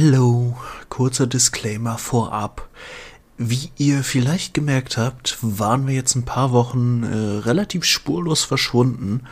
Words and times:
Hello, 0.00 0.56
kurzer 0.90 1.26
Disclaimer 1.26 1.98
vorab. 1.98 2.68
Wie 3.36 3.72
ihr 3.78 4.04
vielleicht 4.04 4.54
gemerkt 4.54 4.96
habt, 4.96 5.38
waren 5.42 5.88
wir 5.88 5.94
jetzt 5.96 6.14
ein 6.14 6.24
paar 6.24 6.52
Wochen 6.52 7.02
äh, 7.02 7.38
relativ 7.38 7.82
spurlos 7.82 8.44
verschwunden. 8.44 9.24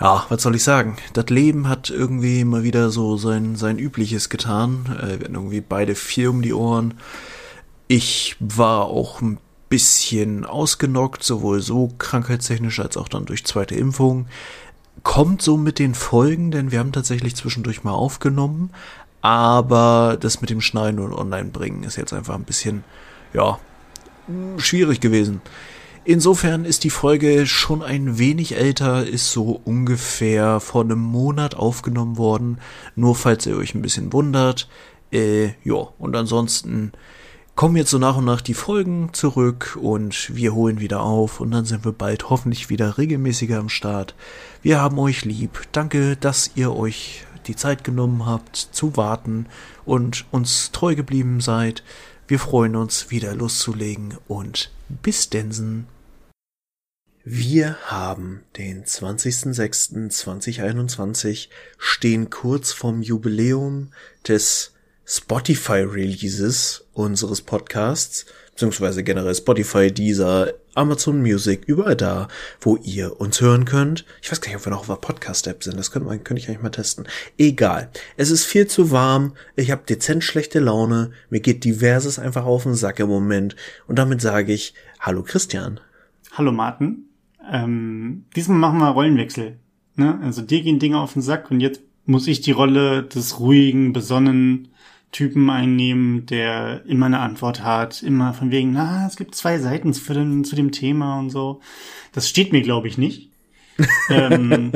Ja, 0.00 0.26
was 0.30 0.42
soll 0.42 0.56
ich 0.56 0.64
sagen? 0.64 0.96
Das 1.12 1.26
Leben 1.26 1.68
hat 1.68 1.90
irgendwie 1.90 2.44
mal 2.44 2.64
wieder 2.64 2.90
so 2.90 3.16
sein, 3.16 3.54
sein 3.54 3.78
Übliches 3.78 4.30
getan. 4.30 4.86
Äh, 5.00 5.20
wir 5.20 5.26
hatten 5.26 5.36
irgendwie 5.36 5.60
beide 5.60 5.94
viel 5.94 6.26
um 6.26 6.42
die 6.42 6.54
Ohren. 6.54 6.94
Ich 7.86 8.34
war 8.40 8.86
auch 8.86 9.20
ein 9.20 9.38
bisschen 9.68 10.44
ausgenockt, 10.44 11.22
sowohl 11.22 11.62
so 11.62 11.92
krankheitstechnisch 11.98 12.80
als 12.80 12.96
auch 12.96 13.06
dann 13.06 13.26
durch 13.26 13.44
zweite 13.44 13.76
Impfung. 13.76 14.26
Kommt 15.04 15.40
so 15.40 15.56
mit 15.56 15.78
den 15.78 15.94
Folgen, 15.94 16.50
denn 16.50 16.72
wir 16.72 16.80
haben 16.80 16.92
tatsächlich 16.92 17.36
zwischendurch 17.36 17.84
mal 17.84 17.92
aufgenommen, 17.92 18.70
aber 19.24 20.18
das 20.20 20.42
mit 20.42 20.50
dem 20.50 20.60
Schneiden 20.60 21.00
und 21.00 21.14
Online-Bringen 21.14 21.82
ist 21.84 21.96
jetzt 21.96 22.12
einfach 22.12 22.34
ein 22.34 22.44
bisschen 22.44 22.84
ja, 23.32 23.58
schwierig 24.58 25.00
gewesen. 25.00 25.40
Insofern 26.04 26.66
ist 26.66 26.84
die 26.84 26.90
Folge 26.90 27.46
schon 27.46 27.82
ein 27.82 28.18
wenig 28.18 28.54
älter, 28.54 29.06
ist 29.06 29.30
so 29.30 29.62
ungefähr 29.64 30.60
vor 30.60 30.82
einem 30.82 30.98
Monat 30.98 31.54
aufgenommen 31.54 32.18
worden. 32.18 32.58
Nur 32.96 33.16
falls 33.16 33.46
ihr 33.46 33.56
euch 33.56 33.74
ein 33.74 33.80
bisschen 33.80 34.12
wundert. 34.12 34.68
Äh, 35.10 35.54
ja, 35.64 35.88
und 35.98 36.14
ansonsten 36.14 36.92
kommen 37.54 37.76
jetzt 37.76 37.92
so 37.92 37.98
nach 37.98 38.18
und 38.18 38.26
nach 38.26 38.42
die 38.42 38.52
Folgen 38.52 39.08
zurück 39.14 39.78
und 39.80 40.36
wir 40.36 40.52
holen 40.52 40.80
wieder 40.80 41.00
auf 41.00 41.40
und 41.40 41.50
dann 41.50 41.64
sind 41.64 41.86
wir 41.86 41.92
bald 41.92 42.28
hoffentlich 42.28 42.68
wieder 42.68 42.98
regelmäßiger 42.98 43.58
am 43.58 43.70
Start. 43.70 44.14
Wir 44.60 44.82
haben 44.82 44.98
euch 44.98 45.24
lieb. 45.24 45.62
Danke, 45.72 46.18
dass 46.18 46.50
ihr 46.56 46.76
euch 46.76 47.24
die 47.48 47.56
Zeit 47.56 47.84
genommen 47.84 48.26
habt 48.26 48.56
zu 48.56 48.96
warten 48.96 49.46
und 49.84 50.24
uns 50.30 50.70
treu 50.72 50.94
geblieben 50.94 51.40
seid. 51.40 51.82
Wir 52.26 52.38
freuen 52.38 52.76
uns, 52.76 53.10
wieder 53.10 53.34
loszulegen 53.34 54.16
und 54.28 54.70
bis 54.88 55.30
Densen. 55.30 55.86
Wir 57.26 57.78
haben 57.86 58.42
den 58.58 58.84
20.06.2021, 58.84 61.48
stehen 61.78 62.28
kurz 62.28 62.72
vorm 62.72 63.00
Jubiläum 63.00 63.94
des 64.28 64.74
Spotify-Releases 65.06 66.84
unseres 66.92 67.40
Podcasts, 67.40 68.26
beziehungsweise 68.50 69.02
generell 69.02 69.34
Spotify, 69.34 69.90
dieser 69.90 70.52
Amazon 70.74 71.22
Music, 71.22 71.64
überall 71.66 71.96
da, 71.96 72.28
wo 72.60 72.76
ihr 72.76 73.20
uns 73.20 73.40
hören 73.40 73.64
könnt. 73.64 74.04
Ich 74.22 74.30
weiß 74.30 74.40
gar 74.40 74.48
nicht, 74.48 74.58
ob 74.58 74.66
wir 74.66 74.70
noch 74.70 74.80
auf 74.80 74.86
der 74.86 74.94
Podcast-App 74.94 75.62
sind. 75.62 75.78
Das 75.78 75.90
könnte, 75.90 76.08
man, 76.08 76.24
könnte 76.24 76.42
ich 76.42 76.48
eigentlich 76.48 76.62
mal 76.62 76.70
testen. 76.70 77.06
Egal. 77.38 77.90
Es 78.16 78.30
ist 78.30 78.44
viel 78.44 78.66
zu 78.66 78.90
warm. 78.90 79.34
Ich 79.56 79.70
habe 79.70 79.82
dezent 79.88 80.24
schlechte 80.24 80.60
Laune. 80.60 81.12
Mir 81.30 81.40
geht 81.40 81.64
diverses 81.64 82.18
einfach 82.18 82.44
auf 82.44 82.64
den 82.64 82.74
Sack 82.74 83.00
im 83.00 83.08
Moment. 83.08 83.56
Und 83.86 83.98
damit 83.98 84.20
sage 84.20 84.52
ich 84.52 84.74
Hallo 85.00 85.22
Christian. 85.22 85.80
Hallo 86.32 86.52
Martin. 86.52 87.04
Ähm, 87.50 88.24
diesmal 88.34 88.58
machen 88.58 88.78
wir 88.78 88.88
Rollenwechsel. 88.88 89.58
Ne? 89.96 90.18
Also 90.22 90.42
dir 90.42 90.62
gehen 90.62 90.78
Dinge 90.78 90.98
auf 90.98 91.12
den 91.12 91.22
Sack 91.22 91.50
und 91.50 91.60
jetzt 91.60 91.80
muss 92.06 92.26
ich 92.26 92.40
die 92.40 92.52
Rolle 92.52 93.04
des 93.04 93.38
ruhigen, 93.40 93.92
besonnen 93.92 94.68
Typen 95.14 95.48
einnehmen, 95.48 96.26
der 96.26 96.84
immer 96.86 97.06
eine 97.06 97.20
Antwort 97.20 97.62
hat, 97.62 98.02
immer 98.02 98.34
von 98.34 98.50
wegen, 98.50 98.72
na, 98.72 99.06
es 99.06 99.14
gibt 99.14 99.36
zwei 99.36 99.58
Seiten 99.60 99.94
für 99.94 100.12
den, 100.12 100.42
zu 100.42 100.56
dem 100.56 100.72
Thema 100.72 101.20
und 101.20 101.30
so. 101.30 101.60
Das 102.12 102.28
steht 102.28 102.52
mir, 102.52 102.62
glaube 102.62 102.88
ich, 102.88 102.98
nicht. 102.98 103.30
ähm, 104.10 104.72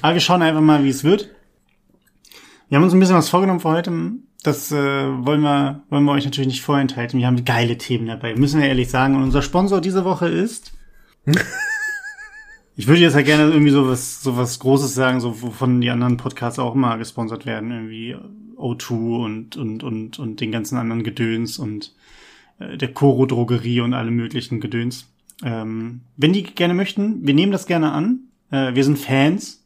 aber 0.00 0.14
wir 0.14 0.20
schauen 0.22 0.40
einfach 0.40 0.62
mal, 0.62 0.84
wie 0.84 0.88
es 0.88 1.04
wird. 1.04 1.28
Wir 2.70 2.76
haben 2.76 2.84
uns 2.84 2.94
ein 2.94 3.00
bisschen 3.00 3.16
was 3.16 3.28
vorgenommen 3.28 3.60
für 3.60 3.68
heute. 3.68 3.92
Das 4.42 4.72
äh, 4.72 4.76
wollen 4.76 5.42
wir 5.42 5.82
wollen 5.90 6.04
wir 6.04 6.12
euch 6.12 6.24
natürlich 6.24 6.48
nicht 6.48 6.62
vorenthalten. 6.62 7.18
Wir 7.18 7.26
haben 7.26 7.44
geile 7.44 7.76
Themen 7.76 8.06
dabei, 8.06 8.34
müssen 8.36 8.62
wir 8.62 8.68
ehrlich 8.68 8.88
sagen. 8.88 9.16
Und 9.16 9.22
unser 9.22 9.42
Sponsor 9.42 9.82
diese 9.82 10.06
Woche 10.06 10.28
ist. 10.28 10.72
ich 12.76 12.86
würde 12.86 13.02
jetzt 13.02 13.16
ja 13.16 13.22
gerne 13.22 13.50
irgendwie 13.50 13.72
so 13.72 13.86
was, 13.86 14.22
so 14.22 14.38
was 14.38 14.58
Großes 14.60 14.94
sagen, 14.94 15.20
so 15.20 15.42
wovon 15.42 15.82
die 15.82 15.90
anderen 15.90 16.16
Podcasts 16.16 16.58
auch 16.58 16.74
mal 16.74 16.96
gesponsert 16.96 17.44
werden. 17.44 17.70
Irgendwie 17.70 18.16
O2 18.58 19.24
und, 19.24 19.56
und, 19.56 19.82
und, 19.82 20.18
und 20.18 20.40
den 20.40 20.52
ganzen 20.52 20.76
anderen 20.76 21.04
Gedöns 21.04 21.58
und 21.58 21.94
äh, 22.58 22.76
der 22.76 22.92
Coro 22.92 23.26
Drogerie 23.26 23.80
und 23.80 23.94
alle 23.94 24.10
möglichen 24.10 24.60
Gedöns. 24.60 25.06
Ähm, 25.42 26.02
wenn 26.16 26.32
die 26.32 26.42
gerne 26.42 26.74
möchten, 26.74 27.26
wir 27.26 27.34
nehmen 27.34 27.52
das 27.52 27.66
gerne 27.66 27.92
an. 27.92 28.20
Äh, 28.50 28.74
wir 28.74 28.84
sind 28.84 28.98
Fans. 28.98 29.64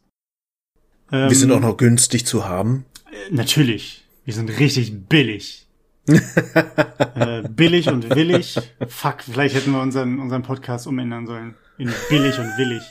Ähm, 1.11 1.29
wir 1.29 1.35
sind 1.35 1.51
auch 1.51 1.59
noch 1.59 1.77
günstig 1.77 2.25
zu 2.25 2.45
haben. 2.45 2.85
Äh, 3.11 3.33
natürlich. 3.33 4.03
Wir 4.25 4.33
sind 4.33 4.49
richtig 4.59 5.07
billig. 5.07 5.67
äh, 6.07 7.43
billig 7.49 7.87
und 7.87 8.13
willig. 8.13 8.59
Fuck, 8.87 9.23
vielleicht 9.23 9.55
hätten 9.55 9.71
wir 9.71 9.81
unseren, 9.81 10.19
unseren 10.19 10.43
Podcast 10.43 10.85
umändern 10.85 11.25
sollen. 11.25 11.55
In 11.77 11.91
billig 12.09 12.37
und 12.37 12.57
willig. 12.57 12.83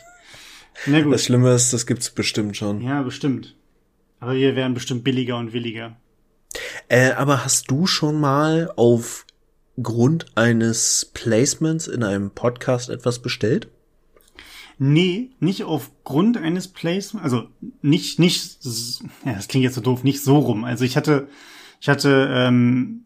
Na 0.86 1.00
gut. 1.02 1.14
Das 1.14 1.24
Schlimme 1.24 1.52
ist, 1.52 1.72
das 1.72 1.86
gibt's 1.86 2.10
bestimmt 2.10 2.56
schon. 2.56 2.80
Ja, 2.80 3.02
bestimmt. 3.02 3.54
Aber 4.22 4.36
wir 4.36 4.54
wären 4.54 4.72
bestimmt 4.72 5.02
billiger 5.02 5.36
und 5.36 5.52
williger. 5.52 5.96
Äh, 6.86 7.10
aber 7.10 7.44
hast 7.44 7.72
du 7.72 7.88
schon 7.88 8.20
mal 8.20 8.72
aufgrund 8.76 10.26
eines 10.36 11.10
Placements 11.12 11.88
in 11.88 12.04
einem 12.04 12.30
Podcast 12.30 12.88
etwas 12.88 13.20
bestellt? 13.20 13.66
Nee, 14.78 15.30
nicht 15.40 15.64
aufgrund 15.64 16.36
eines 16.36 16.68
Placements, 16.68 17.24
also 17.24 17.48
nicht, 17.82 18.20
nicht, 18.20 18.58
ja, 19.24 19.32
das 19.32 19.48
klingt 19.48 19.64
jetzt 19.64 19.74
so 19.74 19.80
doof, 19.80 20.04
nicht 20.04 20.22
so 20.22 20.38
rum. 20.38 20.62
Also 20.62 20.84
ich 20.84 20.96
hatte, 20.96 21.26
ich 21.80 21.88
hatte 21.88 22.28
ähm, 22.30 23.02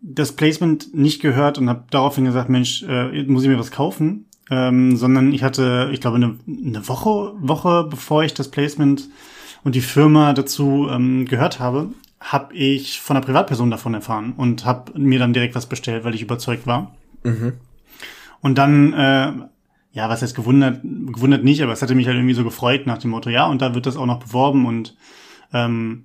das 0.00 0.36
Placement 0.36 0.94
nicht 0.94 1.20
gehört 1.20 1.58
und 1.58 1.68
habe 1.68 1.86
daraufhin 1.90 2.26
gesagt, 2.26 2.48
Mensch, 2.48 2.84
äh, 2.84 3.24
muss 3.24 3.42
ich 3.42 3.48
mir 3.48 3.58
was 3.58 3.72
kaufen? 3.72 4.26
Ähm, 4.52 4.96
sondern 4.96 5.32
ich 5.32 5.42
hatte, 5.42 5.90
ich 5.92 6.00
glaube, 6.00 6.18
eine, 6.18 6.38
eine 6.46 6.86
Woche, 6.86 7.34
Woche 7.40 7.88
bevor 7.90 8.22
ich 8.22 8.34
das 8.34 8.52
Placement 8.52 9.08
und 9.64 9.74
die 9.74 9.80
Firma 9.80 10.32
dazu 10.32 10.88
ähm, 10.90 11.26
gehört 11.26 11.60
habe, 11.60 11.90
habe 12.20 12.54
ich 12.54 13.00
von 13.00 13.16
einer 13.16 13.24
Privatperson 13.24 13.70
davon 13.70 13.94
erfahren 13.94 14.34
und 14.36 14.64
habe 14.64 14.98
mir 14.98 15.18
dann 15.18 15.32
direkt 15.32 15.54
was 15.54 15.66
bestellt, 15.66 16.04
weil 16.04 16.14
ich 16.14 16.22
überzeugt 16.22 16.66
war. 16.66 16.94
Mhm. 17.24 17.54
Und 18.40 18.58
dann, 18.58 18.92
äh, 18.92 19.32
ja, 19.92 20.08
was 20.08 20.22
heißt 20.22 20.36
gewundert, 20.36 20.80
gewundert 20.82 21.44
nicht, 21.44 21.62
aber 21.62 21.72
es 21.72 21.82
hatte 21.82 21.94
mich 21.94 22.06
halt 22.06 22.16
irgendwie 22.16 22.34
so 22.34 22.44
gefreut 22.44 22.86
nach 22.86 22.98
dem 22.98 23.10
Motto, 23.10 23.30
ja, 23.30 23.46
und 23.46 23.62
da 23.62 23.74
wird 23.74 23.86
das 23.86 23.96
auch 23.96 24.06
noch 24.06 24.20
beworben 24.20 24.66
und 24.66 24.96
ähm, 25.52 26.04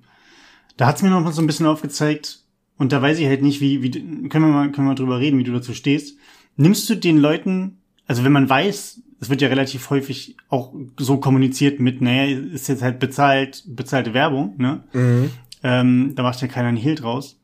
da 0.76 0.86
hat's 0.86 1.02
mir 1.02 1.10
noch 1.10 1.22
mal 1.22 1.32
so 1.32 1.42
ein 1.42 1.46
bisschen 1.46 1.66
aufgezeigt 1.66 2.40
und 2.78 2.92
da 2.92 3.00
weiß 3.00 3.18
ich 3.18 3.26
halt 3.26 3.42
nicht, 3.42 3.60
wie, 3.60 3.82
wie 3.82 3.90
können 4.28 4.46
wir 4.46 4.52
mal, 4.52 4.72
können 4.72 4.86
wir 4.86 4.92
mal 4.92 4.94
drüber 4.94 5.18
reden, 5.18 5.38
wie 5.38 5.44
du 5.44 5.52
dazu 5.52 5.72
stehst. 5.72 6.18
Nimmst 6.56 6.88
du 6.90 6.94
den 6.94 7.18
Leuten, 7.18 7.78
also 8.06 8.24
wenn 8.24 8.32
man 8.32 8.48
weiß, 8.48 9.02
es 9.20 9.30
wird 9.30 9.40
ja 9.40 9.48
relativ 9.48 9.88
häufig 9.90 10.36
auch 10.48 10.74
so 10.98 11.18
kommuniziert 11.18 11.80
mit, 11.80 12.00
naja, 12.00 12.38
ist 12.52 12.68
jetzt 12.68 12.82
halt 12.82 12.98
bezahlt, 12.98 13.64
bezahlte 13.66 14.14
Werbung, 14.14 14.54
ne? 14.58 14.84
Mhm. 14.92 15.30
Ähm, 15.62 16.12
da 16.14 16.22
macht 16.22 16.40
ja 16.42 16.48
keiner 16.48 16.68
einen 16.68 16.76
Hehl 16.76 16.94
draus. 16.94 17.40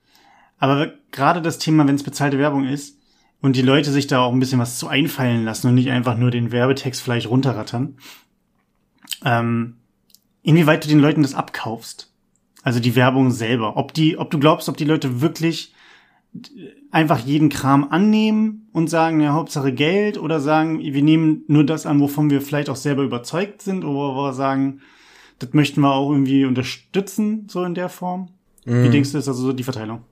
Aber 0.59 0.93
gerade 1.11 1.43
das 1.43 1.59
Thema, 1.59 1.87
wenn 1.87 1.94
es 1.94 2.03
bezahlte 2.03 2.38
Werbung 2.38 2.66
ist 2.66 2.99
und 3.41 3.56
die 3.56 3.62
Leute 3.62 3.91
sich 3.91 4.06
da 4.06 4.21
auch 4.21 4.32
ein 4.32 4.38
bisschen 4.38 4.61
was 4.61 4.78
zu 4.78 4.87
einfallen 4.87 5.44
lassen 5.44 5.69
und 5.69 5.75
nicht 5.75 5.91
einfach 5.91 6.16
nur 6.16 6.31
den 6.31 6.53
Werbetext 6.53 7.03
vielleicht 7.03 7.28
runterrattern, 7.28 7.97
ähm, 9.25 9.78
inwieweit 10.43 10.84
du 10.84 10.88
den 10.88 11.00
Leuten 11.00 11.22
das 11.22 11.34
abkaufst. 11.34 12.12
Also 12.62 12.78
die 12.78 12.94
Werbung 12.94 13.32
selber. 13.32 13.77
Ob 13.77 13.93
die, 13.93 14.19
ob 14.19 14.31
du 14.31 14.38
glaubst, 14.38 14.69
ob 14.69 14.77
die 14.77 14.84
Leute 14.84 15.21
wirklich 15.21 15.75
einfach 16.92 17.19
jeden 17.19 17.48
Kram 17.48 17.88
annehmen 17.91 18.69
und 18.72 18.88
sagen, 18.88 19.20
ja, 19.20 19.32
Hauptsache 19.32 19.72
Geld 19.72 20.19
oder 20.19 20.41
sagen, 20.41 20.78
wir 20.78 21.03
nehmen 21.03 21.42
nur 21.48 21.64
das 21.64 21.86
an, 21.86 21.98
wovon 21.98 22.30
wir 22.30 22.41
vielleicht 22.41 22.69
auch 22.69 22.76
selber 22.76 23.03
überzeugt 23.03 23.62
sind 23.62 23.82
oder 23.82 24.14
wo 24.14 24.14
wir 24.14 24.34
sagen, 24.34 24.82
das 25.38 25.54
möchten 25.54 25.81
wir 25.81 25.92
auch 25.92 26.12
irgendwie 26.12 26.44
unterstützen, 26.44 27.48
so 27.50 27.64
in 27.64 27.75
der 27.75 27.88
Form. 27.88 28.28
Mm. 28.66 28.84
Wie 28.84 28.88
mhm. 28.88 28.92
denkst 28.92 29.12
du, 29.12 29.19
ist 29.19 29.26
also 29.26 29.43
so 29.43 29.52
die 29.52 29.64
Verteilung? 29.64 30.05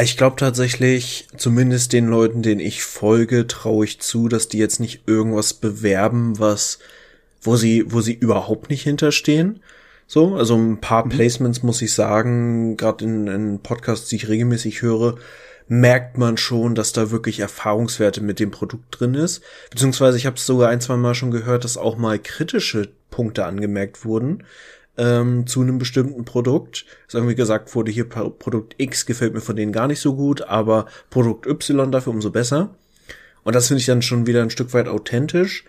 Ich 0.00 0.16
glaube 0.16 0.36
tatsächlich, 0.36 1.28
zumindest 1.36 1.92
den 1.92 2.06
Leuten, 2.06 2.42
denen 2.42 2.60
ich 2.60 2.82
folge, 2.82 3.46
traue 3.46 3.84
ich 3.84 4.00
zu, 4.00 4.28
dass 4.28 4.48
die 4.48 4.58
jetzt 4.58 4.80
nicht 4.80 5.02
irgendwas 5.06 5.54
bewerben, 5.54 6.38
was, 6.40 6.80
wo 7.40 7.56
sie, 7.56 7.84
wo 7.88 8.00
sie 8.00 8.14
überhaupt 8.14 8.68
nicht 8.68 8.82
hinterstehen. 8.82 9.60
So, 10.08 10.34
also 10.34 10.56
ein 10.56 10.80
paar 10.80 11.04
mhm. 11.04 11.10
Placements 11.10 11.62
muss 11.62 11.82
ich 11.82 11.92
sagen, 11.92 12.76
gerade 12.76 13.04
in, 13.04 13.28
in 13.28 13.58
Podcasts, 13.60 14.08
die 14.08 14.16
ich 14.16 14.28
regelmäßig 14.28 14.82
höre, 14.82 15.16
merkt 15.68 16.18
man 16.18 16.36
schon, 16.36 16.74
dass 16.74 16.92
da 16.92 17.10
wirklich 17.10 17.40
Erfahrungswerte 17.40 18.20
mit 18.22 18.40
dem 18.40 18.50
Produkt 18.50 18.98
drin 18.98 19.14
ist. 19.14 19.42
Beziehungsweise 19.70 20.16
ich 20.16 20.26
habe 20.26 20.36
es 20.36 20.46
sogar 20.46 20.70
ein, 20.70 20.80
zwei 20.80 20.96
Mal 20.96 21.14
schon 21.14 21.30
gehört, 21.30 21.64
dass 21.64 21.76
auch 21.76 21.96
mal 21.96 22.18
kritische 22.18 22.88
Punkte 23.10 23.44
angemerkt 23.44 24.04
wurden 24.04 24.44
ähm, 24.96 25.46
zu 25.46 25.60
einem 25.60 25.78
bestimmten 25.78 26.24
Produkt. 26.24 26.86
Dass 27.06 27.14
irgendwie 27.14 27.34
gesagt 27.34 27.74
wurde, 27.74 27.90
hier 27.90 28.08
Produkt 28.08 28.74
X 28.78 29.06
gefällt 29.06 29.34
mir 29.34 29.40
von 29.40 29.56
denen 29.56 29.72
gar 29.72 29.86
nicht 29.86 30.00
so 30.00 30.14
gut, 30.14 30.42
aber 30.42 30.86
Produkt 31.10 31.46
Y 31.46 31.92
dafür 31.92 32.12
umso 32.12 32.30
besser. 32.30 32.74
Und 33.44 33.54
das 33.54 33.68
finde 33.68 33.80
ich 33.80 33.86
dann 33.86 34.02
schon 34.02 34.26
wieder 34.26 34.42
ein 34.42 34.50
Stück 34.50 34.74
weit 34.74 34.88
authentisch. 34.88 35.64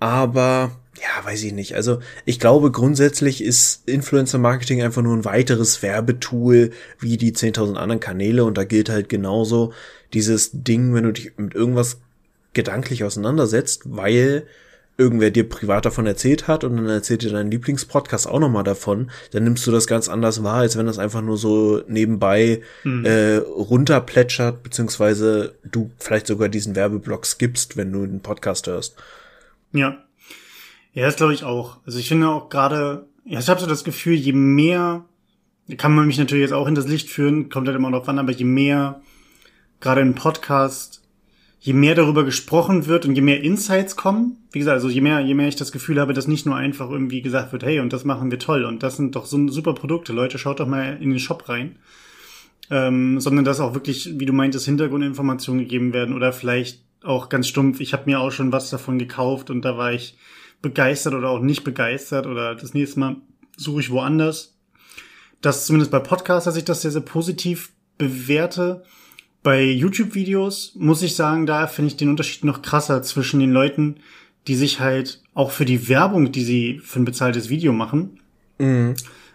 Aber 0.00 0.72
ja, 1.00 1.24
weiß 1.24 1.42
ich 1.42 1.52
nicht. 1.52 1.74
Also 1.74 1.98
ich 2.24 2.40
glaube 2.40 2.70
grundsätzlich 2.70 3.42
ist 3.42 3.82
Influencer 3.86 4.38
Marketing 4.38 4.82
einfach 4.82 5.02
nur 5.02 5.14
ein 5.14 5.24
weiteres 5.24 5.82
Werbetool 5.82 6.70
wie 6.98 7.16
die 7.16 7.32
10.000 7.32 7.74
anderen 7.74 8.00
Kanäle 8.00 8.44
und 8.44 8.56
da 8.56 8.64
gilt 8.64 8.88
halt 8.88 9.08
genauso 9.08 9.72
dieses 10.12 10.50
Ding, 10.52 10.94
wenn 10.94 11.04
du 11.04 11.12
dich 11.12 11.32
mit 11.36 11.54
irgendwas 11.54 11.98
gedanklich 12.54 13.04
auseinandersetzt, 13.04 13.82
weil 13.84 14.46
irgendwer 14.98 15.30
dir 15.30 15.46
privat 15.46 15.84
davon 15.84 16.06
erzählt 16.06 16.48
hat 16.48 16.64
und 16.64 16.76
dann 16.76 16.88
erzählt 16.88 17.22
dir 17.22 17.30
dein 17.30 17.50
Lieblingspodcast 17.50 18.26
auch 18.26 18.40
nochmal 18.40 18.64
davon, 18.64 19.10
dann 19.30 19.44
nimmst 19.44 19.66
du 19.66 19.70
das 19.70 19.86
ganz 19.86 20.08
anders 20.08 20.42
wahr, 20.42 20.60
als 20.60 20.78
wenn 20.78 20.86
das 20.86 20.98
einfach 20.98 21.20
nur 21.20 21.36
so 21.36 21.82
nebenbei 21.86 22.62
mhm. 22.82 23.04
äh, 23.04 23.36
runterplätschert, 23.36 24.62
beziehungsweise 24.62 25.54
du 25.64 25.90
vielleicht 25.98 26.26
sogar 26.26 26.48
diesen 26.48 26.74
Werbeblock 26.74 27.26
skippst, 27.26 27.76
wenn 27.76 27.92
du 27.92 28.06
den 28.06 28.20
Podcast 28.20 28.66
hörst. 28.68 28.96
Ja. 29.72 30.02
Ja, 30.92 31.04
das 31.04 31.16
glaube 31.16 31.34
ich 31.34 31.44
auch. 31.44 31.78
Also 31.84 31.98
ich 31.98 32.08
finde 32.08 32.28
auch 32.28 32.48
gerade, 32.48 33.06
ja, 33.24 33.38
ich 33.38 33.48
habe 33.48 33.60
so 33.60 33.66
das 33.66 33.84
Gefühl, 33.84 34.14
je 34.14 34.32
mehr, 34.32 35.04
kann 35.76 35.94
man 35.94 36.06
mich 36.06 36.18
natürlich 36.18 36.42
jetzt 36.42 36.52
auch 36.52 36.68
in 36.68 36.74
das 36.74 36.88
Licht 36.88 37.10
führen, 37.10 37.48
kommt 37.50 37.66
halt 37.66 37.76
immer 37.76 37.90
noch 37.90 38.08
an, 38.08 38.18
aber 38.18 38.32
je 38.32 38.44
mehr 38.44 39.02
gerade 39.80 40.00
im 40.00 40.14
Podcast 40.14 41.06
je 41.66 41.72
mehr 41.72 41.96
darüber 41.96 42.22
gesprochen 42.22 42.86
wird 42.86 43.06
und 43.06 43.16
je 43.16 43.22
mehr 43.22 43.42
Insights 43.42 43.96
kommen, 43.96 44.36
wie 44.52 44.60
gesagt, 44.60 44.74
also 44.74 44.88
je 44.88 45.00
mehr, 45.00 45.18
je 45.18 45.34
mehr 45.34 45.48
ich 45.48 45.56
das 45.56 45.72
Gefühl 45.72 46.00
habe, 46.00 46.14
dass 46.14 46.28
nicht 46.28 46.46
nur 46.46 46.54
einfach 46.54 46.88
irgendwie 46.88 47.22
gesagt 47.22 47.50
wird, 47.50 47.64
hey, 47.64 47.80
und 47.80 47.92
das 47.92 48.04
machen 48.04 48.30
wir 48.30 48.38
toll 48.38 48.64
und 48.64 48.84
das 48.84 48.96
sind 48.96 49.16
doch 49.16 49.26
so 49.26 49.48
super 49.48 49.74
Produkte, 49.74 50.12
Leute, 50.12 50.38
schaut 50.38 50.60
doch 50.60 50.68
mal 50.68 50.96
in 51.00 51.10
den 51.10 51.18
Shop 51.18 51.48
rein, 51.48 51.76
ähm, 52.70 53.18
sondern 53.18 53.44
dass 53.44 53.58
auch 53.58 53.74
wirklich, 53.74 54.16
wie 54.16 54.26
du 54.26 54.32
meintest, 54.32 54.66
Hintergrundinformationen 54.66 55.64
gegeben 55.64 55.92
werden 55.92 56.14
oder 56.14 56.32
vielleicht 56.32 56.84
auch 57.06 57.28
ganz 57.28 57.48
stumpf, 57.48 57.80
ich 57.80 57.92
habe 57.92 58.04
mir 58.06 58.20
auch 58.20 58.30
schon 58.30 58.52
was 58.52 58.70
davon 58.70 58.98
gekauft 58.98 59.50
und 59.50 59.62
da 59.62 59.76
war 59.76 59.92
ich 59.92 60.16
begeistert 60.62 61.14
oder 61.14 61.30
auch 61.30 61.40
nicht 61.40 61.64
begeistert 61.64 62.26
oder 62.26 62.54
das 62.54 62.74
nächste 62.74 63.00
Mal 63.00 63.16
suche 63.56 63.80
ich 63.80 63.90
woanders. 63.90 64.56
Das 65.40 65.66
zumindest 65.66 65.90
bei 65.90 65.98
Podcasts, 65.98 66.44
dass 66.44 66.56
ich 66.56 66.64
das 66.64 66.82
sehr, 66.82 66.90
sehr 66.90 67.02
positiv 67.02 67.72
bewerte. 67.98 68.82
Bei 69.42 69.62
YouTube-Videos 69.62 70.72
muss 70.76 71.02
ich 71.02 71.14
sagen, 71.14 71.46
da 71.46 71.66
finde 71.66 71.88
ich 71.88 71.96
den 71.96 72.08
Unterschied 72.08 72.44
noch 72.44 72.62
krasser 72.62 73.02
zwischen 73.02 73.40
den 73.40 73.52
Leuten, 73.52 73.96
die 74.46 74.56
sich 74.56 74.80
halt 74.80 75.22
auch 75.34 75.50
für 75.50 75.64
die 75.64 75.88
Werbung, 75.88 76.32
die 76.32 76.44
sie 76.44 76.80
für 76.82 77.00
ein 77.00 77.04
bezahltes 77.04 77.48
Video 77.48 77.72
machen, 77.72 78.20
mhm. 78.58 78.94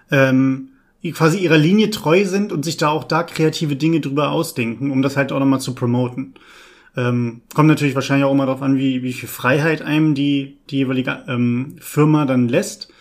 ähm, 0.09 0.69
quasi 1.13 1.39
ihrer 1.39 1.57
Linie 1.57 1.89
treu 1.91 2.25
sind 2.25 2.51
und 2.51 2.63
sich 2.63 2.77
da 2.77 2.89
auch 2.89 3.03
da 3.03 3.23
kreative 3.23 3.75
Dinge 3.75 4.01
drüber 4.01 4.31
ausdenken, 4.31 4.91
um 4.91 5.01
das 5.01 5.17
halt 5.17 5.31
auch 5.31 5.39
nochmal 5.39 5.61
zu 5.61 5.75
promoten. 5.75 6.33
Ähm, 6.97 7.41
kommt 7.53 7.69
natürlich 7.69 7.95
wahrscheinlich 7.95 8.25
auch 8.25 8.33
immer 8.33 8.45
darauf 8.45 8.61
an, 8.61 8.77
wie, 8.77 9.01
wie 9.03 9.13
viel 9.13 9.29
Freiheit 9.29 9.81
einem 9.81 10.13
die, 10.13 10.57
die 10.69 10.77
jeweilige 10.77 11.23
ähm, 11.27 11.75
Firma 11.79 12.25
dann 12.25 12.49
lässt. 12.49 12.91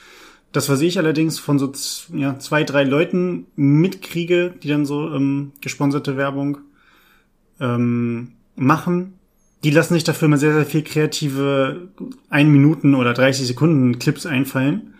Das, 0.53 0.69
was 0.69 0.81
ich 0.81 0.99
allerdings 0.99 1.39
von 1.39 1.59
so 1.59 1.73
ja, 2.17 2.39
zwei, 2.39 2.65
drei 2.65 2.85
Leuten 2.85 3.47
mitkriege, 3.57 4.55
die 4.63 4.69
dann 4.69 4.85
so 4.85 5.13
ähm, 5.13 5.53
gesponserte 5.61 6.17
Werbung 6.17 6.59
ähm, 7.61 8.33
machen. 8.57 9.15
Die 9.63 9.71
lassen 9.71 9.95
sich 9.95 10.05
dafür 10.05 10.27
immer 10.27 10.39
sehr, 10.39 10.55
sehr 10.55 10.67
viel 10.67 10.83
kreative 10.83 11.89
1 12.31 12.49
Minuten 12.49 12.95
oder 12.95 13.13
30 13.13 13.47
Sekunden 13.47 13.99
Clips 13.99 14.27
einfallen. 14.27 14.95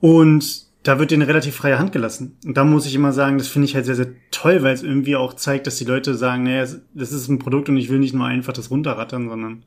Und 0.00 0.69
da 0.82 0.98
wird 0.98 1.10
denen 1.10 1.22
relativ 1.22 1.56
freie 1.56 1.78
Hand 1.78 1.92
gelassen. 1.92 2.38
Und 2.44 2.56
da 2.56 2.64
muss 2.64 2.86
ich 2.86 2.94
immer 2.94 3.12
sagen, 3.12 3.38
das 3.38 3.48
finde 3.48 3.66
ich 3.66 3.74
halt 3.74 3.84
sehr, 3.84 3.96
sehr 3.96 4.08
toll, 4.30 4.62
weil 4.62 4.74
es 4.74 4.82
irgendwie 4.82 5.16
auch 5.16 5.34
zeigt, 5.34 5.66
dass 5.66 5.76
die 5.76 5.84
Leute 5.84 6.14
sagen, 6.14 6.44
naja, 6.44 6.66
das 6.94 7.12
ist 7.12 7.28
ein 7.28 7.38
Produkt 7.38 7.68
und 7.68 7.76
ich 7.76 7.88
will 7.90 7.98
nicht 7.98 8.14
nur 8.14 8.26
einfach 8.26 8.52
das 8.52 8.70
runterrattern, 8.70 9.28
sondern 9.28 9.64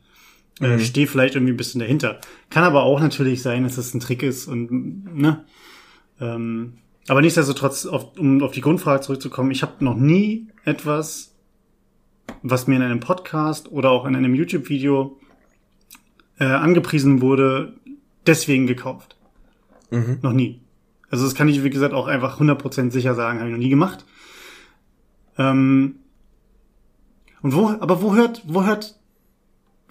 äh, 0.60 0.78
mhm. 0.78 0.80
stehe 0.80 1.08
vielleicht 1.08 1.36
irgendwie 1.36 1.54
ein 1.54 1.58
bisschen 1.58 1.80
dahinter. 1.80 2.20
Kann 2.50 2.64
aber 2.64 2.84
auch 2.84 3.00
natürlich 3.00 3.42
sein, 3.42 3.64
dass 3.64 3.76
das 3.76 3.94
ein 3.94 4.00
Trick 4.00 4.24
ist 4.24 4.48
und, 4.48 5.16
ne? 5.16 5.44
Ähm, 6.20 6.74
aber 7.08 7.22
nichtsdestotrotz, 7.22 7.86
auf, 7.86 8.18
um 8.18 8.42
auf 8.42 8.54
die 8.54 8.62
Grundfrage 8.62 9.02
zurückzukommen, 9.02 9.52
ich 9.52 9.62
habe 9.62 9.84
noch 9.84 9.96
nie 9.96 10.48
etwas 10.64 11.34
was 12.42 12.68
mir 12.68 12.76
in 12.76 12.82
einem 12.82 13.00
Podcast 13.00 13.72
oder 13.72 13.92
auch 13.92 14.06
in 14.06 14.16
einem 14.16 14.36
YouTube-Video 14.36 15.20
äh, 16.40 16.46
angepriesen 16.46 17.22
wurde, 17.22 17.74
deswegen 18.26 18.68
gekauft. 18.68 19.16
Mhm. 19.92 20.20
Noch 20.22 20.34
nie. 20.34 20.62
Also 21.14 21.26
das 21.26 21.36
kann 21.36 21.48
ich, 21.48 21.64
wie 21.64 21.70
gesagt, 21.70 21.94
auch 21.94 22.08
einfach 22.08 22.42
100% 22.42 22.90
sicher 22.90 23.14
sagen, 23.14 23.38
habe 23.38 23.48
ich 23.48 23.54
noch 23.54 23.62
nie 23.62 23.70
gemacht. 23.70 24.04
Ähm, 25.38 25.98
und 27.44 27.54
wo, 27.54 27.68
aber 27.68 28.02
wo 28.02 28.16
hört, 28.16 28.42
wo 28.48 28.64
hört, 28.64 29.00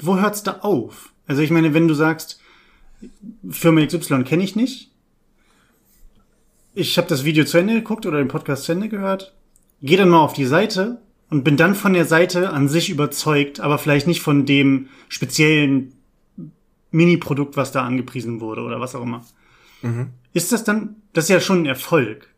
wo 0.01 0.19
hört's 0.19 0.43
da 0.43 0.59
auf? 0.63 1.13
Also 1.29 1.43
ich 1.43 1.53
meine, 1.53 1.75
wenn 1.75 1.87
du 1.87 1.95
sagst, 1.95 2.41
Firma 3.49 3.87
XY 3.87 4.25
kenne 4.25 4.43
ich 4.43 4.57
nicht, 4.57 4.91
ich 6.75 6.99
habe 6.99 7.07
das 7.07 7.23
Video 7.23 7.45
zu 7.45 7.57
Ende 7.57 7.75
geguckt 7.75 8.05
oder 8.05 8.19
den 8.19 8.27
Podcast 8.27 8.65
zu 8.65 8.73
Ende 8.73 8.89
gehört, 8.89 9.33
geh 9.81 9.97
dann 9.97 10.09
mal 10.09 10.25
auf 10.25 10.33
die 10.33 10.45
Seite 10.45 11.03
und 11.31 11.45
bin 11.45 11.57
dann 11.57 11.77
von 11.77 11.93
der 11.93 12.07
Seite 12.07 12.51
an 12.51 12.69
sich 12.69 12.91
überzeugt, 12.91 13.61
aber 13.61 13.79
vielleicht 13.79 14.09
nicht 14.09 14.23
von 14.23 14.45
dem 14.45 14.89
speziellen 15.09 15.93
Mini-Produkt, 16.91 17.57
was 17.57 17.71
da 17.71 17.85
angepriesen 17.85 18.41
wurde 18.41 18.63
oder 18.63 18.81
was 18.81 18.97
auch 18.97 19.03
immer. 19.03 19.25
Mhm. 19.83 20.11
Ist 20.33 20.53
das 20.53 20.65
dann, 20.65 20.97
das 21.13 21.25
ist 21.25 21.31
ja 21.31 21.41
schon 21.41 21.63
ein 21.63 21.67
Erfolg. 21.67 22.29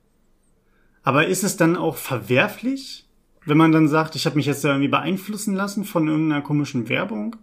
Aber 1.02 1.26
ist 1.26 1.44
es 1.44 1.56
dann 1.56 1.76
auch 1.76 1.96
verwerflich, 1.96 3.06
wenn 3.44 3.58
man 3.58 3.73
dann 3.73 3.88
sagt, 3.88 4.17
ich 4.17 4.26
habe 4.26 4.37
mich 4.37 4.46
jetzt 4.46 4.64
irgendwie 4.64 4.88
beeinflussen 4.88 5.55
lassen 5.55 5.85
von 5.85 6.08
irgendeiner 6.08 6.43
komischen 6.43 6.88
Werbung? 6.88 7.37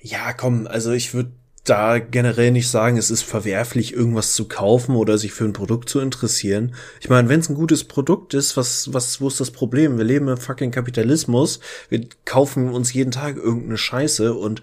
Ja, 0.00 0.32
komm, 0.32 0.66
also 0.66 0.92
ich 0.92 1.12
würde 1.12 1.32
da 1.64 1.98
generell 1.98 2.52
nicht 2.52 2.68
sagen, 2.68 2.96
es 2.96 3.10
ist 3.10 3.22
verwerflich, 3.22 3.92
irgendwas 3.92 4.32
zu 4.32 4.48
kaufen 4.48 4.96
oder 4.96 5.18
sich 5.18 5.32
für 5.32 5.44
ein 5.44 5.52
Produkt 5.52 5.90
zu 5.90 6.00
interessieren. 6.00 6.74
Ich 7.00 7.10
meine, 7.10 7.28
wenn 7.28 7.40
es 7.40 7.50
ein 7.50 7.54
gutes 7.54 7.84
Produkt 7.84 8.32
ist, 8.32 8.56
was, 8.56 8.92
was, 8.94 9.20
wo 9.20 9.28
ist 9.28 9.40
das 9.40 9.50
Problem? 9.50 9.98
Wir 9.98 10.04
leben 10.04 10.28
im 10.28 10.38
fucking 10.38 10.70
Kapitalismus. 10.70 11.60
Wir 11.90 12.06
kaufen 12.24 12.70
uns 12.70 12.94
jeden 12.94 13.10
Tag 13.10 13.36
irgendeine 13.36 13.76
Scheiße 13.76 14.32
und 14.32 14.62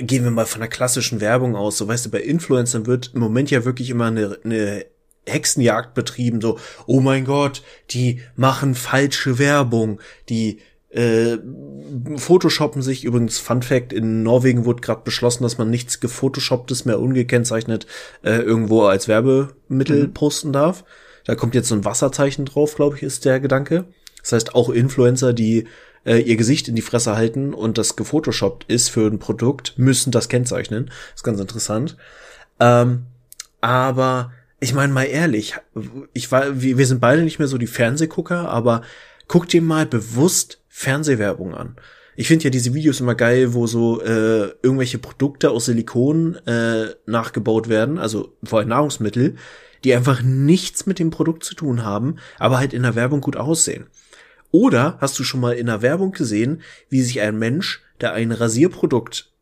gehen 0.00 0.24
wir 0.24 0.30
mal 0.30 0.46
von 0.46 0.60
der 0.60 0.68
klassischen 0.68 1.20
Werbung 1.20 1.56
aus. 1.56 1.78
So, 1.78 1.88
weißt 1.88 2.06
du, 2.06 2.10
bei 2.10 2.20
Influencern 2.20 2.86
wird 2.86 3.12
im 3.14 3.20
Moment 3.20 3.50
ja 3.50 3.64
wirklich 3.64 3.90
immer 3.90 4.06
eine, 4.06 4.38
eine 4.44 4.86
Hexenjagd 5.26 5.94
betrieben, 5.94 6.40
so, 6.40 6.58
oh 6.86 7.00
mein 7.00 7.24
Gott, 7.24 7.62
die 7.90 8.20
machen 8.34 8.74
falsche 8.74 9.38
Werbung, 9.38 10.00
die 10.28 10.58
äh, 10.90 11.38
Photoshoppen 12.16 12.82
sich 12.82 13.04
übrigens, 13.04 13.38
Fun 13.38 13.62
Fact, 13.62 13.92
in 13.92 14.22
Norwegen 14.22 14.64
wurde 14.64 14.82
gerade 14.82 15.02
beschlossen, 15.04 15.42
dass 15.42 15.58
man 15.58 15.70
nichts 15.70 16.00
gefotoshopptes 16.00 16.84
mehr 16.84 17.00
ungekennzeichnet 17.00 17.86
äh, 18.22 18.38
irgendwo 18.38 18.82
als 18.82 19.08
Werbemittel 19.08 20.08
mhm. 20.08 20.14
posten 20.14 20.52
darf. 20.52 20.84
Da 21.24 21.34
kommt 21.34 21.54
jetzt 21.54 21.68
so 21.68 21.74
ein 21.74 21.84
Wasserzeichen 21.84 22.44
drauf, 22.44 22.74
glaube 22.74 22.96
ich, 22.96 23.02
ist 23.02 23.24
der 23.24 23.40
Gedanke. 23.40 23.84
Das 24.20 24.32
heißt, 24.32 24.54
auch 24.54 24.70
Influencer, 24.70 25.32
die 25.32 25.66
äh, 26.04 26.18
ihr 26.18 26.36
Gesicht 26.36 26.68
in 26.68 26.74
die 26.74 26.82
Fresse 26.82 27.16
halten 27.16 27.54
und 27.54 27.78
das 27.78 27.96
gefotoshoppt 27.96 28.64
ist 28.68 28.88
für 28.88 29.06
ein 29.06 29.18
Produkt, 29.18 29.74
müssen 29.76 30.10
das 30.10 30.28
kennzeichnen. 30.28 30.90
Ist 31.14 31.24
ganz 31.24 31.40
interessant. 31.40 31.96
Ähm, 32.60 33.04
aber 33.60 34.32
ich 34.60 34.74
meine 34.74 34.92
mal 34.92 35.04
ehrlich, 35.04 35.56
ich 36.12 36.30
war, 36.30 36.60
wir 36.60 36.86
sind 36.86 37.00
beide 37.00 37.22
nicht 37.22 37.38
mehr 37.38 37.48
so 37.48 37.58
die 37.58 37.66
Fernsehgucker, 37.66 38.48
aber 38.48 38.82
guck 39.26 39.48
dir 39.48 39.62
mal 39.62 39.86
bewusst 39.86 40.60
Fernsehwerbung 40.68 41.54
an. 41.54 41.76
Ich 42.14 42.28
finde 42.28 42.44
ja 42.44 42.50
diese 42.50 42.74
Videos 42.74 43.00
immer 43.00 43.14
geil, 43.14 43.54
wo 43.54 43.66
so 43.66 44.02
äh, 44.02 44.52
irgendwelche 44.62 44.98
Produkte 44.98 45.50
aus 45.50 45.64
Silikon 45.64 46.36
äh, 46.46 46.94
nachgebaut 47.06 47.68
werden, 47.68 47.98
also 47.98 48.36
vor 48.44 48.58
allem 48.58 48.68
Nahrungsmittel, 48.68 49.36
die 49.84 49.94
einfach 49.94 50.22
nichts 50.22 50.86
mit 50.86 50.98
dem 50.98 51.10
Produkt 51.10 51.44
zu 51.44 51.54
tun 51.54 51.84
haben, 51.84 52.16
aber 52.38 52.58
halt 52.58 52.74
in 52.74 52.82
der 52.82 52.94
Werbung 52.94 53.20
gut 53.20 53.36
aussehen. 53.36 53.86
Oder 54.52 54.98
hast 55.00 55.18
du 55.18 55.24
schon 55.24 55.40
mal 55.40 55.54
in 55.54 55.66
der 55.66 55.82
Werbung 55.82 56.12
gesehen, 56.12 56.62
wie 56.88 57.02
sich 57.02 57.20
ein 57.20 57.38
Mensch, 57.38 57.82
der 58.00 58.12
ein 58.12 58.30
Rasierprodukt 58.30 59.32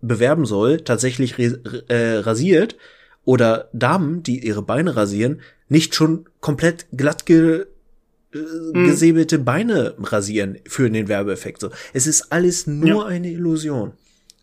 bewerben 0.00 0.46
soll, 0.46 0.80
tatsächlich 0.80 1.38
äh, 1.38 2.16
rasiert 2.16 2.76
oder 3.24 3.68
Damen, 3.72 4.22
die 4.22 4.44
ihre 4.44 4.62
Beine 4.62 4.96
rasieren, 4.96 5.40
nicht 5.68 5.94
schon 5.94 6.28
komplett 6.40 6.86
glatt 6.92 7.26
ge 7.26 7.66
hm. 8.32 8.86
gesäbelte 8.86 9.38
Beine 9.38 9.94
rasieren 9.98 10.58
für 10.66 10.90
den 10.90 11.08
Werbeeffekt. 11.08 11.60
So, 11.60 11.70
es 11.92 12.06
ist 12.06 12.32
alles 12.32 12.66
nur 12.66 13.02
ja. 13.02 13.06
eine 13.06 13.30
Illusion. 13.30 13.92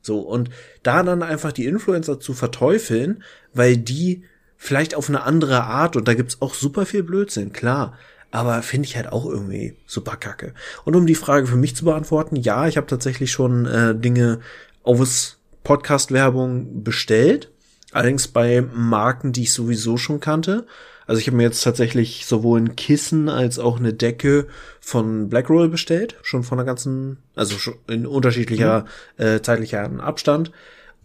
So 0.02 0.20
und 0.20 0.50
da 0.84 1.04
dann 1.04 1.24
einfach 1.24 1.52
die 1.52 1.66
Influencer 1.66 2.20
zu 2.20 2.34
verteufeln, 2.34 3.24
weil 3.54 3.78
die 3.78 4.24
vielleicht 4.58 4.96
auf 4.96 5.10
eine 5.10 5.24
andere 5.24 5.64
Art 5.64 5.96
und 5.96 6.08
da 6.08 6.14
gibt's 6.14 6.42
auch 6.42 6.54
super 6.54 6.86
viel 6.86 7.04
Blödsinn, 7.04 7.52
klar. 7.52 7.98
Aber 8.32 8.62
finde 8.62 8.88
ich 8.88 8.96
halt 8.96 9.12
auch 9.12 9.26
irgendwie 9.26 9.76
super 9.88 10.16
kacke. 10.16 10.54
Und 10.86 10.96
um 10.96 11.08
die 11.08 11.16
Frage 11.16 11.48
für 11.48 11.56
mich 11.56 11.76
zu 11.76 11.86
beantworten, 11.86 12.36
ja, 12.36 12.68
ich 12.68 12.78
habe 12.78 12.88
tatsächlich 12.88 13.32
schon 13.32 13.66
äh, 13.66 13.96
Dinge 13.96 14.40
aus 14.84 15.38
Podcast-Werbung 15.64 16.84
bestellt. 16.84 17.52
Allerdings 17.92 18.28
bei 18.28 18.62
Marken, 18.62 19.32
die 19.32 19.44
ich 19.44 19.54
sowieso 19.54 19.98
schon 19.98 20.20
kannte. 20.20 20.68
Also 21.08 21.20
ich 21.20 21.28
habe 21.28 21.38
mir 21.38 21.44
jetzt 21.44 21.64
tatsächlich 21.64 22.28
sowohl 22.28 22.60
ein 22.60 22.76
Kissen 22.76 23.30
als 23.30 23.58
auch 23.58 23.80
eine 23.80 23.94
Decke 23.94 24.46
von 24.80 25.28
Blackroll 25.28 25.68
bestellt, 25.68 26.18
schon 26.22 26.44
von 26.44 26.60
der 26.60 26.66
ganzen, 26.66 27.18
also 27.36 27.58
schon 27.58 27.76
in 27.88 28.06
unterschiedlicher 28.06 28.86
mhm. 29.18 29.24
äh, 29.24 29.42
zeitlicher 29.42 29.90
Abstand. 30.02 30.52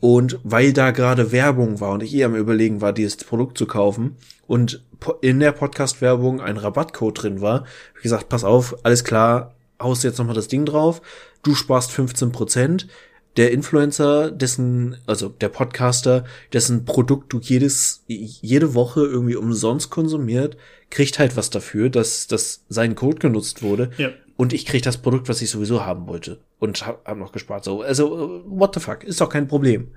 Und 0.01 0.39
weil 0.43 0.75
da 0.75 0.91
gerade 0.91 1.33
Werbung 1.33 1.81
war 1.81 1.93
und 1.93 2.03
ich 2.03 2.15
eher 2.15 2.27
am 2.27 2.35
überlegen 2.35 2.83
war, 2.83 2.93
dieses 2.93 3.17
Produkt 3.17 3.57
zu 3.57 3.65
kaufen 3.65 4.17
und 4.47 4.83
in 5.21 5.41
der 5.41 5.53
Podcast-Werbung 5.53 6.41
ein 6.41 6.57
Rabattcode 6.57 7.23
drin 7.23 7.41
war, 7.41 7.61
habe 7.61 7.69
ich 7.97 8.03
gesagt, 8.03 8.29
pass 8.29 8.45
auf, 8.45 8.77
alles 8.85 9.05
klar, 9.05 9.55
haust 9.81 10.05
jetzt 10.05 10.19
nochmal 10.19 10.35
das 10.35 10.49
Ding 10.49 10.65
drauf, 10.65 11.03
du 11.43 11.55
sparst 11.55 11.93
15 11.93 12.33
Prozent, 12.33 12.89
der 13.37 13.51
Influencer, 13.51 14.31
dessen, 14.31 14.97
also 15.07 15.29
der 15.29 15.49
Podcaster, 15.49 16.25
dessen 16.53 16.85
Produkt 16.85 17.33
du 17.33 17.41
jedes, 17.41 18.05
jede 18.07 18.75
Woche 18.75 19.01
irgendwie 19.01 19.35
umsonst 19.35 19.91
konsumiert, 19.91 20.57
kriegt 20.91 21.19
halt 21.19 21.37
was 21.37 21.51
dafür, 21.51 21.91
dass, 21.91 22.29
dass 22.29 22.65
sein 22.69 22.95
Code 22.95 23.19
genutzt 23.19 23.63
wurde. 23.63 23.91
Ja. 23.99 24.11
Und 24.37 24.53
ich 24.53 24.67
krieg 24.67 24.83
das 24.83 24.99
Produkt, 24.99 25.29
was 25.29 25.43
ich 25.43 25.51
sowieso 25.51 25.85
haben 25.85 26.07
wollte. 26.07 26.39
Und 26.59 26.87
hab, 26.87 27.05
hab 27.07 27.19
noch 27.19 27.33
gespart. 27.33 27.65
So, 27.65 27.83
also, 27.83 28.43
what 28.47 28.75
the 28.75 28.81
fuck? 28.81 29.05
Ist 29.05 29.21
doch 29.21 29.29
kein 29.29 29.49
Problem. 29.49 29.89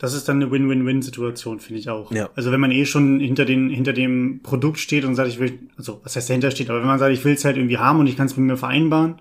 Das 0.00 0.14
ist 0.14 0.26
dann 0.30 0.36
eine 0.36 0.50
Win-Win-Win-Situation, 0.50 1.60
finde 1.60 1.78
ich 1.78 1.90
auch. 1.90 2.10
Ja. 2.10 2.30
Also 2.34 2.50
wenn 2.52 2.60
man 2.60 2.72
eh 2.72 2.86
schon 2.86 3.20
hinter 3.20 3.44
den 3.44 3.68
hinter 3.68 3.92
dem 3.92 4.40
Produkt 4.42 4.78
steht 4.78 5.04
und 5.04 5.14
sagt, 5.14 5.28
ich 5.28 5.38
will, 5.38 5.58
also 5.76 6.00
was 6.02 6.16
heißt 6.16 6.30
dahinter 6.30 6.50
steht, 6.50 6.70
aber 6.70 6.80
wenn 6.80 6.86
man 6.86 6.98
sagt, 6.98 7.12
ich 7.12 7.22
will 7.22 7.34
es 7.34 7.44
halt 7.44 7.58
irgendwie 7.58 7.76
haben 7.76 8.00
und 8.00 8.06
ich 8.06 8.16
kann 8.16 8.24
es 8.24 8.34
mit 8.34 8.46
mir 8.46 8.56
vereinbaren, 8.56 9.20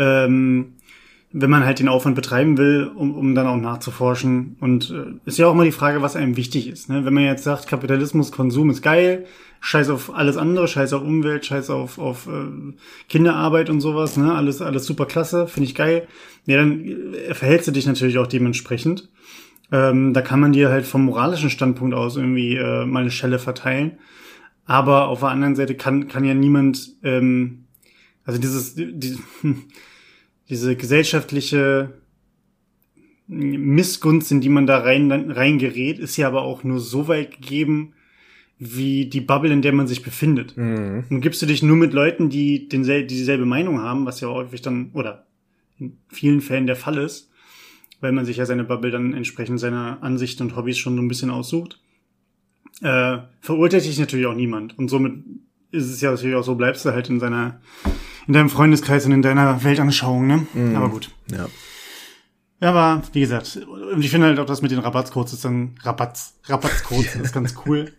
ähm, 0.00 0.72
wenn 1.32 1.48
man 1.48 1.64
halt 1.64 1.78
den 1.78 1.88
Aufwand 1.88 2.16
betreiben 2.16 2.58
will, 2.58 2.90
um, 2.92 3.14
um 3.14 3.36
dann 3.36 3.46
auch 3.46 3.56
nachzuforschen. 3.56 4.56
Und 4.58 4.90
äh, 4.90 5.14
ist 5.26 5.38
ja 5.38 5.46
auch 5.46 5.52
immer 5.52 5.62
die 5.62 5.70
Frage, 5.70 6.02
was 6.02 6.16
einem 6.16 6.36
wichtig 6.36 6.66
ist. 6.66 6.88
Ne? 6.88 7.04
Wenn 7.04 7.14
man 7.14 7.22
jetzt 7.22 7.44
sagt, 7.44 7.68
Kapitalismus, 7.68 8.32
Konsum 8.32 8.68
ist 8.70 8.82
geil, 8.82 9.26
scheiß 9.60 9.90
auf 9.90 10.12
alles 10.12 10.36
andere, 10.36 10.66
scheiß 10.66 10.92
auf 10.92 11.02
Umwelt, 11.02 11.46
scheiß 11.46 11.70
auf, 11.70 12.00
auf 12.00 12.26
äh, 12.26 12.72
Kinderarbeit 13.08 13.70
und 13.70 13.80
sowas, 13.80 14.16
ne? 14.16 14.34
alles, 14.34 14.60
alles 14.60 14.86
super 14.86 15.06
klasse, 15.06 15.46
finde 15.46 15.68
ich 15.68 15.76
geil. 15.76 16.08
Ja, 16.46 16.56
dann 16.56 17.14
äh, 17.14 17.32
verhältst 17.34 17.68
du 17.68 17.72
dich 17.72 17.86
natürlich 17.86 18.18
auch 18.18 18.26
dementsprechend. 18.26 19.08
Ähm, 19.72 20.12
da 20.12 20.22
kann 20.22 20.40
man 20.40 20.52
dir 20.52 20.70
halt 20.70 20.86
vom 20.86 21.04
moralischen 21.04 21.50
Standpunkt 21.50 21.94
aus 21.94 22.16
irgendwie 22.16 22.56
äh, 22.56 22.84
mal 22.86 23.00
eine 23.00 23.10
Schelle 23.10 23.38
verteilen. 23.38 23.98
Aber 24.64 25.08
auf 25.08 25.20
der 25.20 25.30
anderen 25.30 25.56
Seite 25.56 25.74
kann, 25.74 26.08
kann 26.08 26.24
ja 26.24 26.34
niemand, 26.34 26.96
ähm, 27.02 27.64
also 28.24 28.40
dieses, 28.40 28.74
die, 28.74 29.18
diese 30.48 30.76
gesellschaftliche 30.76 31.94
Missgunst, 33.26 34.32
in 34.32 34.40
die 34.40 34.48
man 34.48 34.66
da 34.66 34.78
rein, 34.78 35.30
reingerät, 35.30 36.00
ist 36.00 36.16
ja 36.16 36.26
aber 36.26 36.42
auch 36.42 36.64
nur 36.64 36.80
so 36.80 37.06
weit 37.06 37.30
gegeben, 37.30 37.94
wie 38.58 39.06
die 39.06 39.20
Bubble, 39.20 39.52
in 39.52 39.62
der 39.62 39.72
man 39.72 39.86
sich 39.86 40.02
befindet. 40.02 40.56
Mhm. 40.56 41.04
Und 41.08 41.20
gibst 41.20 41.40
du 41.40 41.46
dich 41.46 41.62
nur 41.62 41.76
mit 41.76 41.92
Leuten, 41.92 42.28
die, 42.28 42.68
densel 42.68 43.06
die 43.06 43.16
dieselbe 43.16 43.46
Meinung 43.46 43.80
haben, 43.80 44.04
was 44.04 44.20
ja 44.20 44.28
häufig 44.28 44.62
dann, 44.62 44.90
oder 44.92 45.26
in 45.78 45.96
vielen 46.08 46.40
Fällen 46.42 46.66
der 46.66 46.76
Fall 46.76 46.98
ist, 46.98 47.29
weil 48.00 48.12
man 48.12 48.24
sich 48.24 48.36
ja 48.38 48.46
seine 48.46 48.64
Bubble 48.64 48.90
dann 48.90 49.14
entsprechend 49.14 49.60
seiner 49.60 49.98
Ansichten 50.02 50.44
und 50.44 50.56
Hobbys 50.56 50.78
schon 50.78 50.96
so 50.96 51.02
ein 51.02 51.08
bisschen 51.08 51.30
aussucht, 51.30 51.78
äh, 52.82 53.18
verurteilt 53.40 53.84
dich 53.84 53.98
natürlich 53.98 54.26
auch 54.26 54.34
niemand. 54.34 54.78
Und 54.78 54.88
somit 54.88 55.24
ist 55.70 55.90
es 55.90 56.00
ja 56.00 56.10
natürlich 56.10 56.36
auch 56.36 56.44
so, 56.44 56.54
bleibst 56.54 56.84
du 56.84 56.90
halt 56.90 57.08
in 57.08 57.20
seiner 57.20 57.60
in 58.26 58.34
deinem 58.34 58.50
Freundeskreis 58.50 59.06
und 59.06 59.12
in 59.12 59.22
deiner 59.22 59.64
Weltanschauung, 59.64 60.26
ne? 60.26 60.46
Mhm. 60.54 60.76
Aber 60.76 60.88
gut. 60.88 61.10
Ja. 61.30 61.48
Ja, 62.60 62.68
aber 62.70 63.02
wie 63.12 63.20
gesagt, 63.20 63.58
ich 63.98 64.10
finde 64.10 64.26
halt 64.26 64.38
auch 64.38 64.44
das 64.44 64.60
mit 64.60 64.70
den 64.70 64.80
Rabattcodes 64.80 65.32
ist 65.32 65.44
dann 65.44 65.74
Rabatts, 65.82 66.38
Rabattcodes 66.44 67.16
ist 67.22 67.32
ganz 67.32 67.54
cool. 67.64 67.92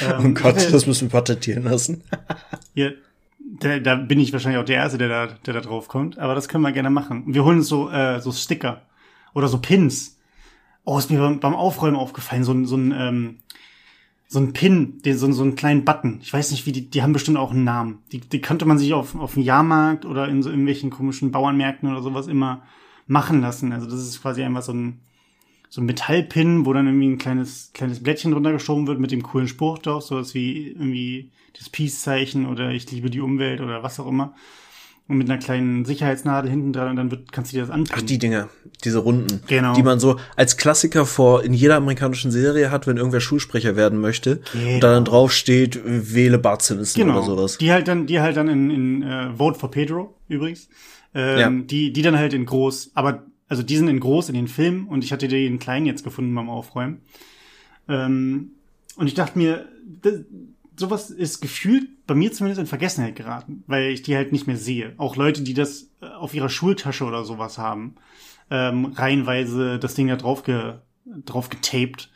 ähm, 0.00 0.26
oh 0.36 0.40
Gott, 0.42 0.56
das 0.72 0.86
müssen 0.86 1.08
wir 1.08 1.18
patentieren 1.18 1.64
lassen. 1.64 2.04
ja, 2.74 2.90
da, 3.60 3.78
da 3.78 3.94
bin 3.94 4.20
ich 4.20 4.32
wahrscheinlich 4.32 4.60
auch 4.60 4.66
der 4.66 4.76
Erste, 4.76 4.98
der 4.98 5.08
da, 5.08 5.26
der 5.46 5.54
da 5.54 5.60
drauf 5.60 5.88
kommt. 5.88 6.18
Aber 6.18 6.34
das 6.34 6.48
können 6.48 6.62
wir 6.62 6.72
gerne 6.72 6.90
machen. 6.90 7.24
Wir 7.26 7.44
holen 7.44 7.58
uns 7.58 7.68
so, 7.68 7.90
äh, 7.90 8.20
so 8.20 8.30
Sticker 8.30 8.82
oder 9.34 9.48
so 9.48 9.58
Pins. 9.58 10.18
Oh, 10.84 10.98
ist 10.98 11.10
mir 11.10 11.38
beim, 11.40 11.54
Aufräumen 11.54 11.96
aufgefallen, 11.96 12.44
so, 12.44 12.52
ein 12.52 12.66
so 12.66 12.76
ein, 12.76 12.92
ähm, 12.96 13.38
so 14.26 14.38
ein 14.38 14.52
Pin, 14.52 15.00
den, 15.02 15.16
so, 15.16 15.30
so 15.32 15.42
einen 15.42 15.56
kleinen 15.56 15.84
Button. 15.84 16.18
Ich 16.22 16.32
weiß 16.32 16.50
nicht, 16.50 16.66
wie 16.66 16.72
die, 16.72 16.90
die 16.90 17.02
haben 17.02 17.12
bestimmt 17.12 17.38
auch 17.38 17.52
einen 17.52 17.64
Namen. 17.64 17.98
Die, 18.12 18.20
die 18.20 18.40
könnte 18.40 18.64
man 18.64 18.78
sich 18.78 18.92
auf, 18.92 19.14
auf 19.14 19.34
dem 19.34 19.42
Jahrmarkt 19.42 20.04
oder 20.04 20.28
in 20.28 20.42
so 20.42 20.50
irgendwelchen 20.50 20.90
komischen 20.90 21.30
Bauernmärkten 21.30 21.90
oder 21.90 22.02
sowas 22.02 22.26
immer 22.26 22.62
machen 23.06 23.40
lassen. 23.40 23.72
Also 23.72 23.86
das 23.86 24.00
ist 24.00 24.22
quasi 24.22 24.42
einfach 24.42 24.62
so 24.62 24.72
ein, 24.72 25.00
so 25.68 25.80
ein 25.80 25.86
Metallpin, 25.86 26.66
wo 26.66 26.72
dann 26.72 26.86
irgendwie 26.86 27.08
ein 27.08 27.18
kleines, 27.18 27.72
kleines 27.72 28.02
Blättchen 28.02 28.32
drunter 28.32 28.52
geschoben 28.52 28.86
wird 28.86 29.00
mit 29.00 29.10
dem 29.10 29.22
coolen 29.22 29.48
Spruch 29.48 29.78
drauf, 29.78 30.04
sowas 30.04 30.34
wie 30.34 30.68
irgendwie 30.68 31.30
das 31.58 31.68
Peace-Zeichen 31.68 32.46
oder 32.46 32.70
ich 32.70 32.90
liebe 32.90 33.10
die 33.10 33.20
Umwelt 33.20 33.60
oder 33.60 33.82
was 33.82 33.98
auch 34.00 34.06
immer 34.06 34.34
und 35.06 35.18
mit 35.18 35.28
einer 35.28 35.38
kleinen 35.38 35.84
Sicherheitsnadel 35.84 36.50
hinten 36.50 36.72
dran 36.72 36.90
und 36.90 36.96
dann 36.96 37.10
wird, 37.10 37.30
kannst 37.30 37.52
du 37.52 37.56
dir 37.56 37.60
das 37.60 37.70
anpinnen. 37.70 38.00
Ach, 38.02 38.06
die 38.06 38.18
Dinger, 38.18 38.48
diese 38.84 38.98
Runden. 38.98 39.42
Genau. 39.46 39.74
Die 39.74 39.82
man 39.82 40.00
so 40.00 40.18
als 40.34 40.56
Klassiker 40.56 41.04
vor 41.04 41.44
in 41.44 41.52
jeder 41.52 41.76
amerikanischen 41.76 42.30
Serie 42.30 42.70
hat, 42.70 42.86
wenn 42.86 42.96
irgendwer 42.96 43.20
Schulsprecher 43.20 43.76
werden 43.76 44.00
möchte. 44.00 44.40
Genau. 44.52 44.74
Und 44.74 44.80
dann 44.82 45.04
drauf 45.04 45.32
steht, 45.32 45.80
wähle 45.84 46.38
Bart 46.38 46.62
Simpson 46.62 47.02
genau. 47.02 47.18
oder 47.18 47.26
sowas. 47.26 47.58
Die 47.58 47.70
halt 47.70 47.86
dann, 47.86 48.06
die 48.06 48.20
halt 48.20 48.36
dann 48.36 48.48
in, 48.48 48.70
in 48.70 49.02
uh, 49.02 49.36
Vote 49.36 49.58
for 49.58 49.70
Pedro 49.70 50.14
übrigens. 50.28 50.68
Ähm, 51.14 51.38
ja. 51.38 51.64
die, 51.66 51.92
die 51.92 52.02
dann 52.02 52.18
halt 52.18 52.32
in 52.32 52.44
groß, 52.44 52.90
aber 52.94 53.24
also 53.46 53.62
die 53.62 53.76
sind 53.76 53.88
in 53.88 54.00
groß 54.00 54.30
in 54.30 54.34
den 54.34 54.48
Filmen 54.48 54.88
und 54.88 55.04
ich 55.04 55.12
hatte 55.12 55.28
die 55.28 55.46
in 55.46 55.58
klein 55.58 55.86
jetzt 55.86 56.02
gefunden 56.02 56.34
beim 56.34 56.48
Aufräumen. 56.48 57.02
Ähm, 57.88 58.52
und 58.96 59.06
ich 59.06 59.14
dachte 59.14 59.38
mir, 59.38 59.68
das, 60.02 60.20
sowas 60.76 61.10
ist 61.10 61.40
gefühlt 61.40 62.06
bei 62.06 62.14
mir 62.14 62.32
zumindest 62.32 62.60
in 62.60 62.66
Vergessenheit 62.66 63.16
geraten, 63.16 63.64
weil 63.66 63.90
ich 63.90 64.02
die 64.02 64.16
halt 64.16 64.32
nicht 64.32 64.46
mehr 64.46 64.56
sehe. 64.56 64.94
Auch 64.96 65.16
Leute, 65.16 65.42
die 65.42 65.54
das 65.54 65.90
äh, 66.00 66.06
auf 66.06 66.34
ihrer 66.34 66.48
Schultasche 66.48 67.04
oder 67.04 67.24
sowas 67.24 67.58
haben, 67.58 67.94
ähm, 68.50 68.86
reihenweise 68.86 69.78
das 69.78 69.94
Ding 69.94 70.08
da 70.08 70.16
drauf, 70.16 70.42
ge, 70.42 70.74
drauf 71.24 71.48
getaped, 71.48 72.10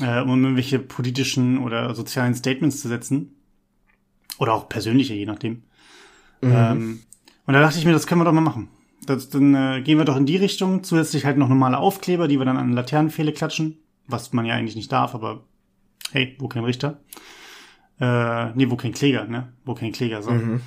äh, 0.00 0.20
um 0.20 0.42
irgendwelche 0.42 0.78
politischen 0.78 1.58
oder 1.58 1.94
sozialen 1.94 2.34
Statements 2.34 2.80
zu 2.80 2.88
setzen. 2.88 3.34
Oder 4.38 4.54
auch 4.54 4.68
persönliche, 4.68 5.14
je 5.14 5.26
nachdem. 5.26 5.62
Mhm. 6.42 6.52
Ähm, 6.52 7.00
und 7.46 7.54
da 7.54 7.60
dachte 7.60 7.78
ich 7.78 7.84
mir, 7.84 7.92
das 7.92 8.06
können 8.06 8.20
wir 8.20 8.24
doch 8.24 8.32
mal 8.32 8.40
machen. 8.40 8.68
Das, 9.06 9.30
dann 9.30 9.54
äh, 9.54 9.80
gehen 9.82 9.98
wir 9.98 10.04
doch 10.04 10.16
in 10.16 10.26
die 10.26 10.36
Richtung. 10.36 10.84
Zusätzlich 10.84 11.24
halt 11.24 11.38
noch 11.38 11.48
normale 11.48 11.78
Aufkleber, 11.78 12.28
die 12.28 12.38
wir 12.38 12.44
dann 12.44 12.56
an 12.56 12.72
Laternenpfähle 12.72 13.32
klatschen. 13.32 13.78
Was 14.06 14.32
man 14.32 14.44
ja 14.44 14.54
eigentlich 14.54 14.76
nicht 14.76 14.92
darf, 14.92 15.14
aber 15.14 15.44
hey, 16.12 16.36
wo 16.38 16.48
kein 16.48 16.64
Richter. 16.64 17.00
Äh, 18.00 18.52
nee, 18.54 18.70
wo 18.70 18.76
kein 18.76 18.92
Kläger, 18.92 19.24
ne? 19.24 19.52
Wo 19.64 19.74
kein 19.74 19.92
Kläger, 19.92 20.22
so. 20.22 20.30
Mhm. 20.30 20.60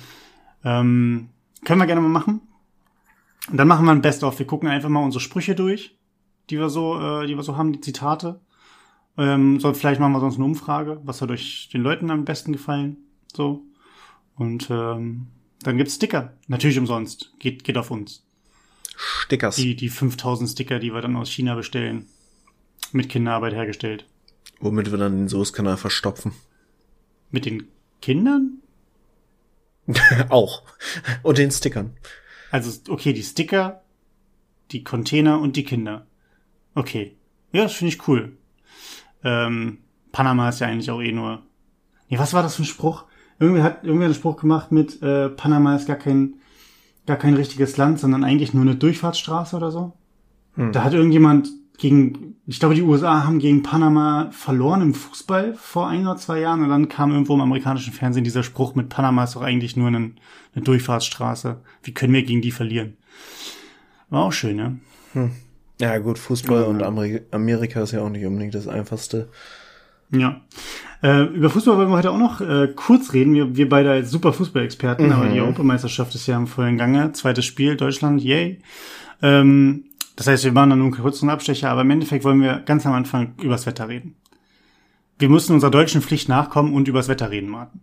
Ähm, 0.64 1.28
können 1.64 1.80
wir 1.80 1.86
gerne 1.86 2.00
mal 2.00 2.08
machen. 2.08 2.40
Und 3.50 3.56
dann 3.56 3.68
machen 3.68 3.84
wir 3.86 3.92
ein 3.92 4.02
Best-of. 4.02 4.38
Wir 4.38 4.46
gucken 4.46 4.68
einfach 4.68 4.88
mal 4.88 5.02
unsere 5.02 5.20
Sprüche 5.20 5.54
durch, 5.54 5.96
die 6.50 6.58
wir 6.58 6.68
so, 6.68 7.00
äh, 7.00 7.26
die 7.26 7.36
wir 7.36 7.42
so 7.42 7.56
haben, 7.56 7.72
die 7.72 7.80
Zitate. 7.80 8.40
Ähm, 9.18 9.60
so, 9.60 9.72
vielleicht 9.74 10.00
machen 10.00 10.12
wir 10.12 10.20
sonst 10.20 10.36
eine 10.36 10.44
Umfrage, 10.44 11.00
was 11.04 11.20
hat 11.20 11.30
euch 11.30 11.68
den 11.72 11.82
Leuten 11.82 12.10
am 12.10 12.24
besten 12.24 12.52
gefallen. 12.52 12.96
So. 13.34 13.62
Und 14.36 14.68
ähm, 14.70 15.28
dann 15.62 15.76
gibt's 15.76 15.96
Sticker. 15.96 16.34
Natürlich 16.48 16.78
umsonst. 16.78 17.32
Geht, 17.38 17.64
geht 17.64 17.76
auf 17.76 17.90
uns. 17.90 18.24
Stickers. 18.96 19.56
Die, 19.56 19.74
die 19.74 19.88
5000 19.88 20.50
Sticker, 20.50 20.78
die 20.78 20.92
wir 20.92 21.00
dann 21.00 21.16
aus 21.16 21.30
China 21.30 21.54
bestellen. 21.54 22.06
Mit 22.92 23.08
Kinderarbeit 23.08 23.54
hergestellt. 23.54 24.06
Womit 24.60 24.90
wir 24.90 24.98
dann 24.98 25.16
den 25.16 25.28
Soßkanal 25.28 25.76
verstopfen. 25.76 26.32
Mit 27.32 27.46
den 27.46 27.66
Kindern? 28.00 28.58
Auch. 30.28 30.62
Und 31.24 31.38
den 31.38 31.50
Stickern. 31.50 31.94
Also, 32.52 32.80
okay, 32.88 33.12
die 33.12 33.22
Sticker, 33.22 33.82
die 34.70 34.84
Container 34.84 35.40
und 35.40 35.56
die 35.56 35.64
Kinder. 35.64 36.06
Okay. 36.74 37.16
Ja, 37.52 37.64
das 37.64 37.74
finde 37.74 37.92
ich 37.92 38.06
cool. 38.06 38.36
Ähm, 39.24 39.78
Panama 40.12 40.48
ist 40.48 40.60
ja 40.60 40.68
eigentlich 40.68 40.90
auch 40.90 41.02
eh 41.02 41.12
nur. 41.12 41.42
Nee, 42.08 42.18
was 42.18 42.34
war 42.34 42.42
das 42.42 42.56
für 42.56 42.62
ein 42.62 42.66
Spruch? 42.66 43.04
Irgendwie 43.38 43.62
hat 43.62 43.84
irgendwie 43.84 44.04
einen 44.04 44.14
Spruch 44.14 44.36
gemacht 44.36 44.70
mit 44.70 45.02
äh, 45.02 45.28
Panama 45.28 45.74
ist 45.74 45.86
gar 45.86 45.96
kein 45.96 46.34
gar 47.06 47.16
kein 47.16 47.34
richtiges 47.34 47.76
Land, 47.76 47.98
sondern 47.98 48.24
eigentlich 48.24 48.54
nur 48.54 48.62
eine 48.62 48.76
Durchfahrtsstraße 48.76 49.56
oder 49.56 49.70
so. 49.70 49.92
Hm. 50.54 50.72
Da 50.72 50.84
hat 50.84 50.92
irgendjemand 50.92 51.48
gegen, 51.82 52.36
ich 52.46 52.60
glaube, 52.60 52.76
die 52.76 52.82
USA 52.82 53.24
haben 53.24 53.40
gegen 53.40 53.64
Panama 53.64 54.28
verloren 54.30 54.82
im 54.82 54.94
Fußball 54.94 55.54
vor 55.54 55.88
ein 55.88 56.06
oder 56.06 56.16
zwei 56.16 56.38
Jahren 56.38 56.62
und 56.62 56.68
dann 56.68 56.88
kam 56.88 57.10
irgendwo 57.10 57.34
im 57.34 57.40
amerikanischen 57.40 57.92
Fernsehen 57.92 58.22
dieser 58.22 58.44
Spruch 58.44 58.76
mit 58.76 58.88
Panama 58.88 59.24
ist 59.24 59.34
doch 59.34 59.42
eigentlich 59.42 59.76
nur 59.76 59.88
eine, 59.88 60.12
eine 60.54 60.64
Durchfahrtsstraße. 60.64 61.60
Wie 61.82 61.92
können 61.92 62.12
wir 62.14 62.22
gegen 62.22 62.40
die 62.40 62.52
verlieren? 62.52 62.96
War 64.10 64.22
auch 64.22 64.32
schön, 64.32 64.58
ja. 64.58 64.72
Hm. 65.14 65.32
Ja, 65.80 65.98
gut, 65.98 66.20
Fußball 66.20 66.62
ja. 66.62 66.68
und 66.68 66.84
Ameri 66.84 67.22
Amerika 67.32 67.82
ist 67.82 67.90
ja 67.90 68.02
auch 68.02 68.10
nicht 68.10 68.24
unbedingt 68.24 68.54
das 68.54 68.68
einfachste. 68.68 69.28
Ja. 70.12 70.40
Äh, 71.02 71.24
über 71.34 71.50
Fußball 71.50 71.76
wollen 71.76 71.88
wir 71.88 71.96
heute 71.96 72.12
auch 72.12 72.18
noch 72.18 72.40
äh, 72.40 72.68
kurz 72.76 73.12
reden. 73.12 73.34
Wir, 73.34 73.56
wir 73.56 73.68
beide 73.68 73.90
als 73.90 74.12
super 74.12 74.32
Fußballexperten, 74.32 75.06
mhm. 75.06 75.12
aber 75.12 75.26
die 75.26 75.40
Europameisterschaft 75.40 76.14
ist 76.14 76.28
ja 76.28 76.36
im 76.36 76.46
vollen 76.46 76.78
Gange. 76.78 77.10
Zweites 77.10 77.44
Spiel, 77.44 77.76
Deutschland, 77.76 78.22
yay. 78.22 78.60
Ähm, 79.20 79.86
das 80.16 80.26
heißt, 80.26 80.44
wir 80.44 80.52
machen 80.52 80.70
dann 80.70 80.78
nur 80.78 80.88
einen 80.88 81.02
kurzen 81.02 81.30
Abstecher, 81.30 81.70
aber 81.70 81.82
im 81.82 81.90
Endeffekt 81.90 82.24
wollen 82.24 82.42
wir 82.42 82.60
ganz 82.60 82.86
am 82.86 82.92
Anfang 82.92 83.34
übers 83.42 83.66
Wetter 83.66 83.88
reden. 83.88 84.16
wir 85.18 85.28
müssen 85.28 85.54
unserer 85.54 85.70
deutschen 85.70 86.02
Pflicht 86.02 86.28
nachkommen 86.28 86.74
und 86.74 86.88
übers 86.88 87.08
Wetter 87.08 87.30
reden, 87.30 87.48
Martin. 87.48 87.80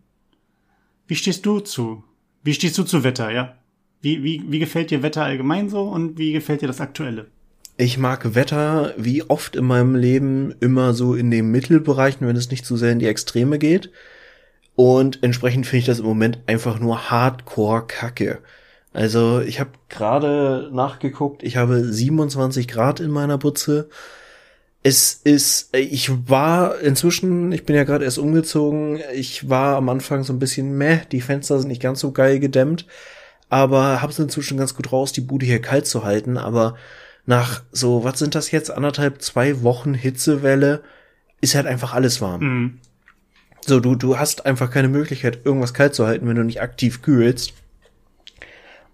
Wie 1.07 1.15
stehst 1.15 1.45
du 1.45 1.59
zu? 1.59 2.03
Wie 2.43 2.53
stehst 2.53 2.77
du 2.77 2.83
zu 2.83 3.03
Wetter, 3.03 3.31
ja? 3.31 3.55
Wie, 4.01 4.23
wie, 4.23 4.43
wie 4.47 4.59
gefällt 4.59 4.91
dir 4.91 5.03
Wetter 5.03 5.23
allgemein 5.23 5.69
so 5.69 5.83
und 5.83 6.17
wie 6.17 6.33
gefällt 6.33 6.61
dir 6.61 6.67
das 6.67 6.81
aktuelle? 6.81 7.27
Ich 7.77 7.97
mag 7.97 8.35
Wetter 8.35 8.93
wie 8.97 9.23
oft 9.23 9.55
in 9.55 9.65
meinem 9.65 9.95
Leben 9.95 10.53
immer 10.59 10.93
so 10.93 11.15
in 11.15 11.31
den 11.31 11.49
Mittelbereichen, 11.49 12.27
wenn 12.27 12.35
es 12.35 12.51
nicht 12.51 12.65
zu 12.65 12.75
sehr 12.75 12.91
in 12.91 12.99
die 12.99 13.07
Extreme 13.07 13.57
geht. 13.57 13.89
Und 14.75 15.23
entsprechend 15.23 15.65
finde 15.65 15.79
ich 15.79 15.85
das 15.85 15.99
im 15.99 16.05
Moment 16.05 16.39
einfach 16.47 16.79
nur 16.79 17.09
hardcore 17.09 17.87
Kacke. 17.87 18.39
Also 18.93 19.41
ich 19.41 19.59
habe 19.59 19.71
gerade 19.87 20.69
nachgeguckt, 20.73 21.43
ich 21.43 21.57
habe 21.57 21.83
27 21.83 22.67
Grad 22.67 22.99
in 22.99 23.11
meiner 23.11 23.37
Butze. 23.37 23.89
Es 24.81 25.13
ist, 25.13 25.75
ich 25.75 26.29
war 26.29 26.79
inzwischen, 26.79 27.51
ich 27.51 27.65
bin 27.65 27.75
ja 27.75 27.83
gerade 27.83 28.05
erst 28.05 28.17
umgezogen, 28.17 28.99
ich 29.13 29.49
war 29.49 29.75
am 29.75 29.89
Anfang 29.89 30.23
so 30.23 30.31
ein 30.31 30.39
bisschen 30.39 30.77
meh, 30.77 31.01
die 31.11 31.21
Fenster 31.21 31.59
sind 31.59 31.67
nicht 31.67 31.81
ganz 31.81 31.99
so 31.99 32.13
geil 32.13 32.39
gedämmt, 32.39 32.85
aber 33.49 34.01
habe 34.01 34.11
es 34.11 34.19
inzwischen 34.19 34.57
ganz 34.57 34.75
gut 34.75 34.91
raus, 34.91 35.11
die 35.11 35.21
Bude 35.21 35.45
hier 35.45 35.61
kalt 35.61 35.85
zu 35.85 36.05
halten, 36.05 36.37
aber 36.37 36.75
nach 37.25 37.61
so, 37.71 38.05
was 38.05 38.17
sind 38.19 38.35
das 38.35 38.51
jetzt, 38.51 38.71
anderthalb, 38.71 39.21
zwei 39.21 39.61
Wochen 39.63 39.93
Hitzewelle, 39.93 40.81
ist 41.41 41.55
halt 41.55 41.67
einfach 41.67 41.93
alles 41.93 42.21
warm. 42.21 42.41
Mhm. 42.41 42.79
So, 43.65 43.79
du, 43.79 43.95
du 43.95 44.17
hast 44.17 44.45
einfach 44.45 44.71
keine 44.71 44.87
Möglichkeit, 44.87 45.39
irgendwas 45.45 45.73
kalt 45.73 45.93
zu 45.93 46.07
halten, 46.07 46.27
wenn 46.27 46.37
du 46.37 46.43
nicht 46.43 46.61
aktiv 46.61 47.01
kühlst. 47.01 47.53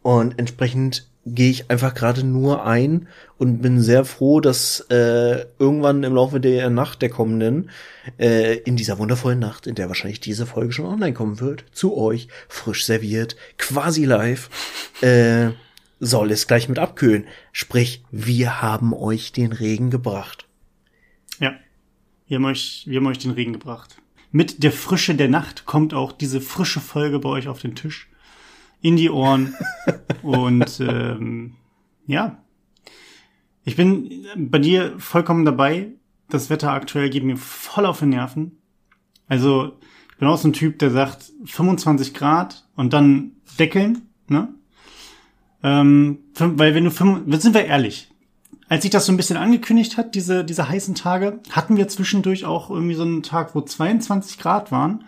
Und 0.06 0.38
entsprechend 0.38 1.08
gehe 1.26 1.50
ich 1.50 1.72
einfach 1.72 1.96
gerade 1.96 2.24
nur 2.24 2.64
ein 2.64 3.08
und 3.40 3.64
bin 3.64 3.82
sehr 3.82 4.06
froh, 4.06 4.40
dass 4.40 4.82
äh, 4.92 5.46
irgendwann 5.58 6.04
im 6.04 6.14
Laufe 6.14 6.40
der 6.40 6.70
Nacht 6.70 7.02
der 7.02 7.10
kommenden, 7.10 7.72
äh, 8.20 8.58
in 8.58 8.76
dieser 8.76 9.00
wundervollen 9.00 9.40
Nacht, 9.40 9.66
in 9.66 9.74
der 9.74 9.88
wahrscheinlich 9.88 10.20
diese 10.20 10.46
Folge 10.46 10.74
schon 10.74 10.86
online 10.86 11.14
kommen 11.14 11.40
wird, 11.40 11.66
zu 11.72 11.98
euch, 11.98 12.28
frisch 12.48 12.86
serviert, 12.86 13.36
quasi 13.58 14.06
live, 14.06 14.52
äh, 15.02 15.50
soll 16.00 16.30
es 16.30 16.46
gleich 16.46 16.70
mit 16.70 16.78
abkühlen. 16.78 17.26
Sprich, 17.52 18.04
wir 18.12 18.62
haben 18.62 18.94
euch 18.94 19.32
den 19.32 19.54
Regen 19.54 19.90
gebracht. 19.90 20.46
Ja, 21.40 21.56
wir 22.28 22.38
haben 22.38 22.46
euch, 22.46 22.84
wir 22.86 22.98
haben 22.98 23.08
euch 23.08 23.18
den 23.18 23.32
Regen 23.32 23.54
gebracht. 23.54 23.98
Mit 24.32 24.62
der 24.62 24.72
Frische 24.72 25.16
der 25.16 25.30
Nacht 25.30 25.66
kommt 25.66 25.96
auch 25.96 26.12
diese 26.12 26.42
frische 26.42 26.80
Folge 26.80 27.18
bei 27.18 27.30
euch 27.30 27.48
auf 27.48 27.58
den 27.58 27.74
Tisch 27.74 28.08
in 28.82 28.96
die 28.96 29.10
Ohren. 29.10 29.56
und 30.22 30.80
ähm, 30.80 31.56
ja, 32.08 32.38
ich 33.64 33.76
bin 33.76 34.26
bei 34.38 34.60
dir 34.60 34.94
vollkommen 35.00 35.46
dabei. 35.46 35.90
Das 36.30 36.50
Wetter 36.50 36.72
aktuell 36.72 37.10
geht 37.10 37.24
mir 37.24 37.38
voll 37.38 37.86
auf 37.86 38.00
den 38.00 38.10
Nerven. 38.10 38.58
Also 39.28 39.74
ich 40.12 40.18
bin 40.18 40.28
auch 40.28 40.38
so 40.38 40.48
ein 40.48 40.54
Typ, 40.54 40.80
der 40.80 40.92
sagt 40.92 41.32
25 41.46 42.14
Grad 42.14 42.66
und 42.76 42.94
dann 42.94 43.32
deckeln, 43.60 44.04
ne? 44.28 44.50
Ähm, 45.64 46.20
weil 46.38 46.76
wenn 46.76 46.86
du, 46.86 46.92
sind 46.92 47.56
wir 47.56 47.66
ehrlich, 47.66 48.12
als 48.70 48.84
sich 48.84 48.92
das 48.92 49.06
so 49.06 49.12
ein 49.12 49.18
bisschen 49.18 49.38
angekündigt 49.38 49.98
hat, 49.98 50.16
diese, 50.16 50.46
diese 50.46 50.70
heißen 50.70 50.96
Tage, 50.96 51.40
hatten 51.52 51.76
wir 51.78 51.88
zwischendurch 51.88 52.46
auch 52.46 52.70
irgendwie 52.70 52.96
so 52.96 53.04
einen 53.04 53.24
Tag, 53.24 53.56
wo 53.56 53.62
22 53.62 54.38
Grad 54.38 54.72
waren, 54.72 55.04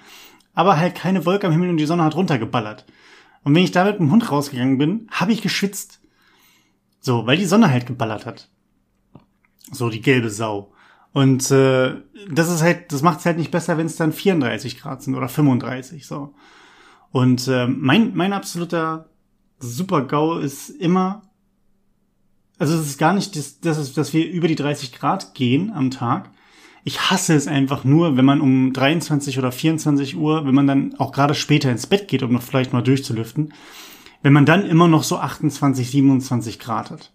aber 0.54 0.78
halt 0.78 0.96
keine 0.96 1.26
Wolke 1.26 1.48
am 1.48 1.54
Himmel 1.54 1.70
und 1.70 1.78
die 1.78 1.86
Sonne 1.86 2.04
hat 2.04 2.16
runtergeballert. 2.16 2.86
Und 3.48 3.56
wenn 3.56 3.64
ich 3.64 3.72
da 3.72 3.86
mit 3.86 3.98
dem 3.98 4.12
Hund 4.12 4.30
rausgegangen 4.30 4.78
bin, 4.78 5.08
habe 5.10 5.32
ich 5.32 5.42
geschwitzt. 5.42 6.02
So, 7.00 7.28
weil 7.28 7.38
die 7.38 7.46
Sonne 7.46 7.72
halt 7.72 7.86
geballert 7.86 8.26
hat. 8.26 8.50
So, 9.72 9.90
die 9.90 10.02
gelbe 10.02 10.30
Sau. 10.30 10.74
Und 11.14 11.50
äh, 11.52 11.96
das 12.30 12.52
ist 12.52 12.62
halt, 12.62 12.92
das 12.92 13.04
macht 13.04 13.20
es 13.20 13.26
halt 13.26 13.38
nicht 13.38 13.50
besser, 13.50 13.78
wenn 13.78 13.86
es 13.86 13.96
dann 13.96 14.12
34 14.12 14.82
Grad 14.82 15.02
sind 15.02 15.16
oder 15.16 15.30
35. 15.30 16.06
So. 16.06 16.34
Und 17.14 17.48
äh, 17.48 17.68
mein, 17.68 18.14
mein 18.18 18.34
absoluter 18.34 19.08
Super-GAU 19.60 20.40
ist 20.40 20.68
immer, 20.68 21.22
also 22.60 22.78
es 22.78 22.86
ist 22.86 22.98
gar 22.98 23.14
nicht, 23.14 23.38
dass, 23.38 23.62
dass, 23.62 23.94
dass 23.94 24.12
wir 24.12 24.30
über 24.30 24.50
die 24.50 24.56
30 24.56 24.92
Grad 24.92 25.36
gehen 25.36 25.72
am 25.72 25.90
Tag, 25.90 26.32
ich 26.88 27.12
hasse 27.12 27.36
es 27.36 27.50
einfach 27.50 27.84
nur, 27.84 28.16
wenn 28.16 28.24
man 28.24 28.40
um 28.40 28.72
23 28.72 29.38
oder 29.38 29.52
24 29.52 30.16
Uhr, 30.16 30.46
wenn 30.46 30.56
man 30.56 30.68
dann 30.68 30.96
auch 30.98 31.12
gerade 31.12 31.36
später 31.36 31.70
ins 31.70 31.86
Bett 31.86 32.08
geht, 32.08 32.24
um 32.24 32.32
noch 32.32 32.42
vielleicht 32.42 32.72
mal 32.72 32.82
durchzulüften, 32.82 33.54
wenn 34.22 34.32
man 34.32 34.46
dann 34.46 34.66
immer 34.66 34.88
noch 34.88 35.04
so 35.04 35.18
28, 35.18 35.92
27 35.92 36.60
Grad 36.60 36.90
hat. 36.90 37.12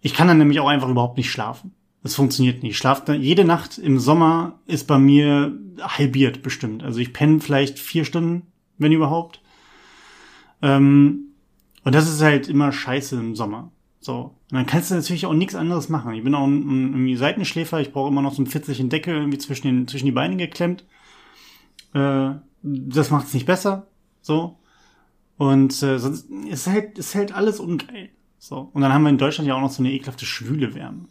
Ich 0.00 0.14
kann 0.14 0.28
dann 0.28 0.38
nämlich 0.38 0.60
auch 0.60 0.68
einfach 0.68 0.88
überhaupt 0.88 1.18
nicht 1.18 1.30
schlafen. 1.30 1.74
Das 2.02 2.14
funktioniert 2.14 2.62
nicht. 2.62 2.70
Ich 2.72 2.78
schlafe 2.78 3.14
jede 3.16 3.44
Nacht 3.44 3.76
im 3.76 3.98
Sommer 3.98 4.58
ist 4.66 4.86
bei 4.86 4.98
mir 4.98 5.52
halbiert 5.82 6.42
bestimmt. 6.42 6.82
Also 6.82 7.00
ich 7.00 7.12
penne 7.12 7.40
vielleicht 7.40 7.78
vier 7.78 8.06
Stunden, 8.06 8.46
wenn 8.78 8.92
überhaupt. 8.92 9.42
Ähm, 10.62 11.34
und 11.84 11.94
das 11.94 12.08
ist 12.08 12.22
halt 12.22 12.48
immer 12.48 12.72
scheiße 12.72 13.14
im 13.14 13.36
Sommer. 13.36 13.72
So. 14.00 14.37
Und 14.50 14.56
dann 14.56 14.66
kannst 14.66 14.90
du 14.90 14.94
natürlich 14.94 15.26
auch 15.26 15.34
nichts 15.34 15.54
anderes 15.54 15.90
machen. 15.90 16.14
Ich 16.14 16.24
bin 16.24 16.34
auch 16.34 16.46
ein, 16.46 16.94
ein 16.94 17.16
Seitenschläfer, 17.16 17.80
ich 17.80 17.92
brauche 17.92 18.08
immer 18.08 18.22
noch 18.22 18.32
so 18.32 18.38
einen 18.38 18.46
fitzlichen 18.46 18.88
Deckel 18.88 19.14
irgendwie 19.14 19.38
zwischen, 19.38 19.66
den, 19.66 19.88
zwischen 19.88 20.06
die 20.06 20.12
Beine 20.12 20.36
geklemmt. 20.36 20.84
Äh, 21.92 22.30
das 22.62 23.10
macht 23.10 23.26
es 23.26 23.34
nicht 23.34 23.46
besser. 23.46 23.88
So. 24.22 24.58
Und 25.36 25.82
äh, 25.82 25.98
sonst 25.98 26.30
ist 26.48 26.66
halt, 26.66 26.98
ist 26.98 27.14
halt 27.14 27.32
alles 27.32 27.60
ungeil. 27.60 28.08
So. 28.38 28.70
Und 28.72 28.80
dann 28.80 28.92
haben 28.92 29.02
wir 29.02 29.10
in 29.10 29.18
Deutschland 29.18 29.48
ja 29.48 29.54
auch 29.54 29.60
noch 29.60 29.70
so 29.70 29.82
eine 29.82 29.92
ekelhafte 29.92 30.24
schwüle 30.24 30.74
Wärme. 30.74 31.06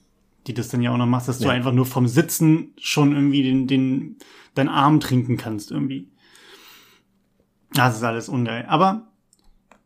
Die 0.48 0.54
das 0.56 0.70
dann 0.70 0.82
ja 0.82 0.92
auch 0.92 0.98
noch 0.98 1.06
machst, 1.06 1.28
dass 1.28 1.40
ja. 1.40 1.48
du 1.48 1.54
einfach 1.54 1.74
nur 1.74 1.86
vom 1.86 2.08
Sitzen 2.08 2.74
schon 2.78 3.14
irgendwie 3.14 3.44
den, 3.44 3.68
den, 3.68 4.16
deinen 4.56 4.70
Arm 4.70 5.00
trinken 5.00 5.38
kannst, 5.38 5.70
irgendwie. 5.72 6.10
Das 7.74 7.98
ist 7.98 8.04
alles 8.04 8.30
ungeil. 8.30 8.66
Aber 8.68 9.08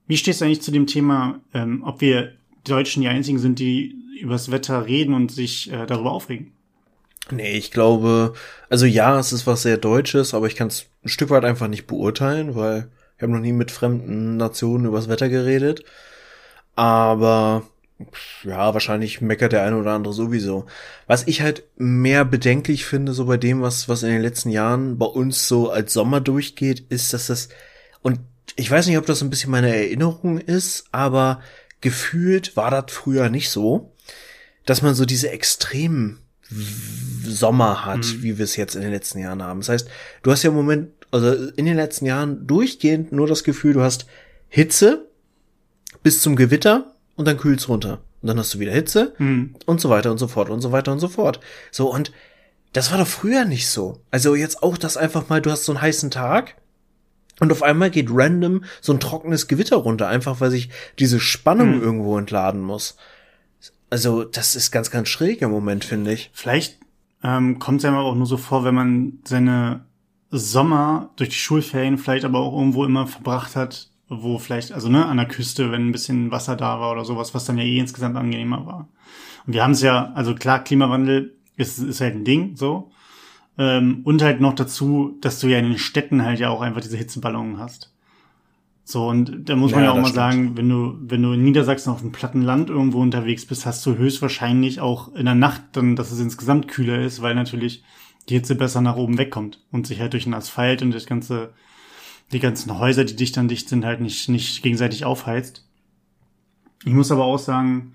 wie 0.08 0.18
stehst 0.18 0.40
du 0.40 0.46
eigentlich 0.46 0.62
zu 0.62 0.72
dem 0.72 0.88
Thema, 0.88 1.42
ähm, 1.54 1.84
ob 1.84 2.00
wir 2.00 2.38
Deutschen 2.64 3.02
die 3.02 3.08
einzigen 3.08 3.40
sind, 3.40 3.60
die 3.60 3.96
übers 4.20 4.52
Wetter 4.52 4.86
reden 4.86 5.14
und 5.14 5.32
sich 5.32 5.72
äh, 5.72 5.86
darüber 5.86 6.12
aufregen. 6.12 6.54
Nee, 7.30 7.58
ich 7.58 7.72
glaube, 7.72 8.34
also 8.70 8.86
ja, 8.86 9.18
es 9.20 9.32
ist 9.32 9.48
was 9.48 9.62
sehr 9.62 9.78
Deutsches, 9.78 10.34
aber 10.34 10.48
ich 10.48 10.56
kann 10.56 10.68
es 10.68 10.88
ein 11.04 11.10
Stück 11.10 11.30
weit 11.30 11.46
einfach 11.46 11.68
nicht 11.68 11.88
beurteilen, 11.88 12.56
weil 12.56 12.90
ich 13.16 13.22
habe 13.22 13.32
noch 13.32 13.40
nie 13.40 13.54
mit 13.54 13.72
fremden 13.72 14.38
Nationen 14.38 14.86
übers 14.86 15.08
Wetter 15.08 15.30
geredet. 15.30 15.84
Aber 16.76 17.64
ja, 18.44 18.74
wahrscheinlich 18.74 19.22
meckert 19.22 19.52
der 19.52 19.64
eine 19.64 19.78
oder 19.78 19.92
andere 19.92 20.14
sowieso. 20.14 20.66
Was 21.08 21.28
ich 21.28 21.42
halt 21.42 21.64
mehr 21.78 22.26
bedenklich 22.26 22.86
finde, 22.86 23.14
so 23.14 23.26
bei 23.26 23.38
dem, 23.38 23.62
was, 23.62 23.88
was 23.88 24.04
in 24.04 24.10
den 24.10 24.22
letzten 24.22 24.50
Jahren 24.50 24.98
bei 24.98 25.06
uns 25.06 25.48
so 25.48 25.70
als 25.70 25.94
Sommer 25.94 26.22
durchgeht, 26.22 26.86
ist, 26.90 27.14
dass 27.14 27.28
das, 27.28 27.50
und 28.02 28.20
ich 28.56 28.70
weiß 28.70 28.88
nicht, 28.88 28.98
ob 28.98 29.06
das 29.06 29.22
ein 29.22 29.30
bisschen 29.30 29.52
meine 29.52 29.74
Erinnerung 29.74 30.40
ist, 30.40 30.86
aber 30.92 31.42
gefühlt 31.82 32.56
war 32.56 32.72
das 32.72 32.86
früher 32.90 33.30
nicht 33.30 33.50
so, 33.50 33.94
dass 34.66 34.82
man 34.82 34.96
so 34.96 35.06
diese 35.06 35.30
extremen 35.30 36.20
Sommer 37.26 37.86
hat, 37.86 38.06
mhm. 38.06 38.24
wie 38.24 38.38
wir 38.38 38.46
es 38.46 38.56
jetzt 38.56 38.76
in 38.76 38.82
den 38.82 38.92
letzten 38.92 39.20
Jahren 39.20 39.42
haben. 39.42 39.62
Das 39.62 39.70
heißt, 39.70 39.90
du 40.24 40.32
hast 40.32 40.44
ja 40.44 40.50
im 40.50 40.56
Moment, 40.56 40.92
also 41.12 41.32
in 41.32 41.66
den 41.66 41.76
letzten 41.76 42.06
Jahren 42.06 42.46
durchgehend 42.46 43.12
nur 43.12 43.28
das 43.28 43.44
Gefühl, 43.44 43.74
du 43.74 43.82
hast 43.82 44.06
Hitze 44.50 45.08
bis 46.04 46.22
zum 46.22 46.36
Gewitter 46.36 46.94
und 47.16 47.28
dann 47.28 47.38
kühlt's 47.38 47.70
runter. 47.70 48.02
Und 48.22 48.28
dann 48.28 48.38
hast 48.38 48.54
du 48.54 48.60
wieder 48.60 48.72
Hitze 48.72 49.14
mhm. 49.18 49.56
und 49.66 49.82
so 49.82 49.90
weiter 49.90 50.12
und 50.12 50.18
so 50.18 50.28
fort 50.28 50.50
und 50.50 50.62
so 50.62 50.72
weiter 50.72 50.92
und 50.92 51.00
so 51.00 51.08
fort. 51.08 51.40
So, 51.72 51.92
und 51.92 52.12
das 52.74 52.92
war 52.92 52.98
doch 52.98 53.08
früher 53.08 53.46
nicht 53.46 53.68
so. 53.68 54.02
Also 54.12 54.36
jetzt 54.36 54.62
auch 54.62 54.78
das 54.78 54.98
einfach 54.98 55.30
mal, 55.30 55.42
du 55.42 55.52
hast 55.52 55.66
so 55.66 55.72
einen 55.72 55.82
heißen 55.82 56.12
Tag 56.12 56.56
und 57.42 57.52
auf 57.52 57.64
einmal 57.64 57.90
geht 57.90 58.08
random 58.10 58.64
so 58.82 58.94
ein 58.94 59.00
trockenes 59.00 59.48
Gewitter 59.48 59.78
runter, 59.78 60.08
einfach 60.08 60.40
weil 60.40 60.52
sich 60.52 60.70
diese 61.00 61.20
Spannung 61.20 61.74
hm. 61.74 61.82
irgendwo 61.82 62.18
entladen 62.18 62.62
muss. 62.62 62.96
Also, 63.90 64.24
das 64.24 64.56
ist 64.56 64.72
ganz, 64.72 64.92
ganz 64.92 65.10
schräg 65.10 65.42
im 65.42 65.50
Moment, 65.50 65.84
finde 65.84 66.14
ich. 66.14 66.30
Vielleicht 66.34 66.78
ähm, 67.24 67.58
kommt 67.58 67.80
es 67.80 67.84
ja 67.84 68.00
auch 68.00 68.16
nur 68.16 68.28
so 68.28 68.38
vor, 68.38 68.64
wenn 68.64 68.76
man 68.76 69.20
seine 69.26 69.86
Sommer 70.30 71.10
durch 71.16 71.30
die 71.30 71.36
Schulferien 71.36 71.98
vielleicht 71.98 72.26
aber 72.26 72.40
auch 72.40 72.56
irgendwo 72.58 72.86
immer 72.86 73.08
verbracht 73.08 73.56
hat, 73.56 73.90
wo 74.08 74.38
vielleicht, 74.38 74.72
also 74.72 74.88
ne, 74.88 75.08
an 75.08 75.18
der 75.18 75.28
Küste, 75.28 75.72
wenn 75.72 75.88
ein 75.88 75.92
bisschen 75.92 76.30
Wasser 76.30 76.56
da 76.56 76.80
war 76.80 76.92
oder 76.92 77.06
sowas, 77.06 77.34
was 77.34 77.46
dann 77.46 77.58
ja 77.58 77.64
eh 77.64 77.80
insgesamt 77.80 78.18
angenehmer 78.18 78.68
war. 78.68 78.88
Und 79.48 79.54
wir 79.54 79.64
haben 79.64 79.72
es 79.72 79.82
ja, 79.82 80.12
also 80.14 80.36
klar, 80.36 80.64
Klimawandel 80.64 81.36
ist, 81.58 81.80
ist 81.80 82.02
halt 82.02 82.16
ein 82.16 82.24
Ding, 82.24 82.56
so. 82.56 82.91
Ähm, 83.62 84.02
und 84.06 84.24
halt 84.24 84.42
noch 84.42 84.56
dazu, 84.56 85.20
dass 85.22 85.40
du 85.40 85.46
ja 85.46 85.60
in 85.60 85.66
den 85.66 85.78
Städten 85.78 86.24
halt 86.24 86.40
ja 86.40 86.50
auch 86.50 86.62
einfach 86.62 86.82
diese 86.82 86.98
Hitzeballungen 86.98 87.60
hast. 87.60 87.94
So, 88.84 89.08
und 89.08 89.48
da 89.48 89.56
muss 89.56 89.72
man 89.72 89.82
ja, 89.82 89.86
ja 89.86 89.92
auch 89.92 89.98
mal 89.98 90.06
stimmt. 90.06 90.16
sagen, 90.16 90.58
wenn 90.58 90.68
du, 90.68 90.98
wenn 91.00 91.22
du 91.22 91.34
in 91.34 91.44
Niedersachsen 91.44 91.92
auf 91.92 92.02
dem 92.02 92.12
platten 92.12 92.42
Land 92.42 92.72
irgendwo 92.72 93.00
unterwegs 93.00 93.46
bist, 93.46 93.68
hast 93.68 93.86
du 93.86 93.96
höchstwahrscheinlich 93.96 94.80
auch 94.82 95.14
in 95.14 95.26
der 95.26 95.36
Nacht 95.36 95.62
dann, 95.74 95.96
dass 95.96 96.12
es 96.12 96.20
insgesamt 96.20 96.70
kühler 96.70 97.04
ist, 97.04 97.22
weil 97.22 97.36
natürlich 97.36 97.84
die 98.30 98.34
Hitze 98.34 98.56
besser 98.56 98.82
nach 98.82 98.96
oben 98.96 99.20
wegkommt 99.20 99.64
und 99.72 99.86
sich 99.86 100.00
halt 100.00 100.14
durch 100.14 100.24
den 100.24 100.34
Asphalt 100.34 100.82
und 100.82 100.90
das 100.90 101.06
ganze, 101.06 101.54
die 102.32 102.40
ganzen 102.40 102.80
Häuser, 102.80 103.06
die 103.06 103.16
dicht 103.16 103.38
an 103.38 103.48
dicht 103.48 103.70
sind, 103.70 103.86
halt 103.86 104.02
nicht, 104.02 104.28
nicht 104.28 104.64
gegenseitig 104.64 105.06
aufheizt. 105.06 105.68
Ich 106.84 106.94
muss 106.94 107.12
aber 107.12 107.26
auch 107.26 107.38
sagen, 107.38 107.94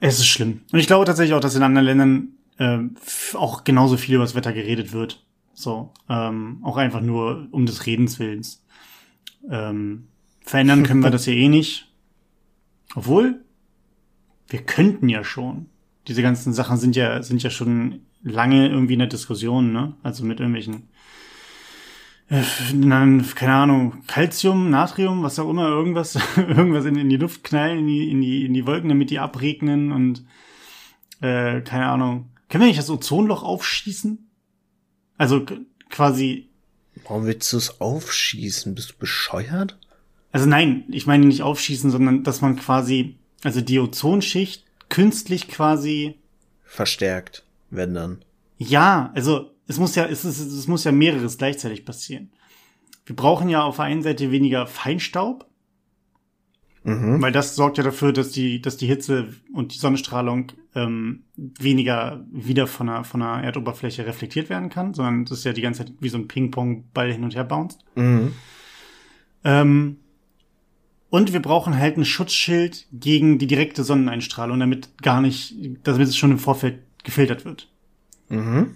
es 0.00 0.18
ist 0.18 0.26
schlimm. 0.26 0.62
Und 0.72 0.80
ich 0.80 0.88
glaube 0.88 1.04
tatsächlich 1.04 1.34
auch, 1.34 1.40
dass 1.40 1.54
in 1.54 1.62
anderen 1.62 1.86
Ländern 1.86 2.28
ähm, 2.58 2.96
auch 3.34 3.64
genauso 3.64 3.96
viel 3.96 4.14
über 4.14 4.24
das 4.24 4.34
Wetter 4.34 4.52
geredet 4.52 4.92
wird. 4.92 5.24
So, 5.52 5.92
ähm, 6.08 6.58
auch 6.62 6.76
einfach 6.76 7.00
nur 7.00 7.48
um 7.50 7.66
des 7.66 7.86
Redens 7.86 8.18
willens. 8.18 8.64
Ähm, 9.48 10.08
verändern 10.40 10.82
können 10.82 11.02
wir 11.02 11.10
das 11.12 11.26
ja 11.26 11.32
eh 11.32 11.48
nicht. 11.48 11.92
Obwohl, 12.94 13.44
wir 14.48 14.62
könnten 14.62 15.08
ja 15.08 15.24
schon. 15.24 15.66
Diese 16.08 16.22
ganzen 16.22 16.52
Sachen 16.52 16.76
sind 16.76 16.96
ja, 16.96 17.22
sind 17.22 17.42
ja 17.42 17.50
schon 17.50 18.00
lange 18.22 18.68
irgendwie 18.68 18.94
in 18.94 18.98
der 18.98 19.08
Diskussion, 19.08 19.72
ne? 19.72 19.94
Also 20.02 20.24
mit 20.24 20.40
irgendwelchen, 20.40 20.88
äh, 22.28 22.42
keine 23.34 23.54
Ahnung, 23.54 24.02
Calcium, 24.06 24.70
Natrium, 24.70 25.22
was 25.22 25.38
auch 25.38 25.48
immer, 25.48 25.68
irgendwas, 25.68 26.18
irgendwas 26.36 26.84
in, 26.84 26.96
in 26.96 27.08
die 27.08 27.16
Luft 27.16 27.44
knallen, 27.44 27.80
in 27.80 27.86
die, 27.86 28.10
in 28.10 28.20
die, 28.20 28.44
in 28.44 28.54
die 28.54 28.66
Wolken, 28.66 28.88
damit 28.88 29.10
die 29.10 29.18
abregnen 29.18 29.92
und, 29.92 30.24
äh, 31.20 31.60
keine 31.62 31.86
Ahnung. 31.86 32.30
Können 32.54 32.62
wir 32.62 32.68
nicht 32.68 32.78
das 32.78 32.88
Ozonloch 32.88 33.42
aufschießen? 33.42 34.30
Also 35.18 35.44
quasi. 35.90 36.50
Warum 37.02 37.26
willst 37.26 37.52
du 37.52 37.56
es 37.56 37.80
aufschießen? 37.80 38.76
Bist 38.76 38.90
du 38.90 38.94
bescheuert? 38.96 39.76
Also 40.30 40.46
nein, 40.46 40.84
ich 40.86 41.04
meine 41.08 41.26
nicht 41.26 41.42
aufschießen, 41.42 41.90
sondern 41.90 42.22
dass 42.22 42.42
man 42.42 42.54
quasi, 42.54 43.18
also 43.42 43.60
die 43.60 43.80
Ozonschicht 43.80 44.62
künstlich 44.88 45.48
quasi 45.48 46.20
verstärkt, 46.62 47.44
wenn 47.70 47.92
dann. 47.92 48.24
Ja, 48.56 49.10
also 49.16 49.50
es 49.66 49.78
muss 49.78 49.96
ja, 49.96 50.06
es, 50.06 50.24
ist, 50.24 50.38
es 50.38 50.68
muss 50.68 50.84
ja 50.84 50.92
mehreres 50.92 51.38
gleichzeitig 51.38 51.84
passieren. 51.84 52.30
Wir 53.04 53.16
brauchen 53.16 53.48
ja 53.48 53.64
auf 53.64 53.78
der 53.78 53.86
einen 53.86 54.04
Seite 54.04 54.30
weniger 54.30 54.68
Feinstaub, 54.68 55.50
mhm. 56.84 57.20
weil 57.20 57.32
das 57.32 57.56
sorgt 57.56 57.78
ja 57.78 57.84
dafür, 57.84 58.12
dass 58.12 58.30
die, 58.30 58.62
dass 58.62 58.76
die 58.76 58.86
Hitze 58.86 59.28
und 59.52 59.74
die 59.74 59.78
Sonnenstrahlung 59.78 60.52
ähm, 60.74 61.24
weniger 61.36 62.24
wieder 62.30 62.66
von 62.66 62.86
der, 62.86 63.04
von 63.04 63.20
der 63.20 63.42
Erdoberfläche 63.42 64.06
reflektiert 64.06 64.48
werden 64.50 64.68
kann, 64.68 64.94
sondern 64.94 65.24
das 65.24 65.38
ist 65.38 65.44
ja 65.44 65.52
die 65.52 65.62
ganze 65.62 65.84
Zeit 65.84 65.94
wie 66.00 66.08
so 66.08 66.18
ein 66.18 66.28
Ping-Pong-Ball 66.28 67.12
hin 67.12 67.24
und 67.24 67.34
her 67.34 67.44
bounced. 67.44 67.80
Mhm. 67.96 68.32
Ähm, 69.44 69.96
und 71.10 71.32
wir 71.32 71.40
brauchen 71.40 71.78
halt 71.78 71.96
ein 71.96 72.04
Schutzschild 72.04 72.86
gegen 72.92 73.38
die 73.38 73.46
direkte 73.46 73.84
Sonneneinstrahlung, 73.84 74.58
damit 74.58 74.98
gar 74.98 75.20
nicht, 75.20 75.54
damit 75.84 76.08
es 76.08 76.16
schon 76.16 76.32
im 76.32 76.38
Vorfeld 76.38 76.80
gefiltert 77.04 77.44
wird. 77.44 77.68
Mhm. 78.28 78.74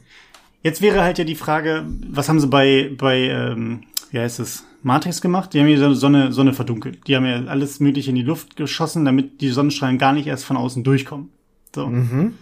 Jetzt 0.62 0.80
wäre 0.80 1.02
halt 1.02 1.18
ja 1.18 1.24
die 1.24 1.34
Frage, 1.34 1.86
was 2.08 2.28
haben 2.28 2.40
sie 2.40 2.46
bei, 2.46 2.92
bei 2.96 3.28
ähm, 3.28 3.84
wie 4.10 4.18
heißt 4.18 4.40
es, 4.40 4.64
Matrix 4.82 5.20
gemacht? 5.20 5.52
Die 5.52 5.60
haben 5.60 5.68
ja 5.68 5.94
Sonne, 5.94 6.32
Sonne 6.32 6.54
verdunkelt. 6.54 7.06
Die 7.06 7.16
haben 7.16 7.26
ja 7.26 7.44
alles 7.44 7.80
mögliche 7.80 8.10
in 8.10 8.16
die 8.16 8.22
Luft 8.22 8.56
geschossen, 8.56 9.04
damit 9.04 9.40
die 9.40 9.50
Sonnenstrahlen 9.50 9.98
gar 9.98 10.12
nicht 10.12 10.26
erst 10.26 10.44
von 10.44 10.56
außen 10.56 10.84
durchkommen. 10.84 11.30
So. 11.74 11.86
Mhm. 11.86 12.34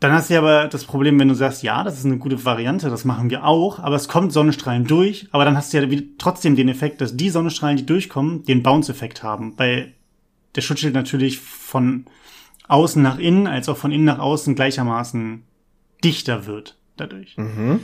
Dann 0.00 0.12
hast 0.12 0.30
du 0.30 0.38
aber 0.38 0.68
das 0.68 0.84
Problem, 0.84 1.18
wenn 1.18 1.28
du 1.28 1.34
sagst, 1.34 1.64
ja, 1.64 1.82
das 1.82 1.98
ist 1.98 2.04
eine 2.04 2.18
gute 2.18 2.44
Variante, 2.44 2.88
das 2.88 3.04
machen 3.04 3.30
wir 3.30 3.44
auch, 3.44 3.80
aber 3.80 3.96
es 3.96 4.06
kommt 4.06 4.32
Sonnenstrahlen 4.32 4.84
durch, 4.84 5.26
aber 5.32 5.44
dann 5.44 5.56
hast 5.56 5.72
du 5.72 5.78
ja 5.78 6.00
trotzdem 6.18 6.54
den 6.54 6.68
Effekt, 6.68 7.00
dass 7.00 7.16
die 7.16 7.30
Sonnenstrahlen, 7.30 7.78
die 7.78 7.86
durchkommen, 7.86 8.44
den 8.44 8.62
Bounce-Effekt 8.62 9.24
haben, 9.24 9.54
weil 9.56 9.94
der 10.54 10.60
Schutzschild 10.60 10.94
natürlich 10.94 11.40
von 11.40 12.04
außen 12.68 13.02
nach 13.02 13.18
innen 13.18 13.48
als 13.48 13.68
auch 13.68 13.76
von 13.76 13.90
innen 13.90 14.04
nach 14.04 14.20
außen 14.20 14.54
gleichermaßen 14.54 15.42
dichter 16.04 16.46
wird 16.46 16.76
dadurch. 16.96 17.36
Mhm. 17.36 17.80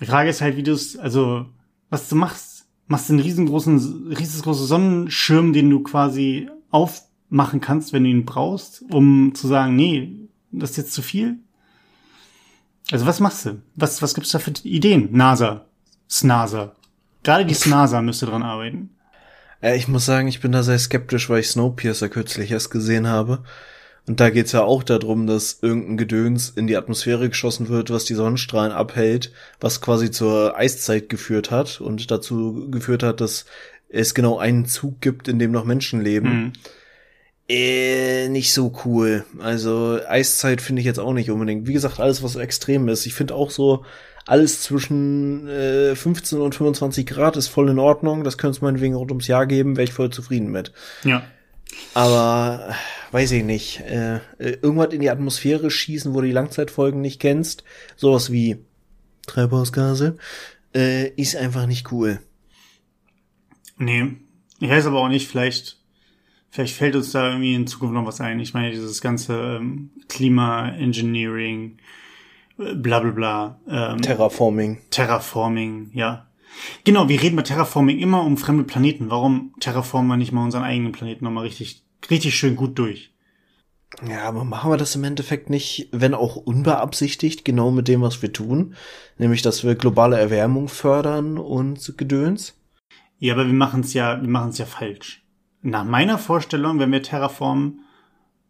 Die 0.00 0.06
Frage 0.06 0.30
ist 0.30 0.40
halt, 0.40 0.56
wie 0.56 0.62
du 0.62 0.72
es, 0.72 0.96
also 0.96 1.46
was 1.90 2.08
du 2.08 2.16
machst. 2.16 2.66
Machst 2.86 3.08
du 3.08 3.14
einen 3.14 3.22
riesengroßen, 3.22 4.12
riesengroßen 4.12 4.66
Sonnenschirm, 4.66 5.52
den 5.52 5.68
du 5.68 5.82
quasi 5.82 6.48
aufmachen 6.70 7.60
kannst, 7.60 7.92
wenn 7.92 8.04
du 8.04 8.10
ihn 8.10 8.24
brauchst, 8.24 8.82
um 8.90 9.34
zu 9.34 9.46
sagen, 9.46 9.76
nee, 9.76 10.28
das 10.52 10.70
ist 10.70 10.76
jetzt 10.78 10.92
zu 10.94 11.02
viel? 11.02 11.38
Also 12.90 13.04
was 13.04 13.20
machst 13.20 13.44
du? 13.44 13.62
Was, 13.74 14.00
was 14.00 14.14
gibt's 14.14 14.30
da 14.30 14.38
für 14.38 14.52
Ideen? 14.62 15.10
NASA. 15.12 15.66
SNASA. 16.08 16.72
Gerade 17.22 17.44
die 17.44 17.54
SNASA 17.54 18.00
müsste 18.00 18.26
dran 18.26 18.42
arbeiten. 18.42 18.90
Äh, 19.60 19.76
ich 19.76 19.88
muss 19.88 20.06
sagen, 20.06 20.28
ich 20.28 20.40
bin 20.40 20.52
da 20.52 20.62
sehr 20.62 20.78
skeptisch, 20.78 21.28
weil 21.28 21.40
ich 21.40 21.48
Snowpiercer 21.48 22.08
kürzlich 22.08 22.50
erst 22.50 22.70
gesehen 22.70 23.06
habe. 23.06 23.44
Und 24.08 24.20
da 24.20 24.30
geht's 24.30 24.52
ja 24.52 24.62
auch 24.62 24.82
darum, 24.82 25.26
dass 25.26 25.58
irgendein 25.60 25.98
Gedöns 25.98 26.48
in 26.48 26.66
die 26.66 26.76
Atmosphäre 26.76 27.28
geschossen 27.28 27.68
wird, 27.68 27.90
was 27.90 28.06
die 28.06 28.14
Sonnenstrahlen 28.14 28.72
abhält, 28.72 29.32
was 29.60 29.80
quasi 29.82 30.10
zur 30.10 30.56
Eiszeit 30.56 31.10
geführt 31.10 31.50
hat 31.50 31.80
und 31.80 32.10
dazu 32.10 32.68
geführt 32.70 33.02
hat, 33.02 33.20
dass 33.20 33.44
es 33.90 34.14
genau 34.14 34.38
einen 34.38 34.66
Zug 34.66 35.00
gibt, 35.00 35.28
in 35.28 35.38
dem 35.38 35.52
noch 35.52 35.64
Menschen 35.64 36.00
leben. 36.00 36.28
Mhm. 36.28 36.52
Äh, 37.50 38.28
nicht 38.28 38.52
so 38.52 38.72
cool. 38.84 39.24
Also 39.38 39.98
Eiszeit 40.06 40.60
finde 40.60 40.80
ich 40.80 40.86
jetzt 40.86 41.00
auch 41.00 41.12
nicht 41.12 41.30
unbedingt. 41.30 41.66
Wie 41.66 41.72
gesagt, 41.72 42.00
alles, 42.00 42.22
was 42.22 42.32
so 42.32 42.40
extrem 42.40 42.88
ist. 42.88 43.06
Ich 43.06 43.14
finde 43.14 43.34
auch 43.34 43.50
so, 43.50 43.84
alles 44.26 44.62
zwischen 44.62 45.48
äh, 45.48 45.94
15 45.94 46.40
und 46.40 46.54
25 46.54 47.06
Grad 47.06 47.36
ist 47.38 47.48
voll 47.48 47.70
in 47.70 47.78
Ordnung. 47.78 48.24
Das 48.24 48.36
könnte 48.36 48.56
es 48.56 48.62
meinetwegen 48.62 48.94
rund 48.94 49.10
ums 49.10 49.26
Jahr 49.26 49.46
geben, 49.46 49.76
wäre 49.76 49.84
ich 49.84 49.92
voll 49.94 50.10
zufrieden 50.10 50.50
mit. 50.50 50.72
Ja. 51.04 51.22
Aber 51.94 52.74
weiß 53.10 53.32
ich 53.32 53.44
nicht. 53.44 53.80
Äh, 53.80 54.16
äh, 54.38 54.58
irgendwas 54.62 54.92
in 54.92 55.00
die 55.00 55.10
Atmosphäre 55.10 55.70
schießen, 55.70 56.14
wo 56.14 56.20
du 56.20 56.26
die 56.26 56.32
Langzeitfolgen 56.32 57.00
nicht 57.00 57.20
kennst. 57.20 57.64
Sowas 57.96 58.32
wie 58.32 58.64
Treibhausgase. 59.26 60.16
Äh, 60.74 61.08
ist 61.10 61.36
einfach 61.36 61.66
nicht 61.66 61.92
cool. 61.92 62.20
Nee. 63.78 64.16
Ich 64.60 64.70
weiß 64.70 64.86
aber 64.86 64.98
auch 64.98 65.08
nicht, 65.08 65.28
vielleicht 65.28 65.78
Vielleicht 66.50 66.76
fällt 66.76 66.96
uns 66.96 67.12
da 67.12 67.28
irgendwie 67.28 67.54
in 67.54 67.66
Zukunft 67.66 67.94
noch 67.94 68.06
was 68.06 68.20
ein. 68.20 68.40
Ich 68.40 68.54
meine, 68.54 68.70
dieses 68.70 69.00
ganze 69.00 69.58
ähm, 69.60 69.90
Klima-Engineering, 70.08 71.76
äh, 72.58 72.74
bla 72.74 73.00
bla 73.00 73.10
bla. 73.10 73.60
Ähm, 73.68 74.00
Terraforming. 74.00 74.78
Terraforming, 74.90 75.90
ja. 75.92 76.26
Genau, 76.84 77.08
wir 77.08 77.22
reden 77.22 77.36
bei 77.36 77.42
Terraforming 77.42 77.98
immer 77.98 78.22
um 78.22 78.36
fremde 78.36 78.64
Planeten. 78.64 79.10
Warum 79.10 79.54
terraformen 79.60 80.08
wir 80.08 80.16
nicht 80.16 80.32
mal 80.32 80.44
unseren 80.44 80.64
eigenen 80.64 80.92
Planeten 80.92 81.24
nochmal 81.24 81.44
richtig, 81.44 81.82
richtig 82.10 82.36
schön 82.36 82.56
gut 82.56 82.78
durch? 82.78 83.12
Ja, 84.06 84.24
aber 84.24 84.44
machen 84.44 84.70
wir 84.70 84.76
das 84.76 84.94
im 84.94 85.04
Endeffekt 85.04 85.50
nicht, 85.50 85.88
wenn 85.92 86.14
auch 86.14 86.36
unbeabsichtigt, 86.36 87.44
genau 87.44 87.70
mit 87.70 87.88
dem, 87.88 88.02
was 88.02 88.20
wir 88.20 88.32
tun? 88.32 88.74
Nämlich, 89.16 89.42
dass 89.42 89.64
wir 89.64 89.74
globale 89.74 90.18
Erwärmung 90.18 90.68
fördern 90.68 91.38
und 91.38 91.94
Gedöns? 91.96 92.54
Ja, 93.18 93.34
aber 93.34 93.46
wir 93.46 93.54
machen 93.54 93.80
es 93.80 93.94
ja, 93.94 94.20
wir 94.20 94.28
machen 94.28 94.50
es 94.50 94.58
ja 94.58 94.66
falsch 94.66 95.22
nach 95.62 95.84
meiner 95.84 96.18
Vorstellung, 96.18 96.78
wenn 96.78 96.92
wir 96.92 97.02
terraformen, 97.02 97.84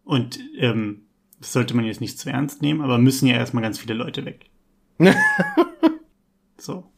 und 0.04 0.38
ähm, 0.56 1.02
das 1.38 1.52
sollte 1.52 1.74
man 1.74 1.84
jetzt 1.84 2.00
nicht 2.00 2.18
zu 2.18 2.30
ernst 2.30 2.62
nehmen, 2.62 2.80
aber 2.80 2.98
müssen 2.98 3.26
ja 3.26 3.36
erstmal 3.36 3.62
ganz 3.62 3.78
viele 3.78 3.94
Leute 3.94 4.24
weg. 4.24 4.46
so. 6.56 6.90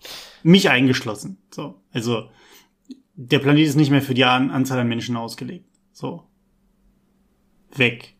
Mich 0.42 0.70
eingeschlossen. 0.70 1.38
So. 1.50 1.81
Also, 1.92 2.29
der 3.14 3.38
Planet 3.38 3.66
ist 3.66 3.76
nicht 3.76 3.90
mehr 3.90 4.03
für 4.03 4.14
die 4.14 4.24
Anzahl 4.24 4.79
an 4.79 4.88
Menschen 4.88 5.16
ausgelegt. 5.16 5.66
So. 5.92 6.24
Weg. 7.74 8.14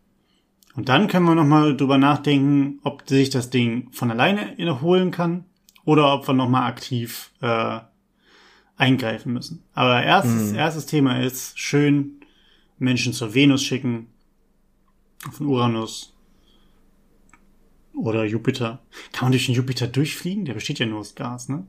Und 0.75 0.89
dann 0.89 1.07
können 1.07 1.25
wir 1.25 1.35
nochmal 1.35 1.75
drüber 1.75 1.97
nachdenken, 1.97 2.79
ob 2.83 3.07
sich 3.07 3.29
das 3.29 3.49
Ding 3.49 3.89
von 3.91 4.09
alleine 4.11 4.57
erholen 4.57 5.11
kann 5.11 5.45
oder 5.83 6.13
ob 6.13 6.27
wir 6.27 6.33
nochmal 6.33 6.69
aktiv 6.69 7.31
äh, 7.41 7.79
eingreifen 8.77 9.33
müssen. 9.33 9.63
Aber 9.73 10.01
erstes, 10.01 10.51
hm. 10.51 10.55
erstes 10.55 10.85
Thema 10.85 11.21
ist 11.21 11.59
schön 11.59 12.21
Menschen 12.79 13.13
zur 13.13 13.33
Venus 13.33 13.63
schicken, 13.63 14.07
auf 15.27 15.37
den 15.37 15.47
Uranus 15.47 16.15
oder 17.93 18.25
Jupiter. 18.25 18.81
Kann 19.11 19.25
man 19.25 19.31
durch 19.33 19.45
den 19.45 19.55
Jupiter 19.55 19.87
durchfliegen? 19.87 20.45
Der 20.45 20.53
besteht 20.53 20.79
ja 20.79 20.85
nur 20.85 20.99
aus 20.99 21.15
Gas, 21.15 21.49
ne? 21.49 21.67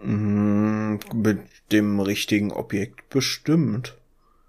Hm, 0.00 1.00
mit 1.14 1.40
dem 1.72 2.00
richtigen 2.00 2.52
Objekt 2.52 3.08
bestimmt. 3.08 3.96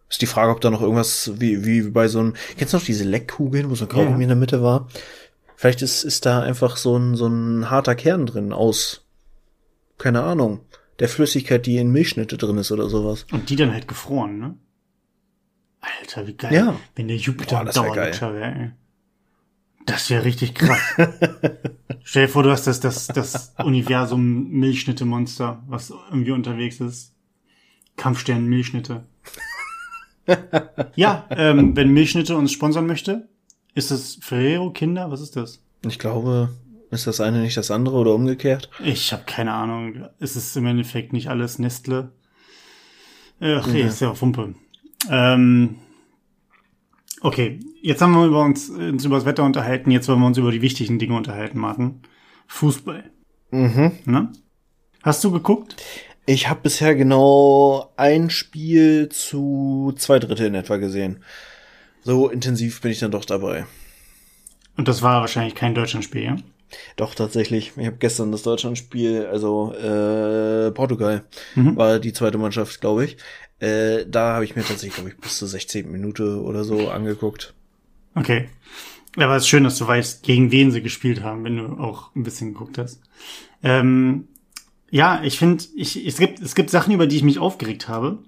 Ist 0.10 0.22
die 0.22 0.28
Frage, 0.28 0.52
ob 0.52 0.62
da 0.62 0.70
noch 0.70 0.82
irgendwas 0.82 1.34
wie, 1.40 1.66
wie 1.66 1.82
bei 1.90 2.08
so 2.08 2.20
einem, 2.20 2.34
kennst 2.58 2.74
du 2.74 2.78
noch 2.78 2.84
diese 2.84 3.04
Leckkugeln, 3.04 3.70
wo 3.70 3.76
so 3.76 3.86
ein 3.86 3.90
Kaugummi 3.90 4.20
ja. 4.20 4.24
in 4.24 4.30
der 4.30 4.38
Mitte 4.38 4.64
war? 4.64 4.88
Vielleicht 5.56 5.82
ist, 5.82 6.04
ist 6.04 6.26
da 6.26 6.42
einfach 6.42 6.78
so 6.78 6.98
ein, 6.98 7.16
so 7.16 7.28
ein 7.28 7.70
harter 7.70 7.96
Kern 7.96 8.26
drin 8.26 8.54
aus, 8.54 9.06
keine 9.98 10.24
Ahnung, 10.24 10.62
der 11.00 11.10
Flüssigkeit, 11.10 11.66
die 11.66 11.78
in 11.78 11.92
Milchschnitte 11.92 12.38
drin 12.38 12.58
ist 12.58 12.72
oder 12.72 12.90
sowas. 12.90 13.26
Und 13.32 13.50
die 13.50 13.56
dann 13.56 13.74
halt 13.74 13.88
gefroren, 13.88 14.40
ne? 14.40 14.56
Alter, 15.82 16.28
wie 16.28 16.34
geil. 16.34 16.54
Ja. 16.54 16.80
Wenn 16.96 17.08
der 17.08 17.18
Jupiter 17.18 17.64
Boah, 17.64 17.72
Dauerlutscher 17.72 18.34
wäre, 18.34 18.56
ey. 18.56 18.72
Das 19.86 20.10
wäre 20.10 20.26
richtig 20.26 20.56
krass. 20.56 20.80
Stell 22.10 22.28
dir 22.28 22.32
vor, 22.32 22.44
du 22.44 22.52
hast 22.52 22.66
das, 22.68 22.80
das, 22.80 23.08
das 23.08 23.54
Universum 23.58 24.48
Milchschnitte-Monster, 24.48 25.62
was 25.68 25.90
irgendwie 26.10 26.32
unterwegs 26.32 26.80
ist. 26.80 27.14
Kampfstern 27.98 28.46
Milchschnitte. 28.46 29.06
ja, 30.96 31.26
ähm, 31.32 31.76
wenn 31.76 31.92
Milchschnitte 31.92 32.38
uns 32.38 32.54
sponsern 32.54 32.88
möchte, 32.88 33.28
ist 33.76 33.92
es 33.92 34.20
Ferrero 34.22 34.72
Kinder? 34.72 35.12
Was 35.12 35.20
ist 35.20 35.36
das? 35.36 35.62
Ich 35.86 36.00
glaube, 36.00 36.56
ist 36.92 37.08
das 37.08 37.20
eine 37.20 37.42
nicht 37.42 37.58
das 37.58 37.72
andere 37.72 37.98
oder 37.98 38.14
umgekehrt? 38.14 38.70
Ich 38.82 39.12
habe 39.12 39.24
keine 39.26 39.52
Ahnung. 39.52 40.08
Es 40.18 40.38
ist 40.38 40.56
im 40.56 40.66
Endeffekt 40.66 41.12
nicht 41.12 41.28
alles 41.28 41.60
Nestle. 41.60 42.14
Ach, 43.42 43.68
okay, 43.68 43.82
ist 43.82 44.00
ja 44.00 44.20
Wumpe. 44.22 44.56
Ähm, 45.10 45.76
Okay, 47.22 47.60
jetzt 47.82 48.02
haben 48.02 48.14
wir 48.14 48.26
über 48.26 48.44
uns, 48.44 48.70
uns 48.70 49.06
über 49.06 49.16
das 49.16 49.26
Wetter 49.26 49.44
unterhalten, 49.44 49.92
jetzt 49.92 50.08
wollen 50.08 50.20
wir 50.20 50.28
uns 50.28 50.38
über 50.38 50.52
die 50.52 50.62
wichtigen 50.62 51.00
Dinge 51.00 51.16
unterhalten, 51.16 51.60
Martin. 51.60 52.02
Fußball. 52.48 53.04
Mhm. 53.52 53.92
Ne? 54.06 54.32
Hast 55.04 55.24
du 55.24 55.32
geguckt? 55.32 55.76
Ich 56.26 56.50
habe 56.50 56.60
bisher 56.64 56.96
genau 56.96 57.94
ein 57.96 58.30
Spiel 58.30 59.08
zu 59.10 59.94
zwei 59.98 60.20
Drittel 60.20 60.48
in 60.48 60.56
etwa 60.56 60.78
gesehen. 60.78 61.24
So 62.04 62.30
intensiv 62.30 62.82
bin 62.82 62.92
ich 62.92 63.00
dann 63.00 63.12
doch 63.12 63.26
dabei. 63.26 63.66
Und 64.76 64.88
das 64.88 65.02
war 65.02 65.22
wahrscheinlich 65.22 65.56
kein 65.56 65.74
Deutschlandspiel, 65.76 66.24
ja? 66.24 66.36
Doch, 66.98 67.16
tatsächlich. 67.16 67.72
Ich 67.78 67.86
habe 67.86 67.96
gestern 67.98 68.32
das 68.34 68.44
Deutschlandspiel, 68.44 69.26
also 69.26 69.74
äh, 69.74 70.72
Portugal, 70.72 71.24
Mhm. 71.56 71.78
war 71.78 72.00
die 72.00 72.12
zweite 72.14 72.38
Mannschaft, 72.38 72.82
glaube 72.82 73.06
ich. 73.06 73.18
Äh, 73.60 74.06
da 74.06 74.34
habe 74.36 74.46
ich 74.46 74.56
mir 74.56 74.64
tatsächlich, 74.64 74.96
glaube 74.96 75.10
ich, 75.10 75.18
bis 75.18 75.38
zur 75.38 75.48
16. 75.48 75.90
Minute 75.92 76.42
oder 76.42 76.64
so 76.66 76.90
angeguckt. 76.90 77.54
Okay. 78.18 78.50
Aber 79.16 79.36
es 79.36 79.44
ist 79.44 79.50
schön, 79.50 79.64
dass 79.64 79.78
du 79.78 79.88
weißt, 79.88 80.24
gegen 80.24 80.52
wen 80.52 80.72
sie 80.72 80.82
gespielt 80.82 81.24
haben, 81.24 81.44
wenn 81.44 81.58
du 81.58 81.66
auch 81.80 82.16
ein 82.16 82.24
bisschen 82.24 82.54
geguckt 82.54 82.78
hast. 82.78 83.02
Ähm, 83.64 84.28
ja, 84.92 85.22
ich 85.24 85.38
finde, 85.40 85.64
ich, 85.76 86.06
es, 86.06 86.18
gibt, 86.18 86.40
es 86.40 86.56
gibt 86.56 86.70
Sachen, 86.70 86.94
über 86.94 87.08
die 87.08 87.18
ich 87.18 87.24
mich 87.24 87.40
aufgeregt 87.40 87.88
habe 87.88 88.20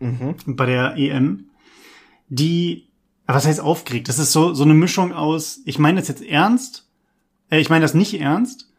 Mhm. 0.00 0.36
bei 0.46 0.66
der 0.66 0.96
EM, 0.96 1.46
die, 2.28 2.86
was 3.26 3.46
heißt 3.46 3.60
aufgeregt? 3.60 4.08
Das 4.08 4.20
ist 4.20 4.30
so, 4.32 4.54
so 4.54 4.62
eine 4.62 4.74
Mischung 4.74 5.12
aus, 5.12 5.60
ich 5.64 5.80
meine 5.80 5.98
das 5.98 6.08
jetzt 6.08 6.22
ernst, 6.22 6.88
äh, 7.50 7.58
ich 7.58 7.68
meine 7.68 7.82
das 7.82 7.94
nicht 7.94 8.20
ernst, 8.20 8.70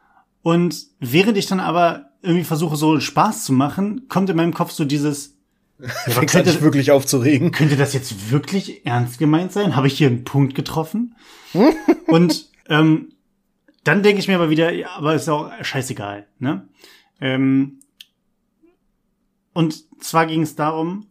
und 0.43 0.87
während 0.99 1.37
ich 1.37 1.45
dann 1.45 1.59
aber 1.59 2.05
irgendwie 2.21 2.45
versuche, 2.45 2.77
so 2.77 2.99
Spaß 3.01 3.43
zu 3.43 3.51
machen, 3.51 4.07
kommt 4.07 4.29
in 4.29 4.37
meinem 4.37 4.53
Kopf 4.53 4.71
so 4.71 4.85
dieses, 4.85 5.37
ja, 5.79 5.89
aber 6.15 6.25
könnte, 6.25 6.51
dich 6.51 6.61
wirklich 6.61 6.91
aufzuregen. 6.91 7.51
könnte 7.51 7.77
das 7.77 7.93
jetzt 7.93 8.31
wirklich 8.31 8.85
ernst 8.85 9.19
gemeint 9.19 9.51
sein? 9.51 9.75
Habe 9.75 9.87
ich 9.87 9.97
hier 9.97 10.07
einen 10.07 10.23
Punkt 10.23 10.55
getroffen? 10.55 11.15
Und 12.07 12.49
ähm, 12.67 13.13
dann 13.83 14.03
denke 14.03 14.19
ich 14.19 14.27
mir 14.27 14.35
aber 14.35 14.49
wieder, 14.49 14.71
ja, 14.71 14.89
aber 14.97 15.15
ist 15.15 15.29
auch 15.29 15.51
scheißegal. 15.61 16.27
Ne? 16.39 16.67
Ähm, 17.21 17.79
und 19.53 19.83
zwar 20.01 20.25
ging 20.25 20.43
es 20.43 20.55
darum, 20.55 21.07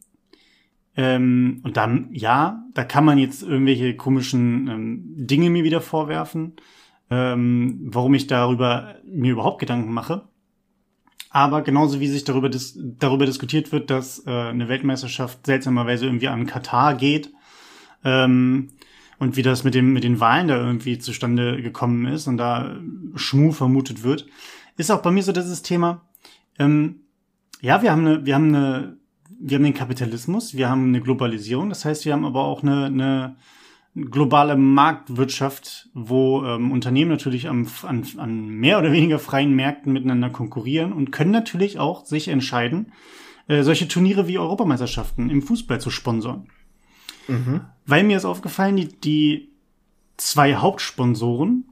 ähm, 0.99 1.61
und 1.63 1.77
dann, 1.77 2.09
ja, 2.13 2.65
da 2.75 2.83
kann 2.83 3.05
man 3.05 3.19
jetzt 3.19 3.45
irgendwelche 3.45 3.95
komischen 3.95 4.69
ähm, 4.69 5.05
Dinge 5.17 5.49
mir 5.49 5.63
wieder 5.63 5.81
vorwerfen, 5.81 6.57
ähm, 7.09 7.79
warum 7.85 8.15
ich 8.15 8.27
darüber 8.27 8.97
mir 9.05 9.33
überhaupt 9.33 9.61
Gedanken 9.61 9.93
mache. 9.93 10.29
Aber 11.31 11.63
genauso 11.63 12.01
wie 12.01 12.09
sich 12.09 12.25
darüber, 12.25 12.49
dis 12.49 12.79
darüber 12.79 13.27
diskutiert 13.27 13.71
wird, 13.73 13.91
dass 13.91 14.27
äh, 14.27 14.31
eine 14.31 14.69
Weltmeisterschaft 14.69 15.45
seltsamerweise 15.47 16.07
irgendwie 16.07 16.29
an 16.29 16.47
Katar 16.47 16.95
geht 16.95 17.33
ähm, 18.05 18.71
und 19.19 19.37
wie 19.37 19.43
das 19.43 19.65
mit, 19.65 19.75
dem, 19.75 19.93
mit 19.93 20.05
den 20.05 20.21
Wahlen 20.21 20.49
da 20.49 20.57
irgendwie 20.57 20.99
zustande 20.99 21.61
gekommen 21.61 22.07
ist 22.07 22.27
und 22.27 22.39
da 22.39 22.77
Schmu 23.15 23.53
vermutet 23.53 24.03
wird, 24.03 24.27
ist 24.77 24.91
auch 24.91 25.03
bei 25.03 25.11
mir 25.11 25.23
so 25.23 25.33
dieses 25.33 25.63
Thema. 25.63 26.03
Ähm, 26.59 27.01
ja, 27.61 27.83
wir 27.83 27.91
haben 27.91 28.07
eine, 28.07 28.25
wir 28.25 28.35
haben 28.35 28.55
eine, 28.55 28.97
wir 29.41 29.57
haben 29.57 29.65
den 29.65 29.75
Kapitalismus, 29.75 30.55
wir 30.57 30.71
haben 30.71 30.87
eine 30.87 31.01
Globalisierung, 31.01 31.69
das 31.69 31.85
heißt, 31.85 32.05
wir 32.05 32.13
haben 32.13 32.25
aber 32.25 32.45
auch 32.45 32.63
eine, 32.63 32.87
eine 32.87 33.37
globale 34.11 34.57
Marktwirtschaft, 34.57 35.89
wo 35.95 36.45
ähm, 36.45 36.73
Unternehmen 36.73 37.11
natürlich 37.11 37.49
am, 37.49 37.67
an, 37.83 38.07
an 38.17 38.49
mehr 38.49 38.79
oder 38.79 38.93
weniger 38.93 39.19
freien 39.19 39.55
Märkten 39.55 39.93
miteinander 39.93 40.31
konkurrieren 40.31 40.93
und 40.93 41.11
können 41.11 41.31
natürlich 41.31 41.79
auch 41.79 42.05
sich 42.05 42.29
entscheiden, 42.29 42.93
äh, 43.47 43.63
solche 43.63 43.89
Turniere 43.89 44.29
wie 44.29 44.39
Europameisterschaften 44.39 45.31
im 45.31 45.43
Fußball 45.43 45.81
zu 45.81 45.91
sponsern. 45.91 46.49
Mhm. 47.29 47.63
Weil 47.87 48.05
mir 48.05 48.17
ist 48.17 48.25
aufgefallen, 48.25 48.77
die, 48.77 48.89
die 48.89 49.49
zwei 50.17 50.57
Hauptsponsoren 50.57 51.65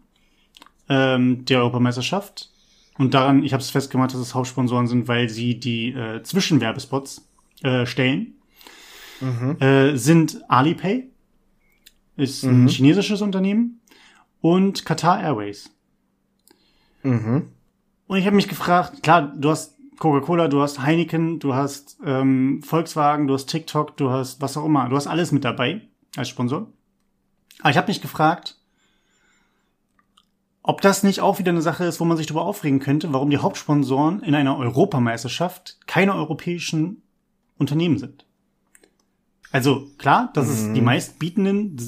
ähm, 0.88 1.44
der 1.44 1.58
Europameisterschaft 1.60 2.50
und 2.98 3.14
daran, 3.14 3.42
ich 3.42 3.52
habe 3.52 3.62
es 3.62 3.70
festgemacht, 3.70 4.12
dass 4.12 4.20
es 4.20 4.34
Hauptsponsoren 4.34 4.86
sind, 4.86 5.08
weil 5.08 5.28
sie 5.28 5.58
die 5.58 5.92
äh, 5.92 6.22
Zwischenwerbespots 6.22 7.28
äh, 7.62 7.86
stellen, 7.86 8.36
Mhm. 9.20 9.56
äh, 9.60 9.96
sind 9.96 10.42
Alipay, 10.48 11.08
ist 12.16 12.42
ein 12.44 12.62
Mhm. 12.62 12.68
chinesisches 12.68 13.20
Unternehmen, 13.22 13.81
und 14.40 14.85
Qatar 14.85 15.20
Airways. 15.20 15.70
Mhm. 17.02 17.48
Und 18.07 18.18
ich 18.18 18.26
habe 18.26 18.37
mich 18.37 18.48
gefragt, 18.48 19.02
klar, 19.02 19.33
du 19.37 19.50
hast 19.50 19.74
Coca-Cola, 19.98 20.48
du 20.48 20.61
hast 20.61 20.81
Heineken, 20.81 21.38
du 21.38 21.55
hast 21.55 21.98
ähm, 22.05 22.62
Volkswagen, 22.62 23.26
du 23.26 23.35
hast 23.35 23.46
TikTok, 23.46 23.96
du 23.96 24.11
hast 24.11 24.40
was 24.40 24.57
auch 24.57 24.66
immer, 24.66 24.88
du 24.88 24.96
hast 24.96 25.07
alles 25.07 25.33
mit 25.33 25.44
dabei 25.44 25.81
als 26.16 26.29
Sponsor. 26.29 26.70
Aber 27.61 27.70
ich 27.70 27.76
habe 27.76 27.88
mich 27.88 28.02
gefragt, 28.02 28.59
ob 30.62 30.81
das 30.81 31.02
nicht 31.02 31.20
auch 31.20 31.38
wieder 31.38 31.50
eine 31.50 31.62
Sache 31.62 31.85
ist, 31.85 31.98
wo 32.00 32.05
man 32.05 32.16
sich 32.16 32.26
darüber 32.26 32.44
aufregen 32.44 32.81
könnte, 32.81 33.12
warum 33.12 33.31
die 33.31 33.38
Hauptsponsoren 33.38 34.22
in 34.22 34.35
einer 34.35 34.59
Europameisterschaft 34.59 35.79
keine 35.87 36.14
europäischen 36.14 37.02
Unternehmen 37.57 37.98
sind. 37.98 38.25
Also 39.56 39.88
klar, 39.96 40.30
dass 40.34 40.48
es 40.48 40.70
die 40.74 40.82
meistbietenden 40.82 41.78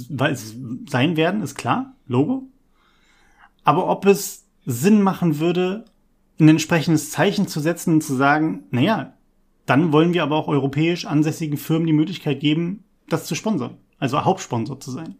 sein 0.88 1.18
werden, 1.18 1.42
ist 1.42 1.54
klar, 1.54 1.94
Logo. 2.06 2.44
Aber 3.62 3.90
ob 3.90 4.06
es 4.06 4.46
Sinn 4.64 5.02
machen 5.02 5.38
würde, 5.38 5.84
ein 6.40 6.48
entsprechendes 6.48 7.10
Zeichen 7.10 7.46
zu 7.46 7.60
setzen 7.60 7.92
und 7.92 8.00
zu 8.00 8.14
sagen, 8.14 8.64
naja, 8.70 9.12
dann 9.66 9.92
wollen 9.92 10.14
wir 10.14 10.22
aber 10.22 10.36
auch 10.36 10.48
europäisch 10.48 11.04
ansässigen 11.04 11.58
Firmen 11.58 11.86
die 11.86 11.92
Möglichkeit 11.92 12.40
geben, 12.40 12.84
das 13.06 13.26
zu 13.26 13.34
sponsern. 13.34 13.76
Also 13.98 14.24
Hauptsponsor 14.24 14.80
zu 14.80 14.90
sein. 14.90 15.16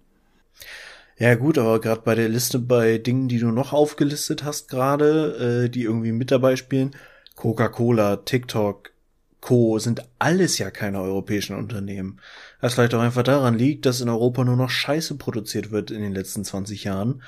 Ja 1.18 1.34
gut, 1.34 1.58
aber 1.58 1.82
gerade 1.82 2.00
bei 2.00 2.14
der 2.14 2.30
Liste 2.30 2.58
bei 2.58 2.96
Dingen, 2.96 3.28
die 3.28 3.40
du 3.40 3.50
noch 3.50 3.74
aufgelistet 3.74 4.42
hast 4.42 4.68
gerade, 4.68 5.64
äh, 5.66 5.68
die 5.68 5.82
irgendwie 5.82 6.12
mit 6.12 6.30
dabei 6.30 6.56
spielen, 6.56 6.92
Coca-Cola, 7.34 8.16
TikTok, 8.16 8.92
Co. 9.40 9.78
sind 9.78 10.04
alles 10.18 10.58
ja 10.58 10.70
keine 10.70 11.00
europäischen 11.00 11.56
Unternehmen. 11.56 12.20
Was 12.60 12.74
vielleicht 12.74 12.94
auch 12.94 13.00
einfach 13.00 13.22
daran 13.22 13.56
liegt, 13.56 13.86
dass 13.86 14.00
in 14.00 14.08
Europa 14.08 14.44
nur 14.44 14.56
noch 14.56 14.70
Scheiße 14.70 15.16
produziert 15.16 15.70
wird 15.70 15.90
in 15.90 16.02
den 16.02 16.12
letzten 16.12 16.44
20 16.44 16.84
Jahren. 16.84 17.22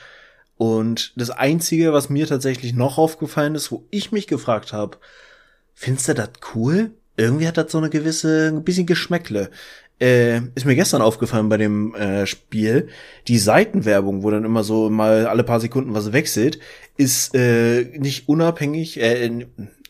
Und 0.56 1.12
das 1.16 1.30
Einzige, 1.30 1.92
was 1.92 2.10
mir 2.10 2.26
tatsächlich 2.26 2.74
noch 2.74 2.98
aufgefallen 2.98 3.54
ist, 3.54 3.72
wo 3.72 3.86
ich 3.90 4.12
mich 4.12 4.26
gefragt 4.26 4.72
habe, 4.72 4.98
findest 5.74 6.08
du 6.08 6.14
das 6.14 6.30
cool? 6.54 6.90
Irgendwie 7.16 7.48
hat 7.48 7.56
das 7.56 7.72
so 7.72 7.78
eine 7.78 7.90
gewisse, 7.90 8.48
ein 8.48 8.64
bisschen 8.64 8.86
Geschmäckle. 8.86 9.50
Äh, 10.00 10.38
ist 10.54 10.64
mir 10.64 10.74
gestern 10.76 11.02
aufgefallen 11.02 11.50
bei 11.50 11.58
dem 11.58 11.94
äh, 11.94 12.26
Spiel. 12.26 12.88
Die 13.28 13.38
Seitenwerbung, 13.38 14.22
wo 14.22 14.30
dann 14.30 14.44
immer 14.44 14.64
so 14.64 14.88
mal 14.88 15.26
alle 15.26 15.44
paar 15.44 15.60
Sekunden 15.60 15.92
was 15.94 16.12
wechselt, 16.14 16.58
ist 16.96 17.34
äh, 17.34 17.84
nicht 17.98 18.26
unabhängig, 18.28 18.98
äh, 19.00 19.30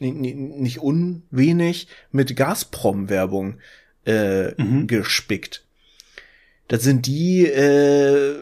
nicht 0.01 0.81
unwenig 0.81 1.87
mit 2.11 2.35
Gazprom-Werbung 2.35 3.59
äh, 4.05 4.61
Mhm. 4.61 4.87
gespickt. 4.87 5.65
Das 6.69 6.83
sind 6.83 7.07
die, 7.07 7.47
äh, 7.47 8.35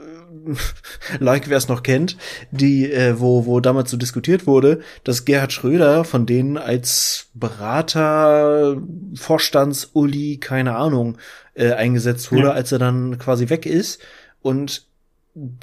like 1.20 1.48
wer 1.48 1.56
es 1.58 1.68
noch 1.68 1.82
kennt, 1.82 2.16
die, 2.50 2.90
äh, 2.90 3.18
wo, 3.20 3.46
wo 3.46 3.60
damals 3.60 3.90
so 3.90 3.96
diskutiert 3.96 4.46
wurde, 4.46 4.80
dass 5.04 5.24
Gerhard 5.24 5.52
Schröder 5.52 6.04
von 6.04 6.26
denen 6.26 6.56
als 6.58 7.26
Berater, 7.34 8.80
Vorstandsuli, 9.14 10.38
keine 10.38 10.76
Ahnung, 10.76 11.18
äh, 11.54 11.72
eingesetzt 11.72 12.30
wurde, 12.32 12.44
Ja. 12.48 12.52
als 12.52 12.72
er 12.72 12.78
dann 12.78 13.18
quasi 13.18 13.48
weg 13.48 13.66
ist 13.66 14.00
und 14.42 14.86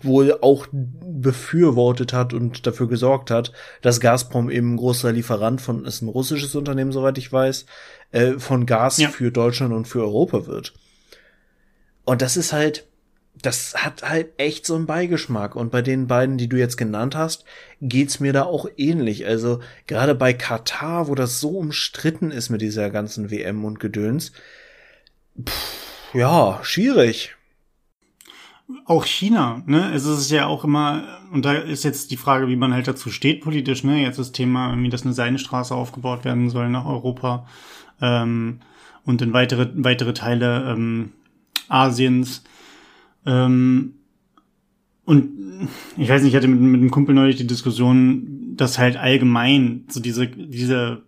wohl 0.04 0.38
auch 0.42 0.68
befürwortet 0.72 2.14
hat 2.14 2.34
und 2.34 2.66
dafür 2.66 2.88
gesorgt 2.88 3.30
hat, 3.30 3.52
dass 3.82 4.00
Gazprom 4.00 4.50
eben 4.50 4.74
ein 4.76 4.78
großer 4.78 5.12
Lieferant 5.12 5.60
von, 5.60 5.84
ist 5.86 6.02
ein 6.02 6.08
russisches 6.08 6.56
Unternehmen, 6.56 6.94
soweit 6.94 7.18
ich 7.18 7.32
weiß, 7.32 7.66
äh, 8.12 8.34
von 8.34 8.66
Gas 8.66 8.98
Ja. 9.00 9.10
für 9.10 9.32
Deutschland 9.32 9.74
und 9.74 9.86
für 9.88 10.02
Europa 10.02 10.48
wird. 10.48 10.74
Und 12.06 12.22
das 12.22 12.38
ist 12.38 12.54
halt, 12.54 12.88
das 13.42 13.76
hat 13.76 14.04
halt 14.04 14.30
echt 14.38 14.66
so 14.66 14.76
einen 14.76 14.86
Beigeschmack. 14.86 15.56
Und 15.56 15.72
bei 15.72 15.82
den 15.82 16.08
beiden, 16.08 16.38
die 16.38 16.48
du 16.48 16.58
jetzt 16.58 16.78
genannt 16.78 17.16
hast, 17.16 17.46
geht's 17.82 18.20
mir 18.20 18.34
da 18.34 18.44
auch 18.44 18.68
ähnlich. 18.78 19.26
Also 19.26 19.60
gerade 19.88 20.16
bei 20.16 20.34
Katar, 20.34 21.08
wo 21.08 21.16
das 21.16 21.40
so 21.40 21.58
umstritten 21.58 22.32
ist 22.32 22.50
mit 22.50 22.62
dieser 22.62 22.90
ganzen 22.90 23.32
WM 23.32 23.66
und 23.66 23.80
Gedöns, 23.80 24.32
pff, 25.44 26.14
ja, 26.14 26.60
schwierig. 26.64 27.36
Auch 28.86 29.06
China, 29.06 29.62
ne? 29.68 29.92
Es 29.94 30.06
ist 30.06 30.32
ja 30.32 30.48
auch 30.48 30.64
immer, 30.64 31.04
und 31.32 31.46
da 31.46 31.54
ist 31.54 31.84
jetzt 31.84 32.10
die 32.10 32.18
Frage, 32.18 32.48
wie 32.48 32.56
man 32.56 32.74
halt 32.74 32.88
dazu 32.88 33.12
steht 33.12 33.42
politisch, 33.42 33.84
ne? 33.84 34.02
Jetzt 34.02 34.18
das 34.18 34.32
Thema, 34.32 34.70
irgendwie, 34.70 34.90
dass 34.90 35.04
eine 35.04 35.14
Seidenstraße 35.14 35.76
aufgebaut 35.76 36.26
werden 36.26 36.50
soll 36.50 36.70
nach 36.70 36.86
Europa 36.86 37.46
ähm, 38.02 38.62
und 39.04 39.22
in 39.22 39.34
weitere, 39.34 39.70
weitere 39.76 40.14
Teile 40.14 40.72
ähm, 40.72 41.12
Asiens. 41.68 42.44
Ähm, 43.26 43.94
und 45.06 45.70
ich 45.98 46.10
weiß 46.10 46.22
nicht, 46.24 46.32
ich 46.32 46.36
hatte 46.36 46.48
mit, 46.48 46.60
mit 46.60 46.82
einem 46.82 46.92
Kumpel 46.92 47.16
neulich 47.16 47.38
die 47.38 47.48
Diskussion, 47.48 48.56
dass 48.56 48.78
halt 48.78 48.98
allgemein 48.98 49.86
so 49.88 50.00
diese, 50.00 50.28
diese 50.28 51.04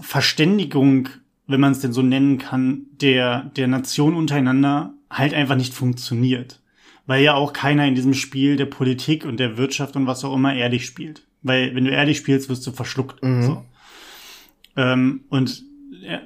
Verständigung, 0.00 1.08
wenn 1.46 1.60
man 1.60 1.72
es 1.72 1.80
denn 1.80 1.92
so 1.92 2.02
nennen 2.02 2.38
kann, 2.38 2.86
der, 3.00 3.50
der 3.56 3.66
Nation 3.66 4.14
untereinander 4.14 4.94
halt 5.10 5.34
einfach 5.34 5.56
nicht 5.56 5.74
funktioniert. 5.74 6.60
Weil 7.06 7.24
ja 7.24 7.34
auch 7.34 7.52
keiner 7.52 7.86
in 7.86 7.96
diesem 7.96 8.14
Spiel 8.14 8.56
der 8.56 8.66
Politik 8.66 9.24
und 9.24 9.40
der 9.40 9.56
Wirtschaft 9.56 9.96
und 9.96 10.06
was 10.06 10.24
auch 10.24 10.34
immer 10.34 10.54
ehrlich 10.54 10.86
spielt. 10.86 11.26
Weil 11.42 11.74
wenn 11.74 11.84
du 11.84 11.90
ehrlich 11.90 12.18
spielst, 12.18 12.48
wirst 12.48 12.66
du 12.66 12.72
verschluckt. 12.72 13.22
Mhm. 13.22 13.42
So. 13.42 13.64
Ähm, 14.76 15.22
und 15.28 15.64
äh, 16.04 16.18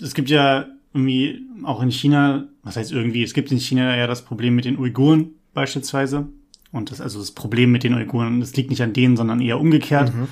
es 0.00 0.14
gibt 0.14 0.30
ja 0.30 0.66
irgendwie 0.92 1.42
auch 1.64 1.82
in 1.82 1.90
China, 1.90 2.46
was 2.62 2.76
heißt 2.76 2.92
irgendwie, 2.92 3.22
es 3.22 3.34
gibt 3.34 3.50
in 3.52 3.58
China 3.58 3.96
ja 3.96 4.06
das 4.06 4.24
Problem 4.24 4.54
mit 4.54 4.64
den 4.64 4.78
Uiguren 4.78 5.30
beispielsweise. 5.54 6.28
Und 6.72 6.90
das, 6.90 7.00
also 7.00 7.18
das 7.18 7.32
Problem 7.32 7.72
mit 7.72 7.82
den 7.82 7.94
Uiguren, 7.94 8.40
das 8.40 8.54
liegt 8.54 8.70
nicht 8.70 8.82
an 8.82 8.92
denen, 8.92 9.16
sondern 9.16 9.40
eher 9.40 9.58
umgekehrt, 9.58 10.14
mhm. 10.14 10.28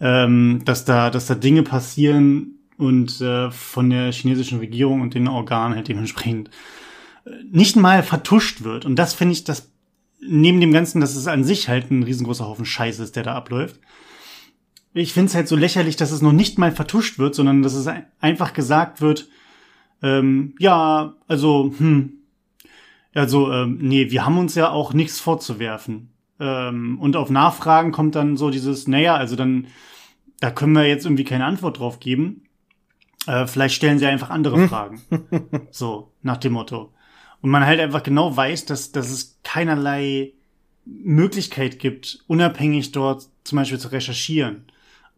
ähm, 0.00 0.62
dass 0.64 0.84
da, 0.84 1.10
dass 1.10 1.26
da 1.26 1.34
Dinge 1.34 1.64
passieren 1.64 2.58
und 2.76 3.20
äh, 3.20 3.50
von 3.50 3.90
der 3.90 4.12
chinesischen 4.12 4.58
Regierung 4.58 5.00
und 5.00 5.14
den 5.14 5.26
Organen 5.26 5.74
halt 5.74 5.88
dementsprechend 5.88 6.50
äh, 7.24 7.30
nicht 7.50 7.76
mal 7.76 8.02
vertuscht 8.02 8.62
wird. 8.62 8.84
Und 8.84 8.96
das 8.96 9.14
finde 9.14 9.32
ich, 9.32 9.44
das 9.44 9.70
neben 10.20 10.60
dem 10.60 10.72
Ganzen, 10.72 11.00
dass 11.00 11.16
es 11.16 11.26
an 11.26 11.44
sich 11.44 11.68
halt 11.68 11.90
ein 11.90 12.02
riesengroßer 12.02 12.46
Haufen 12.46 12.66
Scheiße 12.66 13.02
ist, 13.02 13.16
der 13.16 13.22
da 13.24 13.34
abläuft. 13.34 13.80
Ich 14.92 15.12
finde 15.12 15.28
es 15.28 15.34
halt 15.34 15.48
so 15.48 15.56
lächerlich, 15.56 15.96
dass 15.96 16.10
es 16.10 16.22
noch 16.22 16.32
nicht 16.32 16.58
mal 16.58 16.72
vertuscht 16.72 17.18
wird, 17.18 17.34
sondern 17.34 17.62
dass 17.62 17.74
es 17.74 17.88
einfach 18.20 18.52
gesagt 18.52 19.00
wird, 19.00 19.28
ähm, 20.02 20.54
ja, 20.58 21.14
also, 21.28 21.72
hm, 21.76 22.12
also, 23.14 23.52
ähm, 23.52 23.78
nee, 23.80 24.10
wir 24.10 24.24
haben 24.24 24.38
uns 24.38 24.54
ja 24.54 24.70
auch 24.70 24.92
nichts 24.92 25.20
vorzuwerfen. 25.20 26.12
Ähm, 26.38 26.98
und 27.00 27.16
auf 27.16 27.30
Nachfragen 27.30 27.92
kommt 27.92 28.14
dann 28.14 28.36
so 28.36 28.50
dieses, 28.50 28.88
naja, 28.88 29.14
also 29.14 29.36
dann, 29.36 29.66
da 30.40 30.50
können 30.50 30.74
wir 30.74 30.86
jetzt 30.86 31.04
irgendwie 31.04 31.24
keine 31.24 31.44
Antwort 31.44 31.78
drauf 31.78 32.00
geben. 32.00 32.44
Äh, 33.26 33.46
vielleicht 33.46 33.74
stellen 33.74 33.98
sie 33.98 34.06
einfach 34.06 34.30
andere 34.30 34.56
hm. 34.56 34.68
Fragen. 34.68 35.02
so, 35.70 36.12
nach 36.22 36.38
dem 36.38 36.54
Motto. 36.54 36.92
Und 37.42 37.50
man 37.50 37.66
halt 37.66 37.80
einfach 37.80 38.02
genau 38.02 38.36
weiß, 38.36 38.66
dass, 38.66 38.92
dass 38.92 39.10
es 39.10 39.38
keinerlei 39.42 40.32
Möglichkeit 40.84 41.78
gibt, 41.78 42.24
unabhängig 42.26 42.92
dort 42.92 43.28
zum 43.44 43.56
Beispiel 43.56 43.78
zu 43.78 43.88
recherchieren. 43.88 44.64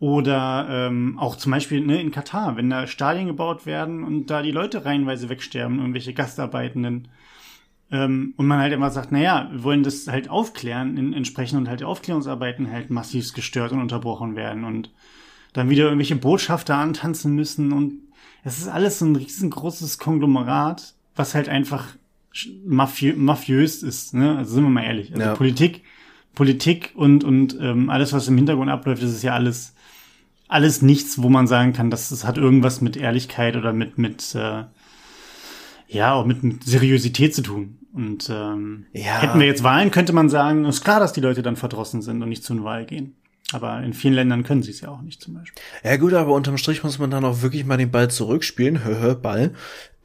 Oder 0.03 0.67
ähm, 0.69 1.17
auch 1.17 1.37
zum 1.37 1.53
Beispiel 1.53 1.81
ne, 1.81 2.01
in 2.01 2.11
Katar, 2.11 2.57
wenn 2.57 2.69
da 2.69 2.89
Stadien 2.89 3.29
gebaut 3.29 3.67
werden 3.67 4.03
und 4.03 4.27
da 4.27 4.43
die 4.43 4.51
Leute 4.51 4.85
reihenweise 4.85 5.29
wegsterben, 5.29 5.79
irgendwelche 5.79 6.13
Gastarbeitenden. 6.13 7.07
Ähm, 7.93 8.35
und 8.37 8.49
man 8.49 8.59
halt 8.59 8.73
immer 8.73 8.91
sagt, 8.91 9.13
naja, 9.13 9.49
wir 9.53 9.63
wollen 9.63 9.85
das 9.85 10.09
halt 10.09 10.29
aufklären, 10.29 10.97
in, 10.97 11.13
entsprechend 11.13 11.61
und 11.61 11.69
halt 11.69 11.79
die 11.79 11.85
Aufklärungsarbeiten 11.85 12.69
halt 12.69 12.91
massiv 12.91 13.33
gestört 13.33 13.71
und 13.71 13.81
unterbrochen 13.81 14.35
werden 14.35 14.65
und 14.65 14.91
dann 15.53 15.71
wieder 15.71 15.85
irgendwelche 15.85 16.17
Botschafter 16.17 16.75
antanzen 16.75 17.37
müssen 17.37 17.71
und 17.71 18.01
es 18.43 18.59
ist 18.59 18.67
alles 18.67 18.99
so 18.99 19.05
ein 19.05 19.15
riesengroßes 19.15 19.99
Konglomerat, 19.99 20.95
was 21.15 21.37
halt 21.37 21.49
einfach 21.49 21.87
mafiö 22.67 23.15
mafiös 23.15 23.85
ist, 23.85 24.15
ne? 24.15 24.37
Also 24.37 24.55
sind 24.55 24.65
wir 24.65 24.71
mal 24.71 24.83
ehrlich. 24.83 25.13
Also 25.13 25.27
ja. 25.27 25.35
Politik, 25.37 25.85
Politik 26.35 26.91
und, 26.97 27.23
und 27.23 27.57
ähm, 27.61 27.89
alles, 27.89 28.13
was 28.13 28.27
im 28.27 28.37
Hintergrund 28.37 28.69
abläuft, 28.69 29.01
das 29.01 29.13
ist 29.13 29.23
ja 29.23 29.35
alles 29.35 29.77
alles 30.53 30.83
nichts, 30.83 31.21
wo 31.23 31.29
man 31.29 31.47
sagen 31.47 31.73
kann, 31.73 31.91
dass 31.91 32.11
es 32.11 32.25
hat 32.25 32.39
irgendwas 32.39 32.81
mit 32.81 32.97
Ehrlichkeit 32.97 33.57
oder 33.57 33.73
mit 33.73 33.99
mit 33.99 34.35
äh, 34.35 34.65
ja 35.89 36.15
auch 36.15 36.25
mit, 36.27 36.43
mit 36.43 36.65
Seriosität 36.65 37.35
zu 37.35 37.43
tun. 37.43 37.79
Und 37.93 38.31
ähm, 38.31 38.87
ja. 38.93 39.21
hätten 39.21 39.39
wir 39.39 39.47
jetzt 39.47 39.63
Wahlen, 39.63 39.91
könnte 39.91 40.13
man 40.15 40.31
sagen, 40.31 40.65
ist 40.65 40.83
klar, 40.83 40.99
dass 40.99 41.13
die 41.13 41.21
Leute 41.21 41.43
dann 41.43 41.57
verdrossen 41.57 42.01
sind 42.01 42.23
und 42.23 42.29
nicht 42.29 42.43
zu 42.43 42.55
einer 42.55 42.65
Wahl 42.65 42.87
gehen. 42.87 43.17
Aber 43.53 43.83
in 43.83 43.93
vielen 43.93 44.15
Ländern 44.15 44.45
können 44.45 44.63
sie 44.63 44.71
es 44.71 44.81
ja 44.81 44.89
auch 44.89 45.03
nicht 45.03 45.21
zum 45.21 45.35
Beispiel. 45.35 45.63
Ja 45.85 45.97
gut, 45.99 46.15
aber 46.15 46.33
unterm 46.33 46.57
Strich 46.57 46.83
muss 46.83 46.99
man 46.99 47.11
dann 47.11 47.25
auch 47.25 47.43
wirklich 47.43 47.67
mal 47.67 47.77
den 47.77 47.91
Ball 47.91 48.11
zurückspielen, 48.11 48.83
hör, 48.83 48.99
hör, 48.99 49.15
Ball, 49.15 49.53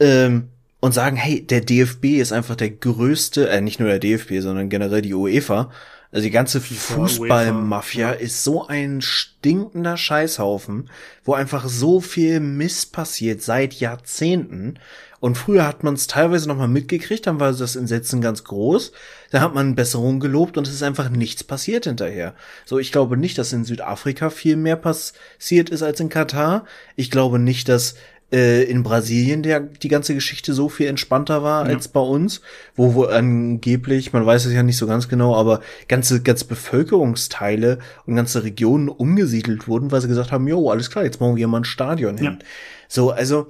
ähm, 0.01 0.49
und 0.81 0.93
sagen, 0.93 1.15
hey, 1.15 1.45
der 1.45 1.62
DFB 1.62 2.05
ist 2.19 2.33
einfach 2.33 2.55
der 2.55 2.71
größte, 2.71 3.49
äh, 3.49 3.62
nicht 3.62 3.79
nur 3.79 3.88
der 3.88 3.99
DFB, 3.99 4.39
sondern 4.41 4.67
generell 4.69 5.01
die 5.01 5.13
UEFA, 5.13 5.71
also 6.12 6.24
die 6.24 6.32
ganze 6.32 6.62
Fußballmafia 6.62 8.12
ist 8.12 8.43
so 8.43 8.65
ein 8.65 9.02
stinkender 9.02 9.98
Scheißhaufen, 9.98 10.89
wo 11.24 11.34
einfach 11.34 11.67
so 11.67 12.00
viel 12.00 12.39
Mist 12.39 12.93
passiert 12.93 13.41
seit 13.41 13.74
Jahrzehnten. 13.74 14.80
Und 15.20 15.36
früher 15.36 15.65
hat 15.65 15.84
man 15.84 15.96
es 15.96 16.08
teilweise 16.08 16.48
noch 16.48 16.58
mal 16.58 16.67
mitgekriegt, 16.67 17.26
dann 17.26 17.39
war 17.39 17.52
das 17.52 17.76
Entsetzen 17.76 18.22
ganz 18.22 18.43
groß. 18.43 18.91
Da 19.32 19.41
hat 19.41 19.54
man 19.54 19.76
Besserung 19.76 20.20
gelobt 20.20 20.58
und 20.58 20.67
es 20.67 20.74
ist 20.74 20.84
einfach 20.84 21.10
nichts 21.10 21.43
passiert 21.43 21.86
hinterher. 21.86 22.36
So, 22.65 22.78
ich 22.78 22.91
glaube 22.91 23.17
nicht, 23.17 23.38
dass 23.38 23.52
in 23.52 23.65
Südafrika 23.65 24.30
viel 24.30 24.56
mehr 24.56 24.76
passiert 24.76 25.70
ist 25.72 25.82
als 25.82 26.00
in 26.00 26.10
Katar. 26.10 26.65
Ich 26.96 27.10
glaube 27.10 27.39
nicht, 27.39 27.67
dass 27.67 27.96
äh, 28.32 28.63
in 28.63 28.84
Brasilien 28.84 29.42
der 29.42 29.62
die 29.62 29.88
ganze 29.88 30.13
Geschichte 30.13 30.54
so 30.54 30.70
viel 30.70 30.88
entspannter 30.88 31.44
war 31.44 31.66
ja. 31.66 31.74
als 31.74 31.88
bei 31.88 32.00
uns, 32.00 32.42
wo, 32.76 32.94
wo 32.94 33.04
angeblich, 33.06 34.13
man 34.13 34.26
weiß 34.26 34.46
es 34.46 34.54
ja 34.54 34.63
nicht 34.63 34.78
so 34.78 34.88
ganz 34.88 35.08
genau, 35.08 35.36
aber 35.36 35.62
ganze, 35.88 36.22
ganze 36.22 36.46
Bevölkerungsteile 36.46 37.80
und 38.06 38.16
ganze 38.16 38.44
Regionen 38.44 38.90
umgesiedelt 38.90 39.68
wurden, 39.68 39.92
weil 39.92 40.02
sie 40.02 40.08
gesagt 40.08 40.32
haben, 40.32 40.48
jo, 40.48 40.70
alles 40.70 40.90
klar, 40.90 41.06
jetzt 41.06 41.20
bauen 41.20 41.38
wir 41.38 41.48
mal 41.48 41.62
ein 41.62 41.66
Stadion 41.66 42.18
hin. 42.18 42.38
Ja. 42.40 42.46
So, 42.90 43.12
also 43.12 43.48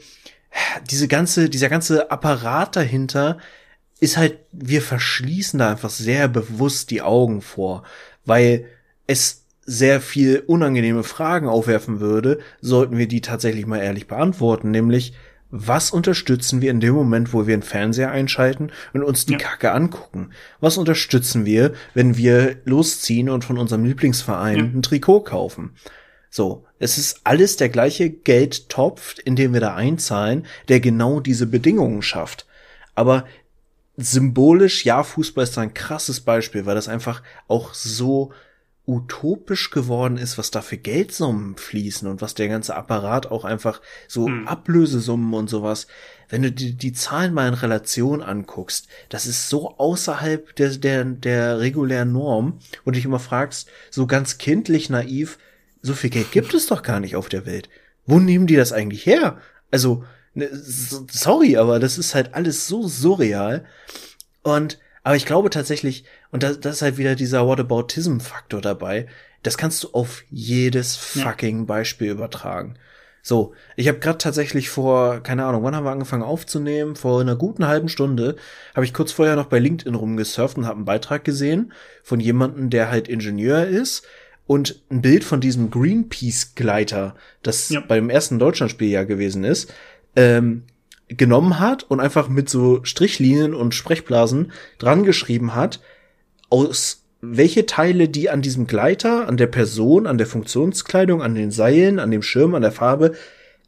diese 0.90 1.08
ganze, 1.08 1.50
dieser 1.50 1.70
ganze 1.70 2.12
Apparat 2.12 2.76
dahinter 2.76 3.38
ist 4.00 4.18
halt, 4.18 4.40
wir 4.52 4.82
verschließen 4.82 5.60
da 5.60 5.72
einfach 5.72 5.90
sehr 5.90 6.28
bewusst 6.28 6.92
die 6.92 7.02
Augen 7.02 7.42
vor, 7.42 7.84
weil 8.26 8.66
es 9.08 9.46
sehr 9.67 9.99
viel 9.99 10.43
unangenehme 10.47 11.03
Fragen 11.03 11.47
aufwerfen 11.47 11.99
würde, 11.99 12.39
sollten 12.62 12.97
wir 12.97 13.08
die 13.08 13.21
tatsächlich 13.21 13.67
mal 13.67 13.80
ehrlich 13.80 14.08
beantworten, 14.08 14.71
nämlich 14.71 15.13
was 15.49 15.91
unterstützen 15.91 16.62
wir 16.62 16.71
in 16.71 16.80
dem 16.80 16.93
Moment, 16.93 17.34
wo 17.34 17.47
wir 17.47 17.53
einen 17.53 17.63
Fernseher 17.63 18.12
einschalten 18.12 18.71
und 18.93 19.03
uns 19.03 19.25
die 19.25 19.34
ja. 19.34 19.39
Kacke 19.39 19.71
angucken? 19.71 20.32
Was 20.60 20.77
unterstützen 20.77 21.45
wir, 21.45 21.73
wenn 21.93 22.17
wir 22.17 22.58
losziehen 22.65 23.30
und 23.30 23.45
von 23.45 23.58
unserem 23.58 23.86
Lieblingsverein 23.86 24.58
ja. 24.58 24.63
ein 24.63 24.82
Trikot 24.82 25.21
kaufen? 25.21 25.71
So, 26.30 26.65
es 26.80 26.97
ist 26.97 27.21
alles 27.23 27.56
der 27.56 27.69
gleiche 27.69 28.10
Geldtopf, 28.10 29.15
in 29.23 29.36
dem 29.36 29.53
wir 29.53 29.62
da 29.62 29.75
einzahlen, 29.75 30.45
der 30.67 30.80
genau 30.80 31.21
diese 31.21 31.47
Bedingungen 31.47 32.01
schafft. 32.01 32.45
Aber 32.93 33.25
symbolisch, 33.95 34.86
ja, 34.86 35.03
Fußball 35.03 35.45
ist 35.45 35.58
ein 35.58 35.73
krasses 35.73 36.21
Beispiel, 36.21 36.65
weil 36.65 36.75
das 36.75 36.89
einfach 36.89 37.23
auch 37.47 37.73
so 37.73 38.34
utopisch 38.88 39.69
geworden 39.69 40.17
ist, 40.17 40.38
was 40.38 40.50
da 40.50 40.62
für 40.62 40.78
Geldsummen 40.78 41.58
fließen 41.58 42.08
und 42.08 42.21
was 42.21 42.36
der 42.36 42.47
ganze 42.47 42.76
Apparat 42.76 43.30
auch 43.30 43.43
einfach 43.43 43.82
so 44.08 44.28
hm. 44.28 44.47
Ablösesummen 44.47 45.34
und 45.34 45.50
sowas. 45.50 45.88
Wenn 46.30 46.41
du 46.41 46.52
die, 46.52 46.73
die 46.73 46.93
Zahlen 46.93 47.34
mal 47.34 47.50
in 47.50 47.54
Relation 47.54 48.21
anguckst, 48.21 48.88
das 49.10 49.28
ist 49.28 49.50
so 49.50 49.78
außerhalb 49.78 50.56
der, 50.56 50.69
der, 50.69 51.04
der 51.04 51.60
regulären 51.60 52.13
Norm 52.13 52.60
und 52.86 52.95
dich 52.95 53.04
immer 53.04 53.19
fragst, 53.19 53.69
so 53.91 54.08
ganz 54.08 54.38
kindlich 54.38 54.89
naiv, 54.89 55.38
so 55.82 55.93
viel 55.93 56.10
Geld 56.10 56.32
gibt 56.32 56.54
es 56.54 56.67
doch 56.67 56.82
gar 56.82 57.02
nicht 57.02 57.17
auf 57.17 57.28
der 57.28 57.45
Welt. 57.45 57.69
Wo 58.06 58.19
nehmen 58.19 58.47
die 58.47 58.56
das 58.56 58.71
eigentlich 58.71 59.06
her? 59.06 59.38
Also, 59.69 60.06
ne, 60.34 60.50
sorry, 60.52 61.58
aber 61.58 61.80
das 61.80 61.97
ist 61.97 62.15
halt 62.15 62.34
alles 62.34 62.67
so 62.67 62.88
surreal. 62.88 63.65
Und 64.43 64.80
aber 65.08 65.15
ich 65.15 65.26
glaube 65.26 65.50
tatsächlich, 65.50 66.04
und 66.32 66.44
das, 66.44 66.60
das 66.60 66.78
ist 66.78 66.82
halt 66.82 66.98
wieder 66.98 67.16
dieser 67.16 67.46
Whataboutism-Faktor 67.48 68.62
dabei, 68.62 69.08
das 69.44 69.58
kannst 69.58 69.84
du 69.84 69.90
auf 69.94 70.24
jedes 70.30 70.96
fucking 70.96 71.60
ja. 71.60 71.66
Beispiel 71.66 72.10
übertragen. 72.12 72.78
So, 73.22 73.54
ich 73.76 73.90
habe 73.90 74.00
gerade 74.00 74.18
tatsächlich 74.20 74.70
vor, 74.70 75.22
keine 75.22 75.46
Ahnung, 75.46 75.62
wann 75.63 75.76
haben 75.76 75.84
wir 75.84 75.92
angefangen 75.92 76.24
aufzunehmen? 76.24 76.96
Vor 76.96 77.20
einer 77.20 77.36
guten 77.36 77.68
halben 77.68 77.90
Stunde 77.90 78.38
habe 78.74 78.86
ich 78.86 78.94
kurz 78.94 79.12
vorher 79.12 79.36
noch 79.36 79.48
bei 79.48 79.60
LinkedIn 79.60 79.96
rumgesurft 79.96 80.58
und 80.58 80.66
habe 80.66 80.78
einen 80.78 80.86
Beitrag 80.86 81.26
gesehen 81.26 81.74
von 82.04 82.22
jemandem, 82.22 82.70
der 82.70 82.90
halt 82.90 83.10
Ingenieur 83.10 83.66
ist 83.68 84.06
und 84.46 84.82
ein 84.90 85.02
Bild 85.02 85.26
von 85.26 85.42
diesem 85.42 85.70
Greenpeace-Gleiter, 85.70 87.16
das 87.44 87.68
ja. 87.68 87.82
beim 87.82 88.10
ersten 88.10 88.40
Deutschlandspiel 88.40 88.90
ja 88.90 89.04
gewesen 89.04 89.44
ist, 89.44 89.74
ähm, 90.16 90.63
genommen 91.10 91.60
hat 91.60 91.84
und 91.84 92.00
einfach 92.00 92.30
mit 92.30 92.50
so 92.50 92.84
Strichlinien 92.86 93.54
und 93.54 93.76
Sprechblasen 93.76 94.54
dran 94.78 95.04
geschrieben 95.04 95.54
hat, 95.54 95.82
aus 96.49 97.03
welche 97.21 97.65
Teile 97.65 98.10
die 98.10 98.29
an 98.29 98.41
diesem 98.41 98.67
Gleiter, 98.67 99.27
an 99.27 99.38
der 99.38 99.47
Person, 99.47 100.07
an 100.07 100.17
der 100.17 100.27
Funktionskleidung, 100.27 101.21
an 101.21 101.36
den 101.36 101.51
Seilen, 101.51 101.99
an 101.99 102.12
dem 102.12 102.21
Schirm, 102.21 102.53
an 102.55 102.62
der 102.62 102.71
Farbe, 102.71 103.15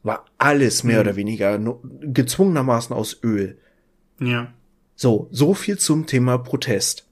war 0.04 0.26
alles 0.38 0.84
mehr 0.84 0.98
mhm. 0.98 1.02
oder 1.02 1.16
weniger 1.16 1.60
gezwungenermaßen 2.02 2.96
aus 2.96 3.20
Öl. 3.24 3.58
Ja. 4.20 4.54
So, 4.96 5.28
so 5.32 5.54
viel 5.54 5.78
zum 5.78 6.06
Thema 6.06 6.38
Protest. 6.38 7.06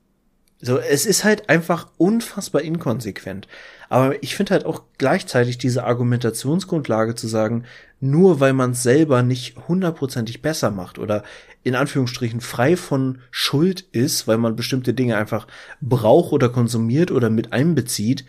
So, 0.59 0.77
es 0.77 1.05
ist 1.05 1.23
halt 1.23 1.49
einfach 1.49 1.89
unfassbar 1.97 2.61
inkonsequent. 2.61 3.47
Aber 3.89 4.21
ich 4.21 4.35
finde 4.35 4.53
halt 4.53 4.65
auch 4.65 4.83
gleichzeitig 4.97 5.57
diese 5.57 5.83
Argumentationsgrundlage 5.83 7.15
zu 7.15 7.27
sagen, 7.27 7.63
nur 7.99 8.39
weil 8.39 8.53
man 8.53 8.71
es 8.71 8.83
selber 8.83 9.23
nicht 9.23 9.55
hundertprozentig 9.67 10.41
besser 10.41 10.71
macht 10.71 10.99
oder 10.99 11.23
in 11.63 11.75
Anführungsstrichen 11.75 12.41
frei 12.41 12.77
von 12.77 13.19
Schuld 13.31 13.81
ist, 13.91 14.27
weil 14.27 14.37
man 14.37 14.55
bestimmte 14.55 14.93
Dinge 14.93 15.17
einfach 15.17 15.47
braucht 15.81 16.31
oder 16.31 16.49
konsumiert 16.49 17.11
oder 17.11 17.29
mit 17.29 17.53
einbezieht, 17.53 18.25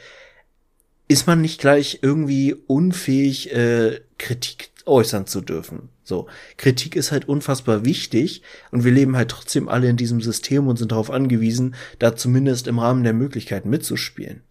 ist 1.08 1.26
man 1.26 1.40
nicht 1.40 1.60
gleich 1.60 2.00
irgendwie 2.02 2.54
unfähig, 2.54 3.52
äh, 3.52 4.00
Kritik 4.18 4.70
äußern 4.84 5.26
zu 5.26 5.40
dürfen. 5.40 5.90
So, 6.02 6.26
Kritik 6.56 6.96
ist 6.96 7.12
halt 7.12 7.28
unfassbar 7.28 7.84
wichtig 7.84 8.42
und 8.70 8.84
wir 8.84 8.92
leben 8.92 9.16
halt 9.16 9.30
trotzdem 9.30 9.68
alle 9.68 9.88
in 9.88 9.96
diesem 9.96 10.20
System 10.20 10.66
und 10.66 10.78
sind 10.78 10.92
darauf 10.92 11.10
angewiesen, 11.10 11.74
da 11.98 12.16
zumindest 12.16 12.66
im 12.66 12.78
Rahmen 12.78 13.04
der 13.04 13.12
Möglichkeiten 13.12 13.68
mitzuspielen. 13.68 14.42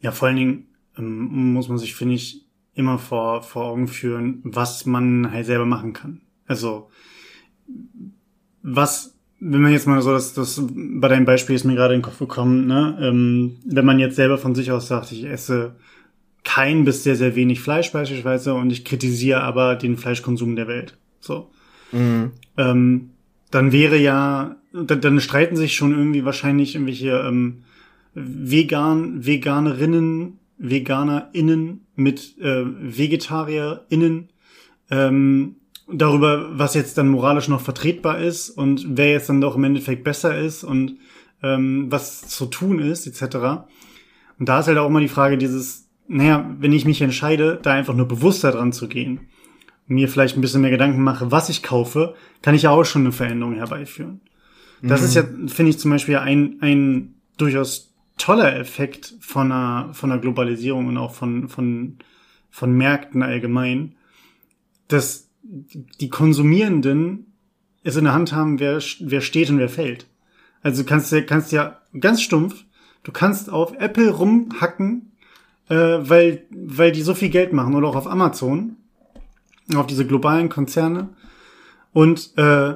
Ja, 0.00 0.12
vor 0.12 0.28
allen 0.28 0.36
Dingen 0.36 0.66
ähm, 0.98 1.52
muss 1.52 1.68
man 1.68 1.78
sich, 1.78 1.94
finde 1.94 2.14
ich, 2.14 2.44
immer 2.74 2.98
vor, 2.98 3.42
vor 3.42 3.64
Augen 3.64 3.88
führen, 3.88 4.40
was 4.44 4.86
man 4.86 5.30
halt 5.30 5.46
selber 5.46 5.66
machen 5.66 5.92
kann. 5.92 6.20
Also, 6.46 6.88
was, 8.62 9.14
wenn 9.38 9.60
man 9.60 9.72
jetzt 9.72 9.86
mal 9.86 10.02
so, 10.02 10.12
das, 10.12 10.34
das 10.34 10.62
bei 10.68 11.08
deinem 11.08 11.24
Beispiel 11.24 11.56
ist 11.56 11.64
mir 11.64 11.74
gerade 11.74 11.94
in 11.94 12.00
den 12.00 12.04
Kopf 12.04 12.18
gekommen, 12.18 12.66
ne, 12.66 12.98
ähm, 13.00 13.56
wenn 13.64 13.84
man 13.84 13.98
jetzt 13.98 14.16
selber 14.16 14.38
von 14.38 14.54
sich 14.54 14.70
aus 14.72 14.88
sagt, 14.88 15.12
ich 15.12 15.24
esse 15.24 15.76
kein 16.42 16.84
bis 16.84 17.04
sehr, 17.04 17.16
sehr 17.16 17.36
wenig 17.36 17.60
Fleisch 17.60 17.92
beispielsweise 17.92 18.54
und 18.54 18.70
ich 18.70 18.84
kritisiere 18.84 19.42
aber 19.42 19.76
den 19.76 19.96
Fleischkonsum 19.96 20.56
der 20.56 20.68
Welt. 20.68 20.96
So. 21.20 21.50
Mhm. 21.92 22.32
Ähm, 22.56 23.10
dann 23.50 23.72
wäre 23.72 23.98
ja, 23.98 24.56
dann, 24.72 25.00
dann 25.00 25.20
streiten 25.20 25.56
sich 25.56 25.74
schon 25.74 25.92
irgendwie 25.92 26.24
wahrscheinlich 26.24 26.74
irgendwelche 26.74 27.10
ähm, 27.10 27.64
vegan, 28.14 29.24
Veganerinnen, 29.24 30.38
VeganerInnen 30.58 31.86
mit 31.96 32.38
äh, 32.38 32.64
VegetarierInnen 32.64 34.28
ähm, 34.90 35.56
darüber, 35.92 36.58
was 36.58 36.74
jetzt 36.74 36.98
dann 36.98 37.08
moralisch 37.08 37.48
noch 37.48 37.60
vertretbar 37.60 38.18
ist 38.18 38.50
und 38.50 38.86
wer 38.96 39.10
jetzt 39.10 39.28
dann 39.28 39.40
doch 39.40 39.56
im 39.56 39.64
Endeffekt 39.64 40.04
besser 40.04 40.38
ist 40.38 40.64
und 40.64 40.96
ähm, 41.42 41.86
was 41.90 42.28
zu 42.28 42.46
tun 42.46 42.78
ist, 42.78 43.06
etc. 43.06 43.36
Und 44.38 44.48
da 44.48 44.60
ist 44.60 44.66
halt 44.66 44.78
auch 44.78 44.88
immer 44.88 45.00
die 45.00 45.08
Frage 45.08 45.38
dieses, 45.38 45.88
naja, 46.08 46.54
wenn 46.58 46.72
ich 46.72 46.84
mich 46.84 47.00
entscheide, 47.00 47.58
da 47.62 47.72
einfach 47.72 47.94
nur 47.94 48.08
bewusster 48.08 48.52
dran 48.52 48.72
zu 48.72 48.88
gehen, 48.88 49.28
mir 49.86 50.08
vielleicht 50.08 50.36
ein 50.36 50.40
bisschen 50.40 50.60
mehr 50.60 50.70
Gedanken 50.70 51.02
mache, 51.02 51.32
was 51.32 51.48
ich 51.48 51.62
kaufe, 51.62 52.14
kann 52.42 52.54
ich 52.54 52.62
ja 52.62 52.70
auch 52.70 52.84
schon 52.84 53.02
eine 53.02 53.12
Veränderung 53.12 53.54
herbeiführen. 53.54 54.20
Das 54.82 55.00
mhm. 55.00 55.06
ist 55.06 55.14
ja, 55.14 55.24
finde 55.48 55.70
ich 55.70 55.78
zum 55.78 55.90
Beispiel 55.90 56.16
ein, 56.16 56.58
ein 56.60 57.14
durchaus 57.36 57.89
toller 58.20 58.56
Effekt 58.56 59.14
von 59.20 59.50
einer, 59.50 59.94
von 59.94 60.12
einer 60.12 60.20
Globalisierung 60.20 60.86
und 60.88 60.98
auch 60.98 61.14
von, 61.14 61.48
von, 61.48 61.98
von 62.50 62.72
Märkten 62.72 63.22
allgemein, 63.22 63.96
dass 64.88 65.28
die 65.42 66.10
Konsumierenden 66.10 67.32
es 67.82 67.96
in 67.96 68.04
der 68.04 68.12
Hand 68.12 68.32
haben, 68.32 68.60
wer, 68.60 68.80
wer 69.00 69.20
steht 69.20 69.50
und 69.50 69.58
wer 69.58 69.68
fällt. 69.68 70.06
Also 70.62 70.82
du 70.82 70.88
kannst 70.88 71.14
kannst 71.26 71.52
ja 71.52 71.78
ganz 71.98 72.20
stumpf, 72.20 72.64
du 73.02 73.12
kannst 73.12 73.48
auf 73.48 73.72
Apple 73.78 74.10
rumhacken, 74.10 75.12
äh, 75.68 75.74
weil, 75.74 76.44
weil 76.50 76.92
die 76.92 77.02
so 77.02 77.14
viel 77.14 77.30
Geld 77.30 77.52
machen 77.52 77.74
oder 77.74 77.88
auch 77.88 77.96
auf 77.96 78.06
Amazon, 78.06 78.76
auf 79.74 79.86
diese 79.86 80.06
globalen 80.06 80.50
Konzerne 80.50 81.08
und 81.92 82.36
äh, 82.36 82.74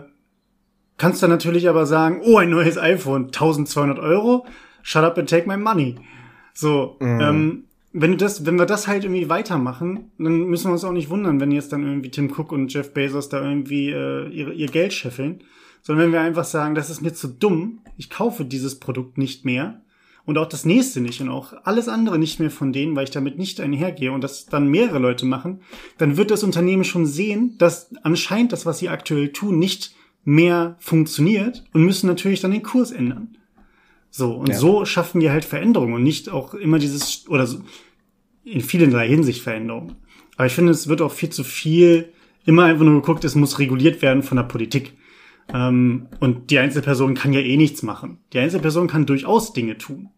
kannst 0.97 1.22
dann 1.22 1.30
natürlich 1.30 1.68
aber 1.68 1.86
sagen, 1.86 2.22
oh, 2.24 2.38
ein 2.38 2.51
neues 2.51 2.78
iPhone, 2.78 3.26
1200 3.26 3.99
Euro, 3.99 4.47
shut 4.85 5.03
up 5.03 5.18
and 5.18 5.28
take 5.28 5.49
my 5.49 5.57
money. 5.57 5.97
So, 6.53 6.97
mm. 7.01 7.20
ähm, 7.20 7.64
wenn 7.93 8.12
du 8.12 8.16
das, 8.16 8.47
wenn 8.47 8.59
wir 8.59 8.66
das 8.66 8.87
halt 8.87 9.05
irgendwie 9.05 9.28
weitermachen, 9.28 10.12
dann 10.18 10.45
müssen 10.45 10.68
wir 10.68 10.72
uns 10.72 10.85
auch 10.85 10.93
nicht 10.93 11.11
wundern, 11.11 11.41
wenn 11.41 11.51
jetzt 11.51 11.72
dann 11.72 11.85
irgendwie 11.85 12.11
Tim 12.11 12.30
Cook 12.30 12.53
und 12.53 12.72
Jeff 12.72 12.93
Bezos 12.93 13.28
da 13.28 13.43
irgendwie 13.43 13.91
äh, 13.91 14.28
ihre, 14.28 14.53
ihr 14.53 14.68
Geld 14.68 14.93
scheffeln, 14.93 15.41
sondern 15.82 16.07
wenn 16.07 16.12
wir 16.12 16.20
einfach 16.20 16.45
sagen, 16.45 16.74
das 16.74 16.91
ist 16.91 17.03
mir 17.03 17.14
zu 17.14 17.28
dumm, 17.28 17.80
ich 17.97 18.11
kaufe 18.11 18.45
dieses 18.45 18.78
Produkt 18.78 19.16
nicht 19.16 19.45
mehr 19.45 19.80
und 20.26 20.39
auch 20.39 20.49
das 20.49 20.64
nächste 20.64 21.01
nicht 21.01 21.20
und 21.20 21.28
auch 21.28 21.55
alles 21.64 21.89
andere 21.89 22.18
nicht 22.18 22.41
mehr 22.41 22.51
von 22.51 22.72
denen, 22.72 22.97
weil 22.97 23.05
ich 23.05 23.11
damit 23.11 23.39
nicht 23.39 23.61
einhergehe 23.61 24.12
und 24.12 24.22
das 24.22 24.47
dann 24.47 24.68
mehrere 24.68 24.99
Leute 24.99 25.24
machen, 25.24 25.61
dann 25.99 26.16
wird 26.16 26.30
das 26.30 26.43
Unternehmen 26.43 26.85
schon 26.85 27.07
sehen, 27.07 27.57
dass 27.59 27.95
anscheinend 28.03 28.53
das, 28.53 28.66
was 28.66 28.78
sie 28.78 28.89
aktuell 28.89 29.30
tun, 29.30 29.59
nicht 29.59 29.95
mehr 30.24 30.76
funktioniert 30.78 31.64
und 31.72 31.85
müssen 31.85 32.07
natürlich 32.07 32.41
dann 32.41 32.51
den 32.51 32.62
Kurs 32.62 32.91
ändern. 32.91 33.37
So, 34.17 34.35
und 34.35 34.51
ja. 34.51 34.55
so 34.55 34.85
schaffen 34.85 35.21
wir 35.21 35.33
halt 35.33 35.45
Veränderungen 35.45 35.95
und 35.95 36.05
nicht 36.05 36.29
auch 36.29 36.55
immer 36.55 36.79
dieses, 36.79 37.29
oder 37.29 37.49
so, 37.49 37.65
in 38.45 38.61
vielerlei 38.61 39.09
Hinsicht 39.09 39.43
Veränderungen. 39.43 39.97
Aber 40.37 40.47
ich 40.47 40.53
finde, 40.53 40.71
es 40.71 40.87
wird 40.87 41.03
auch 41.03 41.11
viel 41.11 41.31
zu 41.31 41.43
viel 41.43 42.12
immer 42.45 42.62
einfach 42.62 42.85
nur 42.85 43.01
geguckt, 43.01 43.25
es 43.25 43.35
muss 43.35 43.59
reguliert 43.59 44.03
werden 44.03 44.23
von 44.23 44.37
der 44.37 44.45
Politik. 44.45 44.93
Ähm, 45.53 46.07
und 46.21 46.53
die 46.53 46.61
Einzelperson 46.61 47.15
kann 47.15 47.33
ja 47.33 47.41
eh 47.41 47.57
nichts 47.57 47.83
machen. 47.83 48.19
Die 48.33 48.39
Einzelperson 48.39 48.87
kann 48.87 49.05
durchaus 49.05 49.53
Dinge 49.53 49.79
tun. 49.79 50.11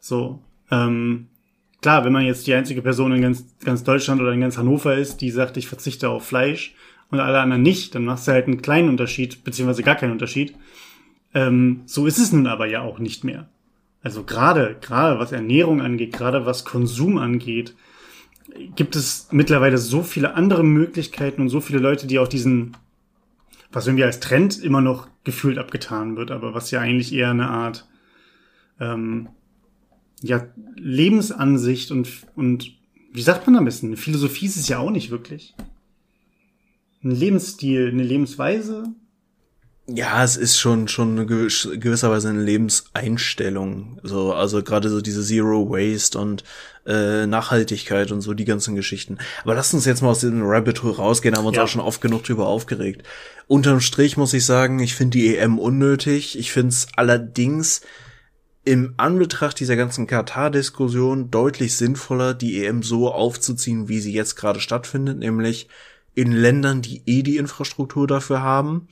So, 0.00 0.42
ähm, 0.70 1.28
klar, 1.80 2.04
wenn 2.04 2.12
man 2.12 2.26
jetzt 2.26 2.46
die 2.46 2.52
einzige 2.52 2.82
Person 2.82 3.12
in 3.12 3.22
ganz, 3.22 3.56
ganz 3.64 3.84
Deutschland 3.84 4.20
oder 4.20 4.32
in 4.32 4.42
ganz 4.42 4.58
Hannover 4.58 4.94
ist, 4.94 5.22
die 5.22 5.30
sagt, 5.30 5.56
ich 5.56 5.66
verzichte 5.66 6.10
auf 6.10 6.26
Fleisch 6.26 6.74
und 7.10 7.20
alle 7.20 7.40
anderen 7.40 7.62
nicht, 7.62 7.94
dann 7.94 8.04
machst 8.04 8.28
du 8.28 8.32
halt 8.32 8.48
einen 8.48 8.60
kleinen 8.60 8.90
Unterschied, 8.90 9.44
beziehungsweise 9.44 9.82
gar 9.82 9.96
keinen 9.96 10.12
Unterschied. 10.12 10.54
Ähm, 11.34 11.82
so 11.86 12.06
ist 12.06 12.18
es 12.18 12.32
nun 12.32 12.46
aber 12.46 12.66
ja 12.66 12.82
auch 12.82 12.98
nicht 12.98 13.24
mehr. 13.24 13.48
Also 14.02 14.22
gerade, 14.22 14.76
gerade 14.80 15.18
was 15.18 15.32
Ernährung 15.32 15.80
angeht, 15.80 16.12
gerade 16.12 16.46
was 16.46 16.64
Konsum 16.64 17.18
angeht, 17.18 17.74
gibt 18.76 18.96
es 18.96 19.28
mittlerweile 19.30 19.78
so 19.78 20.02
viele 20.02 20.34
andere 20.34 20.64
Möglichkeiten 20.64 21.42
und 21.42 21.48
so 21.48 21.60
viele 21.60 21.78
Leute, 21.80 22.06
die 22.06 22.18
auch 22.18 22.28
diesen, 22.28 22.76
was 23.72 23.86
irgendwie 23.86 24.04
als 24.04 24.20
Trend 24.20 24.62
immer 24.62 24.80
noch 24.80 25.08
gefühlt 25.24 25.58
abgetan 25.58 26.16
wird, 26.16 26.30
aber 26.30 26.54
was 26.54 26.70
ja 26.70 26.80
eigentlich 26.80 27.12
eher 27.12 27.30
eine 27.30 27.50
Art 27.50 27.86
ähm, 28.80 29.28
ja, 30.22 30.46
Lebensansicht 30.76 31.90
und, 31.90 32.08
und 32.34 32.72
wie 33.12 33.22
sagt 33.22 33.46
man 33.46 33.56
am 33.56 33.64
besten? 33.64 33.86
Eine 33.86 33.96
Philosophie 33.96 34.46
ist 34.46 34.56
es 34.56 34.68
ja 34.68 34.78
auch 34.78 34.90
nicht 34.90 35.10
wirklich. 35.10 35.54
Ein 37.02 37.12
Lebensstil, 37.12 37.88
eine 37.88 38.02
Lebensweise, 38.02 38.84
ja, 39.88 40.22
es 40.22 40.36
ist 40.36 40.58
schon 40.58 40.86
schon 40.86 41.26
gewisserweise 41.26 42.28
eine 42.28 42.42
Lebenseinstellung. 42.42 43.98
So, 44.02 44.34
also 44.34 44.62
gerade 44.62 44.90
so 44.90 45.00
diese 45.00 45.22
Zero 45.22 45.70
Waste 45.70 46.18
und 46.18 46.44
äh, 46.86 47.26
Nachhaltigkeit 47.26 48.12
und 48.12 48.20
so 48.20 48.34
die 48.34 48.44
ganzen 48.44 48.74
Geschichten. 48.74 49.18
Aber 49.44 49.54
lasst 49.54 49.72
uns 49.72 49.86
jetzt 49.86 50.02
mal 50.02 50.10
aus 50.10 50.20
dem 50.20 50.42
Rabbit 50.44 50.82
Hole 50.82 50.96
rausgehen, 50.96 51.34
haben 51.34 51.44
wir 51.44 51.48
uns 51.48 51.56
ja. 51.56 51.64
auch 51.64 51.68
schon 51.68 51.80
oft 51.80 52.02
genug 52.02 52.24
drüber 52.24 52.46
aufgeregt. 52.46 53.02
Unterm 53.46 53.80
Strich 53.80 54.18
muss 54.18 54.34
ich 54.34 54.44
sagen, 54.44 54.78
ich 54.78 54.94
finde 54.94 55.18
die 55.18 55.36
EM 55.36 55.58
unnötig. 55.58 56.38
Ich 56.38 56.52
finde 56.52 56.68
es 56.68 56.88
allerdings 56.94 57.80
im 58.64 58.92
Anbetracht 58.98 59.58
dieser 59.58 59.76
ganzen 59.76 60.06
Katar-Diskussion 60.06 61.30
deutlich 61.30 61.76
sinnvoller, 61.76 62.34
die 62.34 62.62
EM 62.62 62.82
so 62.82 63.10
aufzuziehen, 63.10 63.88
wie 63.88 64.00
sie 64.00 64.12
jetzt 64.12 64.36
gerade 64.36 64.60
stattfindet, 64.60 65.18
nämlich 65.18 65.68
in 66.14 66.32
Ländern, 66.32 66.82
die 66.82 67.02
eh 67.06 67.22
die 67.22 67.38
Infrastruktur 67.38 68.06
dafür 68.06 68.42
haben 68.42 68.88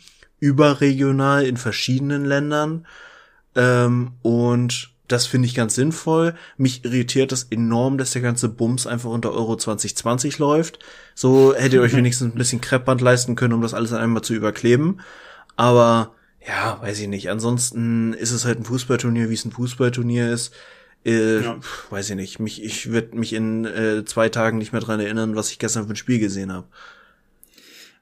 überregional 0.47 1.45
in 1.45 1.57
verschiedenen 1.57 2.25
Ländern. 2.25 2.87
Ähm, 3.55 4.13
und 4.23 4.91
das 5.09 5.27
finde 5.27 5.47
ich 5.47 5.55
ganz 5.55 5.75
sinnvoll. 5.75 6.35
Mich 6.57 6.85
irritiert 6.85 7.33
das 7.33 7.45
enorm, 7.45 7.99
dass 7.99 8.13
der 8.13 8.23
ganze 8.23 8.49
Bums 8.49 8.87
einfach 8.87 9.11
unter 9.11 9.33
Euro 9.33 9.57
2020 9.57 10.39
läuft. 10.39 10.79
So 11.15 11.55
hättet 11.55 11.75
ihr 11.75 11.83
euch 11.83 11.97
wenigstens 11.97 12.35
ein 12.35 12.39
bisschen 12.39 12.61
Kreppband 12.61 13.01
leisten 13.01 13.37
können, 13.37 13.55
um 13.55 13.63
das 13.63 13.75
alles 13.75 13.93
einmal 13.93 14.23
zu 14.23 14.35
überkleben. 14.35 15.01
Aber 15.57 16.13
ja, 16.47 16.79
weiß 16.81 17.01
ich 17.01 17.09
nicht. 17.09 17.31
Ansonsten 17.31 18.13
ist 18.15 18.33
es 18.33 18.45
halt 18.45 18.61
ein 18.61 18.65
Fußballturnier, 18.65 19.31
wie 19.31 19.35
es 19.35 19.45
ein 19.45 19.53
Fußballturnier 19.53 20.31
ist. 20.31 20.55
Äh, 21.05 21.43
ja. 21.43 21.57
Weiß 21.91 22.11
ich 22.11 22.17
nicht. 22.17 22.41
Mich, 22.41 22.63
ich 22.63 22.91
würde 22.91 23.17
mich 23.17 23.33
in 23.33 23.65
äh, 23.65 24.05
zwei 24.05 24.29
Tagen 24.29 24.59
nicht 24.59 24.73
mehr 24.73 24.81
dran 24.81 25.01
erinnern, 25.01 25.37
was 25.37 25.51
ich 25.51 25.59
gestern 25.59 25.87
für 25.87 25.93
ein 25.93 25.97
Spiel 25.97 26.19
gesehen 26.19 26.53
habe. 26.53 26.67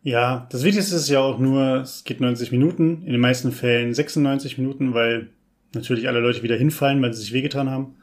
Ja, 0.04 0.46
das 0.50 0.62
Wichtigste 0.62 0.96
ist 0.96 1.08
ja 1.08 1.20
auch 1.20 1.38
nur, 1.38 1.80
es 1.80 2.04
geht 2.04 2.20
90 2.20 2.52
Minuten, 2.52 3.02
in 3.06 3.12
den 3.12 3.22
meisten 3.22 3.52
Fällen 3.52 3.94
96 3.94 4.58
Minuten, 4.58 4.92
weil 4.92 5.30
natürlich 5.72 6.08
alle 6.08 6.20
Leute 6.20 6.42
wieder 6.42 6.56
hinfallen, 6.56 7.00
weil 7.00 7.14
sie 7.14 7.22
sich 7.22 7.32
wehgetan 7.32 7.70
haben. 7.70 7.96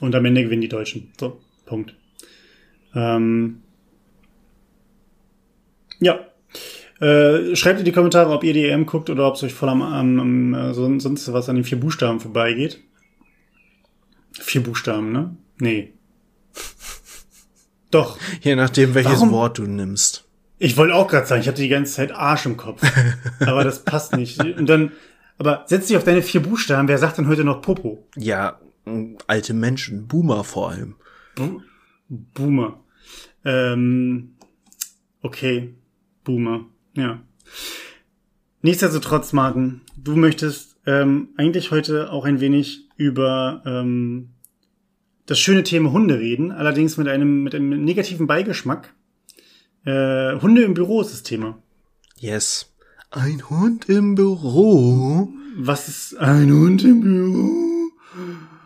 Und 0.00 0.16
am 0.16 0.24
Ende 0.24 0.42
gewinnen 0.42 0.60
die 0.60 0.68
Deutschen. 0.68 1.12
So, 1.20 1.40
Punkt. 1.66 1.94
Ähm, 2.96 3.62
ja. 6.00 6.18
Äh, 7.00 7.54
schreibt 7.54 7.78
in 7.78 7.84
die 7.84 7.92
Kommentare, 7.92 8.30
ob 8.30 8.42
ihr 8.42 8.52
die 8.52 8.66
EM 8.66 8.84
guckt 8.84 9.08
oder 9.08 9.28
ob 9.28 9.36
es 9.36 9.44
euch 9.44 9.54
voll 9.54 9.68
am, 9.68 9.82
am, 9.82 10.18
am 10.18 10.54
äh, 10.54 10.74
sonst 10.74 11.32
was 11.32 11.48
an 11.48 11.54
den 11.54 11.64
vier 11.64 11.78
Buchstaben 11.78 12.18
vorbeigeht. 12.18 12.80
Vier 14.32 14.64
Buchstaben, 14.64 15.12
ne? 15.12 15.36
Nee. 15.60 15.92
Doch. 17.92 18.18
Je 18.40 18.56
nachdem, 18.56 18.94
welches 18.94 19.12
Warum? 19.12 19.30
Wort 19.30 19.58
du 19.58 19.62
nimmst. 19.62 20.26
Ich 20.62 20.76
wollte 20.76 20.94
auch 20.94 21.08
gerade 21.08 21.26
sagen, 21.26 21.40
ich 21.40 21.48
hatte 21.48 21.62
die 21.62 21.70
ganze 21.70 21.94
Zeit 21.94 22.12
Arsch 22.12 22.44
im 22.44 22.58
Kopf. 22.58 22.82
aber 23.40 23.64
das 23.64 23.82
passt 23.82 24.14
nicht. 24.14 24.44
Und 24.44 24.68
dann, 24.68 24.92
aber 25.38 25.64
setz 25.66 25.86
dich 25.86 25.96
auf 25.96 26.04
deine 26.04 26.20
vier 26.20 26.42
Buchstaben. 26.42 26.86
Wer 26.86 26.98
sagt 26.98 27.16
denn 27.16 27.28
heute 27.28 27.44
noch 27.44 27.62
Popo? 27.62 28.06
Ja, 28.14 28.60
alte 29.26 29.54
Menschen. 29.54 30.06
Boomer 30.06 30.44
vor 30.44 30.70
allem. 30.70 30.96
Bo 31.34 31.62
Boomer. 32.08 32.84
Ähm, 33.42 34.34
okay. 35.22 35.74
Boomer. 36.24 36.66
Ja. 36.94 37.22
Nichtsdestotrotz, 38.60 39.32
Martin, 39.32 39.80
du 39.96 40.14
möchtest 40.14 40.76
ähm, 40.84 41.30
eigentlich 41.38 41.70
heute 41.70 42.12
auch 42.12 42.26
ein 42.26 42.40
wenig 42.40 42.86
über 42.96 43.62
ähm, 43.64 44.34
das 45.24 45.40
schöne 45.40 45.62
Thema 45.62 45.90
Hunde 45.90 46.18
reden, 46.18 46.52
allerdings 46.52 46.98
mit 46.98 47.08
einem, 47.08 47.44
mit 47.44 47.54
einem 47.54 47.82
negativen 47.82 48.26
Beigeschmack 48.26 48.92
Äh, 49.84 50.40
Hunde 50.40 50.62
im 50.62 50.74
Büro 50.74 51.00
ist 51.00 51.12
das 51.12 51.22
Thema. 51.22 51.58
Yes. 52.18 52.66
Ein 53.10 53.48
Hund 53.48 53.88
im 53.88 54.14
Büro. 54.14 55.28
Was 55.56 55.88
ist 55.88 56.16
ein 56.18 56.50
Hund 56.50 56.84
im 56.84 57.00
Büro? 57.00 57.90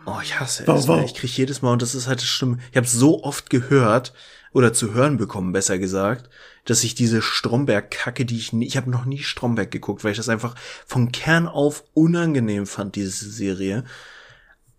Oh, 0.05 0.19
ich 0.21 0.39
hasse 0.39 0.63
es. 0.63 0.67
Wow, 0.67 0.87
wow. 0.87 1.05
Ich 1.05 1.15
kriege 1.15 1.33
jedes 1.33 1.61
Mal, 1.61 1.73
und 1.73 1.81
das 1.81 1.95
ist 1.95 2.07
halt 2.07 2.19
das 2.19 2.27
Schlimme, 2.27 2.59
ich 2.69 2.77
habe 2.77 2.87
so 2.87 3.23
oft 3.23 3.49
gehört, 3.49 4.13
oder 4.55 4.71
zu 4.71 4.93
hören 4.93 5.17
bekommen, 5.17 5.51
besser 5.51 5.77
gesagt, 5.77 6.29
dass 6.63 6.83
ich 6.83 6.95
diese 6.95 7.21
Stromberg-Kacke, 7.21 8.25
die 8.25 8.37
ich 8.37 8.53
nie, 8.53 8.65
ich 8.65 8.77
habe 8.77 8.89
noch 8.89 9.05
nie 9.05 9.21
Stromberg 9.21 9.69
geguckt, 9.69 10.03
weil 10.03 10.11
ich 10.11 10.17
das 10.17 10.29
einfach 10.29 10.55
von 10.85 11.11
Kern 11.11 11.47
auf 11.47 11.83
unangenehm 11.93 12.65
fand, 12.65 12.95
diese 12.95 13.29
Serie. 13.29 13.83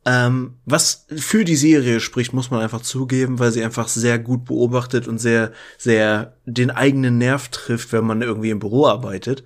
Ähm, 0.08 0.54
was 0.64 1.06
für 1.16 1.44
die 1.44 1.56
Serie 1.56 1.98
spricht, 1.98 2.32
muss 2.32 2.52
man 2.52 2.60
einfach 2.60 2.80
zugeben, 2.80 3.40
weil 3.40 3.50
sie 3.50 3.64
einfach 3.64 3.88
sehr 3.88 4.20
gut 4.20 4.44
beobachtet 4.44 5.08
und 5.08 5.18
sehr, 5.18 5.52
sehr 5.78 6.36
den 6.46 6.70
eigenen 6.70 7.18
Nerv 7.18 7.48
trifft, 7.48 7.92
wenn 7.92 8.04
man 8.04 8.22
irgendwie 8.22 8.50
im 8.50 8.60
Büro 8.60 8.86
arbeitet. 8.86 9.42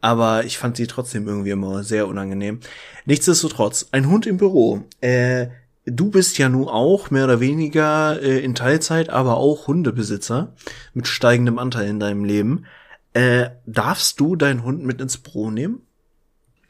Aber 0.00 0.44
ich 0.44 0.58
fand 0.58 0.76
sie 0.76 0.88
trotzdem 0.88 1.28
irgendwie 1.28 1.50
immer 1.50 1.84
sehr 1.84 2.08
unangenehm. 2.08 2.58
Nichtsdestotrotz, 3.06 3.88
ein 3.92 4.08
Hund 4.08 4.26
im 4.26 4.36
Büro. 4.36 4.82
Äh, 5.00 5.46
du 5.86 6.10
bist 6.10 6.38
ja 6.38 6.48
nun 6.48 6.68
auch 6.68 7.10
mehr 7.10 7.24
oder 7.24 7.40
weniger 7.40 8.20
äh, 8.20 8.40
in 8.40 8.56
Teilzeit, 8.56 9.10
aber 9.10 9.36
auch 9.36 9.68
Hundebesitzer 9.68 10.54
mit 10.92 11.06
steigendem 11.06 11.58
Anteil 11.58 11.88
in 11.88 12.00
deinem 12.00 12.24
Leben. 12.24 12.66
Äh, 13.12 13.50
darfst 13.64 14.18
du 14.18 14.34
deinen 14.34 14.64
Hund 14.64 14.84
mit 14.84 15.00
ins 15.00 15.18
Büro 15.18 15.52
nehmen? 15.52 15.82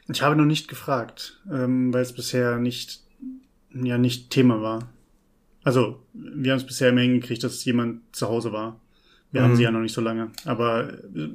Ich 0.07 0.21
habe 0.21 0.35
noch 0.35 0.45
nicht 0.45 0.67
gefragt, 0.67 1.41
ähm, 1.51 1.91
weil 1.91 2.03
es 2.03 2.13
bisher 2.13 2.57
nicht, 2.57 3.01
ja, 3.83 3.97
nicht 3.97 4.29
Thema 4.29 4.61
war. 4.61 4.89
Also, 5.63 5.99
wir 6.13 6.51
haben 6.51 6.59
es 6.59 6.65
bisher 6.65 6.89
immer 6.89 7.01
hingekriegt, 7.01 7.43
dass 7.43 7.65
jemand 7.65 8.01
zu 8.15 8.27
Hause 8.27 8.51
war. 8.51 8.79
Wir 9.31 9.41
haben 9.41 9.51
Mhm. 9.51 9.55
sie 9.57 9.63
ja 9.63 9.71
noch 9.71 9.79
nicht 9.81 9.93
so 9.93 10.01
lange. 10.01 10.31
Aber 10.45 10.93
äh, 10.93 11.29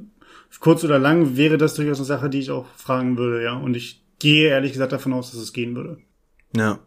kurz 0.59 0.83
oder 0.83 0.99
lang 0.99 1.35
wäre 1.37 1.57
das 1.57 1.75
durchaus 1.75 1.97
eine 1.99 2.05
Sache, 2.05 2.29
die 2.29 2.39
ich 2.39 2.51
auch 2.51 2.65
fragen 2.75 3.17
würde, 3.17 3.43
ja. 3.43 3.53
Und 3.57 3.75
ich 3.75 4.01
gehe 4.19 4.49
ehrlich 4.49 4.71
gesagt 4.73 4.91
davon 4.91 5.13
aus, 5.13 5.31
dass 5.31 5.39
es 5.41 5.53
gehen 5.53 5.75
würde. 5.75 5.97
Ja. 6.55 6.79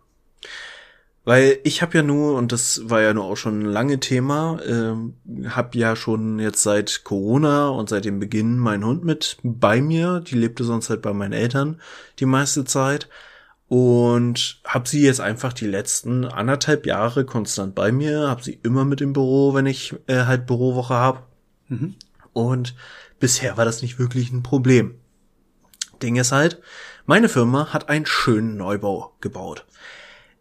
Weil 1.26 1.58
ich 1.64 1.80
habe 1.80 1.96
ja 1.96 2.02
nur, 2.02 2.36
und 2.36 2.52
das 2.52 2.90
war 2.90 3.00
ja 3.00 3.14
nur 3.14 3.24
auch 3.24 3.36
schon 3.36 3.60
ein 3.60 3.64
lange 3.64 3.98
Thema, 3.98 4.60
ähm, 4.66 5.14
habe 5.48 5.78
ja 5.78 5.96
schon 5.96 6.38
jetzt 6.38 6.62
seit 6.62 7.02
Corona 7.04 7.68
und 7.68 7.88
seit 7.88 8.04
dem 8.04 8.20
Beginn 8.20 8.58
meinen 8.58 8.84
Hund 8.84 9.04
mit 9.04 9.38
bei 9.42 9.80
mir. 9.80 10.20
Die 10.20 10.34
lebte 10.34 10.64
sonst 10.64 10.90
halt 10.90 11.00
bei 11.00 11.14
meinen 11.14 11.32
Eltern 11.32 11.80
die 12.18 12.26
meiste 12.26 12.66
Zeit. 12.66 13.08
Und 13.68 14.60
habe 14.64 14.88
sie 14.88 15.02
jetzt 15.02 15.20
einfach 15.20 15.52
die 15.52 15.66
letzten 15.66 16.26
anderthalb 16.26 16.86
Jahre 16.86 17.24
konstant 17.24 17.74
bei 17.74 17.92
mir, 17.92 18.28
habe 18.28 18.42
sie 18.42 18.60
immer 18.62 18.84
mit 18.84 19.00
im 19.00 19.12
Büro, 19.12 19.54
wenn 19.54 19.66
ich 19.66 19.94
äh, 20.06 20.24
halt 20.24 20.46
Bürowoche 20.46 20.94
hab. 20.94 21.28
Mhm. 21.68 21.94
Und 22.32 22.74
bisher 23.18 23.56
war 23.56 23.64
das 23.64 23.82
nicht 23.82 23.98
wirklich 23.98 24.30
ein 24.30 24.42
Problem. 24.42 24.96
Ding 26.02 26.16
ist 26.16 26.32
halt, 26.32 26.60
meine 27.06 27.28
Firma 27.28 27.72
hat 27.72 27.88
einen 27.88 28.06
schönen 28.06 28.56
Neubau 28.56 29.16
gebaut. 29.20 29.64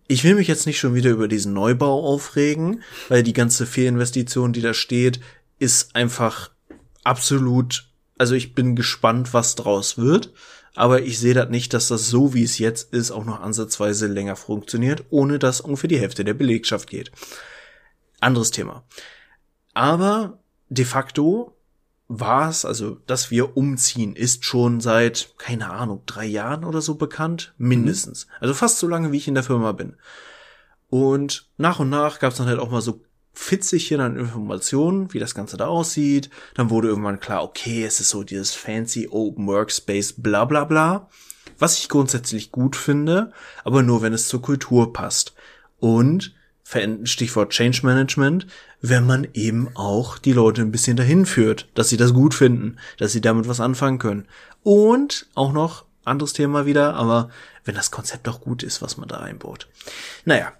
Ich 0.07 0.23
will 0.23 0.35
mich 0.35 0.47
jetzt 0.47 0.65
nicht 0.65 0.79
schon 0.79 0.93
wieder 0.93 1.11
über 1.11 1.27
diesen 1.27 1.53
Neubau 1.53 2.05
aufregen, 2.05 2.83
weil 3.07 3.23
die 3.23 3.33
ganze 3.33 3.65
Fehlinvestition, 3.65 4.51
die 4.51 4.61
da 4.61 4.73
steht, 4.73 5.21
ist 5.59 5.95
einfach 5.95 6.51
absolut, 7.03 7.89
also 8.17 8.35
ich 8.35 8.53
bin 8.53 8.75
gespannt, 8.75 9.33
was 9.33 9.55
draus 9.55 9.97
wird, 9.97 10.33
aber 10.75 11.03
ich 11.03 11.19
sehe 11.19 11.33
das 11.33 11.49
nicht, 11.49 11.73
dass 11.73 11.87
das 11.87 12.09
so, 12.09 12.33
wie 12.33 12.43
es 12.43 12.57
jetzt 12.57 12.93
ist, 12.93 13.11
auch 13.11 13.25
noch 13.25 13.41
ansatzweise 13.41 14.07
länger 14.07 14.35
funktioniert, 14.35 15.05
ohne 15.09 15.39
dass 15.39 15.61
ungefähr 15.61 15.87
die 15.87 15.99
Hälfte 15.99 16.23
der 16.23 16.33
Belegschaft 16.33 16.89
geht. 16.89 17.11
Anderes 18.19 18.51
Thema. 18.51 18.83
Aber 19.73 20.39
de 20.69 20.85
facto 20.85 21.55
war 22.07 22.49
es, 22.49 22.65
also 22.65 22.97
dass 23.07 23.31
wir 23.31 23.55
umziehen, 23.57 24.15
ist 24.15 24.45
schon 24.45 24.81
seit, 24.81 25.33
keine 25.37 25.69
Ahnung, 25.69 26.03
drei 26.05 26.25
Jahren 26.25 26.63
oder 26.63 26.81
so 26.81 26.95
bekannt, 26.95 27.53
mindestens. 27.57 28.27
Also 28.39 28.53
fast 28.53 28.79
so 28.79 28.87
lange, 28.87 29.11
wie 29.11 29.17
ich 29.17 29.27
in 29.27 29.35
der 29.35 29.43
Firma 29.43 29.71
bin. 29.71 29.95
Und 30.89 31.49
nach 31.57 31.79
und 31.79 31.89
nach 31.89 32.19
gab 32.19 32.31
es 32.31 32.37
dann 32.37 32.47
halt 32.47 32.59
auch 32.59 32.69
mal 32.69 32.81
so 32.81 33.01
Fitzelchen 33.33 33.99
an 33.99 34.17
Informationen, 34.17 35.13
wie 35.13 35.19
das 35.19 35.35
Ganze 35.35 35.57
da 35.57 35.67
aussieht. 35.67 36.29
Dann 36.53 36.69
wurde 36.69 36.87
irgendwann 36.87 37.19
klar, 37.19 37.43
okay, 37.43 37.83
es 37.83 37.99
ist 37.99 38.09
so 38.09 38.23
dieses 38.23 38.53
fancy 38.53 39.07
Open 39.09 39.47
Workspace, 39.47 40.13
bla 40.13 40.45
bla 40.45 40.65
bla. 40.65 41.09
Was 41.59 41.77
ich 41.79 41.89
grundsätzlich 41.89 42.51
gut 42.51 42.75
finde, 42.75 43.31
aber 43.63 43.83
nur 43.83 44.01
wenn 44.01 44.13
es 44.13 44.27
zur 44.27 44.41
Kultur 44.41 44.93
passt. 44.93 45.33
Und 45.79 46.33
Stichwort 47.03 47.51
Change 47.51 47.81
Management, 47.83 48.47
wenn 48.81 49.05
man 49.05 49.27
eben 49.33 49.69
auch 49.75 50.17
die 50.17 50.33
Leute 50.33 50.61
ein 50.61 50.71
bisschen 50.71 50.97
dahin 50.97 51.25
führt, 51.25 51.69
dass 51.75 51.89
sie 51.89 51.97
das 51.97 52.13
gut 52.13 52.33
finden, 52.33 52.77
dass 52.97 53.11
sie 53.11 53.21
damit 53.21 53.47
was 53.47 53.59
anfangen 53.59 53.99
können. 53.99 54.27
Und 54.63 55.27
auch 55.35 55.53
noch, 55.53 55.85
anderes 56.05 56.33
Thema 56.33 56.65
wieder, 56.65 56.95
aber 56.95 57.29
wenn 57.63 57.75
das 57.75 57.91
Konzept 57.91 58.27
auch 58.27 58.41
gut 58.41 58.63
ist, 58.63 58.81
was 58.81 58.97
man 58.97 59.07
da 59.07 59.17
einbaut. 59.19 59.67
Naja, 60.25 60.53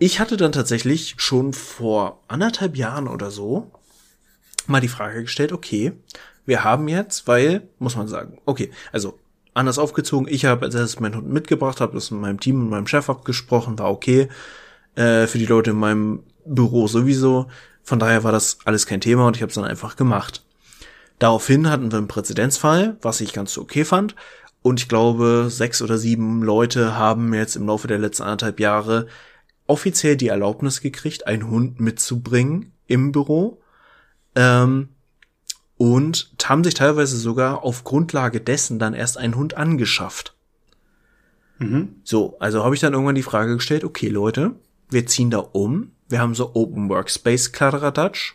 ich 0.00 0.20
hatte 0.20 0.36
dann 0.36 0.52
tatsächlich 0.52 1.14
schon 1.18 1.52
vor 1.52 2.22
anderthalb 2.28 2.76
Jahren 2.76 3.08
oder 3.08 3.30
so 3.30 3.70
mal 4.66 4.80
die 4.80 4.88
Frage 4.88 5.22
gestellt, 5.22 5.52
okay, 5.52 5.92
wir 6.44 6.64
haben 6.64 6.88
jetzt, 6.88 7.26
weil, 7.26 7.68
muss 7.78 7.96
man 7.96 8.08
sagen, 8.08 8.38
okay, 8.44 8.70
also 8.92 9.18
anders 9.54 9.78
aufgezogen, 9.78 10.28
ich 10.28 10.44
habe 10.44 10.66
als 10.66 10.74
erstes 10.74 11.00
meinen 11.00 11.16
Hund 11.16 11.28
mitgebracht, 11.28 11.80
habe 11.80 11.94
das 11.94 12.10
mit 12.10 12.20
meinem 12.20 12.40
Team 12.40 12.60
und 12.60 12.70
meinem 12.70 12.86
Chef 12.86 13.08
abgesprochen, 13.08 13.78
war 13.78 13.90
okay, 13.90 14.28
äh, 14.94 15.26
für 15.26 15.38
die 15.38 15.46
Leute 15.46 15.70
in 15.70 15.78
meinem 15.78 16.22
Büro 16.44 16.86
sowieso, 16.86 17.46
von 17.82 17.98
daher 17.98 18.24
war 18.24 18.32
das 18.32 18.58
alles 18.64 18.86
kein 18.86 19.00
Thema 19.00 19.26
und 19.26 19.36
ich 19.36 19.42
habe 19.42 19.48
es 19.48 19.54
dann 19.54 19.64
einfach 19.64 19.96
gemacht. 19.96 20.44
Daraufhin 21.18 21.68
hatten 21.68 21.90
wir 21.90 21.98
einen 21.98 22.08
Präzedenzfall, 22.08 22.96
was 23.02 23.20
ich 23.20 23.32
ganz 23.32 23.56
okay 23.58 23.84
fand. 23.84 24.14
Und 24.62 24.80
ich 24.80 24.88
glaube, 24.88 25.46
sechs 25.48 25.82
oder 25.82 25.98
sieben 25.98 26.42
Leute 26.42 26.96
haben 26.96 27.32
jetzt 27.32 27.56
im 27.56 27.66
Laufe 27.66 27.88
der 27.88 27.98
letzten 27.98 28.24
anderthalb 28.24 28.60
Jahre 28.60 29.06
offiziell 29.68 30.16
die 30.16 30.28
Erlaubnis 30.28 30.80
gekriegt, 30.80 31.28
einen 31.28 31.48
Hund 31.48 31.78
mitzubringen 31.78 32.72
im 32.88 33.12
Büro. 33.12 33.62
Ähm, 34.34 34.88
und 35.76 36.34
haben 36.44 36.64
sich 36.64 36.74
teilweise 36.74 37.16
sogar 37.16 37.62
auf 37.62 37.84
Grundlage 37.84 38.40
dessen 38.40 38.80
dann 38.80 38.94
erst 38.94 39.16
einen 39.16 39.36
Hund 39.36 39.56
angeschafft. 39.56 40.34
Mhm. 41.58 42.00
So, 42.02 42.36
also 42.40 42.64
habe 42.64 42.74
ich 42.74 42.80
dann 42.80 42.92
irgendwann 42.94 43.14
die 43.14 43.22
Frage 43.22 43.54
gestellt, 43.54 43.84
okay 43.84 44.08
Leute, 44.08 44.56
wir 44.90 45.06
ziehen 45.06 45.30
da 45.30 45.38
um, 45.38 45.92
wir 46.08 46.20
haben 46.20 46.34
so 46.34 46.54
Open 46.54 46.88
Workspace 46.88 47.52
Kladderadatsch. 47.52 48.34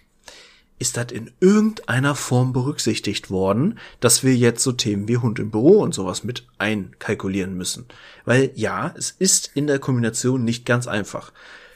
Ist 0.84 0.98
das 0.98 1.14
in 1.14 1.32
irgendeiner 1.40 2.14
Form 2.14 2.52
berücksichtigt 2.52 3.32
worden, 3.32 3.80
dass 4.02 4.22
wir 4.22 4.36
jetzt 4.36 4.62
so 4.62 4.74
Themen 4.74 5.08
wie 5.08 5.16
Hund 5.16 5.40
im 5.40 5.50
Büro 5.50 5.80
und 5.80 5.94
sowas 5.94 6.26
mit 6.26 6.46
einkalkulieren 6.58 7.56
müssen? 7.56 7.86
Weil 8.26 8.52
ja, 8.56 8.94
es 8.98 9.10
ist 9.12 9.50
in 9.56 9.66
der 9.66 9.80
Kombination 9.80 10.44
nicht 10.44 10.66
ganz 10.66 10.88
einfach. 10.88 11.32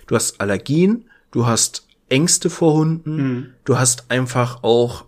Du 0.07 0.15
hast 0.15 0.41
Allergien, 0.41 1.05
du 1.31 1.45
hast 1.45 1.87
Ängste 2.09 2.49
vor 2.49 2.73
Hunden, 2.73 3.53
du 3.63 3.79
hast 3.79 4.11
einfach 4.11 4.61
auch 4.63 5.05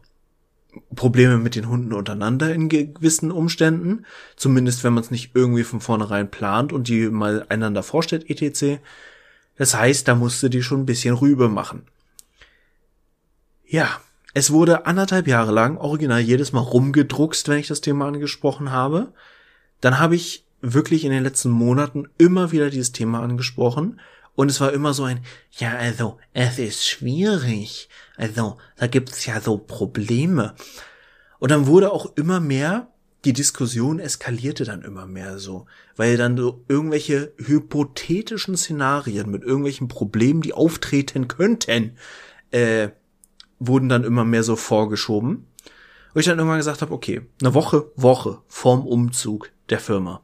Probleme 0.95 1.37
mit 1.37 1.55
den 1.55 1.67
Hunden 1.67 1.91
untereinander 1.91 2.53
in 2.55 2.69
gewissen 2.69 3.33
Umständen, 3.33 4.05
zumindest 4.37 4.85
wenn 4.85 4.93
man 4.93 5.03
es 5.03 5.11
nicht 5.11 5.31
irgendwie 5.33 5.65
von 5.65 5.81
vornherein 5.81 6.31
plant 6.31 6.71
und 6.71 6.87
die 6.87 7.09
mal 7.09 7.45
einander 7.49 7.83
vorstellt, 7.83 8.29
etc. 8.29 8.79
Das 9.57 9.75
heißt, 9.75 10.07
da 10.07 10.15
musste 10.15 10.49
die 10.49 10.63
schon 10.63 10.83
ein 10.83 10.85
bisschen 10.85 11.15
Rübe 11.15 11.49
machen. 11.49 11.81
Ja, 13.71 14.01
es 14.33 14.49
wurde 14.49 14.87
anderthalb 14.87 15.27
Jahre 15.27 15.51
lang 15.51 15.77
original 15.77 16.19
jedes 16.19 16.53
Mal 16.53 16.61
rumgedruckst, 16.61 17.47
wenn 17.47 17.59
ich 17.59 17.67
das 17.67 17.81
Thema 17.81 18.07
angesprochen 18.07 18.71
habe. 18.71 19.13
Dann 19.79 19.99
habe 19.99 20.15
ich 20.15 20.43
wirklich 20.59 21.05
in 21.05 21.11
den 21.11 21.21
letzten 21.21 21.51
Monaten 21.51 22.09
immer 22.17 22.51
wieder 22.51 22.71
dieses 22.71 22.93
Thema 22.93 23.21
angesprochen 23.21 24.01
und 24.33 24.49
es 24.49 24.59
war 24.59 24.73
immer 24.73 24.95
so 24.95 25.03
ein, 25.03 25.19
ja, 25.51 25.75
also, 25.75 26.17
es 26.33 26.57
ist 26.57 26.87
schwierig. 26.87 27.89
Also, 28.17 28.57
da 28.75 28.87
gibt's 28.87 29.27
ja 29.27 29.39
so 29.39 29.59
Probleme. 29.59 30.55
Und 31.37 31.51
dann 31.51 31.67
wurde 31.67 31.91
auch 31.91 32.15
immer 32.15 32.39
mehr, 32.39 32.87
die 33.23 33.33
Diskussion 33.33 33.99
eskalierte 33.99 34.63
dann 34.63 34.81
immer 34.81 35.05
mehr 35.05 35.37
so, 35.37 35.67
weil 35.95 36.17
dann 36.17 36.35
so 36.35 36.63
irgendwelche 36.67 37.33
hypothetischen 37.37 38.57
Szenarien 38.57 39.29
mit 39.29 39.43
irgendwelchen 39.43 39.89
Problemen, 39.89 40.41
die 40.41 40.53
auftreten 40.53 41.27
könnten, 41.27 41.97
äh, 42.49 42.89
wurden 43.59 43.89
dann 43.89 44.03
immer 44.03 44.25
mehr 44.25 44.43
so 44.43 44.55
vorgeschoben. 44.55 45.47
Und 46.13 46.19
ich 46.19 46.25
dann 46.25 46.37
irgendwann 46.37 46.57
gesagt 46.57 46.81
habe, 46.81 46.93
okay, 46.93 47.21
eine 47.41 47.53
Woche, 47.53 47.91
Woche 47.95 48.41
vorm 48.47 48.85
Umzug 48.87 49.51
der 49.69 49.79
Firma, 49.79 50.21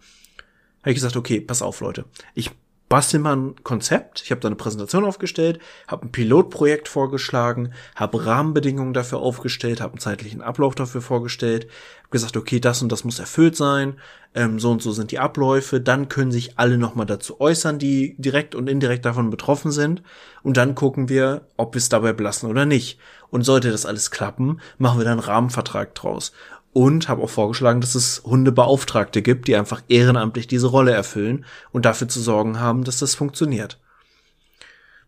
habe 0.82 0.92
ich 0.92 0.96
gesagt, 0.96 1.16
okay, 1.16 1.40
pass 1.42 1.62
auf, 1.62 1.82
Leute, 1.82 2.06
ich 2.34 2.52
bastel 2.90 3.20
mal 3.20 3.36
ein 3.36 3.64
Konzept. 3.64 4.22
Ich 4.24 4.32
habe 4.32 4.42
da 4.42 4.48
eine 4.48 4.56
Präsentation 4.56 5.06
aufgestellt, 5.06 5.60
habe 5.88 6.06
ein 6.06 6.12
Pilotprojekt 6.12 6.88
vorgeschlagen, 6.88 7.74
habe 7.96 8.26
Rahmenbedingungen 8.26 8.94
dafür 8.94 9.20
aufgestellt, 9.20 9.82
habe 9.82 9.94
einen 9.94 10.00
zeitlichen 10.00 10.42
Ablauf 10.42 10.76
dafür 10.76 11.02
vorgestellt, 11.02 11.68
habe 12.00 12.12
gesagt, 12.12 12.38
okay, 12.38 12.60
das 12.60 12.82
und 12.82 12.92
das 12.92 13.04
muss 13.04 13.20
erfüllt 13.20 13.56
sein, 13.56 13.96
ähm, 14.36 14.60
so 14.60 14.72
und 14.72 14.82
so 14.82 14.92
sind 14.92 15.12
die 15.12 15.20
Abläufe. 15.20 15.82
Dann 15.82 16.10
können 16.10 16.32
sich 16.32 16.60
alle 16.60 16.78
nochmal 16.78 17.08
dazu 17.08 17.42
äußern, 17.42 17.80
die 17.80 18.16
direkt 18.20 18.54
und 18.54 18.70
indirekt 18.70 19.06
davon 19.06 19.30
betroffen 19.30 19.72
sind. 19.72 20.04
Und 20.44 20.58
dann 20.58 20.76
gucken 20.76 21.10
wir, 21.10 21.48
ob 21.58 21.74
wir 21.74 21.80
es 21.80 21.90
dabei 21.90 22.14
belassen 22.14 22.50
oder 22.50 22.66
nicht. 22.66 23.00
Und 23.36 23.42
sollte 23.42 23.70
das 23.70 23.86
alles 23.86 24.12
klappen, 24.12 24.62
machen 24.78 24.98
wir 24.98 25.04
dann 25.04 25.20
einen 25.20 25.28
Rahmenvertrag 25.28 25.94
draus 25.94 26.32
und 26.72 27.10
habe 27.10 27.22
auch 27.22 27.30
vorgeschlagen, 27.30 27.82
dass 27.82 27.94
es 27.94 28.22
Hundebeauftragte 28.24 29.22
gibt, 29.22 29.50
die 29.50 29.58
einfach 29.58 29.82
ehrenamtlich 29.90 30.48
diese 30.48 30.68
Rolle 30.68 30.94
erfüllen 30.94 31.44
und 31.74 31.84
dafür 31.84 32.08
zu 32.08 32.22
sorgen 32.22 32.62
haben, 32.62 32.86
dass 32.86 33.00
das 33.00 33.14
funktioniert. 33.14 33.78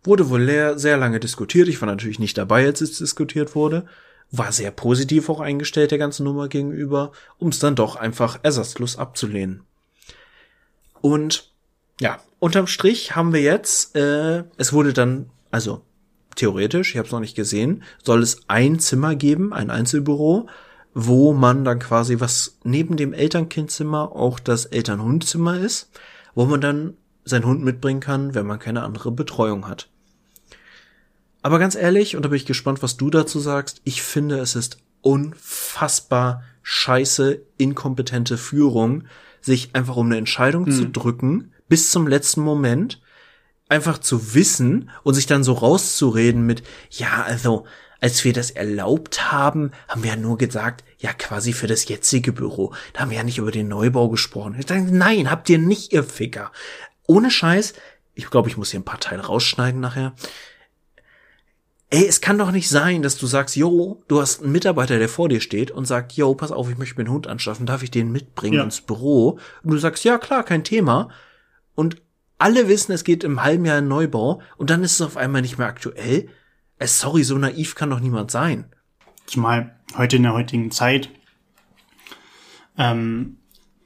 Wurde 0.04 0.30
wohl 0.30 0.78
sehr 0.78 0.98
lange 0.98 1.22
diskutiert. 1.22 1.70
Ich 1.70 1.80
war 1.80 1.86
natürlich 1.86 2.20
nicht 2.20 2.38
dabei, 2.38 2.66
als 2.66 2.82
es 2.82 2.98
diskutiert 2.98 3.56
wurde. 3.56 3.86
War 4.30 4.52
sehr 4.52 4.72
positiv 4.72 5.30
auch 5.30 5.40
eingestellt 5.40 5.92
der 5.92 5.98
ganzen 5.98 6.26
Nummer 6.26 6.50
gegenüber, 6.50 7.14
um 7.38 7.48
es 7.48 7.60
dann 7.60 7.78
doch 7.78 7.96
einfach 7.96 8.40
ersatzlos 8.44 8.98
abzulehnen. 8.98 9.64
Und 11.00 11.50
ja, 12.02 12.20
unterm 12.40 12.68
Strich 12.68 13.16
haben 13.16 13.32
wir 13.32 13.42
jetzt, 13.42 13.96
äh, 13.96 14.44
es 14.58 14.74
wurde 14.74 14.92
dann, 14.92 15.30
also 15.50 15.86
theoretisch, 16.38 16.92
ich 16.92 16.98
habe 16.98 17.06
es 17.06 17.12
noch 17.12 17.20
nicht 17.20 17.36
gesehen, 17.36 17.84
soll 18.04 18.24
es 18.24 18.42
ein 18.48 18.80
Zimmer 18.80 19.16
geben, 19.16 19.54
ein 19.54 19.70
Einzelbüro, 19.70 20.48
wo 20.94 21.34
man 21.34 21.66
dann 21.66 21.80
quasi 21.80 22.20
was 22.20 22.58
neben 22.64 22.98
dem 22.98 23.14
Elternkindzimmer 23.14 24.16
auch 24.16 24.40
das 24.40 24.66
Elternhundzimmer 24.66 25.60
ist, 25.60 25.90
wo 26.34 26.46
man 26.46 26.62
dann 26.62 26.94
seinen 27.26 27.46
Hund 27.46 27.64
mitbringen 27.64 28.00
kann, 28.00 28.34
wenn 28.34 28.48
man 28.48 28.60
keine 28.60 28.84
andere 28.84 29.12
Betreuung 29.12 29.68
hat. 29.68 29.90
Aber 31.42 31.60
ganz 31.60 31.76
ehrlich, 31.76 32.16
und 32.16 32.24
da 32.24 32.30
bin 32.30 32.38
ich 32.38 32.46
gespannt, 32.46 32.82
was 32.82 32.98
du 32.98 33.10
dazu 33.10 33.40
sagst, 33.40 33.82
ich 33.84 34.02
finde, 34.02 34.40
es 34.40 34.56
ist 34.56 34.80
unfassbar 35.02 36.44
scheiße, 36.64 37.42
inkompetente 37.58 38.38
Führung, 38.38 39.04
sich 39.40 39.70
einfach 39.74 39.96
um 39.96 40.08
eine 40.08 40.18
Entscheidung 40.18 40.66
hm. 40.66 40.72
zu 40.72 40.90
drücken, 40.90 41.54
bis 41.70 41.92
zum 41.92 42.08
letzten 42.08 42.42
Moment, 42.42 43.02
einfach 43.70 43.98
zu 43.98 44.34
wissen 44.34 44.90
und 45.04 45.14
sich 45.14 45.26
dann 45.26 45.44
so 45.44 45.54
rauszureden 45.54 46.46
mit, 46.46 46.64
ja, 46.90 47.24
also, 47.24 47.66
als 48.00 48.24
wir 48.24 48.34
das 48.34 48.52
erlaubt 48.52 49.32
haben, 49.32 49.72
haben 49.88 50.04
wir 50.04 50.12
ja 50.12 50.16
nur 50.16 50.38
gesagt, 50.38 50.84
ja 51.00 51.14
quasi 51.14 51.54
für 51.54 51.68
das 51.68 51.88
jetzige 51.88 52.32
Büro. 52.32 52.74
Da 52.94 53.02
haben 53.02 53.10
wir 53.10 53.18
ja 53.18 53.24
nicht 53.24 53.40
über 53.40 53.52
den 53.52 53.68
Neubau 53.68 54.10
gesprochen. 54.10 54.56
Ich 54.58 54.66
dachte, 54.66 54.84
nein, 54.84 55.32
habt 55.32 55.50
ihr 55.50 55.58
nicht, 55.58 55.94
ihr 55.94 56.04
Ficker. 56.04 56.52
Ohne 57.08 57.32
Scheiß, 57.32 57.74
ich 58.14 58.30
glaube, 58.30 58.50
ich 58.50 58.58
muss 58.58 58.72
hier 58.72 58.80
ein 58.80 58.86
paar 58.86 59.00
Teile 59.00 59.26
rausschneiden 59.26 59.80
nachher. 59.80 60.14
Ey, 61.90 62.06
es 62.06 62.20
kann 62.20 62.38
doch 62.38 62.52
nicht 62.52 62.68
sein, 62.68 63.02
dass 63.02 63.18
du 63.18 63.28
sagst, 63.28 63.56
yo, 63.56 64.04
du 64.10 64.20
hast 64.20 64.44
einen 64.44 64.52
Mitarbeiter, 64.52 65.00
der 65.00 65.08
vor 65.08 65.30
dir 65.30 65.40
steht 65.40 65.72
und 65.72 65.86
sagt, 65.86 66.14
yo, 66.14 66.36
pass 66.36 66.52
auf, 66.52 66.70
ich 66.70 66.78
möchte 66.78 66.96
mir 66.96 67.06
einen 67.06 67.14
Hund 67.14 67.28
anschaffen, 67.28 67.66
darf 67.66 67.82
ich 67.82 67.92
den 67.92 68.12
mitbringen 68.12 68.56
ja. 68.56 68.64
ins 68.64 68.82
Büro? 68.82 69.40
Und 69.64 69.72
du 69.72 69.78
sagst, 69.78 70.04
ja, 70.04 70.18
klar, 70.18 70.44
kein 70.44 70.66
Thema. 70.66 71.10
Und 71.76 72.02
alle 72.38 72.68
wissen, 72.68 72.92
es 72.92 73.04
geht 73.04 73.24
im 73.24 73.44
halben 73.44 73.66
Jahr 73.66 73.80
in 73.80 73.88
Neubau 73.88 74.42
und 74.58 74.70
dann 74.70 74.84
ist 74.84 74.94
es 74.94 75.02
auf 75.02 75.18
einmal 75.18 75.42
nicht 75.42 75.58
mehr 75.58 75.68
aktuell. 75.68 76.30
Äh, 76.80 76.88
sorry, 76.88 77.24
so 77.24 77.38
naiv 77.38 77.76
kann 77.76 77.90
doch 77.90 78.00
niemand 78.00 78.32
sein. 78.32 78.66
Zumal 79.26 79.76
heute 79.98 80.18
in 80.18 80.24
der 80.24 80.34
heutigen 80.34 80.72
Zeit, 80.72 81.10
ähm, 82.78 83.38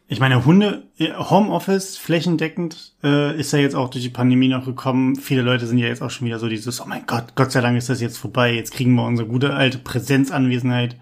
ich 0.08 0.20
meine, 0.20 0.43
Hunde, 0.43 0.89
äh, 0.97 1.14
Homeoffice 1.14 1.97
flächendeckend 1.97 2.95
äh, 3.02 3.39
ist 3.39 3.54
ja 3.54 3.60
jetzt 3.60 3.76
auch 3.76 3.89
durch 3.89 4.04
die 4.04 4.10
Pandemie 4.10 4.49
noch 4.49 4.66
gekommen. 4.66 5.16
Viele 5.16 5.41
Leute 5.41 5.66
sind 5.66 5.78
ja 5.78 5.88
jetzt 5.88 6.02
auch 6.02 6.10
schon 6.10 6.28
wieder 6.28 6.38
so 6.38 6.49
dieses, 6.49 6.82
oh 6.82 6.86
mein 6.86 7.06
Gott, 7.08 7.36
Gott 7.36 7.54
sei 7.54 7.62
Dank 7.62 7.78
ist 7.78 7.89
das 7.89 8.02
jetzt 8.02 8.18
vorbei. 8.18 8.54
Jetzt 8.54 8.74
kriegen 8.74 8.93
wir 8.95 9.06
unsere 9.06 9.30
gute 9.30 9.54
alte 9.54 9.78
Präsenzanwesenheit 9.78 10.97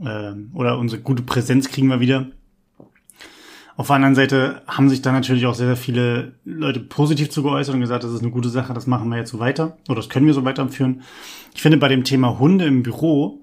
äh, 0.00 0.32
oder 0.52 0.78
unsere 0.78 1.00
gute 1.02 1.22
Präsenz 1.22 1.68
kriegen 1.68 1.86
wir 1.86 2.00
wieder. 2.00 2.26
Auf 3.76 3.88
der 3.88 3.96
anderen 3.96 4.14
Seite 4.14 4.62
haben 4.66 4.88
sich 4.88 5.02
da 5.02 5.12
natürlich 5.12 5.46
auch 5.46 5.54
sehr, 5.54 5.66
sehr 5.66 5.76
viele 5.76 6.32
Leute 6.44 6.80
positiv 6.80 7.28
zu 7.30 7.42
geäußert 7.42 7.74
und 7.74 7.82
gesagt, 7.82 8.04
das 8.04 8.12
ist 8.12 8.22
eine 8.22 8.30
gute 8.30 8.48
Sache, 8.48 8.72
das 8.72 8.86
machen 8.86 9.10
wir 9.10 9.18
jetzt 9.18 9.30
so 9.30 9.38
weiter 9.38 9.76
oder 9.88 9.96
das 9.96 10.08
können 10.08 10.26
wir 10.26 10.32
so 10.32 10.44
weiterführen. 10.44 11.02
Ich 11.54 11.60
finde, 11.60 11.76
bei 11.76 11.88
dem 11.88 12.04
Thema 12.04 12.38
Hunde 12.38 12.64
im 12.64 12.82
Büro 12.82 13.42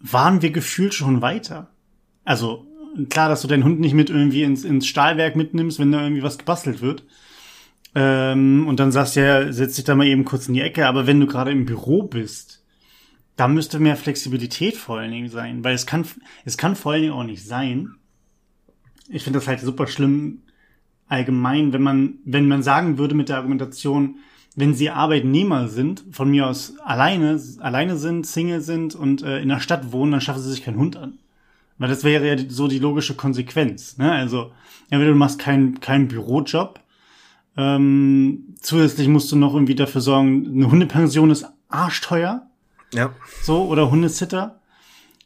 waren 0.00 0.42
wir 0.42 0.50
gefühlt 0.50 0.94
schon 0.94 1.22
weiter. 1.22 1.70
Also 2.24 2.66
klar, 3.08 3.28
dass 3.28 3.42
du 3.42 3.48
deinen 3.48 3.64
Hund 3.64 3.78
nicht 3.78 3.94
mit 3.94 4.10
irgendwie 4.10 4.42
ins, 4.42 4.64
ins 4.64 4.86
Stahlwerk 4.86 5.36
mitnimmst, 5.36 5.78
wenn 5.78 5.92
da 5.92 6.02
irgendwie 6.02 6.24
was 6.24 6.38
gebastelt 6.38 6.80
wird. 6.80 7.04
Ähm, 7.94 8.66
und 8.66 8.80
dann 8.80 8.90
sagst 8.90 9.14
du 9.14 9.20
ja, 9.20 9.52
setz 9.52 9.76
dich 9.76 9.84
da 9.84 9.94
mal 9.94 10.06
eben 10.06 10.24
kurz 10.24 10.48
in 10.48 10.54
die 10.54 10.60
Ecke. 10.60 10.86
Aber 10.88 11.06
wenn 11.06 11.20
du 11.20 11.26
gerade 11.26 11.52
im 11.52 11.66
Büro 11.66 12.02
bist, 12.02 12.64
da 13.36 13.48
müsste 13.48 13.78
mehr 13.78 13.96
Flexibilität 13.96 14.76
vor 14.76 14.98
allen 14.98 15.12
Dingen 15.12 15.28
sein. 15.28 15.62
Weil 15.62 15.74
es 15.74 15.86
kann, 15.86 16.04
es 16.44 16.56
kann 16.56 16.76
vor 16.76 16.92
allen 16.92 17.02
Dingen 17.02 17.14
auch 17.14 17.24
nicht 17.24 17.44
sein, 17.46 17.94
ich 19.12 19.24
finde 19.24 19.38
das 19.38 19.48
halt 19.48 19.60
super 19.60 19.86
schlimm 19.86 20.42
allgemein, 21.08 21.72
wenn 21.72 21.82
man, 21.82 22.14
wenn 22.24 22.48
man 22.48 22.62
sagen 22.62 22.96
würde 22.96 23.14
mit 23.14 23.28
der 23.28 23.36
Argumentation, 23.36 24.16
wenn 24.56 24.74
sie 24.74 24.90
Arbeitnehmer 24.90 25.68
sind, 25.68 26.04
von 26.10 26.30
mir 26.30 26.46
aus 26.46 26.78
alleine, 26.78 27.40
alleine 27.60 27.96
sind, 27.96 28.26
Single 28.26 28.62
sind 28.62 28.94
und 28.94 29.22
äh, 29.22 29.40
in 29.40 29.48
der 29.48 29.60
Stadt 29.60 29.92
wohnen, 29.92 30.12
dann 30.12 30.20
schaffen 30.20 30.42
sie 30.42 30.50
sich 30.50 30.64
keinen 30.64 30.78
Hund 30.78 30.96
an. 30.96 31.18
Weil 31.78 31.90
das 31.90 32.04
wäre 32.04 32.26
ja 32.26 32.36
so 32.48 32.68
die 32.68 32.78
logische 32.78 33.14
Konsequenz. 33.14 33.98
Ne? 33.98 34.10
Also, 34.10 34.52
entweder 34.88 35.12
du 35.12 35.18
machst 35.18 35.38
keinen 35.38 35.80
keinen 35.80 36.08
Bürojob, 36.08 36.80
ähm, 37.56 38.54
zusätzlich 38.60 39.08
musst 39.08 39.30
du 39.32 39.36
noch 39.36 39.54
irgendwie 39.54 39.74
dafür 39.74 40.00
sorgen, 40.00 40.46
eine 40.46 40.70
Hundepension 40.70 41.30
ist 41.30 41.46
arschteuer. 41.68 42.46
Ja. 42.94 43.14
So, 43.42 43.64
oder 43.64 43.90
Hundesitter 43.90 44.61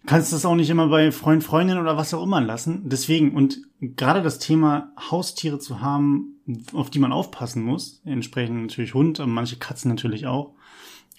kannst 0.07 0.33
das 0.33 0.45
auch 0.45 0.55
nicht 0.55 0.71
immer 0.71 0.89
bei 0.89 1.13
Freund, 1.13 1.45
Freundin 1.45 1.79
oder 1.79 1.97
was 1.97 2.15
auch 2.15 2.23
immer 2.23 2.41
lassen. 2.41 2.89
Deswegen, 2.89 3.35
und 3.35 3.61
gerade 3.81 4.23
das 4.23 4.39
Thema 4.39 4.93
Haustiere 5.11 5.59
zu 5.59 5.81
haben, 5.81 6.41
auf 6.73 6.91
die 6.91 6.99
man 6.99 7.13
aufpassen 7.13 7.63
muss, 7.63 8.01
entsprechend 8.05 8.63
natürlich 8.63 8.95
Hund, 8.95 9.21
manche 9.27 9.57
Katzen 9.57 9.91
natürlich 9.91 10.27
auch, 10.27 10.55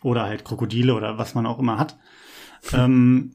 oder 0.02 0.24
halt 0.24 0.46
Krokodile 0.46 0.96
oder 0.96 1.18
was 1.18 1.36
man 1.36 1.46
auch 1.46 1.60
immer 1.60 1.78
hat. 1.78 1.98
ähm, 2.74 3.34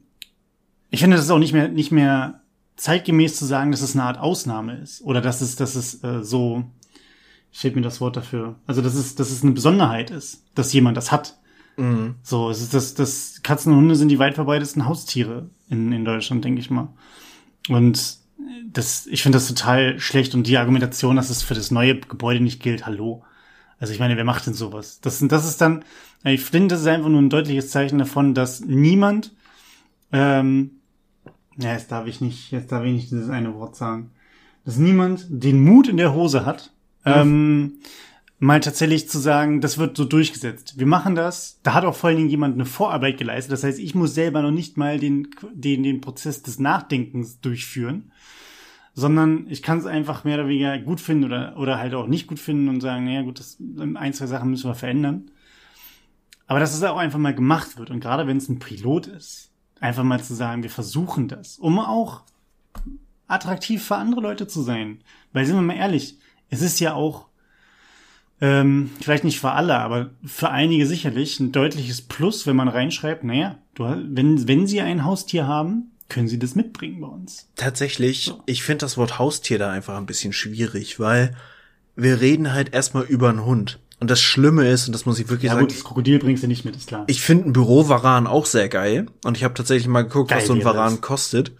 ich 0.89 0.99
finde, 0.99 1.15
das 1.15 1.25
ist 1.25 1.31
auch 1.31 1.39
nicht 1.39 1.53
mehr, 1.53 1.69
nicht 1.69 1.91
mehr 1.91 2.41
zeitgemäß 2.75 3.35
zu 3.35 3.45
sagen, 3.45 3.71
dass 3.71 3.81
es 3.81 3.95
eine 3.95 4.03
Art 4.03 4.19
Ausnahme 4.19 4.77
ist. 4.77 5.01
Oder 5.01 5.21
dass 5.21 5.41
es, 5.41 5.55
dass 5.55 5.75
es 5.75 6.03
äh, 6.03 6.23
so, 6.23 6.63
ich 7.51 7.59
fehlt 7.59 7.75
mir 7.75 7.81
das 7.81 8.01
Wort 8.01 8.15
dafür. 8.17 8.59
Also, 8.67 8.81
dass 8.81 8.95
es, 8.95 9.15
dass 9.15 9.31
es 9.31 9.43
eine 9.43 9.53
Besonderheit 9.53 10.11
ist, 10.11 10.43
dass 10.55 10.73
jemand 10.73 10.97
das 10.97 11.11
hat. 11.11 11.39
Mhm. 11.77 12.15
So, 12.23 12.49
es 12.49 12.61
ist 12.61 12.73
das, 12.73 12.93
das 12.93 13.41
Katzen 13.43 13.71
und 13.71 13.79
Hunde 13.79 13.95
sind 13.95 14.09
die 14.09 14.19
weit 14.19 14.35
verbreitetsten 14.35 14.85
Haustiere 14.85 15.49
in, 15.69 15.91
in 15.91 16.05
Deutschland, 16.05 16.45
denke 16.45 16.61
ich 16.61 16.69
mal. 16.69 16.89
Und 17.69 18.17
das, 18.71 19.07
ich 19.07 19.23
finde 19.23 19.37
das 19.37 19.47
total 19.47 19.99
schlecht 19.99 20.35
und 20.35 20.47
die 20.47 20.57
Argumentation, 20.57 21.15
dass 21.15 21.29
es 21.29 21.43
für 21.43 21.53
das 21.53 21.71
neue 21.71 21.99
Gebäude 21.99 22.41
nicht 22.41 22.61
gilt, 22.61 22.85
hallo. 22.85 23.23
Also 23.79 23.93
ich 23.93 23.99
meine, 23.99 24.17
wer 24.17 24.23
macht 24.23 24.45
denn 24.45 24.53
sowas? 24.53 24.99
Das, 25.01 25.19
das 25.19 25.47
ist 25.47 25.61
dann, 25.61 25.83
ich 26.23 26.41
finde, 26.41 26.69
das 26.69 26.81
ist 26.81 26.87
einfach 26.87 27.09
nur 27.09 27.21
ein 27.21 27.29
deutliches 27.29 27.69
Zeichen 27.69 27.99
davon, 27.99 28.33
dass 28.33 28.61
niemand, 28.61 29.33
ähm, 30.11 30.71
ja, 31.57 31.73
jetzt 31.73 31.91
darf 31.91 32.07
ich 32.07 32.21
nicht, 32.21 32.51
jetzt 32.51 32.71
darf 32.71 32.83
ich 32.85 32.93
nicht 32.93 33.11
dieses 33.11 33.29
eine 33.29 33.53
Wort 33.55 33.75
sagen, 33.75 34.11
dass 34.65 34.77
niemand 34.77 35.25
den 35.29 35.63
Mut 35.63 35.87
in 35.87 35.97
der 35.97 36.13
Hose 36.13 36.45
hat, 36.45 36.71
ja. 37.05 37.21
ähm, 37.21 37.79
mal 38.43 38.59
tatsächlich 38.59 39.07
zu 39.07 39.19
sagen, 39.19 39.61
das 39.61 39.77
wird 39.77 39.95
so 39.95 40.03
durchgesetzt. 40.03 40.77
Wir 40.77 40.85
machen 40.85 41.15
das. 41.15 41.59
Da 41.63 41.73
hat 41.73 41.85
auch 41.85 41.95
vor 41.95 42.09
allen 42.09 42.17
Dingen 42.17 42.29
jemand 42.29 42.55
eine 42.55 42.65
Vorarbeit 42.65 43.17
geleistet. 43.17 43.53
Das 43.53 43.63
heißt, 43.63 43.79
ich 43.79 43.95
muss 43.95 44.13
selber 44.13 44.41
noch 44.41 44.51
nicht 44.51 44.75
mal 44.75 44.99
den, 44.99 45.29
den, 45.53 45.81
den 45.81 46.01
Prozess 46.01 46.43
des 46.43 46.59
Nachdenkens 46.59 47.39
durchführen, 47.39 48.11
sondern 48.93 49.47
ich 49.49 49.63
kann 49.63 49.77
es 49.77 49.85
einfach 49.85 50.25
mehr 50.25 50.35
oder 50.35 50.49
weniger 50.49 50.77
gut 50.79 50.99
finden 50.99 51.23
oder, 51.23 51.57
oder 51.57 51.79
halt 51.79 51.93
auch 51.93 52.07
nicht 52.07 52.27
gut 52.27 52.37
finden 52.37 52.67
und 52.67 52.81
sagen, 52.81 53.05
naja 53.05 53.21
gut, 53.21 53.39
das, 53.39 53.57
ein, 53.95 54.13
zwei 54.13 54.27
Sachen 54.27 54.49
müssen 54.49 54.69
wir 54.69 54.75
verändern. 54.75 55.31
Aber 56.45 56.59
dass 56.59 56.75
es 56.75 56.83
auch 56.83 56.97
einfach 56.97 57.19
mal 57.19 57.33
gemacht 57.33 57.77
wird 57.77 57.91
und 57.91 58.01
gerade 58.01 58.27
wenn 58.27 58.37
es 58.37 58.49
ein 58.49 58.59
Pilot 58.59 59.07
ist, 59.07 59.51
einfach 59.79 60.03
mal 60.03 60.21
zu 60.21 60.35
sagen, 60.35 60.63
wir 60.63 60.69
versuchen 60.69 61.29
das, 61.29 61.57
um 61.59 61.79
auch 61.79 62.23
attraktiv 63.27 63.81
für 63.81 63.95
andere 63.95 64.19
Leute 64.19 64.47
zu 64.47 64.61
sein. 64.61 64.99
Weil 65.31 65.45
sind 65.45 65.55
wir 65.55 65.61
mal 65.61 65.77
ehrlich, 65.77 66.19
es 66.49 66.61
ist 66.61 66.81
ja 66.81 66.93
auch 66.93 67.27
ähm, 68.41 68.89
vielleicht 69.01 69.23
nicht 69.23 69.39
für 69.39 69.51
alle, 69.51 69.77
aber 69.77 70.11
für 70.25 70.49
einige 70.49 70.85
sicherlich 70.87 71.39
ein 71.39 71.51
deutliches 71.51 72.01
Plus, 72.01 72.45
wenn 72.45 72.55
man 72.55 72.67
reinschreibt, 72.67 73.23
naja, 73.23 73.57
du, 73.75 73.83
wenn, 73.83 74.47
wenn 74.47 74.67
sie 74.67 74.81
ein 74.81 75.05
Haustier 75.05 75.47
haben, 75.47 75.91
können 76.09 76.27
sie 76.27 76.39
das 76.39 76.55
mitbringen 76.55 77.01
bei 77.01 77.07
uns. 77.07 77.49
Tatsächlich, 77.55 78.25
so. 78.25 78.43
ich 78.45 78.63
finde 78.63 78.85
das 78.85 78.97
Wort 78.97 79.17
Haustier 79.17 79.57
da 79.57 79.71
einfach 79.71 79.97
ein 79.97 80.05
bisschen 80.05 80.33
schwierig, 80.33 80.99
weil 80.99 81.35
wir 81.95 82.21
reden 82.21 82.53
halt 82.53 82.73
erstmal 82.73 83.03
über 83.03 83.29
einen 83.29 83.45
Hund. 83.45 83.79
Und 83.99 84.11
das 84.11 84.21
Schlimme 84.21 84.67
ist, 84.67 84.87
und 84.87 84.93
das 84.93 85.05
muss 85.05 85.17
ich 85.17 85.29
wirklich 85.29 85.47
ja, 85.47 85.53
sagen. 85.53 85.67
Gut, 85.67 85.75
das 85.75 85.83
Krokodil 85.83 86.19
bringst 86.19 86.43
du 86.43 86.47
nicht 86.47 86.65
mit, 86.65 86.75
ist 86.75 86.87
klar. 86.87 87.05
Ich 87.07 87.21
finde 87.21 87.49
ein 87.49 87.53
Bürovaran 87.53 88.27
auch 88.27 88.45
sehr 88.45 88.67
geil. 88.67 89.05
Und 89.23 89.37
ich 89.37 89.45
habe 89.45 89.53
tatsächlich 89.53 89.87
mal 89.87 90.01
geguckt, 90.01 90.29
geil, 90.29 90.39
was 90.39 90.47
so 90.47 90.53
ein 90.53 90.63
Varan 90.63 90.99
kostet. 90.99 91.53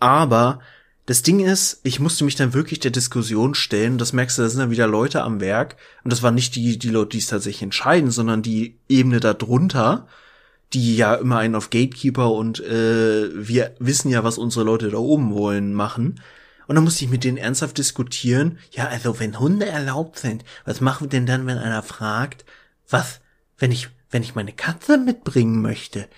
Aber 0.00 0.60
das 1.06 1.22
Ding 1.22 1.40
ist, 1.40 1.80
ich 1.82 1.98
musste 1.98 2.24
mich 2.24 2.36
dann 2.36 2.54
wirklich 2.54 2.78
der 2.78 2.92
Diskussion 2.92 3.54
stellen. 3.54 3.98
Das 3.98 4.12
merkst 4.12 4.38
du, 4.38 4.42
da 4.42 4.48
sind 4.48 4.60
dann 4.60 4.70
wieder 4.70 4.86
Leute 4.86 5.22
am 5.22 5.40
Werk. 5.40 5.76
Und 6.04 6.12
das 6.12 6.22
waren 6.22 6.34
nicht 6.34 6.54
die, 6.54 6.78
die 6.78 6.90
Leute, 6.90 7.10
die 7.10 7.18
es 7.18 7.26
tatsächlich 7.26 7.62
entscheiden, 7.62 8.10
sondern 8.10 8.42
die 8.42 8.78
Ebene 8.88 9.18
darunter, 9.18 10.06
die 10.72 10.96
ja 10.96 11.14
immer 11.16 11.38
einen 11.38 11.56
auf 11.56 11.70
Gatekeeper 11.70 12.30
und 12.30 12.60
äh, 12.60 13.28
wir 13.34 13.74
wissen 13.78 14.10
ja, 14.10 14.24
was 14.24 14.38
unsere 14.38 14.64
Leute 14.64 14.90
da 14.90 14.98
oben 14.98 15.34
wollen, 15.34 15.74
machen. 15.74 16.20
Und 16.68 16.76
dann 16.76 16.84
musste 16.84 17.04
ich 17.04 17.10
mit 17.10 17.24
denen 17.24 17.36
ernsthaft 17.36 17.76
diskutieren. 17.78 18.58
Ja, 18.70 18.86
also 18.86 19.18
wenn 19.18 19.40
Hunde 19.40 19.66
erlaubt 19.66 20.18
sind, 20.18 20.44
was 20.64 20.80
machen 20.80 21.06
wir 21.06 21.10
denn 21.10 21.26
dann, 21.26 21.46
wenn 21.46 21.58
einer 21.58 21.82
fragt, 21.82 22.44
was, 22.88 23.20
wenn 23.58 23.72
ich, 23.72 23.88
wenn 24.10 24.22
ich 24.22 24.36
meine 24.36 24.52
Katze 24.52 24.98
mitbringen 24.98 25.60
möchte? 25.60 26.08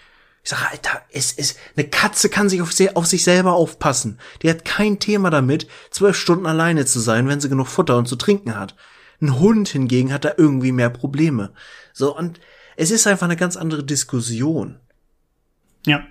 Ich 0.45 0.51
sage, 0.51 0.70
Alter, 0.70 1.03
es 1.11 1.32
ist, 1.32 1.59
eine 1.74 1.88
Katze 1.88 2.28
kann 2.28 2.51
sich 2.51 2.61
auf, 2.61 2.70
auf, 2.95 3.07
sich 3.07 3.24
selber 3.24 3.55
aufpassen. 3.55 4.18
Die 4.42 4.51
hat 4.51 4.66
kein 4.66 4.99
Thema 4.99 5.30
damit, 5.30 5.66
zwölf 5.90 6.16
Stunden 6.16 6.45
alleine 6.45 6.84
zu 6.84 7.01
sein, 7.01 7.26
wenn 7.28 7.40
sie 7.40 7.49
genug 7.49 7.66
Futter 7.66 7.97
und 7.97 8.07
zu 8.07 8.16
trinken 8.16 8.55
hat. 8.55 8.76
Ein 9.22 9.38
Hund 9.40 9.68
hingegen 9.68 10.12
hat 10.12 10.26
da 10.26 10.34
irgendwie 10.36 10.72
mehr 10.72 10.90
Probleme. 10.90 11.55
So, 11.95 12.14
und 12.14 12.40
es 12.76 12.90
ist 12.90 13.07
einfach 13.07 13.24
eine 13.24 13.36
ganz 13.36 13.57
andere 13.57 13.84
Diskussion. 13.84 14.78
Ja. 15.86 16.07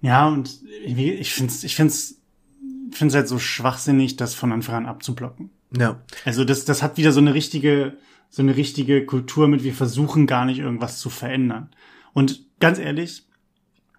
Ja, 0.00 0.26
und 0.26 0.60
ich 0.84 1.32
find's, 1.32 1.62
ich 1.62 1.76
find's, 1.76 2.20
ich 2.90 2.98
find's 2.98 3.14
halt 3.14 3.28
so 3.28 3.38
schwachsinnig, 3.38 4.16
das 4.16 4.34
von 4.34 4.50
Anfang 4.50 4.74
an 4.74 4.86
abzublocken. 4.86 5.50
Ja. 5.78 6.02
Also 6.24 6.44
das, 6.44 6.64
das 6.64 6.82
hat 6.82 6.96
wieder 6.96 7.12
so 7.12 7.20
eine 7.20 7.34
richtige, 7.34 7.96
so 8.28 8.42
eine 8.42 8.56
richtige 8.56 9.06
Kultur 9.06 9.46
mit, 9.46 9.62
wir 9.62 9.74
versuchen 9.74 10.26
gar 10.26 10.46
nicht 10.46 10.58
irgendwas 10.58 10.98
zu 10.98 11.10
verändern. 11.10 11.70
Und 12.12 12.44
ganz 12.64 12.78
ehrlich, 12.78 13.26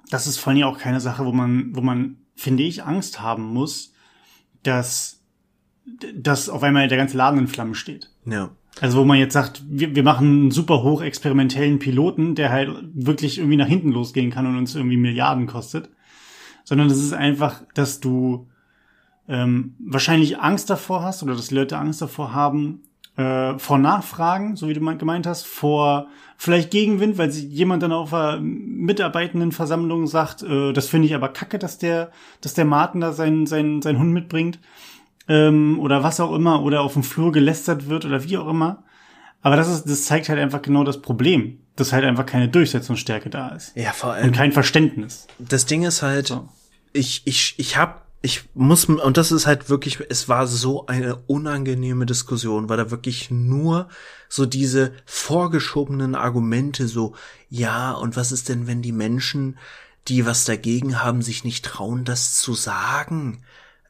das 0.09 0.25
ist 0.25 0.39
vor 0.39 0.51
allem 0.51 0.63
auch 0.63 0.79
keine 0.79 0.99
Sache, 0.99 1.23
wo 1.23 1.31
man, 1.31 1.75
wo 1.75 1.81
man, 1.81 2.17
finde 2.35 2.63
ich, 2.63 2.83
Angst 2.83 3.21
haben 3.21 3.43
muss, 3.43 3.93
dass, 4.63 5.21
dass 6.15 6.49
auf 6.49 6.63
einmal 6.63 6.87
der 6.87 6.97
ganze 6.97 7.15
Laden 7.15 7.39
in 7.39 7.47
Flammen 7.47 7.75
steht. 7.75 8.11
Ja. 8.25 8.49
Also 8.81 8.97
wo 8.97 9.05
man 9.05 9.19
jetzt 9.19 9.33
sagt, 9.33 9.63
wir, 9.67 9.95
wir 9.95 10.01
machen 10.01 10.27
einen 10.27 10.51
super 10.51 10.81
hoch 10.81 11.03
experimentellen 11.03 11.77
Piloten, 11.77 12.33
der 12.33 12.49
halt 12.49 12.71
wirklich 12.93 13.37
irgendwie 13.37 13.57
nach 13.57 13.67
hinten 13.67 13.91
losgehen 13.91 14.31
kann 14.31 14.47
und 14.47 14.57
uns 14.57 14.73
irgendwie 14.73 14.97
Milliarden 14.97 15.45
kostet. 15.45 15.89
Sondern 16.63 16.87
es 16.87 16.97
ist 16.97 17.13
einfach, 17.13 17.61
dass 17.75 17.99
du 17.99 18.47
ähm, 19.27 19.75
wahrscheinlich 19.79 20.39
Angst 20.39 20.71
davor 20.71 21.03
hast 21.03 21.21
oder 21.21 21.35
dass 21.35 21.51
Leute 21.51 21.77
Angst 21.77 22.01
davor 22.01 22.33
haben, 22.33 22.81
äh, 23.17 23.57
vor 23.57 23.77
Nachfragen, 23.77 24.55
so 24.55 24.67
wie 24.67 24.73
du 24.73 24.97
gemeint 24.97 25.25
hast, 25.25 25.45
vor 25.45 26.07
vielleicht 26.37 26.71
Gegenwind, 26.71 27.17
weil 27.17 27.31
sich 27.31 27.45
jemand 27.45 27.81
dann 27.83 27.91
auf 27.91 28.13
einer 28.13 28.39
Mitarbeitendenversammlung 28.41 30.07
sagt, 30.07 30.43
äh, 30.43 30.73
das 30.73 30.87
finde 30.87 31.07
ich 31.07 31.15
aber 31.15 31.29
kacke, 31.29 31.57
dass 31.59 31.77
der, 31.77 32.11
dass 32.41 32.53
der 32.53 32.65
Martin 32.65 33.01
da 33.01 33.13
seinen, 33.13 33.45
seinen, 33.45 33.81
seinen 33.81 33.99
Hund 33.99 34.11
mitbringt, 34.11 34.59
ähm, 35.27 35.79
oder 35.79 36.03
was 36.03 36.19
auch 36.19 36.33
immer, 36.33 36.61
oder 36.63 36.81
auf 36.81 36.93
dem 36.93 37.03
Flur 37.03 37.31
gelästert 37.31 37.89
wird 37.89 38.05
oder 38.05 38.23
wie 38.23 38.37
auch 38.37 38.47
immer. 38.47 38.83
Aber 39.41 39.55
das 39.55 39.69
ist, 39.69 39.85
das 39.85 40.05
zeigt 40.05 40.29
halt 40.29 40.39
einfach 40.39 40.61
genau 40.61 40.83
das 40.83 41.01
Problem, 41.01 41.59
dass 41.75 41.93
halt 41.93 42.03
einfach 42.03 42.25
keine 42.25 42.49
Durchsetzungsstärke 42.49 43.29
da 43.29 43.49
ist. 43.49 43.75
Ja, 43.75 43.91
vor 43.91 44.13
allem. 44.13 44.27
Und 44.27 44.35
kein 44.35 44.51
Verständnis. 44.51 45.27
Das 45.39 45.65
Ding 45.65 45.83
ist 45.83 46.01
halt, 46.01 46.27
so. 46.27 46.49
ich, 46.93 47.21
ich, 47.25 47.55
ich 47.57 47.77
hab 47.77 48.04
ich 48.25 48.49
muss, 48.55 48.85
und 48.85 49.17
das 49.17 49.31
ist 49.31 49.45
halt 49.45 49.69
wirklich, 49.69 49.99
es 50.09 50.27
war 50.27 50.47
so 50.47 50.87
eine 50.87 51.15
unangenehme 51.27 52.07
Diskussion, 52.07 52.69
weil 52.69 52.77
da 52.77 52.89
wirklich 52.89 53.29
nur 53.29 53.87
so 54.29 54.47
diese 54.47 54.93
vorgeschobenen 55.05 56.15
Argumente 56.15 56.87
so, 56.87 57.13
ja, 57.49 57.91
und 57.91 58.15
was 58.17 58.31
ist 58.31 58.49
denn, 58.49 58.65
wenn 58.65 58.81
die 58.81 58.91
Menschen, 58.91 59.59
die 60.07 60.25
was 60.25 60.43
dagegen 60.43 61.03
haben, 61.03 61.21
sich 61.21 61.43
nicht 61.43 61.65
trauen, 61.65 62.03
das 62.03 62.33
zu 62.33 62.55
sagen? 62.55 63.43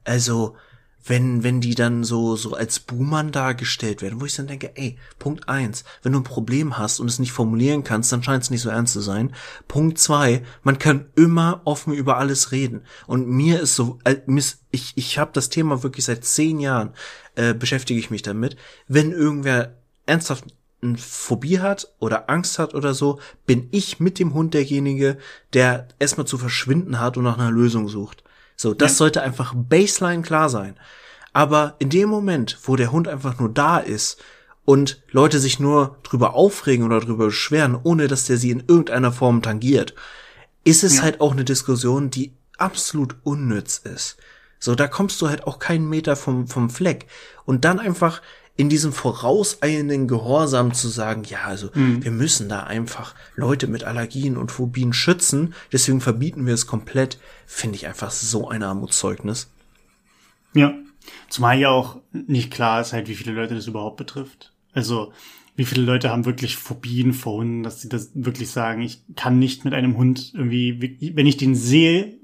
Also, 0.04 0.58
wenn, 1.06 1.44
wenn 1.44 1.62
die 1.62 1.76
dann 1.76 2.04
so, 2.04 2.36
so 2.36 2.56
als 2.56 2.80
Buhmann 2.80 3.32
dargestellt 3.32 4.02
werden, 4.02 4.20
wo 4.20 4.26
ich 4.26 4.36
dann 4.36 4.48
denke, 4.48 4.72
ey, 4.76 4.98
Punkt 5.20 5.48
eins, 5.48 5.84
wenn 6.02 6.14
du 6.14 6.20
ein 6.20 6.24
Problem 6.24 6.78
hast 6.78 7.00
und 7.00 7.08
es 7.08 7.20
nicht 7.20 7.32
formulieren 7.32 7.84
kannst, 7.84 8.12
dann 8.12 8.24
scheint 8.24 8.44
es 8.44 8.50
nicht 8.50 8.62
so 8.62 8.70
ernst 8.70 8.94
zu 8.94 9.02
sein. 9.02 9.34
Punkt 9.68 10.00
zwei, 10.00 10.44
man 10.64 10.80
kann 10.80 11.06
immer 11.16 11.62
offen 11.66 11.94
über 11.94 12.18
alles 12.18 12.52
reden. 12.52 12.82
Und 13.06 13.28
mir 13.28 13.62
ist 13.62 13.76
so, 13.76 14.00
äh, 14.04 14.18
ich, 14.72 14.94
ich 14.96 15.18
habe 15.20 15.32
das 15.34 15.50
Thema 15.50 15.84
wirklich 15.84 16.06
seit 16.06 16.26
zehn 16.26 16.60
Jahren, 16.60 16.92
äh, 17.36 17.54
beschäftige 17.54 18.00
ich 18.00 18.10
mich 18.10 18.24
damit. 18.24 18.58
Wenn 18.88 19.12
irgendwer 19.12 19.78
ernsthaft 20.08 20.46
eine 20.82 20.98
Phobie 20.98 21.60
hat 21.60 21.94
oder 22.00 22.30
Angst 22.30 22.60
hat 22.60 22.74
oder 22.74 22.94
so, 22.94 23.20
bin 23.46 23.68
ich 23.72 24.00
mit 24.00 24.20
dem 24.20 24.34
Hund 24.34 24.54
derjenige, 24.54 25.18
der 25.54 25.88
erstmal 26.00 26.28
zu 26.28 26.38
verschwinden 26.38 27.00
hat 27.00 27.18
und 27.18 27.24
nach 27.24 27.38
einer 27.38 27.52
Lösung 27.52 27.90
sucht. 27.90 28.24
So, 28.56 28.74
das 28.74 28.94
ja. 28.94 28.98
sollte 28.98 29.22
einfach 29.22 29.54
Baseline 29.56 30.22
klar 30.22 30.50
sein. 30.50 30.78
Aber 31.34 31.76
in 31.80 31.90
dem 31.90 32.10
Moment, 32.10 32.58
wo 32.64 32.76
der 32.76 32.92
Hund 32.92 33.08
einfach 33.08 33.40
nur 33.40 33.50
da 33.50 33.78
ist 33.78 34.22
und 34.64 35.04
Leute 35.12 35.40
sich 35.40 35.60
nur 35.60 35.98
drüber 36.04 36.34
aufregen 36.34 36.86
oder 36.86 37.00
drüber 37.00 37.26
beschweren, 37.26 37.78
ohne 37.82 38.08
dass 38.08 38.26
der 38.26 38.38
sie 38.38 38.52
in 38.52 38.64
irgendeiner 38.68 39.12
Form 39.12 39.42
tangiert, 39.42 39.94
ist 40.64 40.84
es 40.84 40.98
ja. 40.98 41.02
halt 41.04 41.22
auch 41.22 41.34
eine 41.34 41.44
Diskussion, 41.44 42.10
die 42.10 42.34
absolut 42.58 43.18
unnütz 43.24 43.78
ist. 43.78 44.18
So, 44.60 44.76
da 44.76 44.88
kommst 44.88 45.22
du 45.22 45.28
halt 45.30 45.46
auch 45.46 45.60
keinen 45.60 45.90
Meter 45.90 46.16
vom, 46.16 46.48
vom 46.48 46.70
Fleck. 46.70 47.08
Und 47.46 47.66
dann 47.66 47.80
einfach 47.80 48.22
in 48.58 48.70
diesem 48.70 48.94
vorauseilenden 48.94 50.08
Gehorsam 50.08 50.74
zu 50.74 50.88
sagen, 50.88 51.24
ja, 51.26 51.44
also 51.44 51.70
mhm. 51.74 52.04
wir 52.04 52.12
müssen 52.12 52.48
da 52.48 52.64
einfach 52.64 53.14
Leute 53.36 53.68
mit 53.68 53.84
Allergien 53.84 54.38
und 54.38 54.52
Phobien 54.52 54.94
schützen, 54.94 55.54
deswegen 55.74 56.00
verbieten 56.00 56.46
wir 56.46 56.54
es 56.54 56.66
komplett, 56.66 57.20
finde 57.46 57.76
ich 57.76 57.88
einfach 57.88 58.12
so 58.12 58.48
ein 58.48 58.64
Armutszeugnis. 58.64 59.52
Ja, 60.54 60.74
zumal 61.30 61.60
ja 61.60 61.70
auch 61.70 62.00
nicht 62.14 62.50
klar 62.52 62.80
ist 62.80 62.94
halt, 62.94 63.10
wie 63.10 63.16
viele 63.16 63.34
Leute 63.34 63.56
das 63.56 63.68
überhaupt 63.68 63.98
betrifft. 63.98 64.54
Also, 64.74 65.12
wie 65.58 65.66
viele 65.66 65.84
Leute 65.84 66.10
haben 66.10 66.26
wirklich 66.26 66.58
Phobien 66.58 67.14
vor 67.14 67.36
Hunden, 67.36 67.64
dass 67.64 67.82
sie 67.82 67.90
das 67.90 68.12
wirklich 68.14 68.50
sagen, 68.50 68.82
ich 68.82 69.02
kann 69.16 69.40
nicht 69.40 69.64
mit 69.64 69.74
einem 69.74 69.98
Hund 69.98 70.32
irgendwie, 70.34 70.98
wenn 71.16 71.28
ich 71.28 71.38
den 71.38 71.56
sehe, 71.56 72.18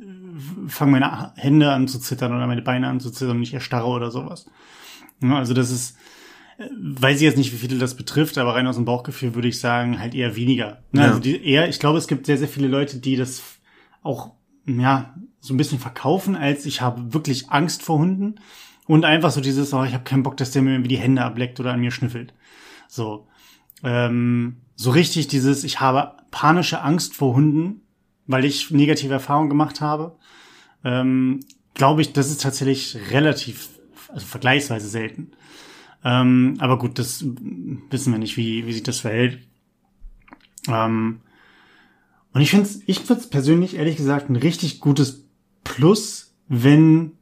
fangen 0.67 0.91
meine 0.91 1.33
Hände 1.35 1.71
an 1.71 1.87
zu 1.87 1.99
zittern 1.99 2.33
oder 2.33 2.47
meine 2.47 2.61
Beine 2.61 2.87
an 2.87 2.99
zu 2.99 3.11
zittern 3.11 3.37
und 3.37 3.43
ich 3.43 3.53
erstarre 3.53 3.87
oder 3.87 4.11
sowas. 4.11 4.47
Also 5.21 5.53
das 5.53 5.71
ist, 5.71 5.97
weiß 6.57 7.17
ich 7.17 7.23
jetzt 7.23 7.37
nicht, 7.37 7.53
wie 7.53 7.57
viele 7.57 7.77
das 7.77 7.95
betrifft, 7.95 8.37
aber 8.37 8.55
rein 8.55 8.67
aus 8.67 8.75
dem 8.75 8.85
Bauchgefühl 8.85 9.35
würde 9.35 9.47
ich 9.47 9.59
sagen, 9.59 9.99
halt 9.99 10.13
eher 10.13 10.35
weniger. 10.35 10.83
Ne? 10.91 11.01
Ja. 11.01 11.07
Also 11.07 11.19
die, 11.19 11.43
eher, 11.43 11.69
ich 11.69 11.79
glaube, 11.79 11.97
es 11.97 12.07
gibt 12.07 12.25
sehr, 12.25 12.37
sehr 12.37 12.47
viele 12.47 12.67
Leute, 12.67 12.97
die 12.97 13.15
das 13.15 13.41
auch, 14.03 14.31
ja, 14.65 15.15
so 15.39 15.53
ein 15.53 15.57
bisschen 15.57 15.79
verkaufen, 15.79 16.35
als 16.35 16.65
ich 16.65 16.81
habe 16.81 17.13
wirklich 17.13 17.49
Angst 17.49 17.81
vor 17.81 17.97
Hunden 17.97 18.35
und 18.85 19.05
einfach 19.05 19.31
so 19.31 19.41
dieses, 19.41 19.73
oh, 19.73 19.83
ich 19.83 19.93
habe 19.93 20.03
keinen 20.03 20.23
Bock, 20.23 20.37
dass 20.37 20.51
der 20.51 20.61
mir 20.61 20.71
irgendwie 20.71 20.89
die 20.89 20.97
Hände 20.97 21.23
ableckt 21.23 21.59
oder 21.59 21.73
an 21.73 21.79
mir 21.79 21.91
schnüffelt. 21.91 22.33
So, 22.87 23.27
ähm, 23.83 24.57
so 24.75 24.91
richtig 24.91 25.27
dieses, 25.27 25.63
ich 25.63 25.79
habe 25.79 26.13
panische 26.29 26.81
Angst 26.81 27.15
vor 27.15 27.35
Hunden, 27.35 27.81
weil 28.27 28.45
ich 28.45 28.71
negative 28.71 29.13
Erfahrungen 29.13 29.49
gemacht 29.49 29.81
habe. 29.81 30.17
Ähm, 30.83 31.39
glaube 31.73 32.01
ich, 32.01 32.13
das 32.13 32.29
ist 32.29 32.41
tatsächlich 32.41 32.97
relativ, 33.11 33.69
also 34.09 34.25
vergleichsweise 34.25 34.87
selten. 34.87 35.31
Ähm, 36.03 36.55
aber 36.59 36.77
gut, 36.79 36.97
das 36.99 37.23
wissen 37.89 38.11
wir 38.11 38.19
nicht, 38.19 38.37
wie, 38.37 38.65
wie 38.65 38.73
sich 38.73 38.83
das 38.83 38.99
verhält. 38.99 39.39
Ähm, 40.67 41.21
und 42.33 42.41
ich 42.41 42.51
finde 42.51 42.69
ich 42.85 42.99
find's 42.99 43.27
persönlich, 43.27 43.75
ehrlich 43.75 43.97
gesagt, 43.97 44.29
ein 44.29 44.35
richtig 44.35 44.79
gutes 44.79 45.27
Plus, 45.63 46.35
wenn 46.47 47.13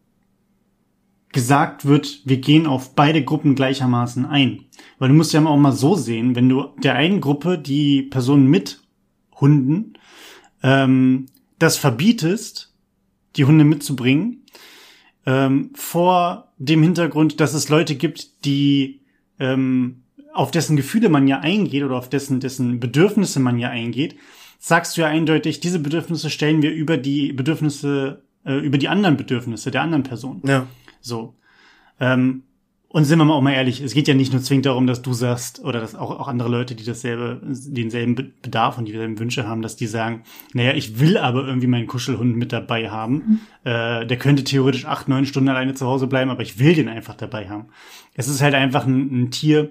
gesagt 1.32 1.86
wird, 1.86 2.22
wir 2.26 2.38
gehen 2.38 2.66
auf 2.66 2.96
beide 2.96 3.24
Gruppen 3.24 3.56
gleichermaßen 3.56 4.26
ein. 4.26 4.66
Weil 4.98 5.10
du 5.10 5.16
musst 5.16 5.34
ja 5.34 5.46
auch 5.46 5.58
mal 5.58 5.72
so 5.72 5.96
sehen, 5.96 6.36
wenn 6.36 6.50
du 6.50 6.70
der 6.82 6.96
einen 6.96 7.22
Gruppe, 7.22 7.58
die 7.58 8.04
Personen 8.04 8.48
mit 8.48 8.82
Hunden, 9.40 9.94
ähm, 10.64 11.28
das 11.60 11.78
verbietest, 11.78 12.74
die 13.36 13.46
Hunde 13.46 13.64
mitzubringen, 13.64 14.44
ähm, 15.26 15.72
vor 15.76 16.49
dem 16.60 16.84
Hintergrund, 16.84 17.40
dass 17.40 17.54
es 17.54 17.70
Leute 17.70 17.96
gibt, 17.96 18.46
die 18.46 19.02
ähm, 19.40 20.04
auf 20.34 20.52
dessen 20.52 20.76
Gefühle 20.76 21.10
man 21.10 21.28
ja 21.28 21.40
eingeht 21.40 21.84
oder 21.84 21.96
auf 21.96 22.10
dessen, 22.10 22.40
dessen 22.40 22.80
Bedürfnisse 22.80 23.40
man 23.40 23.58
ja 23.58 23.70
eingeht, 23.70 24.16
sagst 24.60 24.96
du 24.96 25.02
ja 25.02 25.08
eindeutig, 25.08 25.62
diese 25.62 25.80
Bedürfnisse 25.80 26.30
stellen 26.30 26.62
wir 26.62 26.72
über 26.72 26.98
die 26.98 27.34
Bedürfnisse, 27.34 28.24
äh, 28.46 28.60
über 28.60 28.78
die 28.78 28.90
anderen 28.90 29.18
Bedürfnisse 29.18 29.72
der 29.72 29.82
anderen 29.82 30.04
Person. 30.04 30.42
Ja. 30.46 30.68
So. 31.02 31.34
Ähm, 32.00 32.44
und 32.92 33.06
sind 33.06 33.20
wir 33.20 33.26
mal 33.26 33.36
auch 33.36 33.42
mal 33.42 33.54
ehrlich, 33.54 33.82
es 33.82 33.94
geht 33.94 34.08
ja 34.08 34.16
nicht 34.16 34.34
nur 34.34 34.42
zwingend 34.42 34.66
darum, 34.66 34.88
dass 34.88 35.04
du 35.04 35.14
sagst, 35.14 35.64
oder 35.64 35.80
dass 35.80 35.94
auch, 35.94 36.10
auch 36.20 36.28
andere 36.28 36.50
Leute, 36.50 36.74
die 36.74 36.84
dasselbe, 36.84 37.40
denselben 37.44 38.34
Bedarf 38.42 38.80
und 38.80 38.86
dieselben 38.86 39.20
Wünsche 39.20 39.48
haben, 39.48 39.62
dass 39.62 39.76
die 39.76 39.86
sagen, 39.86 40.24
naja, 40.54 40.74
ich 40.74 41.00
will 41.00 41.16
aber 41.18 41.46
irgendwie 41.46 41.68
meinen 41.68 41.86
Kuschelhund 41.86 42.36
mit 42.36 42.52
dabei 42.52 42.90
haben. 42.90 43.14
Mhm. 43.14 43.40
Äh, 43.72 44.08
der 44.08 44.18
könnte 44.18 44.44
theoretisch 44.44 44.86
acht, 44.86 45.08
neun 45.08 45.28
Stunden 45.28 45.50
alleine 45.50 45.76
zu 45.76 45.86
Hause 45.86 46.08
bleiben, 46.08 46.32
aber 46.32 46.42
ich 46.42 46.58
will 46.58 46.74
den 46.74 46.90
einfach 46.90 47.14
dabei 47.14 47.48
haben. 47.48 47.68
Es 48.16 48.28
ist 48.28 48.42
halt 48.42 48.56
einfach 48.56 48.88
ein, 48.88 49.24
ein 49.26 49.32
Tier, 49.32 49.70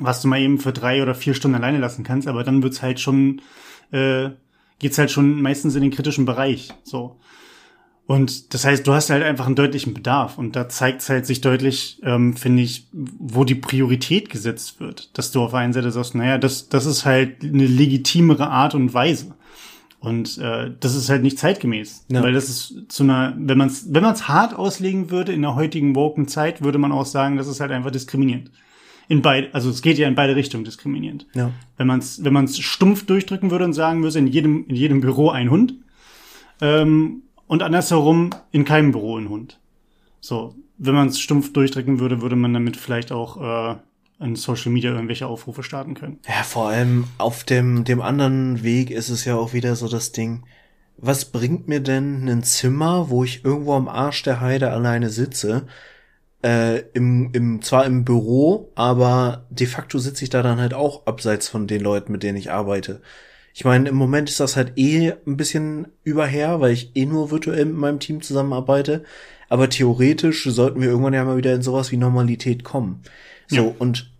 was 0.00 0.20
du 0.20 0.26
mal 0.26 0.40
eben 0.40 0.58
für 0.58 0.72
drei 0.72 1.00
oder 1.00 1.14
vier 1.14 1.34
Stunden 1.34 1.54
alleine 1.54 1.78
lassen 1.78 2.02
kannst, 2.02 2.26
aber 2.26 2.42
dann 2.42 2.64
wird's 2.64 2.82
halt 2.82 2.98
schon, 2.98 3.40
äh, 3.92 4.30
geht's 4.80 4.98
halt 4.98 5.12
schon 5.12 5.40
meistens 5.42 5.76
in 5.76 5.82
den 5.82 5.92
kritischen 5.92 6.24
Bereich. 6.24 6.70
So. 6.82 7.20
Und 8.12 8.52
das 8.52 8.66
heißt, 8.66 8.86
du 8.86 8.92
hast 8.92 9.08
halt 9.08 9.22
einfach 9.22 9.46
einen 9.46 9.54
deutlichen 9.54 9.94
Bedarf. 9.94 10.36
Und 10.36 10.54
da 10.54 10.68
zeigt 10.68 11.00
es 11.00 11.08
halt 11.08 11.24
sich 11.24 11.40
deutlich, 11.40 11.98
ähm, 12.02 12.36
finde 12.36 12.62
ich, 12.62 12.86
wo 12.92 13.44
die 13.44 13.54
Priorität 13.54 14.28
gesetzt 14.28 14.80
wird. 14.80 15.16
Dass 15.16 15.32
du 15.32 15.40
auf 15.40 15.54
einer 15.54 15.72
Seite 15.72 15.90
sagst, 15.90 16.14
naja, 16.14 16.36
das, 16.36 16.68
das 16.68 16.84
ist 16.84 17.06
halt 17.06 17.42
eine 17.42 17.64
legitimere 17.64 18.50
Art 18.50 18.74
und 18.74 18.92
Weise. 18.92 19.34
Und 19.98 20.36
äh, 20.36 20.72
das 20.78 20.94
ist 20.94 21.08
halt 21.08 21.22
nicht 21.22 21.38
zeitgemäß. 21.38 22.04
Ja. 22.12 22.22
Weil 22.22 22.34
das 22.34 22.50
ist 22.50 22.92
zu 22.92 23.02
einer, 23.02 23.32
wenn 23.38 23.56
man 23.56 23.68
es 23.68 23.94
wenn 23.94 24.02
man's 24.02 24.28
hart 24.28 24.54
auslegen 24.54 25.10
würde 25.10 25.32
in 25.32 25.40
der 25.40 25.54
heutigen 25.54 25.96
woken 25.96 26.28
Zeit, 26.28 26.62
würde 26.62 26.76
man 26.76 26.92
auch 26.92 27.06
sagen, 27.06 27.38
das 27.38 27.46
ist 27.46 27.60
halt 27.60 27.72
einfach 27.72 27.92
diskriminierend. 27.92 28.50
In 29.08 29.22
beid, 29.22 29.54
also 29.54 29.70
es 29.70 29.80
geht 29.80 29.96
ja 29.96 30.06
in 30.06 30.16
beide 30.16 30.36
Richtungen 30.36 30.64
diskriminierend. 30.64 31.26
Ja. 31.32 31.50
Wenn 31.78 31.86
man 31.86 32.00
es 32.00 32.22
wenn 32.22 32.34
man's 32.34 32.58
stumpf 32.58 33.06
durchdrücken 33.06 33.50
würde 33.50 33.64
und 33.64 33.72
sagen 33.72 34.02
würde, 34.02 34.18
in 34.18 34.26
jedem, 34.26 34.66
in 34.68 34.76
jedem 34.76 35.00
Büro 35.00 35.30
ein 35.30 35.50
Hund, 35.50 35.76
ähm, 36.60 37.22
und 37.52 37.62
andersherum 37.62 38.30
in 38.50 38.64
keinem 38.64 38.92
Büro 38.92 39.18
ein 39.18 39.28
Hund. 39.28 39.60
So, 40.20 40.54
wenn 40.78 40.94
man 40.94 41.08
es 41.08 41.20
stumpf 41.20 41.52
durchdrücken 41.52 42.00
würde, 42.00 42.22
würde 42.22 42.34
man 42.34 42.54
damit 42.54 42.78
vielleicht 42.78 43.12
auch 43.12 43.74
äh, 43.74 44.24
in 44.24 44.36
Social 44.36 44.72
Media 44.72 44.90
irgendwelche 44.90 45.26
Aufrufe 45.26 45.62
starten 45.62 45.92
können. 45.92 46.18
Ja, 46.26 46.44
vor 46.44 46.70
allem 46.70 47.04
auf 47.18 47.44
dem, 47.44 47.84
dem 47.84 48.00
anderen 48.00 48.62
Weg 48.62 48.90
ist 48.90 49.10
es 49.10 49.26
ja 49.26 49.36
auch 49.36 49.52
wieder 49.52 49.76
so 49.76 49.86
das 49.86 50.12
Ding, 50.12 50.44
was 50.96 51.26
bringt 51.26 51.68
mir 51.68 51.80
denn 51.80 52.26
ein 52.26 52.42
Zimmer, 52.42 53.10
wo 53.10 53.22
ich 53.22 53.44
irgendwo 53.44 53.74
am 53.74 53.86
Arsch 53.86 54.22
der 54.22 54.40
Heide 54.40 54.70
alleine 54.70 55.10
sitze, 55.10 55.66
äh, 56.42 56.78
im, 56.94 57.34
im, 57.34 57.60
zwar 57.60 57.84
im 57.84 58.06
Büro, 58.06 58.72
aber 58.76 59.44
de 59.50 59.66
facto 59.66 59.98
sitze 59.98 60.24
ich 60.24 60.30
da 60.30 60.42
dann 60.42 60.58
halt 60.58 60.72
auch 60.72 61.04
abseits 61.04 61.50
von 61.50 61.66
den 61.66 61.82
Leuten, 61.82 62.12
mit 62.12 62.22
denen 62.22 62.38
ich 62.38 62.50
arbeite. 62.50 63.02
Ich 63.54 63.64
meine, 63.64 63.88
im 63.88 63.96
Moment 63.96 64.30
ist 64.30 64.40
das 64.40 64.56
halt 64.56 64.78
eh 64.78 65.12
ein 65.26 65.36
bisschen 65.36 65.88
überher, 66.04 66.60
weil 66.60 66.72
ich 66.72 66.96
eh 66.96 67.04
nur 67.04 67.30
virtuell 67.30 67.66
mit 67.66 67.76
meinem 67.76 68.00
Team 68.00 68.22
zusammenarbeite. 68.22 69.04
Aber 69.48 69.68
theoretisch 69.68 70.44
sollten 70.44 70.80
wir 70.80 70.88
irgendwann 70.88 71.12
ja 71.12 71.24
mal 71.24 71.36
wieder 71.36 71.54
in 71.54 71.62
sowas 71.62 71.92
wie 71.92 71.98
Normalität 71.98 72.64
kommen. 72.64 73.02
So, 73.48 73.56
ja. 73.56 73.74
und 73.78 74.10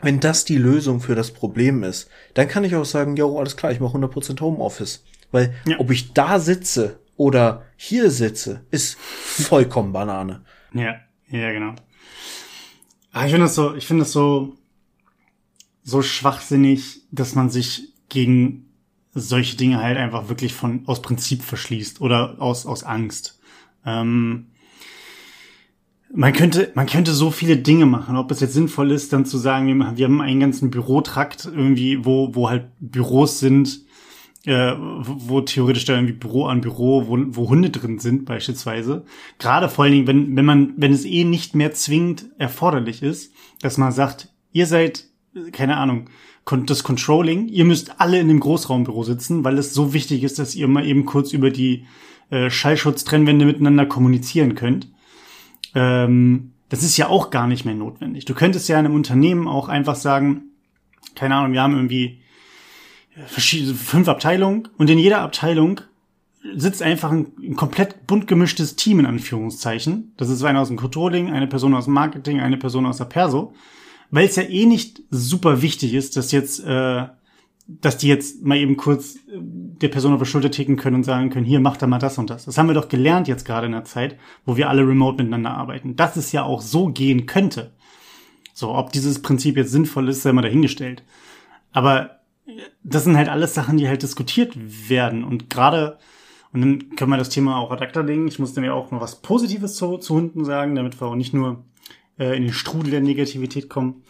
wenn 0.00 0.20
das 0.20 0.44
die 0.44 0.58
Lösung 0.58 1.00
für 1.00 1.14
das 1.14 1.32
Problem 1.32 1.82
ist, 1.82 2.08
dann 2.34 2.46
kann 2.46 2.62
ich 2.62 2.76
auch 2.76 2.84
sagen, 2.84 3.16
jo, 3.16 3.38
alles 3.38 3.56
klar, 3.56 3.72
ich 3.72 3.80
mache 3.80 3.96
100% 3.96 4.40
Homeoffice. 4.40 5.02
Weil 5.32 5.54
ja. 5.66 5.80
ob 5.80 5.90
ich 5.90 6.12
da 6.12 6.38
sitze 6.38 7.00
oder 7.16 7.64
hier 7.76 8.10
sitze, 8.10 8.60
ist 8.70 8.96
vollkommen 8.98 9.92
Banane. 9.92 10.44
Ja, 10.72 10.96
ja, 11.28 11.50
genau. 11.52 11.74
Aber 13.12 13.22
ah, 13.22 13.26
ich 13.26 13.32
finde 13.32 13.46
das 13.46 13.54
so, 13.54 13.74
ich 13.74 13.86
finde 13.86 14.02
das 14.02 14.12
so, 14.12 14.56
so 15.84 16.02
schwachsinnig, 16.02 17.02
dass 17.10 17.34
man 17.34 17.48
sich 17.48 17.93
gegen 18.08 18.66
solche 19.12 19.56
Dinge 19.56 19.80
halt 19.80 19.96
einfach 19.96 20.28
wirklich 20.28 20.52
von, 20.52 20.82
aus 20.86 21.02
Prinzip 21.02 21.42
verschließt 21.42 22.00
oder 22.00 22.40
aus, 22.40 22.66
aus 22.66 22.82
Angst. 22.82 23.38
Ähm, 23.86 24.46
man 26.12 26.32
könnte, 26.32 26.70
man 26.74 26.86
könnte 26.86 27.12
so 27.12 27.30
viele 27.30 27.56
Dinge 27.56 27.86
machen. 27.86 28.16
Ob 28.16 28.30
es 28.30 28.40
jetzt 28.40 28.54
sinnvoll 28.54 28.92
ist, 28.92 29.12
dann 29.12 29.26
zu 29.26 29.36
sagen, 29.38 29.66
wir, 29.66 29.96
wir 29.96 30.04
haben 30.06 30.20
einen 30.20 30.40
ganzen 30.40 30.70
Bürotrakt 30.70 31.46
irgendwie, 31.46 32.04
wo, 32.04 32.34
wo 32.34 32.48
halt 32.48 32.66
Büros 32.78 33.40
sind, 33.40 33.80
äh, 34.44 34.74
wo 34.76 35.40
theoretisch 35.40 35.86
da 35.86 35.94
irgendwie 35.94 36.12
Büro 36.12 36.46
an 36.46 36.60
Büro, 36.60 37.08
wo, 37.08 37.18
wo 37.28 37.48
Hunde 37.48 37.70
drin 37.70 37.98
sind 37.98 38.26
beispielsweise. 38.26 39.04
Gerade 39.38 39.68
vor 39.68 39.84
allen 39.84 39.92
Dingen, 39.92 40.06
wenn, 40.06 40.36
wenn 40.36 40.44
man, 40.44 40.74
wenn 40.76 40.92
es 40.92 41.04
eh 41.04 41.24
nicht 41.24 41.54
mehr 41.54 41.72
zwingend 41.72 42.26
erforderlich 42.38 43.02
ist, 43.02 43.32
dass 43.60 43.78
man 43.78 43.90
sagt, 43.90 44.28
ihr 44.52 44.66
seid, 44.66 45.06
keine 45.52 45.76
Ahnung, 45.76 46.08
das 46.44 46.82
Controlling, 46.82 47.48
ihr 47.48 47.64
müsst 47.64 48.00
alle 48.00 48.20
in 48.20 48.28
dem 48.28 48.40
Großraumbüro 48.40 49.02
sitzen, 49.02 49.44
weil 49.44 49.58
es 49.58 49.72
so 49.72 49.94
wichtig 49.94 50.22
ist, 50.24 50.38
dass 50.38 50.54
ihr 50.54 50.68
mal 50.68 50.86
eben 50.86 51.04
kurz 51.06 51.32
über 51.32 51.50
die 51.50 51.86
äh, 52.30 52.50
Schallschutztrennwände 52.50 53.46
miteinander 53.46 53.86
kommunizieren 53.86 54.54
könnt 54.54 54.88
ähm, 55.74 56.52
das 56.68 56.82
ist 56.82 56.96
ja 56.96 57.08
auch 57.08 57.30
gar 57.30 57.46
nicht 57.46 57.64
mehr 57.64 57.74
notwendig. 57.74 58.24
Du 58.24 58.34
könntest 58.34 58.68
ja 58.68 58.78
in 58.78 58.86
einem 58.86 58.94
Unternehmen 58.94 59.48
auch 59.48 59.68
einfach 59.68 59.96
sagen, 59.96 60.44
keine 61.14 61.36
Ahnung, 61.36 61.52
wir 61.52 61.62
haben 61.62 61.74
irgendwie 61.74 62.20
verschiedene, 63.26 63.74
fünf 63.74 64.08
Abteilungen 64.08 64.68
und 64.76 64.90
in 64.90 64.98
jeder 64.98 65.20
Abteilung 65.20 65.80
sitzt 66.56 66.82
einfach 66.82 67.10
ein, 67.10 67.32
ein, 67.40 67.56
komplett 67.56 68.06
bunt 68.06 68.26
gemischtes 68.26 68.76
Team 68.76 68.98
in 68.98 69.06
Anführungszeichen. 69.06 70.12
Das 70.16 70.28
ist 70.28 70.42
einer 70.42 70.60
aus 70.60 70.68
dem 70.68 70.76
Controlling, 70.76 71.30
eine 71.30 71.46
Person 71.46 71.74
aus 71.74 71.84
dem 71.84 71.94
Marketing, 71.94 72.40
eine 72.40 72.56
Person 72.56 72.86
aus 72.86 72.98
der 72.98 73.06
Perso. 73.06 73.54
Weil 74.10 74.26
es 74.26 74.36
ja 74.36 74.42
eh 74.44 74.66
nicht 74.66 75.02
super 75.10 75.62
wichtig 75.62 75.94
ist, 75.94 76.16
dass 76.16 76.32
jetzt 76.32 76.60
äh, 76.60 77.06
dass 77.66 77.96
die 77.96 78.08
jetzt 78.08 78.44
mal 78.44 78.58
eben 78.58 78.76
kurz 78.76 79.16
äh, 79.16 79.20
der 79.32 79.88
Person 79.88 80.12
auf 80.12 80.18
der 80.18 80.26
Schulter 80.26 80.50
ticken 80.50 80.76
können 80.76 80.96
und 80.96 81.04
sagen 81.04 81.30
können, 81.30 81.46
hier, 81.46 81.60
mach 81.60 81.76
da 81.76 81.86
mal 81.86 81.98
das 81.98 82.18
und 82.18 82.30
das. 82.30 82.44
Das 82.44 82.58
haben 82.58 82.68
wir 82.68 82.74
doch 82.74 82.88
gelernt 82.88 83.28
jetzt 83.28 83.44
gerade 83.44 83.66
in 83.66 83.72
der 83.72 83.84
Zeit, 83.84 84.18
wo 84.44 84.56
wir 84.56 84.68
alle 84.68 84.86
remote 84.86 85.16
miteinander 85.16 85.52
arbeiten. 85.52 85.96
Dass 85.96 86.16
es 86.16 86.32
ja 86.32 86.42
auch 86.42 86.60
so 86.60 86.88
gehen 86.88 87.26
könnte. 87.26 87.72
So, 88.52 88.74
ob 88.74 88.92
dieses 88.92 89.22
Prinzip 89.22 89.56
jetzt 89.56 89.72
sinnvoll 89.72 90.08
ist, 90.08 90.22
sei 90.22 90.32
mal 90.32 90.42
dahingestellt. 90.42 91.02
Aber 91.72 92.20
äh, 92.46 92.52
das 92.82 93.04
sind 93.04 93.16
halt 93.16 93.28
alles 93.28 93.54
Sachen, 93.54 93.78
die 93.78 93.88
halt 93.88 94.02
diskutiert 94.02 94.56
werden. 94.88 95.24
Und 95.24 95.48
gerade, 95.48 95.98
und 96.52 96.60
dann 96.60 96.96
können 96.96 97.10
wir 97.10 97.16
das 97.16 97.30
Thema 97.30 97.56
auch 97.56 97.70
ad 97.70 97.82
acta 97.82 98.00
legen. 98.00 98.28
Ich 98.28 98.38
muss 98.38 98.54
ja 98.54 98.72
auch 98.74 98.90
noch 98.90 99.00
was 99.00 99.22
Positives 99.22 99.74
zu, 99.74 99.96
zu 99.96 100.14
Hunden 100.14 100.44
sagen, 100.44 100.74
damit 100.74 101.00
wir 101.00 101.06
auch 101.06 101.16
nicht 101.16 101.32
nur 101.32 101.64
äh, 102.18 102.36
in 102.36 102.44
den 102.44 102.52
Strudel 102.52 102.90
der 102.90 103.00
Negativität 103.00 103.68
kommen. 103.68 104.02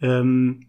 Ähm, 0.00 0.66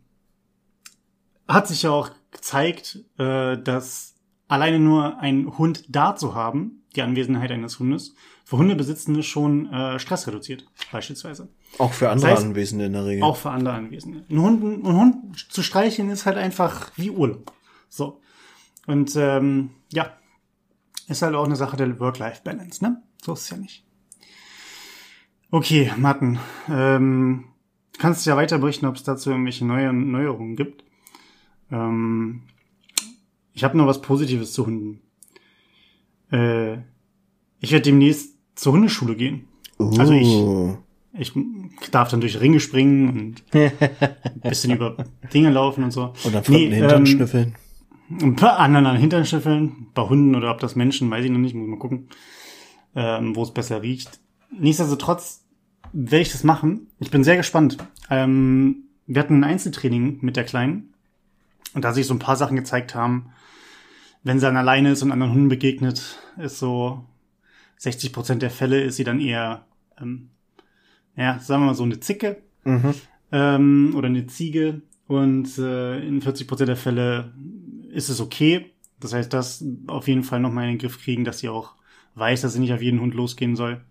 hat 1.47 1.67
sich 1.67 1.83
ja 1.83 1.91
auch 1.91 2.11
gezeigt, 2.31 2.99
äh, 3.17 3.57
dass 3.57 4.15
alleine 4.47 4.79
nur 4.79 5.19
ein 5.19 5.57
Hund 5.57 5.85
da 5.89 6.15
zu 6.15 6.35
haben, 6.35 6.83
die 6.95 7.01
Anwesenheit 7.01 7.51
eines 7.51 7.79
Hundes, 7.79 8.15
für 8.43 8.57
Hundebesitzende 8.57 9.23
schon 9.23 9.71
äh, 9.73 9.99
Stress 9.99 10.27
reduziert, 10.27 10.65
beispielsweise. 10.91 11.49
Auch 11.79 11.93
für 11.93 12.09
andere 12.09 12.29
das 12.29 12.37
heißt, 12.39 12.47
Anwesende 12.47 12.85
in 12.85 12.93
der 12.93 13.05
Regel. 13.05 13.23
Auch 13.23 13.37
für 13.37 13.49
andere 13.49 13.73
Anwesende. 13.73 14.23
Ein 14.29 14.39
Hund, 14.39 14.63
ein 14.63 14.95
Hund 14.95 15.45
zu 15.51 15.63
streicheln 15.63 16.09
ist 16.09 16.25
halt 16.25 16.37
einfach 16.37 16.91
wie 16.95 17.09
Urlaub. 17.09 17.51
So. 17.89 18.21
Und 18.85 19.15
ähm, 19.15 19.71
ja, 19.91 20.13
ist 21.07 21.21
halt 21.21 21.35
auch 21.35 21.45
eine 21.45 21.55
Sache 21.55 21.77
der 21.77 21.99
Work-Life-Balance, 21.99 22.83
ne? 22.83 23.01
So 23.21 23.33
ist 23.33 23.41
es 23.41 23.49
ja 23.49 23.57
nicht. 23.57 23.84
Okay, 25.51 25.91
Martin, 25.97 26.39
ähm, 26.69 27.45
kannst 27.97 28.25
du 28.25 28.29
ja 28.29 28.37
weiter 28.37 28.57
berichten, 28.57 28.85
ob 28.85 28.95
es 28.95 29.03
dazu 29.03 29.29
irgendwelche 29.29 29.65
neue 29.65 29.93
Neuerungen 29.93 30.55
gibt. 30.55 30.83
Ähm, 31.71 32.43
ich 33.53 33.63
habe 33.63 33.77
noch 33.77 33.87
was 33.87 34.01
Positives 34.01 34.53
zu 34.53 34.65
Hunden. 34.65 35.01
Äh, 36.31 36.77
ich 37.59 37.71
werde 37.71 37.83
demnächst 37.83 38.37
zur 38.55 38.73
Hundeschule 38.73 39.15
gehen. 39.15 39.47
Uh. 39.79 39.97
Also 39.97 40.13
ich, 40.13 41.31
ich 41.33 41.33
darf 41.91 42.09
dann 42.09 42.21
durch 42.21 42.39
Ringe 42.41 42.59
springen 42.59 43.09
und 43.09 43.43
ein 43.53 44.41
bisschen 44.41 44.75
über 44.75 44.97
Dinge 45.33 45.51
laufen 45.51 45.83
und 45.83 45.91
so. 45.91 46.13
Oder 46.25 46.43
von 46.43 46.55
nee, 46.55 46.69
Hintern 46.69 46.99
ähm, 46.99 47.05
schnüffeln. 47.05 47.55
Ein 48.09 48.35
paar 48.35 48.59
anderen 48.59 48.85
an 48.85 48.97
Hintern 48.97 49.25
schnüffeln. 49.25 49.87
Bei 49.93 50.03
Hunden 50.03 50.35
oder 50.35 50.51
ob 50.51 50.59
das 50.59 50.75
Menschen, 50.75 51.09
weiß 51.09 51.25
ich 51.25 51.31
noch 51.31 51.39
nicht, 51.39 51.55
muss 51.55 51.67
mal 51.67 51.79
gucken, 51.79 52.09
ähm, 52.95 53.35
wo 53.35 53.43
es 53.43 53.53
besser 53.53 53.81
riecht. 53.81 54.19
Nichtsdestotrotz 54.51 55.43
werde 55.93 56.21
ich 56.21 56.31
das 56.31 56.43
machen. 56.43 56.87
Ich 56.99 57.11
bin 57.11 57.23
sehr 57.23 57.37
gespannt. 57.37 57.77
Ähm, 58.09 58.83
wir 59.07 59.21
hatten 59.21 59.39
ein 59.39 59.43
Einzeltraining 59.43 60.19
mit 60.21 60.35
der 60.35 60.43
Kleinen 60.43 60.93
und 61.73 61.83
da 61.83 61.93
sich 61.93 62.07
so 62.07 62.13
ein 62.13 62.19
paar 62.19 62.35
Sachen 62.35 62.55
gezeigt 62.55 62.95
haben, 62.95 63.31
wenn 64.23 64.39
sie 64.39 64.45
dann 64.45 64.57
alleine 64.57 64.91
ist 64.91 65.03
und 65.03 65.11
anderen 65.11 65.33
Hunden 65.33 65.49
begegnet, 65.49 66.19
ist 66.37 66.59
so 66.59 67.05
60 67.77 68.11
Prozent 68.11 68.41
der 68.41 68.49
Fälle 68.49 68.81
ist 68.81 68.95
sie 68.95 69.03
dann 69.03 69.19
eher, 69.19 69.65
ähm, 70.01 70.29
ja, 71.15 71.39
sagen 71.39 71.61
wir 71.61 71.67
mal 71.67 71.75
so 71.75 71.83
eine 71.83 71.99
Zicke 71.99 72.41
mhm. 72.63 72.93
ähm, 73.31 73.93
oder 73.95 74.07
eine 74.07 74.25
Ziege. 74.27 74.81
Und 75.07 75.57
äh, 75.59 75.99
in 75.99 76.21
40 76.21 76.47
Prozent 76.47 76.69
der 76.69 76.77
Fälle 76.77 77.33
ist 77.91 78.09
es 78.09 78.19
okay. 78.19 78.71
Das 78.99 79.13
heißt, 79.13 79.31
das 79.31 79.63
auf 79.87 80.07
jeden 80.07 80.23
Fall 80.23 80.39
nochmal 80.39 80.65
in 80.65 80.71
den 80.71 80.79
Griff 80.79 80.99
kriegen, 80.99 81.25
dass 81.25 81.39
sie 81.39 81.49
auch 81.49 81.75
weiß, 82.15 82.41
dass 82.41 82.53
sie 82.53 82.59
nicht 82.59 82.73
auf 82.73 82.81
jeden 82.81 83.01
Hund 83.01 83.13
losgehen 83.13 83.55
soll. 83.55 83.81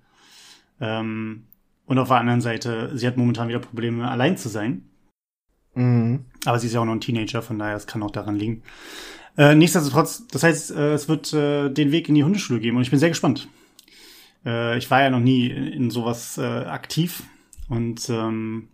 Ähm, 0.81 1.45
und 1.87 1.99
auf 1.99 2.09
der 2.09 2.19
anderen 2.19 2.41
Seite, 2.41 2.91
sie 2.95 3.07
hat 3.07 3.17
momentan 3.17 3.49
wieder 3.49 3.59
Probleme, 3.59 4.09
allein 4.09 4.37
zu 4.37 4.49
sein. 4.49 4.89
Mhm. 5.75 6.25
Aber 6.45 6.59
sie 6.59 6.67
ist 6.67 6.73
ja 6.73 6.81
auch 6.81 6.85
noch 6.85 6.93
ein 6.93 7.01
Teenager, 7.01 7.43
von 7.43 7.59
daher, 7.59 7.77
es 7.77 7.87
kann 7.87 8.03
auch 8.03 8.11
daran 8.11 8.37
liegen. 8.37 8.63
Äh, 9.37 9.55
nichtsdestotrotz, 9.55 10.27
das 10.29 10.43
heißt, 10.43 10.71
äh, 10.71 10.93
es 10.95 11.09
wird 11.09 11.33
äh, 11.33 11.69
den 11.69 11.91
Weg 11.91 12.09
in 12.09 12.15
die 12.15 12.25
Hundeschule 12.25 12.61
geben 12.61 12.77
und 12.77 12.83
ich 12.83 12.91
bin 12.91 13.01
sehr 13.01 13.09
gespannt. 13.09 13.49
Äh, 14.45 14.79
ich 14.79 14.91
war 14.91 15.03
ja 15.03 15.11
noch 15.11 15.21
nie 15.21 15.49
in, 15.49 15.67
in 15.67 15.91
sowas 15.91 16.39
äh, 16.39 16.43
aktiv 16.43 17.25
und 17.69 18.09
ähm, 18.11 18.69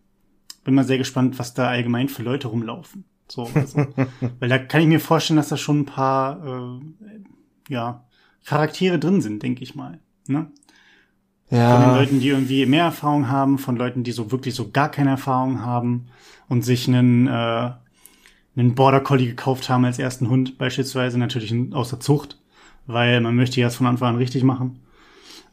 bin 0.64 0.74
mal 0.74 0.84
sehr 0.84 0.98
gespannt, 0.98 1.38
was 1.38 1.55
da 1.55 1.68
allgemein 1.68 2.09
für 2.09 2.22
Leute 2.22 2.48
rumlaufen. 2.48 3.05
So, 3.28 3.48
also, 3.55 3.86
weil 4.38 4.48
da 4.48 4.59
kann 4.59 4.82
ich 4.82 4.88
mir 4.88 5.01
vorstellen, 5.01 5.38
dass 5.38 5.48
da 5.48 5.57
schon 5.57 5.80
ein 5.80 5.86
paar 5.86 6.78
äh, 6.78 7.72
ja, 7.72 8.05
Charaktere 8.44 8.98
drin 8.98 9.20
sind, 9.20 9.42
denke 9.42 9.62
ich 9.62 9.74
mal. 9.74 10.01
Ne? 10.26 10.51
Ja. 11.51 11.76
Von 11.76 11.88
den 11.88 11.98
Leuten, 11.98 12.20
die 12.20 12.28
irgendwie 12.28 12.64
mehr 12.66 12.84
Erfahrung 12.84 13.28
haben, 13.28 13.59
von 13.59 13.76
Leuten, 13.76 14.05
die 14.05 14.12
so 14.12 14.30
wirklich 14.30 14.55
so 14.55 14.70
gar 14.70 14.90
keine 14.90 15.11
Erfahrung 15.11 15.62
haben 15.64 16.07
und 16.48 16.64
sich 16.64 16.86
einen, 16.86 17.26
äh, 17.26 17.70
einen 18.57 18.74
Border 18.74 19.01
Collie 19.01 19.26
gekauft 19.26 19.68
haben 19.68 19.84
als 19.84 19.98
ersten 19.98 20.28
Hund 20.28 20.59
beispielsweise, 20.59 21.18
natürlich 21.18 21.55
aus 21.72 21.90
der 21.90 22.01
Zucht, 22.01 22.38
weil 22.86 23.20
man 23.20 23.34
möchte 23.34 23.61
ja 23.61 23.66
es 23.66 23.76
von 23.76 23.86
Anfang 23.86 24.11
an 24.11 24.16
richtig 24.16 24.44
machen. 24.44 24.80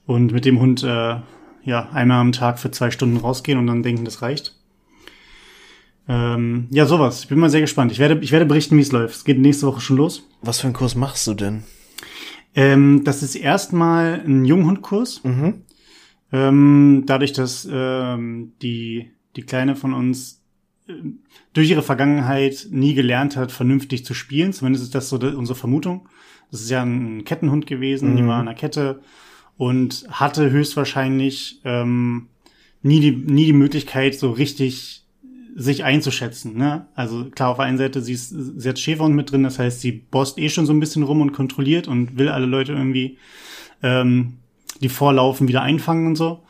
und 0.05 0.31
mit 0.31 0.45
dem 0.45 0.59
Hund 0.59 0.83
äh, 0.83 1.15
ja 1.63 1.89
einmal 1.91 2.21
am 2.21 2.31
Tag 2.31 2.59
für 2.59 2.71
zwei 2.71 2.91
Stunden 2.91 3.17
rausgehen 3.17 3.59
und 3.59 3.67
dann 3.67 3.83
denken, 3.83 4.05
das 4.05 4.21
reicht. 4.21 4.55
Ähm, 6.07 6.67
ja, 6.71 6.85
sowas. 6.85 7.23
Ich 7.23 7.27
bin 7.27 7.39
mal 7.39 7.49
sehr 7.49 7.61
gespannt. 7.61 7.91
Ich 7.91 7.99
werde, 7.99 8.17
ich 8.21 8.31
werde 8.31 8.45
berichten, 8.45 8.77
wie 8.77 8.81
es 8.81 8.93
läuft. 8.93 9.15
Es 9.15 9.25
geht 9.25 9.37
nächste 9.39 9.67
Woche 9.67 9.81
schon 9.81 9.97
los. 9.97 10.27
Was 10.41 10.59
für 10.61 10.67
einen 10.67 10.73
Kurs 10.73 10.95
machst 10.95 11.27
du 11.27 11.33
denn? 11.33 11.63
Ähm, 12.55 13.03
das 13.03 13.21
ist 13.21 13.35
erstmal 13.35 14.21
ein 14.25 14.45
Junghundkurs. 14.45 15.21
Mhm. 15.25 15.63
Ähm, 16.31 17.03
dadurch, 17.05 17.33
dass 17.33 17.67
ähm, 17.71 18.53
die, 18.61 19.11
die 19.35 19.43
Kleine 19.43 19.75
von 19.75 19.93
uns 19.93 20.41
äh, 20.87 20.93
durch 21.53 21.69
ihre 21.69 21.83
Vergangenheit 21.83 22.67
nie 22.69 22.93
gelernt 22.93 23.37
hat, 23.37 23.51
vernünftig 23.51 24.05
zu 24.05 24.13
spielen. 24.13 24.53
Zumindest 24.53 24.83
ist 24.83 24.95
das 24.95 25.09
so 25.09 25.17
unsere 25.17 25.57
Vermutung. 25.57 26.09
Das 26.51 26.61
ist 26.61 26.69
ja 26.69 26.83
ein 26.83 27.23
Kettenhund 27.25 27.65
gewesen, 27.67 28.15
die 28.15 28.23
Mhm. 28.23 28.27
war 28.27 28.39
an 28.39 28.45
der 28.45 28.55
Kette 28.55 29.01
und 29.57 30.05
hatte 30.09 30.51
höchstwahrscheinlich 30.51 31.61
ähm, 31.65 32.27
nie, 32.83 32.99
die, 32.99 33.11
nie 33.11 33.45
die 33.45 33.53
Möglichkeit, 33.53 34.15
so 34.15 34.31
richtig 34.31 35.03
sich 35.55 35.83
einzuschätzen. 35.83 36.55
Ne? 36.55 36.85
Also 36.93 37.25
klar, 37.31 37.49
auf 37.49 37.57
der 37.57 37.65
einen 37.65 37.79
Seite, 37.79 38.01
sie, 38.01 38.13
ist, 38.13 38.29
sie 38.29 38.69
hat 38.69 38.77
Schäferhund 38.77 39.15
mit 39.15 39.31
drin, 39.31 39.41
das 39.43 39.57
heißt, 39.57 39.81
sie 39.81 39.91
bost 39.91 40.37
eh 40.37 40.49
schon 40.49 40.67
so 40.67 40.73
ein 40.73 40.79
bisschen 40.79 41.01
rum 41.01 41.19
und 41.19 41.33
kontrolliert 41.33 41.87
und 41.87 42.17
will 42.17 42.29
alle 42.29 42.45
Leute 42.45 42.73
irgendwie, 42.73 43.17
ähm, 43.81 44.33
die 44.81 44.89
vorlaufen, 44.89 45.47
wieder 45.47 45.61
einfangen 45.61 46.07
und 46.07 46.15
so. 46.15 46.43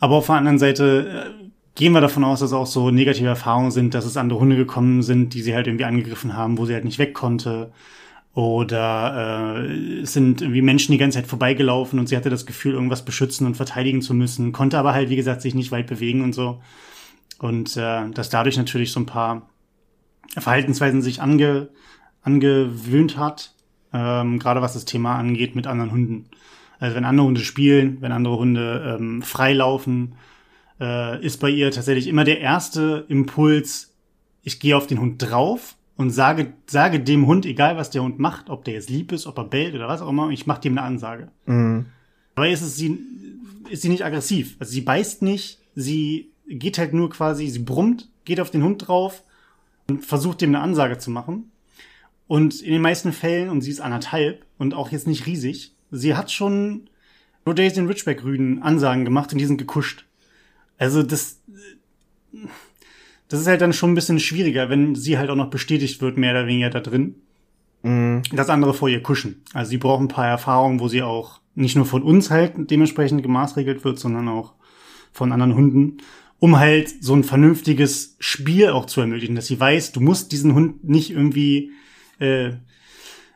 Aber 0.00 0.16
auf 0.16 0.26
der 0.26 0.36
anderen 0.36 0.58
Seite 0.58 1.30
äh, 1.38 1.50
gehen 1.74 1.92
wir 1.92 2.00
davon 2.00 2.24
aus, 2.24 2.40
dass 2.40 2.52
auch 2.52 2.66
so 2.66 2.90
negative 2.90 3.28
Erfahrungen 3.28 3.70
sind, 3.70 3.94
dass 3.94 4.04
es 4.04 4.16
andere 4.16 4.40
Hunde 4.40 4.56
gekommen 4.56 5.02
sind, 5.02 5.34
die 5.34 5.42
sie 5.42 5.54
halt 5.54 5.66
irgendwie 5.66 5.84
angegriffen 5.84 6.36
haben, 6.36 6.58
wo 6.58 6.66
sie 6.66 6.74
halt 6.74 6.84
nicht 6.84 6.98
weg 6.98 7.14
konnte. 7.14 7.72
Oder 8.34 9.58
äh, 9.58 10.00
es 10.00 10.12
sind 10.14 10.40
irgendwie 10.40 10.62
Menschen 10.62 10.92
die 10.92 10.98
ganze 10.98 11.18
Zeit 11.18 11.26
vorbeigelaufen 11.26 11.98
und 11.98 12.08
sie 12.08 12.16
hatte 12.16 12.30
das 12.30 12.46
Gefühl, 12.46 12.72
irgendwas 12.72 13.04
beschützen 13.04 13.46
und 13.46 13.56
verteidigen 13.56 14.00
zu 14.00 14.14
müssen, 14.14 14.52
konnte 14.52 14.78
aber 14.78 14.94
halt, 14.94 15.10
wie 15.10 15.16
gesagt, 15.16 15.42
sich 15.42 15.54
nicht 15.54 15.70
weit 15.70 15.86
bewegen 15.86 16.22
und 16.22 16.34
so. 16.34 16.62
Und 17.38 17.76
äh, 17.76 18.08
dass 18.10 18.30
dadurch 18.30 18.56
natürlich 18.56 18.92
so 18.92 19.00
ein 19.00 19.06
paar 19.06 19.48
Verhaltensweisen 20.38 21.02
sich 21.02 21.20
ange, 21.20 21.68
angewöhnt 22.22 23.18
hat, 23.18 23.54
ähm, 23.92 24.38
gerade 24.38 24.62
was 24.62 24.72
das 24.72 24.86
Thema 24.86 25.16
angeht 25.16 25.54
mit 25.54 25.66
anderen 25.66 25.92
Hunden. 25.92 26.30
Also 26.82 26.96
wenn 26.96 27.04
andere 27.04 27.28
Hunde 27.28 27.40
spielen, 27.42 27.98
wenn 28.00 28.10
andere 28.10 28.36
Hunde 28.36 28.96
ähm, 28.98 29.22
freilaufen, 29.22 30.16
äh, 30.80 31.24
ist 31.24 31.38
bei 31.38 31.48
ihr 31.48 31.70
tatsächlich 31.70 32.08
immer 32.08 32.24
der 32.24 32.40
erste 32.40 33.06
Impuls, 33.08 33.94
ich 34.42 34.58
gehe 34.58 34.76
auf 34.76 34.88
den 34.88 34.98
Hund 34.98 35.22
drauf 35.22 35.76
und 35.96 36.10
sage, 36.10 36.54
sage 36.66 36.98
dem 36.98 37.28
Hund, 37.28 37.46
egal 37.46 37.76
was 37.76 37.90
der 37.90 38.02
Hund 38.02 38.18
macht, 38.18 38.50
ob 38.50 38.64
der 38.64 38.74
jetzt 38.74 38.90
lieb 38.90 39.12
ist, 39.12 39.28
ob 39.28 39.38
er 39.38 39.44
bellt 39.44 39.76
oder 39.76 39.86
was 39.86 40.02
auch 40.02 40.08
immer, 40.08 40.30
ich 40.30 40.48
mache 40.48 40.62
dem 40.62 40.76
eine 40.76 40.84
Ansage. 40.84 41.28
Mhm. 41.46 41.86
Aber 42.34 42.48
ist 42.48 42.62
es 42.62 42.74
sie, 42.74 42.98
ist 43.70 43.82
sie 43.82 43.88
nicht 43.88 44.04
aggressiv. 44.04 44.56
Also 44.58 44.72
sie 44.72 44.80
beißt 44.80 45.22
nicht, 45.22 45.60
sie 45.76 46.32
geht 46.48 46.78
halt 46.78 46.94
nur 46.94 47.10
quasi, 47.10 47.46
sie 47.46 47.60
brummt, 47.60 48.08
geht 48.24 48.40
auf 48.40 48.50
den 48.50 48.64
Hund 48.64 48.88
drauf 48.88 49.22
und 49.88 50.04
versucht 50.04 50.40
dem 50.40 50.50
eine 50.50 50.64
Ansage 50.64 50.98
zu 50.98 51.12
machen. 51.12 51.52
Und 52.26 52.60
in 52.60 52.72
den 52.72 52.82
meisten 52.82 53.12
Fällen, 53.12 53.50
und 53.50 53.60
sie 53.60 53.70
ist 53.70 53.80
anderthalb 53.80 54.44
und 54.58 54.74
auch 54.74 54.90
jetzt 54.90 55.06
nicht 55.06 55.26
riesig, 55.26 55.71
sie 55.92 56.14
hat 56.14 56.32
schon 56.32 56.90
Rhodesian 57.46 57.86
Ridgeback 57.86 58.24
Rüden 58.24 58.62
Ansagen 58.62 59.04
gemacht 59.04 59.32
und 59.32 59.38
die 59.38 59.46
sind 59.46 59.58
gekuscht. 59.58 60.04
Also 60.78 61.04
das, 61.04 61.40
das 63.28 63.40
ist 63.40 63.46
halt 63.46 63.60
dann 63.60 63.72
schon 63.72 63.92
ein 63.92 63.94
bisschen 63.94 64.18
schwieriger, 64.18 64.68
wenn 64.68 64.96
sie 64.96 65.18
halt 65.18 65.30
auch 65.30 65.36
noch 65.36 65.50
bestätigt 65.50 66.00
wird, 66.00 66.18
mehr 66.18 66.32
oder 66.32 66.46
weniger 66.48 66.70
da 66.70 66.80
drin 66.80 67.14
Mhm. 67.82 68.22
dass 68.32 68.48
andere 68.48 68.74
vor 68.74 68.88
ihr 68.88 69.02
kuschen. 69.02 69.42
Also 69.52 69.70
sie 69.70 69.78
brauchen 69.78 70.04
ein 70.04 70.08
paar 70.08 70.28
Erfahrungen, 70.28 70.78
wo 70.80 70.88
sie 70.88 71.02
auch 71.02 71.40
nicht 71.54 71.76
nur 71.76 71.84
von 71.84 72.02
uns 72.02 72.30
halt 72.30 72.70
dementsprechend 72.70 73.22
gemaßregelt 73.22 73.84
wird, 73.84 73.98
sondern 73.98 74.28
auch 74.28 74.54
von 75.12 75.32
anderen 75.32 75.54
Hunden, 75.54 75.98
um 76.38 76.58
halt 76.58 76.92
so 77.02 77.14
ein 77.14 77.24
vernünftiges 77.24 78.16
Spiel 78.20 78.70
auch 78.70 78.86
zu 78.86 79.00
ermöglichen, 79.00 79.34
dass 79.34 79.48
sie 79.48 79.58
weiß, 79.58 79.92
du 79.92 80.00
musst 80.00 80.32
diesen 80.32 80.54
Hund 80.54 80.84
nicht 80.84 81.10
irgendwie, 81.10 81.72
äh, 82.20 82.52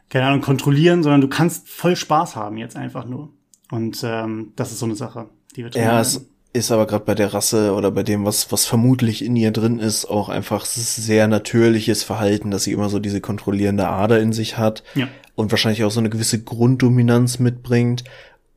keine 0.09 0.27
Ahnung, 0.27 0.41
kontrollieren, 0.41 1.03
sondern 1.03 1.21
du 1.21 1.29
kannst 1.29 1.69
voll 1.69 1.97
Spaß 1.97 2.37
haben 2.37 2.57
jetzt 2.57 2.77
einfach 2.77 3.07
nur. 3.07 3.31
Und 3.71 4.03
ähm, 4.05 4.53
das 4.57 4.73
ist 4.73 4.79
so 4.79 4.87
eine 4.87 4.95
Sache, 4.95 5.29
die 5.57 5.65
wird 5.65 5.75
Ja, 5.75 6.01
es 6.01 6.27
ist 6.53 6.71
aber 6.71 6.87
gerade 6.87 7.05
bei 7.05 7.15
der 7.15 7.35
Rasse 7.35 7.75
oder 7.75 7.91
bei 7.91 8.03
dem, 8.03 8.25
was, 8.25 8.51
was 8.51 8.65
vermutlich 8.65 9.25
in 9.25 9.37
ihr 9.37 9.51
drin 9.51 9.79
ist, 9.79 10.07
auch 10.07 10.29
einfach 10.29 10.65
sehr 10.65 11.29
natürliches 11.29 12.03
Verhalten, 12.03 12.51
dass 12.51 12.65
sie 12.65 12.73
immer 12.73 12.89
so 12.89 12.99
diese 12.99 13.21
kontrollierende 13.21 13.89
Ader 13.89 14.21
in 14.21 14.33
sich 14.33 14.57
hat 14.57 14.83
ja. 14.95 15.09
und 15.35 15.51
wahrscheinlich 15.51 15.85
auch 15.85 15.91
so 15.91 16.01
eine 16.01 16.11
gewisse 16.11 16.43
Grunddominanz 16.43 17.39
mitbringt. 17.39 18.05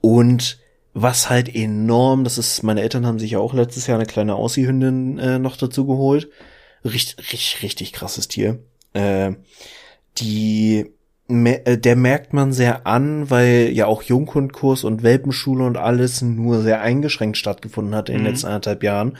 Und 0.01 0.59
was 0.93 1.29
halt 1.29 1.53
enorm, 1.53 2.23
das 2.23 2.37
ist, 2.37 2.63
meine 2.63 2.81
Eltern 2.81 3.05
haben 3.05 3.19
sich 3.19 3.31
ja 3.31 3.39
auch 3.39 3.53
letztes 3.53 3.87
Jahr 3.87 3.97
eine 3.97 4.07
kleine 4.07 4.35
Aussiehündin 4.35 5.19
äh, 5.19 5.39
noch 5.39 5.57
dazu 5.57 5.85
geholt. 5.85 6.29
Richtig, 6.85 7.33
richtig, 7.33 7.63
richtig 7.63 7.93
krasses 7.93 8.27
Tier. 8.27 8.59
Äh, 8.93 9.33
die, 10.17 10.93
der 11.29 11.95
merkt 11.95 12.33
man 12.33 12.51
sehr 12.51 12.87
an, 12.87 13.29
weil 13.29 13.69
ja 13.71 13.85
auch 13.85 14.01
Junghundkurs 14.01 14.83
und 14.83 15.03
Welpenschule 15.03 15.63
und 15.63 15.77
alles 15.77 16.23
nur 16.23 16.61
sehr 16.61 16.81
eingeschränkt 16.81 17.37
stattgefunden 17.37 17.93
hat 17.93 18.09
in 18.09 18.15
den 18.15 18.21
Mhm. 18.23 18.27
letzten 18.29 18.47
anderthalb 18.47 18.81
Jahren. 18.83 19.15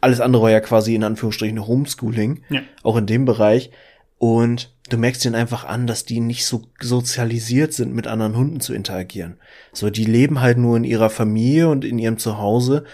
Alles 0.00 0.20
andere 0.20 0.42
war 0.42 0.50
ja 0.50 0.60
quasi 0.60 0.94
in 0.96 1.04
Anführungsstrichen 1.04 1.64
Homeschooling 1.66 2.42
Ja. 2.50 2.62
auch 2.82 2.96
in 2.96 3.06
dem 3.06 3.24
Bereich. 3.24 3.70
Und 4.18 4.74
du 4.88 4.98
merkst 4.98 5.24
ihnen 5.24 5.34
einfach 5.34 5.64
an, 5.64 5.86
dass 5.86 6.04
die 6.04 6.20
nicht 6.20 6.44
so 6.44 6.62
sozialisiert 6.80 7.72
sind, 7.72 7.94
mit 7.94 8.06
anderen 8.06 8.36
Hunden 8.36 8.60
zu 8.60 8.72
interagieren. 8.74 9.36
So, 9.72 9.90
die 9.90 10.04
leben 10.04 10.40
halt 10.40 10.58
nur 10.58 10.76
in 10.76 10.84
ihrer 10.84 11.10
Familie 11.10 11.68
und 11.68 11.84
in 11.84 11.98
ihrem 11.98 12.18
Zuhause. 12.18 12.84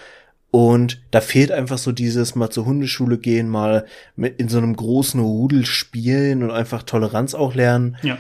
Und 0.50 1.02
da 1.10 1.20
fehlt 1.20 1.52
einfach 1.52 1.76
so 1.78 1.92
dieses 1.92 2.34
mal 2.34 2.48
zur 2.50 2.64
Hundeschule 2.64 3.18
gehen, 3.18 3.48
mal 3.48 3.84
mit 4.16 4.40
in 4.40 4.48
so 4.48 4.58
einem 4.58 4.74
großen 4.74 5.20
Rudel 5.20 5.66
spielen 5.66 6.42
und 6.42 6.50
einfach 6.50 6.82
Toleranz 6.82 7.34
auch 7.34 7.54
lernen. 7.54 7.96
Ja. 8.02 8.16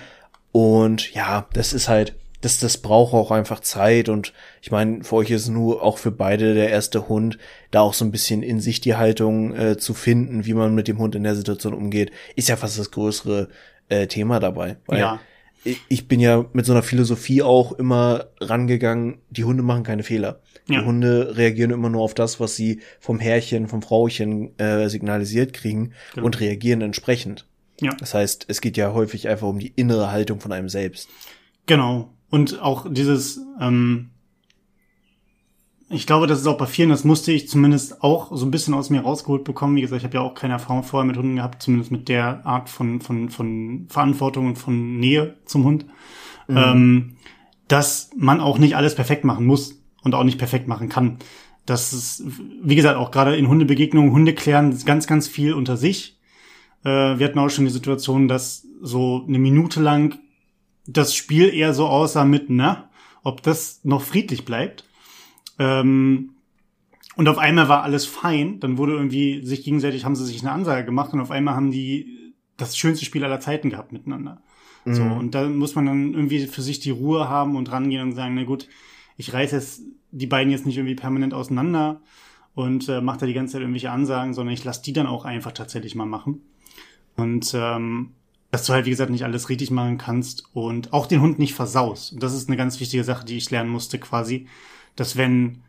Und 0.52 1.14
ja, 1.14 1.46
das 1.54 1.72
ist 1.72 1.88
halt, 1.88 2.14
das, 2.42 2.60
das 2.60 2.78
braucht 2.78 3.14
auch 3.14 3.30
einfach 3.30 3.60
Zeit. 3.60 4.10
Und 4.10 4.34
ich 4.60 4.70
meine, 4.70 5.04
für 5.04 5.16
euch 5.16 5.30
ist 5.30 5.48
nur 5.48 5.82
auch 5.82 5.96
für 5.96 6.10
beide 6.10 6.52
der 6.54 6.68
erste 6.68 7.08
Hund, 7.08 7.38
da 7.70 7.80
auch 7.80 7.94
so 7.94 8.04
ein 8.04 8.12
bisschen 8.12 8.42
in 8.42 8.60
sich 8.60 8.80
die 8.82 8.94
Haltung 8.96 9.54
äh, 9.56 9.78
zu 9.78 9.94
finden, 9.94 10.44
wie 10.44 10.54
man 10.54 10.74
mit 10.74 10.86
dem 10.86 10.98
Hund 10.98 11.14
in 11.14 11.22
der 11.24 11.34
Situation 11.34 11.72
umgeht, 11.72 12.10
ist 12.36 12.48
ja 12.48 12.56
fast 12.56 12.78
das 12.78 12.90
größere 12.90 13.48
äh, 13.88 14.06
Thema 14.06 14.38
dabei. 14.38 14.76
Weil 14.86 15.00
Ja. 15.00 15.20
ich, 15.64 15.80
ich 15.88 16.08
bin 16.08 16.20
ja 16.20 16.44
mit 16.52 16.66
so 16.66 16.72
einer 16.72 16.82
Philosophie 16.82 17.42
auch 17.42 17.72
immer 17.72 18.26
rangegangen, 18.38 19.18
die 19.30 19.44
Hunde 19.44 19.62
machen 19.62 19.82
keine 19.82 20.02
Fehler. 20.02 20.40
Ja. 20.68 20.80
Die 20.80 20.86
Hunde 20.86 21.36
reagieren 21.36 21.70
immer 21.70 21.88
nur 21.88 22.02
auf 22.02 22.14
das, 22.14 22.40
was 22.40 22.54
sie 22.56 22.80
vom 23.00 23.18
Herrchen, 23.18 23.68
vom 23.68 23.80
Frauchen 23.82 24.58
äh, 24.58 24.88
signalisiert 24.88 25.52
kriegen 25.52 25.92
Genau. 26.14 26.26
und 26.26 26.40
reagieren 26.40 26.82
entsprechend. 26.82 27.46
Ja. 27.80 27.92
Das 27.98 28.12
heißt, 28.14 28.46
es 28.48 28.60
geht 28.60 28.76
ja 28.76 28.92
häufig 28.92 29.28
einfach 29.28 29.46
um 29.48 29.58
die 29.58 29.72
innere 29.76 30.10
Haltung 30.10 30.40
von 30.40 30.52
einem 30.52 30.68
selbst. 30.68 31.08
Genau. 31.66 32.12
Und 32.30 32.60
auch 32.60 32.86
dieses, 32.90 33.40
ähm, 33.60 34.10
ich 35.88 36.06
glaube, 36.06 36.26
das 36.26 36.40
ist 36.40 36.46
auch 36.46 36.58
bei 36.58 36.66
vielen, 36.66 36.90
das 36.90 37.04
musste 37.04 37.32
ich 37.32 37.48
zumindest 37.48 38.02
auch 38.02 38.36
so 38.36 38.44
ein 38.44 38.50
bisschen 38.50 38.74
aus 38.74 38.90
mir 38.90 39.00
rausgeholt 39.00 39.44
bekommen. 39.44 39.76
Wie 39.76 39.80
gesagt, 39.80 40.00
ich 40.00 40.04
habe 40.04 40.16
ja 40.16 40.20
auch 40.20 40.34
keine 40.34 40.54
Erfahrung 40.54 40.82
vorher 40.82 41.06
mit 41.06 41.16
Hunden 41.16 41.36
gehabt, 41.36 41.62
zumindest 41.62 41.90
mit 41.90 42.08
der 42.08 42.44
Art 42.44 42.68
von, 42.68 43.00
von, 43.00 43.30
von 43.30 43.86
Verantwortung 43.88 44.48
und 44.48 44.56
von 44.56 44.98
Nähe 44.98 45.36
zum 45.46 45.64
Hund. 45.64 45.86
Ähm, 46.50 47.16
dass 47.68 48.10
man 48.16 48.40
auch 48.40 48.58
nicht 48.58 48.74
alles 48.76 48.94
perfekt 48.94 49.24
machen 49.24 49.44
muss 49.44 49.77
und 50.02 50.14
auch 50.14 50.24
nicht 50.24 50.38
perfekt 50.38 50.68
machen 50.68 50.88
kann. 50.88 51.18
Das 51.66 51.92
ist, 51.92 52.24
wie 52.62 52.76
gesagt, 52.76 52.96
auch 52.96 53.10
gerade 53.10 53.36
in 53.36 53.48
Hundebegegnungen, 53.48 54.12
Hunde 54.12 54.34
klären 54.34 54.76
ganz, 54.84 55.06
ganz 55.06 55.28
viel 55.28 55.52
unter 55.52 55.76
sich. 55.76 56.18
Äh, 56.84 57.18
wir 57.18 57.26
hatten 57.26 57.38
auch 57.38 57.50
schon 57.50 57.66
die 57.66 57.70
Situation, 57.70 58.28
dass 58.28 58.66
so 58.80 59.24
eine 59.26 59.38
Minute 59.38 59.80
lang 59.80 60.18
das 60.86 61.14
Spiel 61.14 61.52
eher 61.52 61.74
so 61.74 61.86
aussah 61.86 62.24
mit, 62.24 62.48
na, 62.48 62.88
ob 63.22 63.42
das 63.42 63.80
noch 63.84 64.00
friedlich 64.02 64.44
bleibt. 64.44 64.84
Ähm, 65.58 66.30
und 67.16 67.28
auf 67.28 67.38
einmal 67.38 67.68
war 67.68 67.82
alles 67.82 68.06
fein. 68.06 68.60
Dann 68.60 68.78
wurde 68.78 68.92
irgendwie 68.92 69.44
sich 69.44 69.64
gegenseitig, 69.64 70.04
haben 70.04 70.16
sie 70.16 70.24
sich 70.24 70.40
eine 70.40 70.52
Ansage 70.52 70.84
gemacht 70.84 71.12
und 71.12 71.20
auf 71.20 71.30
einmal 71.32 71.54
haben 71.54 71.70
die 71.72 72.32
das 72.56 72.76
schönste 72.78 73.04
Spiel 73.04 73.24
aller 73.24 73.40
Zeiten 73.40 73.70
gehabt 73.70 73.92
miteinander. 73.92 74.40
So, 74.86 75.02
Mhm. 75.02 75.12
und 75.12 75.34
da 75.34 75.48
muss 75.48 75.74
man 75.74 75.84
dann 75.86 76.14
irgendwie 76.14 76.46
für 76.46 76.62
sich 76.62 76.80
die 76.80 76.90
Ruhe 76.90 77.28
haben 77.28 77.56
und 77.56 77.70
rangehen 77.70 78.02
und 78.02 78.14
sagen, 78.14 78.34
na 78.36 78.44
gut, 78.44 78.68
ich 79.18 79.34
reiß 79.34 79.52
jetzt 79.52 79.82
die 80.10 80.26
beiden 80.26 80.50
jetzt 80.50 80.64
nicht 80.64 80.78
irgendwie 80.78 80.94
permanent 80.94 81.34
auseinander 81.34 82.00
und 82.54 82.88
äh, 82.88 83.02
mache 83.02 83.18
da 83.18 83.26
die 83.26 83.34
ganze 83.34 83.52
Zeit 83.52 83.60
irgendwelche 83.60 83.90
Ansagen, 83.90 84.32
sondern 84.32 84.54
ich 84.54 84.64
lasse 84.64 84.82
die 84.82 84.94
dann 84.94 85.06
auch 85.06 85.26
einfach 85.26 85.52
tatsächlich 85.52 85.94
mal 85.94 86.06
machen. 86.06 86.40
Und 87.16 87.52
ähm, 87.54 88.12
dass 88.50 88.64
du 88.64 88.72
halt, 88.72 88.86
wie 88.86 88.90
gesagt, 88.90 89.10
nicht 89.10 89.24
alles 89.24 89.50
richtig 89.50 89.70
machen 89.70 89.98
kannst 89.98 90.44
und 90.54 90.92
auch 90.92 91.06
den 91.06 91.20
Hund 91.20 91.38
nicht 91.38 91.54
versaust. 91.54 92.12
Und 92.14 92.22
das 92.22 92.32
ist 92.32 92.48
eine 92.48 92.56
ganz 92.56 92.80
wichtige 92.80 93.04
Sache, 93.04 93.26
die 93.26 93.36
ich 93.36 93.50
lernen 93.50 93.68
musste 93.68 93.98
quasi, 93.98 94.46
dass 94.96 95.16
wenn 95.16 95.62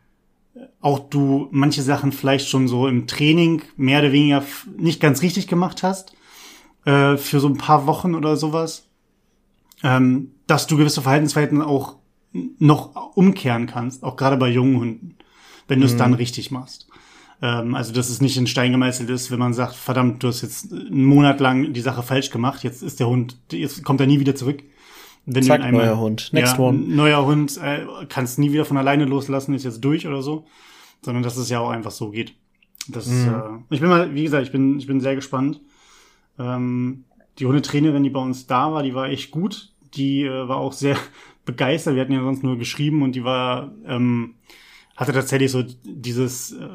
äh, 0.54 0.60
auch 0.80 1.00
du 1.10 1.48
manche 1.50 1.82
Sachen 1.82 2.12
vielleicht 2.12 2.48
schon 2.48 2.68
so 2.68 2.86
im 2.86 3.06
Training 3.06 3.62
mehr 3.76 3.98
oder 3.98 4.12
weniger 4.12 4.44
nicht 4.78 5.00
ganz 5.00 5.22
richtig 5.22 5.48
gemacht 5.48 5.82
hast, 5.82 6.14
äh, 6.84 7.16
für 7.16 7.40
so 7.40 7.48
ein 7.48 7.58
paar 7.58 7.86
Wochen 7.86 8.14
oder 8.14 8.36
sowas, 8.36 8.86
ähm, 9.82 10.32
dass 10.46 10.66
du 10.66 10.76
gewisse 10.76 11.02
Verhaltensweisen 11.02 11.60
auch 11.62 11.99
noch 12.60 13.16
umkehren 13.16 13.66
kannst, 13.66 14.04
auch 14.04 14.16
gerade 14.16 14.36
bei 14.36 14.48
jungen 14.48 14.78
Hunden, 14.78 15.16
wenn 15.66 15.80
du 15.80 15.86
es 15.86 15.94
mhm. 15.94 15.98
dann 15.98 16.14
richtig 16.14 16.50
machst. 16.50 16.86
Ähm, 17.42 17.74
also, 17.74 17.92
dass 17.92 18.10
es 18.10 18.20
nicht 18.20 18.36
in 18.36 18.46
Stein 18.46 18.70
gemeißelt 18.70 19.10
ist, 19.10 19.30
wenn 19.30 19.38
man 19.38 19.54
sagt, 19.54 19.74
verdammt, 19.74 20.22
du 20.22 20.28
hast 20.28 20.42
jetzt 20.42 20.72
einen 20.72 21.04
Monat 21.04 21.40
lang 21.40 21.72
die 21.72 21.80
Sache 21.80 22.02
falsch 22.02 22.30
gemacht, 22.30 22.62
jetzt 22.62 22.82
ist 22.82 23.00
der 23.00 23.08
Hund, 23.08 23.36
jetzt 23.50 23.82
kommt 23.82 24.00
er 24.00 24.06
nie 24.06 24.20
wieder 24.20 24.34
zurück. 24.34 24.62
Wenn 25.26 25.42
Zack, 25.42 25.62
einmal, 25.62 25.86
neuer 25.86 25.98
Hund. 25.98 26.30
Next 26.32 26.54
ja, 26.54 26.58
one. 26.58 26.78
Neuer 26.78 27.24
Hund, 27.24 27.58
äh, 27.62 27.86
kannst 28.08 28.38
nie 28.38 28.52
wieder 28.52 28.64
von 28.64 28.76
alleine 28.76 29.04
loslassen, 29.04 29.54
ist 29.54 29.64
jetzt 29.64 29.80
durch 29.80 30.06
oder 30.06 30.22
so. 30.22 30.46
Sondern 31.02 31.22
dass 31.22 31.36
es 31.36 31.48
ja 31.48 31.60
auch 31.60 31.70
einfach 31.70 31.90
so 31.90 32.10
geht. 32.10 32.34
Das, 32.88 33.06
mhm. 33.06 33.28
äh, 33.28 33.74
ich 33.74 33.80
bin 33.80 33.88
mal, 33.88 34.14
wie 34.14 34.24
gesagt, 34.24 34.44
ich 34.44 34.52
bin, 34.52 34.78
ich 34.78 34.86
bin 34.86 35.00
sehr 35.00 35.14
gespannt. 35.14 35.60
Ähm, 36.38 37.04
die 37.38 37.46
Hundetrainerin, 37.46 38.02
die 38.02 38.10
bei 38.10 38.20
uns 38.20 38.46
da 38.46 38.72
war, 38.72 38.82
die 38.82 38.94
war 38.94 39.08
echt 39.08 39.30
gut. 39.30 39.72
Die 39.94 40.24
äh, 40.24 40.48
war 40.48 40.56
auch 40.56 40.72
sehr 40.72 40.96
begeistert. 41.50 41.94
Wir 41.94 42.02
hatten 42.02 42.12
ja 42.12 42.22
sonst 42.22 42.42
nur 42.42 42.58
geschrieben 42.58 43.02
und 43.02 43.12
die 43.12 43.24
war, 43.24 43.72
ähm, 43.86 44.34
hatte 44.96 45.12
tatsächlich 45.12 45.50
so 45.50 45.62
dieses, 45.84 46.52
äh, 46.52 46.68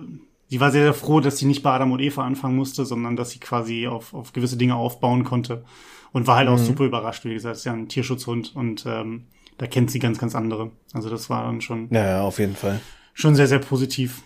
sie 0.48 0.60
war 0.60 0.72
sehr, 0.72 0.84
sehr 0.84 0.94
froh, 0.94 1.20
dass 1.20 1.38
sie 1.38 1.46
nicht 1.46 1.64
bei 1.64 1.72
Adam 1.72 1.92
und 1.92 2.02
Eva 2.02 2.24
anfangen 2.24 2.56
musste, 2.56 2.86
sondern 2.86 3.16
dass 3.16 3.32
sie 3.32 3.40
quasi 3.40 3.88
auf, 3.88 4.14
auf 4.14 4.34
gewisse 4.34 4.58
Dinge 4.58 4.76
aufbauen 4.76 5.24
konnte. 5.24 5.64
Und 6.12 6.28
war 6.28 6.38
halt 6.38 6.48
mhm. 6.48 6.56
auch 6.56 6.60
super 6.60 6.86
überrascht, 6.86 7.26
wie 7.26 7.34
gesagt, 7.34 7.58
ist 7.58 7.66
ja 7.66 7.74
ein 7.74 7.90
Tierschutzhund 7.90 8.56
und 8.56 8.86
ähm, 8.86 9.26
da 9.58 9.68
kennt 9.68 9.92
sie 9.92 10.00
ganz, 10.00 10.18
ganz 10.18 10.34
andere. 10.34 10.72
Also 10.94 11.10
das 11.10 11.30
war 11.30 11.44
dann 11.44 11.62
schon. 11.62 11.90
Ja, 11.92 12.06
ja, 12.06 12.22
auf 12.22 12.40
jeden 12.40 12.56
Fall. 12.56 12.80
Schon 13.14 13.36
sehr, 13.36 13.48
sehr 13.48 13.60
positiv. 13.60 14.22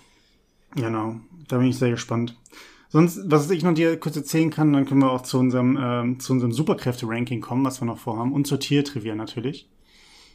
Genau. 0.76 1.16
Da 1.48 1.58
bin 1.58 1.68
ich 1.68 1.78
sehr 1.78 1.90
gespannt. 1.90 2.36
Sonst, 2.90 3.20
was 3.26 3.50
ich 3.50 3.64
noch 3.64 3.74
dir 3.74 4.00
kurz 4.00 4.16
erzählen 4.16 4.50
kann, 4.50 4.74
dann 4.74 4.86
können 4.86 5.02
wir 5.02 5.12
auch 5.12 5.22
zu 5.22 5.38
unserem, 5.40 5.78
ähm, 5.80 6.20
zu 6.20 6.34
unserem 6.34 6.52
Superkräfte-Ranking 6.52 7.42
kommen, 7.42 7.64
was 7.64 7.82
wir 7.82 7.86
noch 7.86 8.00
vorhaben. 8.00 8.34
Und 8.34 8.48
zur 8.48 8.60
Tiertrivia 8.60 9.16
natürlich. 9.16 9.68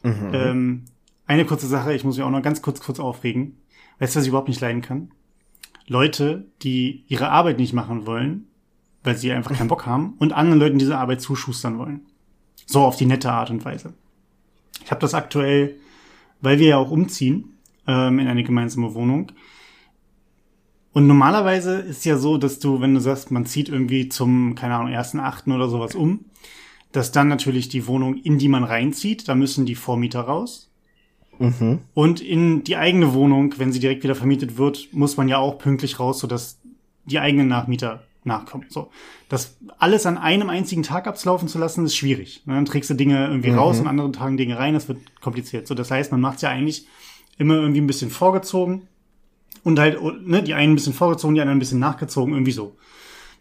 Mhm. 0.04 0.30
Ähm, 0.32 0.84
eine 1.26 1.44
kurze 1.44 1.66
Sache, 1.66 1.94
ich 1.94 2.04
muss 2.04 2.16
mich 2.16 2.24
auch 2.24 2.30
noch 2.30 2.42
ganz 2.42 2.62
kurz, 2.62 2.80
kurz 2.80 3.00
aufregen. 3.00 3.56
Weißt 3.98 4.14
du, 4.14 4.18
was 4.18 4.24
ich 4.24 4.28
überhaupt 4.28 4.48
nicht 4.48 4.60
leiden 4.60 4.82
kann? 4.82 5.10
Leute, 5.86 6.46
die 6.62 7.04
ihre 7.08 7.30
Arbeit 7.30 7.58
nicht 7.58 7.72
machen 7.72 8.06
wollen, 8.06 8.46
weil 9.02 9.16
sie 9.16 9.32
einfach 9.32 9.56
keinen 9.56 9.68
Bock 9.74 9.86
haben 9.86 10.14
und 10.18 10.32
anderen 10.32 10.60
Leuten 10.60 10.78
diese 10.78 10.98
Arbeit 10.98 11.20
zuschustern 11.20 11.78
wollen. 11.78 12.02
So 12.66 12.82
auf 12.82 12.96
die 12.96 13.06
nette 13.06 13.32
Art 13.32 13.50
und 13.50 13.64
Weise. 13.64 13.94
Ich 14.84 14.90
habe 14.90 15.00
das 15.00 15.14
aktuell, 15.14 15.76
weil 16.40 16.58
wir 16.58 16.68
ja 16.68 16.76
auch 16.76 16.90
umziehen 16.90 17.56
ähm, 17.86 18.18
in 18.18 18.28
eine 18.28 18.44
gemeinsame 18.44 18.94
Wohnung. 18.94 19.32
Und 20.92 21.06
normalerweise 21.06 21.76
ist 21.80 22.04
ja 22.04 22.16
so, 22.16 22.38
dass 22.38 22.60
du, 22.60 22.80
wenn 22.80 22.94
du 22.94 23.00
sagst, 23.00 23.30
man 23.30 23.46
zieht 23.46 23.68
irgendwie 23.68 24.08
zum, 24.08 24.54
keine 24.54 24.76
Ahnung, 24.76 24.92
ersten 24.92 25.18
Achten 25.18 25.52
oder 25.52 25.68
sowas 25.68 25.94
um, 25.94 26.26
dass 26.94 27.10
dann 27.10 27.26
natürlich 27.26 27.68
die 27.68 27.88
Wohnung, 27.88 28.18
in 28.18 28.38
die 28.38 28.46
man 28.46 28.62
reinzieht, 28.62 29.28
da 29.28 29.34
müssen 29.34 29.66
die 29.66 29.74
Vormieter 29.74 30.20
raus. 30.20 30.70
Mhm. 31.40 31.80
Und 31.92 32.20
in 32.20 32.62
die 32.62 32.76
eigene 32.76 33.12
Wohnung, 33.14 33.52
wenn 33.58 33.72
sie 33.72 33.80
direkt 33.80 34.04
wieder 34.04 34.14
vermietet 34.14 34.58
wird, 34.58 34.90
muss 34.92 35.16
man 35.16 35.26
ja 35.26 35.38
auch 35.38 35.58
pünktlich 35.58 35.98
raus, 35.98 36.20
sodass 36.20 36.60
die 37.04 37.18
eigenen 37.18 37.48
Nachmieter 37.48 38.04
nachkommen. 38.22 38.66
So, 38.68 38.92
das 39.28 39.56
alles 39.76 40.06
an 40.06 40.16
einem 40.16 40.48
einzigen 40.50 40.84
Tag 40.84 41.08
abzulaufen 41.08 41.48
zu 41.48 41.58
lassen, 41.58 41.84
ist 41.84 41.96
schwierig. 41.96 42.42
Ne, 42.46 42.54
dann 42.54 42.64
trägst 42.64 42.90
du 42.90 42.94
Dinge 42.94 43.26
irgendwie 43.26 43.50
mhm. 43.50 43.58
raus, 43.58 43.80
an 43.80 43.88
anderen 43.88 44.12
Tagen 44.12 44.36
Dinge 44.36 44.56
rein, 44.56 44.74
das 44.74 44.86
wird 44.86 44.98
kompliziert. 45.20 45.66
So, 45.66 45.74
das 45.74 45.90
heißt, 45.90 46.12
man 46.12 46.20
macht 46.20 46.42
ja 46.42 46.50
eigentlich 46.50 46.86
immer 47.38 47.54
irgendwie 47.54 47.80
ein 47.80 47.88
bisschen 47.88 48.10
vorgezogen 48.10 48.82
und 49.64 49.80
halt, 49.80 49.98
ne, 50.24 50.44
die 50.44 50.54
einen 50.54 50.74
ein 50.74 50.76
bisschen 50.76 50.94
vorgezogen, 50.94 51.34
die 51.34 51.40
anderen 51.40 51.56
ein 51.56 51.60
bisschen 51.60 51.80
nachgezogen, 51.80 52.34
irgendwie 52.34 52.52
so. 52.52 52.76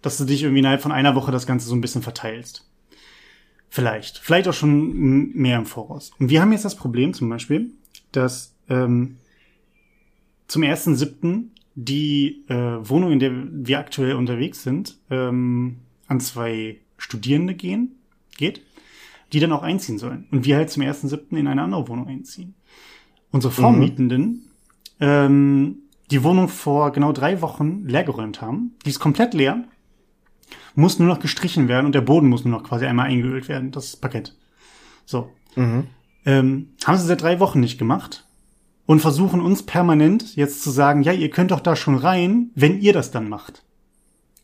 Dass 0.02 0.18
du 0.18 0.26
dich 0.26 0.42
irgendwie 0.42 0.62
innerhalb 0.62 0.82
von 0.82 0.92
einer 0.92 1.14
Woche 1.14 1.32
das 1.32 1.46
Ganze 1.46 1.68
so 1.68 1.76
ein 1.76 1.82
bisschen 1.82 2.02
verteilst. 2.02 2.68
Vielleicht. 3.74 4.20
Vielleicht 4.20 4.48
auch 4.48 4.54
schon 4.54 5.34
mehr 5.34 5.58
im 5.58 5.66
Voraus. 5.66 6.12
Und 6.20 6.30
wir 6.30 6.44
haben 6.44 6.52
jetzt 6.52 6.64
das 6.64 6.76
Problem 6.76 7.16
zum 7.16 7.28
Beispiel, 7.28 7.72
dass 8.12 8.54
ähm, 8.70 9.18
zum 10.48 10.62
ersten 10.62 10.96
siebten 10.96 11.56
die 11.74 12.46
äh, 12.50 12.54
Wohnung, 12.88 13.12
in 13.12 13.18
der 13.18 13.32
wir 13.34 13.80
aktuell 13.80 14.14
unterwegs 14.14 14.62
sind, 14.62 15.00
ähm, 15.10 15.78
an 16.06 16.20
zwei 16.20 16.82
Studierende 17.00 17.56
gehen, 17.56 17.96
geht, 18.38 18.62
die 19.32 19.40
dann 19.40 19.52
auch 19.52 19.64
einziehen 19.64 19.98
sollen. 19.98 20.28
Und 20.30 20.46
wir 20.46 20.56
halt 20.56 20.70
zum 20.70 20.84
ersten 20.84 21.08
siebten 21.08 21.36
in 21.36 21.48
eine 21.48 21.64
andere 21.64 21.88
Wohnung 21.88 22.08
einziehen. 22.08 22.54
Unsere 23.32 23.52
mhm. 23.52 23.56
Vormietenden 23.56 24.22
mhm. 24.22 24.42
ähm, 25.00 25.78
die 26.12 26.24
Wohnung 26.24 26.48
vor 26.48 26.92
genau 26.92 27.12
drei 27.12 27.42
Wochen 27.42 27.88
leergeräumt 27.88 28.40
haben. 28.40 28.76
Die 28.86 28.92
ist 28.92 29.00
komplett 29.00 29.34
leer, 29.34 29.64
muss 30.76 31.00
nur 31.00 31.08
noch 31.08 31.20
gestrichen 31.20 31.68
werden 31.68 31.86
und 31.86 31.96
der 31.96 32.02
Boden 32.02 32.30
muss 32.30 32.46
nur 32.46 32.58
noch 32.58 32.68
quasi 32.68 32.86
einmal 32.86 33.08
eingeölt 33.08 33.48
werden, 33.48 33.72
das 33.72 33.96
Parkett. 33.96 34.36
So. 35.06 35.30
Mhm. 35.56 35.88
Ähm, 36.26 36.70
haben 36.86 36.98
sie 36.98 37.06
seit 37.06 37.22
drei 37.22 37.40
Wochen 37.40 37.60
nicht 37.60 37.78
gemacht 37.78 38.26
und 38.86 39.00
versuchen 39.00 39.42
uns 39.42 39.64
permanent 39.64 40.36
jetzt 40.36 40.64
zu 40.64 40.72
sagen, 40.72 41.04
ja, 41.04 41.12
ihr 41.12 41.30
könnt 41.30 41.52
doch 41.52 41.60
da 41.60 41.76
schon 41.76 41.96
rein, 41.96 42.52
wenn 42.56 42.80
ihr 42.80 42.94
das 42.94 43.12
dann 43.12 43.30
macht. 43.30 43.64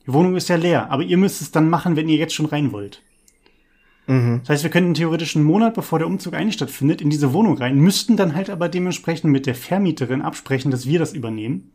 Die 0.06 0.14
Wohnung 0.14 0.36
ist 0.36 0.50
ja 0.50 0.56
leer, 0.56 0.92
aber 0.92 1.04
ihr 1.04 1.18
müsst 1.18 1.42
es 1.42 1.52
dann 1.52 1.70
machen, 1.70 1.96
wenn 1.96 2.10
ihr 2.10 2.18
jetzt 2.18 2.34
schon 2.34 2.46
rein 2.46 2.72
wollt. 2.72 3.02
Mhm. 4.08 4.40
Das 4.42 4.50
heißt, 4.50 4.64
wir 4.64 4.72
könnten 4.72 4.96
theoretisch 4.96 5.36
einen 5.36 5.46
Monat, 5.46 5.76
bevor 5.76 6.00
der 6.00 6.08
Umzug 6.08 6.34
eigentlich 6.34 6.56
stattfindet, 6.56 7.02
in 7.02 7.10
diese 7.10 7.32
Wohnung 7.32 7.58
rein, 7.58 7.78
müssten 7.78 8.18
dann 8.18 8.36
halt 8.36 8.50
aber 8.50 8.68
dementsprechend 8.70 9.32
mit 9.32 9.46
der 9.46 9.56
Vermieterin 9.56 10.22
absprechen, 10.22 10.72
dass 10.72 10.88
wir 10.88 11.00
das 11.00 11.14
übernehmen 11.14 11.72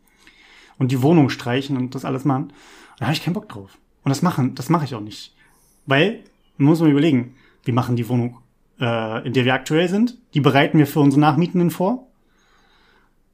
und 0.77 0.91
die 0.91 1.01
Wohnung 1.01 1.29
streichen 1.29 1.77
und 1.77 1.95
das 1.95 2.05
alles 2.05 2.25
machen. 2.25 2.51
Da 2.99 3.05
habe 3.05 3.13
ich 3.13 3.23
keinen 3.23 3.33
Bock 3.33 3.47
drauf. 3.47 3.77
Und 4.05 4.09
das 4.09 4.21
machen, 4.21 4.55
das 4.55 4.69
mache 4.69 4.85
ich 4.85 4.95
auch 4.95 5.01
nicht. 5.01 5.35
Weil, 5.85 6.23
man 6.57 6.69
muss 6.69 6.79
mal 6.79 6.89
überlegen, 6.89 7.35
wir 7.63 7.73
machen 7.73 7.95
die 7.95 8.07
Wohnung, 8.07 8.37
äh, 8.79 9.25
in 9.25 9.33
der 9.33 9.45
wir 9.45 9.53
aktuell 9.55 9.89
sind, 9.89 10.17
die 10.33 10.41
bereiten 10.41 10.77
wir 10.77 10.87
für 10.87 10.99
unsere 10.99 11.19
Nachmietenden 11.19 11.71
vor. 11.71 12.07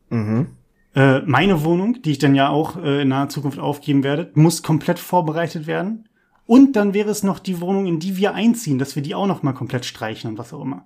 Mhm. 0.09 0.47
Äh, 0.95 1.19
meine 1.21 1.63
Wohnung, 1.63 2.01
die 2.01 2.11
ich 2.11 2.19
dann 2.19 2.35
ja 2.35 2.49
auch 2.49 2.77
äh, 2.77 3.01
in 3.01 3.09
naher 3.09 3.29
Zukunft 3.29 3.59
aufgeben 3.59 4.03
werde, 4.03 4.31
muss 4.33 4.63
komplett 4.63 4.97
vorbereitet 4.97 5.67
werden. 5.67 6.07
Und 6.45 6.77
dann 6.77 6.93
wäre 6.93 7.09
es 7.09 7.21
noch 7.21 7.39
die 7.39 7.59
Wohnung, 7.59 7.85
in 7.85 7.99
die 7.99 8.17
wir 8.17 8.33
einziehen, 8.33 8.79
dass 8.79 8.95
wir 8.95 9.03
die 9.03 9.15
auch 9.15 9.27
noch 9.27 9.43
mal 9.43 9.53
komplett 9.53 9.85
streichen 9.85 10.31
und 10.31 10.37
was 10.37 10.53
auch 10.53 10.61
immer. 10.61 10.85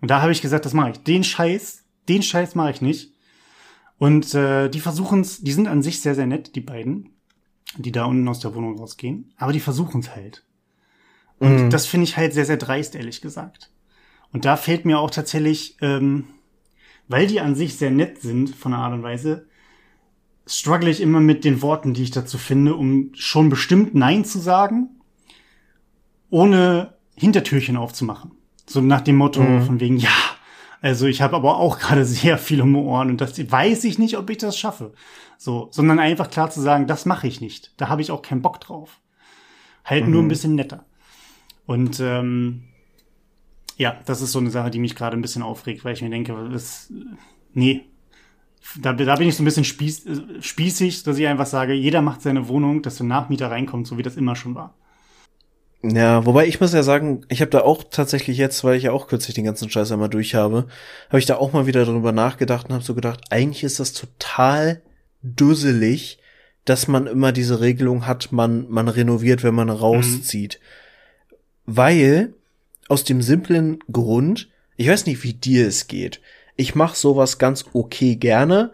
Und 0.00 0.10
da 0.10 0.22
habe 0.22 0.32
ich 0.32 0.42
gesagt, 0.42 0.64
das 0.64 0.74
mache 0.74 0.90
ich. 0.90 0.98
Den 1.02 1.24
Scheiß, 1.24 1.84
den 2.08 2.22
Scheiß 2.22 2.54
mache 2.54 2.70
ich 2.70 2.80
nicht. 2.80 3.12
Und 3.98 4.34
äh, 4.34 4.68
die 4.68 4.80
versuchen 4.80 5.20
es, 5.20 5.42
die 5.42 5.52
sind 5.52 5.68
an 5.68 5.82
sich 5.82 6.00
sehr, 6.00 6.14
sehr 6.14 6.26
nett, 6.26 6.54
die 6.54 6.60
beiden, 6.60 7.15
die 7.78 7.92
da 7.92 8.04
unten 8.04 8.28
aus 8.28 8.40
der 8.40 8.54
Wohnung 8.54 8.78
rausgehen. 8.78 9.32
Aber 9.36 9.52
die 9.52 9.60
versuchen 9.60 10.00
es 10.00 10.14
halt. 10.14 10.44
Und 11.38 11.64
mhm. 11.64 11.70
das 11.70 11.86
finde 11.86 12.04
ich 12.04 12.16
halt 12.16 12.32
sehr, 12.32 12.46
sehr 12.46 12.56
dreist, 12.56 12.94
ehrlich 12.94 13.20
gesagt. 13.20 13.70
Und 14.32 14.44
da 14.44 14.56
fällt 14.56 14.84
mir 14.84 14.98
auch 14.98 15.10
tatsächlich 15.10 15.76
ähm, 15.80 16.24
weil 17.08 17.26
die 17.26 17.40
an 17.40 17.54
sich 17.54 17.76
sehr 17.76 17.90
nett 17.90 18.20
sind 18.20 18.54
von 18.54 18.72
der 18.72 18.80
Art 18.80 18.92
und 18.92 19.02
Weise, 19.02 19.46
struggle 20.46 20.90
ich 20.90 21.00
immer 21.00 21.20
mit 21.20 21.44
den 21.44 21.62
Worten, 21.62 21.94
die 21.94 22.02
ich 22.02 22.10
dazu 22.10 22.38
finde, 22.38 22.74
um 22.74 23.10
schon 23.14 23.48
bestimmt 23.48 23.94
Nein 23.94 24.24
zu 24.24 24.38
sagen, 24.38 24.90
ohne 26.30 26.94
Hintertürchen 27.16 27.76
aufzumachen. 27.76 28.32
So 28.66 28.80
nach 28.80 29.00
dem 29.00 29.16
Motto 29.16 29.42
mhm. 29.42 29.62
von 29.62 29.80
wegen, 29.80 29.96
ja, 29.96 30.10
also 30.86 31.06
ich 31.06 31.20
habe 31.20 31.34
aber 31.34 31.56
auch 31.56 31.78
gerade 31.80 32.04
sehr 32.04 32.38
viel 32.38 32.62
um 32.62 32.72
die 32.72 32.78
Ohren 32.78 33.10
und 33.10 33.20
das 33.20 33.38
weiß 33.38 33.84
ich 33.84 33.98
nicht, 33.98 34.16
ob 34.16 34.30
ich 34.30 34.38
das 34.38 34.58
schaffe. 34.58 34.92
So, 35.36 35.68
sondern 35.70 35.98
einfach 35.98 36.30
klar 36.30 36.50
zu 36.50 36.60
sagen, 36.60 36.86
das 36.86 37.04
mache 37.04 37.26
ich 37.26 37.40
nicht. 37.40 37.72
Da 37.76 37.88
habe 37.88 38.00
ich 38.02 38.10
auch 38.10 38.22
keinen 38.22 38.40
Bock 38.40 38.60
drauf. 38.60 39.00
Halt 39.84 40.06
mhm. 40.06 40.12
nur 40.12 40.22
ein 40.22 40.28
bisschen 40.28 40.54
netter. 40.54 40.84
Und 41.66 42.00
ähm, 42.00 42.64
ja, 43.76 43.96
das 44.06 44.22
ist 44.22 44.32
so 44.32 44.38
eine 44.38 44.50
Sache, 44.50 44.70
die 44.70 44.78
mich 44.78 44.94
gerade 44.94 45.16
ein 45.16 45.22
bisschen 45.22 45.42
aufregt, 45.42 45.84
weil 45.84 45.92
ich 45.92 46.02
mir 46.02 46.10
denke, 46.10 46.48
das, 46.50 46.90
nee, 47.52 47.84
da, 48.80 48.92
da 48.92 49.16
bin 49.16 49.28
ich 49.28 49.36
so 49.36 49.42
ein 49.42 49.44
bisschen 49.44 49.64
spieß, 49.64 50.06
spießig, 50.40 51.02
dass 51.02 51.18
ich 51.18 51.26
einfach 51.26 51.46
sage, 51.46 51.74
jeder 51.74 52.00
macht 52.00 52.22
seine 52.22 52.48
Wohnung, 52.48 52.82
dass 52.82 52.96
der 52.96 53.06
Nachmieter 53.06 53.50
reinkommt, 53.50 53.86
so 53.86 53.98
wie 53.98 54.02
das 54.02 54.16
immer 54.16 54.36
schon 54.36 54.54
war. 54.54 54.74
Ja, 55.94 56.24
wobei 56.24 56.46
ich 56.46 56.60
muss 56.60 56.72
ja 56.72 56.82
sagen, 56.82 57.22
ich 57.28 57.40
habe 57.40 57.50
da 57.50 57.60
auch 57.60 57.84
tatsächlich 57.84 58.38
jetzt, 58.38 58.64
weil 58.64 58.76
ich 58.76 58.84
ja 58.84 58.92
auch 58.92 59.08
kürzlich 59.08 59.34
den 59.34 59.44
ganzen 59.44 59.70
Scheiß 59.70 59.92
einmal 59.92 60.08
durch 60.08 60.34
habe, 60.34 60.66
habe 61.08 61.18
ich 61.18 61.26
da 61.26 61.36
auch 61.36 61.52
mal 61.52 61.66
wieder 61.66 61.84
drüber 61.84 62.12
nachgedacht 62.12 62.68
und 62.68 62.74
habe 62.74 62.84
so 62.84 62.94
gedacht, 62.94 63.20
eigentlich 63.30 63.62
ist 63.62 63.78
das 63.78 63.92
total 63.92 64.80
dusselig, 65.22 66.18
dass 66.64 66.88
man 66.88 67.06
immer 67.06 67.30
diese 67.32 67.60
Regelung 67.60 68.06
hat, 68.06 68.32
man 68.32 68.66
man 68.68 68.88
renoviert, 68.88 69.44
wenn 69.44 69.54
man 69.54 69.70
rauszieht. 69.70 70.58
Mhm. 70.60 71.76
Weil 71.76 72.34
aus 72.88 73.04
dem 73.04 73.22
simplen 73.22 73.78
Grund, 73.90 74.48
ich 74.76 74.88
weiß 74.88 75.06
nicht, 75.06 75.22
wie 75.24 75.34
dir 75.34 75.66
es 75.68 75.88
geht. 75.88 76.20
Ich 76.56 76.74
mache 76.74 76.96
sowas 76.96 77.38
ganz 77.38 77.66
okay 77.74 78.16
gerne, 78.16 78.72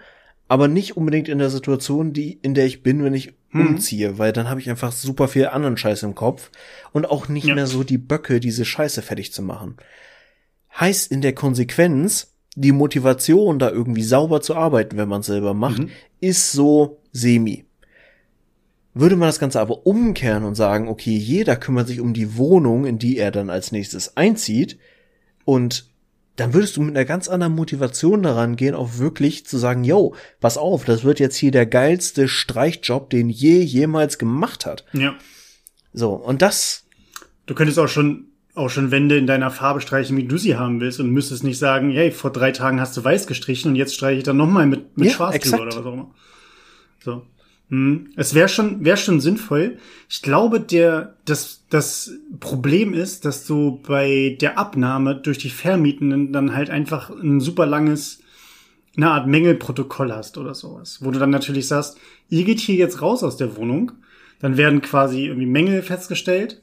aber 0.49 0.69
nicht 0.69 0.97
unbedingt 0.97 1.29
in 1.29 1.39
der 1.39 1.51
Situation, 1.51 2.13
die 2.13 2.39
in 2.43 2.55
der 2.55 2.67
ich 2.67 2.83
bin, 2.83 3.03
wenn 3.03 3.15
ich 3.15 3.35
hm. 3.53 3.67
umziehe, 3.69 4.19
weil 4.19 4.33
dann 4.33 4.49
habe 4.49 4.61
ich 4.61 4.69
einfach 4.69 4.93
super 4.93 5.29
viel 5.29 5.47
anderen 5.47 5.77
Scheiß 5.77 6.03
im 6.03 6.15
Kopf 6.15 6.51
und 6.93 7.09
auch 7.09 7.29
nicht 7.29 7.47
ja. 7.47 7.55
mehr 7.55 7.67
so 7.67 7.85
die 7.85 7.99
Böcke, 7.99 8.41
diese 8.41 8.65
Scheiße 8.65 9.03
fertig 9.03 9.33
zu 9.33 9.43
machen. 9.43 9.77
Heißt 10.79 11.13
in 11.13 11.21
der 11.21 11.35
Konsequenz, 11.35 12.35
die 12.55 12.73
Motivation, 12.73 13.59
da 13.59 13.71
irgendwie 13.71 14.03
sauber 14.03 14.41
zu 14.41 14.55
arbeiten, 14.55 14.97
wenn 14.97 15.09
man 15.09 15.23
selber 15.23 15.55
macht, 15.55 15.81
mhm. 15.81 15.91
ist 16.21 16.53
so 16.53 16.99
semi. 17.13 17.65
Würde 18.95 19.17
man 19.17 19.29
das 19.29 19.39
Ganze 19.39 19.61
aber 19.61 19.87
umkehren 19.87 20.45
und 20.45 20.55
sagen, 20.55 20.89
okay, 20.89 21.17
jeder 21.17 21.57
kümmert 21.57 21.89
sich 21.89 22.01
um 22.01 22.13
die 22.13 22.37
Wohnung, 22.37 22.85
in 22.85 22.99
die 22.99 23.17
er 23.17 23.31
dann 23.31 23.49
als 23.49 23.73
nächstes 23.73 24.17
einzieht 24.19 24.79
und 25.45 25.92
dann 26.37 26.55
würdest 26.55 26.77
du 26.77 26.83
mit 26.83 26.97
einer 26.97 27.05
ganz 27.05 27.29
anderen 27.29 27.55
Motivation 27.55 28.23
daran 28.23 28.57
gehen, 28.57 28.75
auch 28.75 28.99
wirklich 28.99 29.47
zu 29.47 29.59
sagen, 29.59 29.85
yo, 29.85 30.15
pass 30.41 30.57
auf, 30.57 30.85
das 30.85 31.05
wird 31.05 31.21
jetzt 31.21 31.37
hier 31.37 31.51
der 31.51 31.67
geilste 31.67 32.27
Streichjob, 32.29 33.11
den 33.11 33.29
je 33.29 33.61
jemals 33.61 34.19
gemacht 34.19 34.65
hat. 34.65 34.85
Ja. 34.93 35.15
So, 35.93 36.13
und 36.13 36.41
das. 36.41 36.85
Du 37.47 37.55
könntest 37.55 37.79
auch 37.79 37.89
schon, 37.89 38.29
auch 38.55 38.71
schon 38.71 38.91
Wände 38.91 39.19
in 39.19 39.27
deiner 39.27 39.51
Farbe 39.51 39.81
streichen, 39.83 40.17
wie 40.17 40.25
du 40.25 40.39
sie 40.39 40.57
haben 40.57 40.81
willst 40.81 41.01
und 41.01 41.11
müsstest 41.11 41.45
nicht 41.45 41.59
sagen, 41.59 41.91
hey, 41.91 42.11
vor 42.11 42.33
drei 42.33 42.53
Tagen 42.53 42.81
hast 42.81 42.97
du 42.97 43.05
weiß 43.05 43.27
gestrichen 43.27 43.73
und 43.73 43.77
jetzt 43.77 43.95
streiche 43.95 44.19
ich 44.19 44.25
dann 44.25 44.39
nochmal 44.39 44.67
mit, 44.67 44.97
mit 44.97 45.09
Ja, 45.09 45.15
schwarz 45.15 45.35
exakt. 45.35 45.61
drüber 45.63 45.67
oder 45.67 45.77
was 45.77 45.87
auch 45.87 45.93
immer. 45.93 46.15
So. 47.05 47.27
Hm. 47.73 48.11
Es 48.17 48.35
wäre 48.35 48.51
schon, 48.51 48.85
wäre 48.85 48.99
schon 48.99 49.23
sinnvoll. 49.23 49.79
Ich 50.07 50.21
glaube, 50.21 50.61
der, 50.61 51.17
das, 51.25 51.65
das 51.71 52.13
Problem 52.39 52.93
ist, 52.93 53.25
dass 53.25 53.47
du 53.47 53.81
bei 53.89 54.37
der 54.43 54.59
Abnahme 54.59 55.17
durch 55.17 55.39
die 55.39 55.49
Vermietenden 55.49 56.35
dann 56.35 56.55
halt 56.55 56.69
einfach 56.69 57.09
ein 57.09 57.41
super 57.41 57.65
langes, 57.65 58.21
eine 58.95 59.11
Art 59.11 59.27
Mängelprotokoll 59.27 60.13
hast 60.13 60.37
oder 60.37 60.55
sowas, 60.55 60.99
wo 61.01 61.11
du 61.11 61.19
dann 61.19 61.31
natürlich 61.31 61.67
sagst, 61.67 61.97
ihr 62.29 62.45
geht 62.45 62.61
hier 62.61 62.75
jetzt 62.75 63.01
raus 63.01 63.23
aus 63.23 63.39
der 63.39 63.57
Wohnung, 63.57 63.93
dann 64.39 64.59
werden 64.59 64.83
quasi 64.83 65.25
irgendwie 65.25 65.47
Mängel 65.47 65.81
festgestellt, 65.81 66.61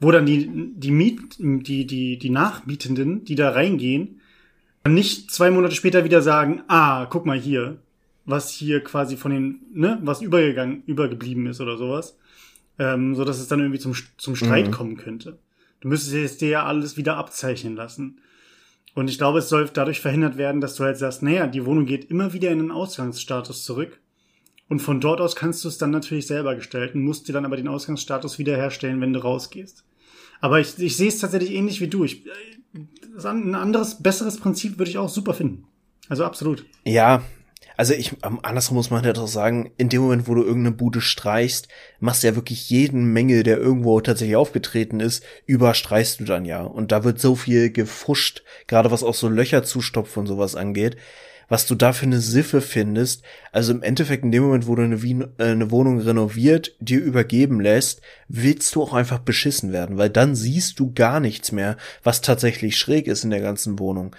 wo 0.00 0.10
dann 0.10 0.26
die, 0.26 0.50
die 0.74 0.90
Miet, 0.90 1.36
die, 1.38 1.86
die, 1.86 2.18
die 2.18 2.30
Nachmietenden, 2.30 3.24
die 3.24 3.36
da 3.36 3.50
reingehen, 3.50 4.20
nicht 4.88 5.30
zwei 5.30 5.52
Monate 5.52 5.76
später 5.76 6.02
wieder 6.02 6.22
sagen, 6.22 6.64
ah, 6.66 7.06
guck 7.06 7.24
mal 7.24 7.38
hier, 7.38 7.78
was 8.26 8.50
hier 8.50 8.82
quasi 8.82 9.16
von 9.16 9.30
den, 9.32 9.60
ne, 9.72 9.98
was 10.02 10.22
übergegangen, 10.22 10.82
übergeblieben 10.86 11.46
ist 11.46 11.60
oder 11.60 11.76
sowas, 11.76 12.16
ähm, 12.78 13.14
so 13.14 13.24
dass 13.24 13.38
es 13.38 13.48
dann 13.48 13.60
irgendwie 13.60 13.78
zum, 13.78 13.94
zum 14.16 14.34
Streit 14.36 14.68
Mhm. 14.68 14.70
kommen 14.72 14.96
könnte. 14.96 15.38
Du 15.80 15.88
müsstest 15.88 16.14
jetzt 16.14 16.40
dir 16.40 16.48
ja 16.48 16.64
alles 16.64 16.96
wieder 16.96 17.16
abzeichnen 17.16 17.76
lassen. 17.76 18.18
Und 18.94 19.10
ich 19.10 19.18
glaube, 19.18 19.40
es 19.40 19.48
soll 19.48 19.68
dadurch 19.72 20.00
verhindert 20.00 20.38
werden, 20.38 20.60
dass 20.60 20.76
du 20.76 20.84
halt 20.84 20.96
sagst, 20.96 21.22
naja, 21.22 21.46
die 21.48 21.66
Wohnung 21.66 21.84
geht 21.84 22.10
immer 22.10 22.32
wieder 22.32 22.50
in 22.50 22.58
den 22.60 22.70
Ausgangsstatus 22.70 23.64
zurück. 23.64 23.98
Und 24.68 24.80
von 24.80 25.00
dort 25.00 25.20
aus 25.20 25.36
kannst 25.36 25.62
du 25.64 25.68
es 25.68 25.76
dann 25.78 25.90
natürlich 25.90 26.26
selber 26.26 26.54
gestalten, 26.54 27.02
musst 27.02 27.28
dir 27.28 27.32
dann 27.34 27.44
aber 27.44 27.56
den 27.56 27.68
Ausgangsstatus 27.68 28.38
wiederherstellen, 28.38 29.00
wenn 29.00 29.12
du 29.12 29.18
rausgehst. 29.20 29.84
Aber 30.40 30.58
ich, 30.60 30.78
ich 30.78 30.96
sehe 30.96 31.08
es 31.08 31.18
tatsächlich 31.18 31.52
ähnlich 31.52 31.80
wie 31.80 31.88
du. 31.88 32.04
Ich, 32.04 32.24
an- 33.22 33.50
ein 33.50 33.54
anderes, 33.54 34.02
besseres 34.02 34.38
Prinzip 34.38 34.78
würde 34.78 34.90
ich 34.90 34.96
auch 34.98 35.08
super 35.08 35.34
finden. 35.34 35.64
Also 36.08 36.24
absolut. 36.24 36.64
Ja, 36.84 37.22
also 37.76 37.94
ich, 37.94 38.12
ähm, 38.24 38.38
andersrum 38.42 38.76
muss 38.76 38.90
man 38.90 39.04
ja 39.04 39.12
doch 39.12 39.26
sagen, 39.26 39.72
in 39.76 39.88
dem 39.88 40.02
Moment, 40.02 40.28
wo 40.28 40.34
du 40.34 40.42
irgendeine 40.42 40.76
Bude 40.76 41.00
streichst, 41.00 41.68
machst 42.00 42.22
du 42.22 42.28
ja 42.28 42.36
wirklich 42.36 42.70
jeden 42.70 43.12
Mängel, 43.12 43.42
der 43.42 43.58
irgendwo 43.58 44.00
tatsächlich 44.00 44.36
aufgetreten 44.36 45.00
ist, 45.00 45.24
überstreichst 45.46 46.20
du 46.20 46.24
dann 46.24 46.44
ja. 46.44 46.62
Und 46.62 46.92
da 46.92 47.04
wird 47.04 47.20
so 47.20 47.34
viel 47.34 47.70
gefuscht, 47.70 48.42
gerade 48.66 48.90
was 48.90 49.02
auch 49.02 49.14
so 49.14 49.28
Löcher 49.28 49.64
zustopfen 49.64 50.20
und 50.20 50.26
sowas 50.26 50.54
angeht, 50.54 50.96
was 51.48 51.66
du 51.66 51.74
da 51.74 51.92
für 51.92 52.06
eine 52.06 52.20
Siffe 52.20 52.60
findest. 52.60 53.22
Also 53.52 53.72
im 53.72 53.82
Endeffekt, 53.82 54.24
in 54.24 54.32
dem 54.32 54.44
Moment, 54.44 54.66
wo 54.66 54.74
du 54.74 54.82
eine, 54.82 55.02
Wien, 55.02 55.26
äh, 55.38 55.44
eine 55.44 55.70
Wohnung 55.70 56.00
renoviert, 56.00 56.74
dir 56.80 57.00
übergeben 57.00 57.60
lässt, 57.60 58.00
willst 58.28 58.74
du 58.74 58.82
auch 58.82 58.94
einfach 58.94 59.18
beschissen 59.18 59.72
werden, 59.72 59.98
weil 59.98 60.10
dann 60.10 60.34
siehst 60.34 60.78
du 60.78 60.92
gar 60.92 61.20
nichts 61.20 61.52
mehr, 61.52 61.76
was 62.02 62.20
tatsächlich 62.20 62.76
schräg 62.76 63.06
ist 63.06 63.24
in 63.24 63.30
der 63.30 63.40
ganzen 63.40 63.78
Wohnung. 63.78 64.14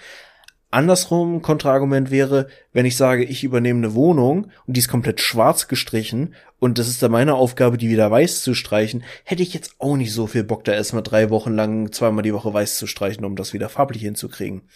Andersrum, 0.76 1.40
Kontraargument 1.40 2.10
wäre, 2.10 2.48
wenn 2.74 2.84
ich 2.84 2.98
sage, 2.98 3.24
ich 3.24 3.44
übernehme 3.44 3.78
eine 3.78 3.94
Wohnung 3.94 4.50
und 4.66 4.76
die 4.76 4.80
ist 4.80 4.90
komplett 4.90 5.22
schwarz 5.22 5.68
gestrichen 5.68 6.34
und 6.58 6.78
das 6.78 6.86
ist 6.86 7.02
dann 7.02 7.12
meine 7.12 7.34
Aufgabe, 7.34 7.78
die 7.78 7.88
wieder 7.88 8.10
weiß 8.10 8.42
zu 8.42 8.52
streichen, 8.52 9.02
hätte 9.24 9.42
ich 9.42 9.54
jetzt 9.54 9.76
auch 9.78 9.96
nicht 9.96 10.12
so 10.12 10.26
viel 10.26 10.44
Bock, 10.44 10.64
da 10.64 10.72
erstmal 10.74 11.02
drei 11.02 11.30
Wochen 11.30 11.54
lang 11.54 11.92
zweimal 11.92 12.22
die 12.22 12.34
Woche 12.34 12.52
weiß 12.52 12.76
zu 12.76 12.86
streichen, 12.86 13.24
um 13.24 13.36
das 13.36 13.54
wieder 13.54 13.70
farblich 13.70 14.02
hinzukriegen. 14.02 14.68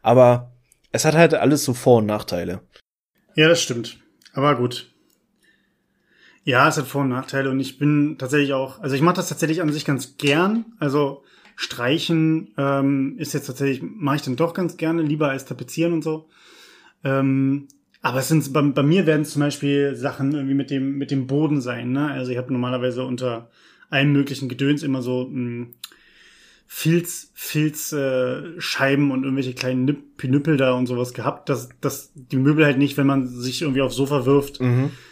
Aber 0.00 0.52
es 0.90 1.04
hat 1.04 1.14
halt 1.14 1.34
alles 1.34 1.64
so 1.64 1.74
Vor- 1.74 1.98
und 1.98 2.06
Nachteile. 2.06 2.62
Ja, 3.34 3.46
das 3.46 3.60
stimmt. 3.60 3.98
Aber 4.32 4.56
gut. 4.56 4.90
Ja, 6.44 6.66
es 6.66 6.78
hat 6.78 6.86
Vor- 6.86 7.02
und 7.02 7.10
Nachteile 7.10 7.50
und 7.50 7.60
ich 7.60 7.76
bin 7.76 8.16
tatsächlich 8.16 8.54
auch, 8.54 8.80
also 8.80 8.96
ich 8.96 9.02
mache 9.02 9.16
das 9.16 9.28
tatsächlich 9.28 9.60
an 9.60 9.70
sich 9.70 9.84
ganz 9.84 10.16
gern. 10.16 10.64
Also 10.78 11.24
Streichen 11.56 12.52
ähm, 12.56 13.16
ist 13.18 13.34
jetzt 13.34 13.46
tatsächlich, 13.46 13.82
mache 13.82 14.16
ich 14.16 14.22
dann 14.22 14.36
doch 14.36 14.54
ganz 14.54 14.76
gerne, 14.76 15.02
lieber 15.02 15.30
als 15.30 15.44
Tapezieren 15.44 15.92
und 15.92 16.02
so. 16.02 16.28
Ähm, 17.04 17.68
aber 18.00 18.18
es 18.18 18.28
sind 18.28 18.52
bei, 18.52 18.62
bei 18.62 18.82
mir 18.82 19.06
werden 19.06 19.24
zum 19.24 19.40
Beispiel 19.40 19.94
Sachen 19.94 20.32
irgendwie 20.32 20.54
mit 20.54 20.70
dem 20.70 20.98
mit 20.98 21.10
dem 21.10 21.26
Boden 21.26 21.60
sein. 21.60 21.92
Ne? 21.92 22.10
Also 22.10 22.32
ich 22.32 22.38
habe 22.38 22.52
normalerweise 22.52 23.04
unter 23.04 23.50
allen 23.90 24.12
möglichen 24.12 24.48
Gedöns 24.48 24.82
immer 24.82 25.02
so 25.02 25.28
mh, 25.30 25.68
Filz, 26.66 27.30
Filz 27.34 27.92
äh, 27.92 28.58
Scheiben 28.58 29.10
und 29.10 29.24
irgendwelche 29.24 29.52
kleinen 29.52 29.84
Nip 29.84 30.16
Pinüppel 30.16 30.56
da 30.56 30.72
und 30.72 30.86
sowas 30.86 31.12
gehabt, 31.12 31.48
dass, 31.48 31.68
dass 31.80 32.12
die 32.14 32.38
Möbel 32.38 32.64
halt 32.64 32.78
nicht, 32.78 32.96
wenn 32.96 33.06
man 33.06 33.28
sich 33.28 33.62
irgendwie 33.62 33.82
aufs 33.82 33.96
Sofa 33.96 34.24
wirft, 34.24 34.58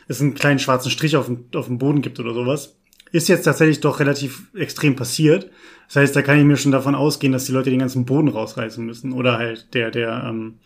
es 0.09 0.21
einen 0.21 0.35
kleinen 0.35 0.59
schwarzen 0.59 0.91
Strich 0.91 1.17
auf 1.17 1.27
dem, 1.27 1.45
auf 1.55 1.67
dem 1.67 1.79
Boden 1.79 2.01
gibt 2.01 2.19
oder 2.19 2.33
sowas. 2.33 2.77
Ist 3.12 3.29
jetzt 3.29 3.43
tatsächlich 3.43 3.81
doch 3.81 4.01
relativ 4.01 4.49
extrem 4.55 4.97
passiert. 4.97 5.51
Das 5.91 5.97
heißt, 5.97 6.15
da 6.15 6.23
kann 6.23 6.39
ich 6.39 6.45
mir 6.45 6.57
schon 6.57 6.71
davon 6.71 6.95
ausgehen, 6.95 7.33
dass 7.33 7.47
die 7.47 7.53
Leute 7.53 7.69
den 7.69 7.81
ganzen 7.81 8.05
Boden 8.05 8.29
rausreißen 8.29 8.87
müssen. 8.87 9.11
Oder 9.11 9.39
halt 9.39 9.75
der, 9.75 9.91
der, 9.91 10.23
ähm, 10.25 10.61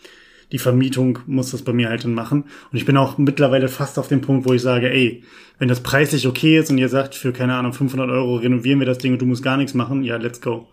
die 0.53 0.59
Vermietung 0.59 1.21
muss 1.27 1.51
das 1.51 1.63
bei 1.63 1.73
mir 1.73 1.89
halt 1.89 2.05
dann 2.05 2.13
machen. 2.13 2.43
Und 2.71 2.77
ich 2.77 2.85
bin 2.85 2.99
auch 2.99 3.17
mittlerweile 3.17 3.69
fast 3.69 3.99
auf 3.99 4.09
dem 4.09 4.21
Punkt, 4.21 4.47
wo 4.47 4.53
ich 4.53 4.61
sage, 4.61 4.91
ey, 4.91 5.23
wenn 5.59 5.69
das 5.69 5.83
preislich 5.83 6.29
okay 6.29 6.59
ist 6.59 6.71
und 6.71 6.77
ihr 6.77 6.91
sagt, 6.91 7.15
für, 7.15 7.33
keine 7.33 7.55
Ahnung, 7.55 7.73
500 7.73 8.11
Euro 8.11 8.37
renovieren 8.37 8.81
wir 8.81 8.87
das 8.87 8.99
Ding 8.99 9.15
und 9.15 9.23
du 9.23 9.25
musst 9.25 9.43
gar 9.43 9.57
nichts 9.57 9.73
machen, 9.73 10.05
ja, 10.05 10.19
let's 10.19 10.43
go. 10.43 10.69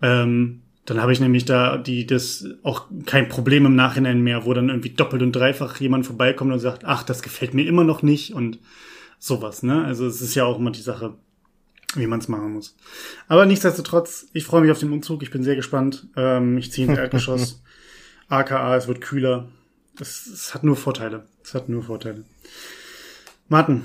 Ähm, 0.00 0.62
dann 0.86 1.02
habe 1.02 1.12
ich 1.12 1.20
nämlich 1.20 1.44
da 1.44 1.76
die 1.76 2.06
das 2.06 2.46
auch 2.62 2.86
kein 3.04 3.28
Problem 3.28 3.66
im 3.66 3.76
Nachhinein 3.76 4.22
mehr, 4.22 4.46
wo 4.46 4.54
dann 4.54 4.70
irgendwie 4.70 4.88
doppelt 4.90 5.20
und 5.20 5.32
dreifach 5.32 5.78
jemand 5.80 6.06
vorbeikommt 6.06 6.50
und 6.50 6.60
sagt, 6.60 6.86
ach, 6.86 7.02
das 7.02 7.20
gefällt 7.20 7.52
mir 7.52 7.66
immer 7.66 7.84
noch 7.84 8.02
nicht 8.02 8.32
und 8.32 8.58
sowas, 9.18 9.62
ne? 9.62 9.84
Also 9.84 10.06
es 10.06 10.22
ist 10.22 10.34
ja 10.34 10.46
auch 10.46 10.58
immer 10.58 10.70
die 10.70 10.80
Sache, 10.80 11.12
wie 11.94 12.06
man 12.06 12.20
es 12.20 12.28
machen 12.28 12.52
muss. 12.52 12.76
Aber 13.28 13.46
nichtsdestotrotz, 13.46 14.28
ich 14.32 14.44
freue 14.44 14.62
mich 14.62 14.70
auf 14.70 14.78
den 14.78 14.92
Umzug, 14.92 15.22
ich 15.22 15.30
bin 15.30 15.42
sehr 15.42 15.56
gespannt. 15.56 16.06
Ähm, 16.16 16.58
ich 16.58 16.72
ziehe 16.72 16.86
ins 16.86 16.98
Erdgeschoss. 16.98 17.62
AKA, 18.28 18.76
es 18.76 18.86
wird 18.86 19.00
kühler. 19.00 19.48
Es, 19.98 20.26
es 20.26 20.54
hat 20.54 20.62
nur 20.62 20.76
Vorteile. 20.76 21.26
Es 21.42 21.54
hat 21.54 21.68
nur 21.68 21.82
Vorteile. 21.82 22.24
Martin, 23.48 23.82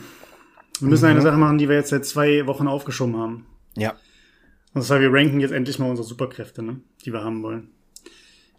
wir 0.80 0.90
müssen 0.90 1.06
eine 1.06 1.22
Sache 1.22 1.38
machen, 1.38 1.58
die 1.58 1.68
wir 1.68 1.76
jetzt 1.76 1.90
seit 1.90 2.06
zwei 2.06 2.46
Wochen 2.46 2.68
aufgeschoben 2.68 3.18
haben. 3.18 3.46
Ja. 3.76 3.96
Und 4.74 4.84
zwar, 4.84 5.00
wir 5.00 5.12
ranken 5.12 5.40
jetzt 5.40 5.52
endlich 5.52 5.80
mal 5.80 5.90
unsere 5.90 6.08
Superkräfte, 6.08 6.62
ne? 6.62 6.82
die 7.06 7.14
wir 7.14 7.24
haben 7.24 7.42
wollen. 7.42 7.70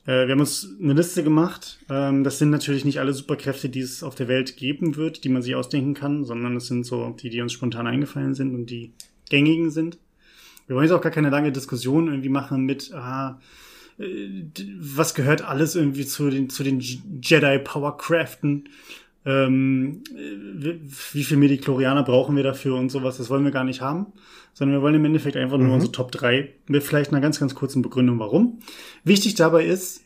Äh, 0.06 0.26
wir 0.26 0.32
haben 0.32 0.40
uns 0.40 0.76
eine 0.80 0.94
Liste 0.94 1.22
gemacht. 1.22 1.78
Ähm, 1.90 2.24
das 2.24 2.38
sind 2.38 2.50
natürlich 2.50 2.84
nicht 2.84 3.00
alle 3.00 3.12
Superkräfte, 3.12 3.68
die 3.68 3.80
es 3.80 4.02
auf 4.02 4.14
der 4.14 4.28
Welt 4.28 4.56
geben 4.56 4.96
wird, 4.96 5.24
die 5.24 5.28
man 5.28 5.42
sich 5.42 5.54
ausdenken 5.54 5.94
kann, 5.94 6.24
sondern 6.24 6.56
es 6.56 6.66
sind 6.66 6.84
so 6.84 7.10
die, 7.10 7.28
die 7.28 7.42
uns 7.42 7.52
spontan 7.52 7.86
eingefallen 7.86 8.34
sind 8.34 8.54
und 8.54 8.66
die 8.66 8.92
gängigen 9.30 9.70
sind. 9.70 9.98
Wir 10.66 10.74
wollen 10.74 10.86
jetzt 10.86 10.94
auch 10.94 11.02
gar 11.02 11.12
keine 11.12 11.30
lange 11.30 11.52
Diskussion 11.52 12.08
irgendwie 12.08 12.28
machen 12.28 12.64
mit, 12.64 12.92
ah, 12.92 13.40
äh, 13.98 14.44
was 14.78 15.14
gehört 15.14 15.42
alles 15.42 15.76
irgendwie 15.76 16.06
zu 16.06 16.30
den, 16.30 16.50
zu 16.50 16.62
den 16.62 16.80
Jedi 16.80 17.58
Powercraften. 17.58 18.68
Ähm, 19.24 20.02
äh, 20.16 20.74
wie, 21.12 21.24
viel 21.24 21.36
Mediklorianer 21.36 22.04
brauchen 22.04 22.36
wir 22.36 22.44
dafür 22.44 22.76
und 22.76 22.90
sowas, 22.90 23.16
das 23.16 23.28
wollen 23.28 23.44
wir 23.44 23.50
gar 23.50 23.64
nicht 23.64 23.80
haben, 23.80 24.06
sondern 24.54 24.78
wir 24.78 24.82
wollen 24.82 24.94
im 24.94 25.04
Endeffekt 25.04 25.36
einfach 25.36 25.58
nur 25.58 25.74
unsere 25.74 25.90
Top 25.90 26.12
3 26.12 26.52
mit 26.68 26.84
vielleicht 26.84 27.10
einer 27.10 27.20
ganz, 27.20 27.40
ganz 27.40 27.54
kurzen 27.54 27.82
Begründung, 27.82 28.20
warum. 28.20 28.60
Wichtig 29.02 29.34
dabei 29.34 29.66
ist, 29.66 30.02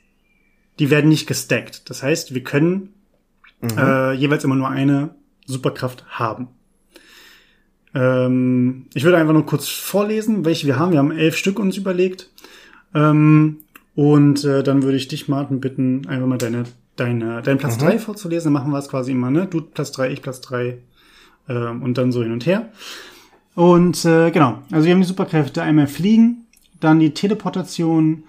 die 0.78 0.88
werden 0.88 1.10
nicht 1.10 1.26
gestackt. 1.26 1.90
Das 1.90 2.02
heißt, 2.02 2.34
wir 2.34 2.42
können 2.42 2.94
äh, 3.62 4.14
jeweils 4.14 4.44
immer 4.44 4.56
nur 4.56 4.68
eine 4.68 5.14
Superkraft 5.44 6.06
haben. 6.08 6.48
Ähm, 7.94 8.86
ich 8.94 9.04
würde 9.04 9.18
einfach 9.18 9.32
nur 9.32 9.46
kurz 9.46 9.68
vorlesen, 9.68 10.44
welche 10.44 10.66
wir 10.66 10.78
haben. 10.78 10.92
Wir 10.92 10.98
haben 10.98 11.12
elf 11.12 11.36
Stück 11.36 11.58
uns 11.58 11.76
überlegt. 11.76 12.30
Ähm, 12.94 13.58
und 13.94 14.44
äh, 14.44 14.62
dann 14.62 14.82
würde 14.82 14.96
ich 14.96 15.08
dich, 15.08 15.28
Martin, 15.28 15.60
bitten, 15.60 16.06
einfach 16.06 16.26
mal 16.26 16.38
deine, 16.38 16.64
deine, 16.96 17.42
deinen 17.42 17.58
Platz 17.58 17.78
drei 17.78 17.98
vorzulesen. 17.98 18.52
Dann 18.52 18.62
machen 18.62 18.72
wir 18.72 18.78
es 18.78 18.88
quasi 18.88 19.12
immer, 19.12 19.30
ne? 19.30 19.46
Du 19.46 19.60
Platz 19.60 19.92
drei, 19.92 20.10
ich 20.10 20.22
Platz 20.22 20.40
drei 20.40 20.78
ähm, 21.48 21.82
und 21.82 21.98
dann 21.98 22.12
so 22.12 22.22
hin 22.22 22.32
und 22.32 22.46
her. 22.46 22.70
Und 23.54 24.04
äh, 24.04 24.30
genau, 24.30 24.62
also 24.70 24.86
wir 24.86 24.94
haben 24.94 25.00
die 25.00 25.06
Superkräfte 25.06 25.62
einmal 25.62 25.88
Fliegen, 25.88 26.46
dann 26.78 27.00
die 27.00 27.12
Teleportation, 27.12 28.24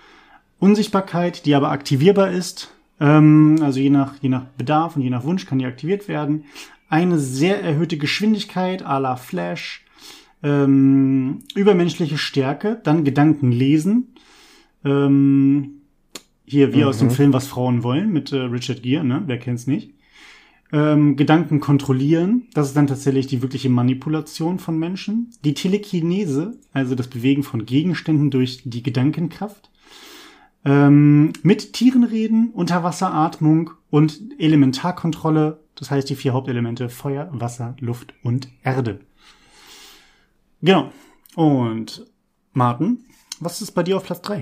Unsichtbarkeit, 0.60 1.46
die 1.46 1.56
aber 1.56 1.72
aktivierbar 1.72 2.32
ist. 2.32 2.74
Ähm, 3.00 3.60
also 3.62 3.80
je 3.80 3.90
nach, 3.90 4.16
je 4.22 4.30
nach 4.30 4.46
Bedarf 4.58 4.96
und 4.96 5.04
je 5.04 5.10
nach 5.10 5.24
Wunsch 5.24 5.46
kann 5.46 5.60
die 5.60 5.66
aktiviert 5.66 6.08
werden. 6.08 6.46
Eine 6.92 7.20
sehr 7.20 7.64
erhöhte 7.64 7.98
Geschwindigkeit 7.98 8.86
à 8.86 9.00
la 9.00 9.16
Flash, 9.16 9.86
ähm, 10.44 11.40
übermenschliche 11.56 12.18
Stärke, 12.18 12.82
dann 12.84 13.06
Gedanken 13.06 13.54
lesen. 13.54 14.14
Ähm, 14.84 15.84
hier, 16.44 16.74
wie 16.74 16.84
aus 16.84 16.98
dem 16.98 17.10
Film 17.10 17.32
Was 17.32 17.48
Frauen 17.48 17.84
wollen, 17.84 18.12
mit 18.12 18.34
äh, 18.34 18.40
Richard 18.40 18.84
Gere, 18.84 19.06
ne? 19.06 19.24
Wer 19.26 19.40
kennt's 19.40 19.68
nicht? 19.68 19.94
Ähm, 20.74 21.16
Gedanken 21.16 21.62
kontrollieren, 21.62 22.48
das 22.54 22.68
ist 22.68 22.76
dann 22.76 22.88
tatsächlich 22.88 23.28
die 23.28 23.42
wirkliche 23.42 23.70
Manipulation 23.70 24.60
von 24.60 24.78
Menschen. 24.78 25.32
Die 25.46 25.54
Telekinese, 25.54 26.60
also 26.74 26.96
das 26.96 27.08
Bewegen 27.08 27.44
von 27.44 27.66
Gegenständen 27.66 28.32
durch 28.32 28.64
die 28.66 28.84
Gedankenkraft. 28.84 29.72
Ähm, 30.66 31.32
mit 31.42 31.72
Tieren 31.72 32.04
reden, 32.04 32.50
Unterwasseratmung 32.50 33.70
und 33.90 34.20
Elementarkontrolle. 34.40 35.61
Das 35.76 35.92
heißt 35.92 36.10
die 36.10 36.16
vier 36.16 36.34
Hauptelemente 36.34 36.90
Feuer, 36.90 37.30
Wasser, 37.32 37.76
Luft 37.80 38.14
und 38.24 38.50
Erde. 38.64 39.00
Genau. 40.62 40.92
Und 41.36 42.06
Martin, 42.54 43.06
was 43.40 43.62
ist 43.62 43.72
bei 43.72 43.84
dir 43.84 43.98
auf 43.98 44.04
Platz 44.04 44.22
drei? 44.22 44.42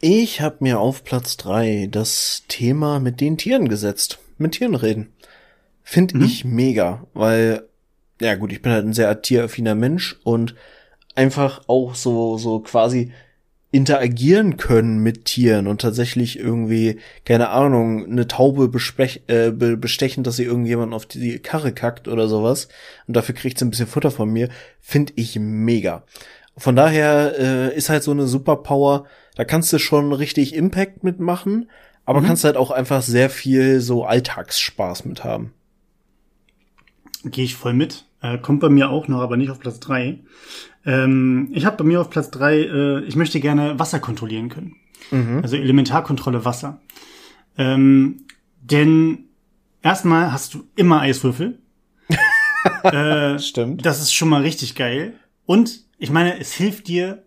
Ich 0.00 0.40
habe 0.40 0.58
mir 0.60 0.78
auf 0.78 1.04
Platz 1.04 1.36
drei 1.36 1.88
das 1.90 2.44
Thema 2.48 3.00
mit 3.00 3.20
den 3.20 3.38
Tieren 3.38 3.68
gesetzt. 3.68 4.18
Mit 4.36 4.52
Tieren 4.52 4.74
reden. 4.74 5.12
Finde 5.82 6.18
mhm. 6.18 6.24
ich 6.24 6.44
mega, 6.44 7.06
weil, 7.14 7.66
ja 8.20 8.34
gut, 8.34 8.52
ich 8.52 8.62
bin 8.62 8.72
halt 8.72 8.84
ein 8.84 8.92
sehr 8.92 9.22
tieraffiner 9.22 9.74
Mensch 9.74 10.16
und 10.22 10.54
einfach 11.14 11.62
auch 11.66 11.94
so, 11.94 12.36
so 12.36 12.60
quasi 12.60 13.12
interagieren 13.70 14.56
können 14.56 14.98
mit 15.02 15.26
Tieren 15.26 15.66
und 15.66 15.80
tatsächlich 15.82 16.38
irgendwie, 16.38 16.98
keine 17.26 17.50
Ahnung, 17.50 18.06
eine 18.06 18.26
Taube 18.26 18.70
äh, 19.26 19.50
bestechen, 19.50 20.24
dass 20.24 20.36
sie 20.36 20.44
irgendjemand 20.44 20.94
auf 20.94 21.04
die 21.04 21.38
Karre 21.38 21.72
kackt 21.72 22.08
oder 22.08 22.28
sowas 22.28 22.68
und 23.06 23.14
dafür 23.14 23.34
kriegt 23.34 23.58
sie 23.58 23.66
ein 23.66 23.70
bisschen 23.70 23.86
Futter 23.86 24.10
von 24.10 24.30
mir, 24.30 24.48
finde 24.80 25.12
ich 25.16 25.38
mega. 25.38 26.04
Von 26.56 26.76
daher 26.76 27.34
äh, 27.38 27.76
ist 27.76 27.90
halt 27.90 28.02
so 28.02 28.10
eine 28.10 28.26
Superpower, 28.26 29.04
da 29.36 29.44
kannst 29.44 29.72
du 29.72 29.78
schon 29.78 30.12
richtig 30.12 30.54
Impact 30.54 31.04
mitmachen, 31.04 31.70
aber 32.06 32.22
mhm. 32.22 32.26
kannst 32.26 32.44
halt 32.44 32.56
auch 32.56 32.70
einfach 32.70 33.02
sehr 33.02 33.28
viel 33.28 33.80
so 33.80 34.04
Alltagsspaß 34.04 35.04
mit 35.04 35.24
haben. 35.24 35.52
Gehe 37.24 37.44
ich 37.44 37.54
voll 37.54 37.74
mit. 37.74 38.06
Äh, 38.22 38.38
kommt 38.38 38.60
bei 38.60 38.68
mir 38.68 38.90
auch 38.90 39.08
noch, 39.08 39.20
aber 39.20 39.36
nicht 39.36 39.50
auf 39.50 39.60
Platz 39.60 39.78
drei. 39.78 40.20
Ähm, 40.88 41.50
ich 41.52 41.66
habe 41.66 41.76
bei 41.76 41.84
mir 41.84 42.00
auf 42.00 42.08
Platz 42.08 42.30
drei. 42.30 42.60
äh, 42.60 43.00
ich 43.04 43.14
möchte 43.14 43.40
gerne 43.40 43.78
Wasser 43.78 44.00
kontrollieren 44.00 44.48
können. 44.48 44.76
Mhm. 45.10 45.40
Also 45.42 45.56
Elementarkontrolle 45.56 46.46
Wasser. 46.46 46.80
Ähm, 47.58 48.24
denn 48.62 49.26
erstmal 49.82 50.32
hast 50.32 50.54
du 50.54 50.64
immer 50.76 51.00
Eiswürfel. 51.00 51.58
äh, 52.84 53.38
Stimmt. 53.38 53.84
Das 53.84 54.00
ist 54.00 54.14
schon 54.14 54.30
mal 54.30 54.40
richtig 54.40 54.76
geil. 54.76 55.12
Und 55.44 55.84
ich 55.98 56.10
meine, 56.10 56.38
es 56.38 56.54
hilft 56.54 56.88
dir, 56.88 57.22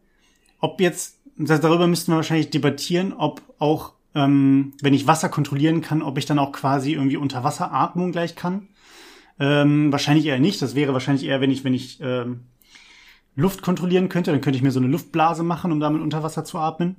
ob 0.59 0.81
jetzt, 0.81 1.19
darüber 1.37 1.85
müssten 1.85 2.11
wir 2.11 2.15
wahrscheinlich 2.15 2.49
debattieren, 2.49 3.13
ob 3.13 3.43
auch, 3.59 3.93
ähm, 4.15 4.73
wenn 4.81 4.95
ich 4.95 5.05
Wasser 5.05 5.29
kontrollieren 5.29 5.81
kann, 5.81 6.01
ob 6.01 6.17
ich 6.17 6.25
dann 6.25 6.39
auch 6.39 6.51
quasi 6.51 6.93
irgendwie 6.93 7.17
Unterwasseratmung 7.17 8.11
gleich 8.11 8.35
kann. 8.35 8.69
Ähm, 9.39 9.91
wahrscheinlich 9.91 10.25
eher 10.25 10.39
nicht. 10.39 10.63
Das 10.63 10.73
wäre 10.73 10.93
wahrscheinlich 10.93 11.25
eher, 11.25 11.41
wenn 11.41 11.51
ich, 11.51 11.63
wenn 11.63 11.75
ich 11.75 11.99
ähm, 12.01 12.41
Luft 13.35 13.61
kontrollieren 13.61 14.09
könnte, 14.09 14.31
dann 14.31 14.41
könnte 14.41 14.57
ich 14.57 14.63
mir 14.63 14.71
so 14.71 14.79
eine 14.79 14.89
Luftblase 14.89 15.43
machen, 15.43 15.71
um 15.71 15.79
damit 15.79 16.01
unter 16.01 16.23
Wasser 16.23 16.43
zu 16.43 16.57
atmen. 16.57 16.95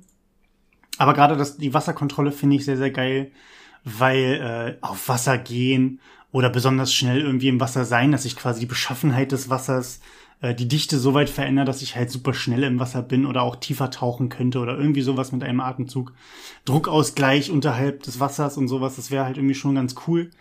Aber 0.97 1.13
gerade 1.13 1.37
das, 1.37 1.57
die 1.57 1.73
Wasserkontrolle 1.73 2.31
finde 2.31 2.55
ich 2.55 2.65
sehr, 2.65 2.77
sehr 2.77 2.91
geil, 2.91 3.31
weil 3.83 4.77
äh, 4.81 4.85
auf 4.85 5.09
Wasser 5.09 5.37
gehen 5.37 5.99
oder 6.31 6.49
besonders 6.49 6.93
schnell 6.93 7.21
irgendwie 7.21 7.47
im 7.47 7.59
Wasser 7.59 7.85
sein, 7.85 8.11
dass 8.11 8.25
ich 8.25 8.35
quasi 8.35 8.61
die 8.61 8.65
Beschaffenheit 8.65 9.31
des 9.31 9.49
Wassers, 9.49 10.01
äh, 10.41 10.55
die 10.55 10.67
Dichte 10.67 10.97
so 10.97 11.13
weit 11.13 11.29
verändere, 11.29 11.65
dass 11.65 11.81
ich 11.81 11.95
halt 11.95 12.09
super 12.09 12.33
schnell 12.33 12.63
im 12.63 12.79
Wasser 12.79 13.01
bin 13.01 13.25
oder 13.25 13.41
auch 13.41 13.55
tiefer 13.55 13.91
tauchen 13.91 14.29
könnte 14.29 14.59
oder 14.59 14.77
irgendwie 14.77 15.01
sowas 15.01 15.31
mit 15.31 15.43
einem 15.43 15.59
Atemzug. 15.59 16.13
Druckausgleich 16.65 17.51
unterhalb 17.51 18.03
des 18.03 18.19
Wassers 18.19 18.57
und 18.57 18.67
sowas, 18.67 18.95
das 18.95 19.11
wäre 19.11 19.25
halt 19.25 19.37
irgendwie 19.37 19.55
schon 19.55 19.75
ganz 19.75 19.95
cool. 20.07 20.31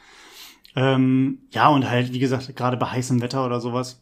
Ähm, 0.75 1.41
ja, 1.51 1.69
und 1.69 1.89
halt, 1.89 2.13
wie 2.13 2.19
gesagt, 2.19 2.55
gerade 2.57 2.77
bei 2.77 2.87
heißem 2.87 3.21
Wetter 3.21 3.45
oder 3.45 3.61
sowas, 3.61 4.02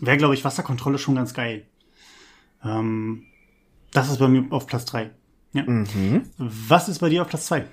wäre, 0.00 0.16
glaube 0.16 0.34
ich, 0.34 0.44
Wasserkontrolle 0.44 0.98
schon 0.98 1.14
ganz 1.14 1.34
geil. 1.34 1.66
Ähm, 2.64 3.24
das 3.92 4.10
ist 4.10 4.18
bei 4.18 4.28
mir 4.28 4.44
auf 4.50 4.66
Platz 4.66 4.84
drei. 4.84 5.10
Ja. 5.52 5.62
Mhm. 5.64 6.24
Was 6.36 6.88
ist 6.88 6.98
bei 6.98 7.08
dir 7.08 7.22
auf 7.22 7.28
Platz 7.28 7.46
zwei? 7.46 7.64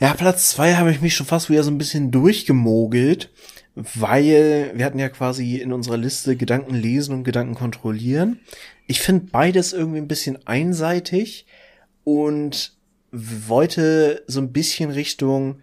Ja, 0.00 0.14
Platz 0.14 0.50
zwei 0.50 0.74
habe 0.74 0.90
ich 0.90 1.00
mich 1.00 1.14
schon 1.14 1.26
fast 1.26 1.48
wieder 1.50 1.62
so 1.62 1.70
ein 1.70 1.78
bisschen 1.78 2.10
durchgemogelt, 2.10 3.30
weil 3.74 4.72
wir 4.74 4.84
hatten 4.84 4.98
ja 4.98 5.08
quasi 5.08 5.56
in 5.56 5.72
unserer 5.72 5.96
Liste 5.96 6.36
Gedanken 6.36 6.74
lesen 6.74 7.14
und 7.14 7.24
Gedanken 7.24 7.54
kontrollieren. 7.54 8.40
Ich 8.86 9.00
finde 9.00 9.26
beides 9.30 9.72
irgendwie 9.72 9.98
ein 9.98 10.08
bisschen 10.08 10.46
einseitig 10.46 11.46
und 12.04 12.76
wollte 13.10 14.22
so 14.26 14.40
ein 14.40 14.52
bisschen 14.52 14.90
Richtung 14.90 15.60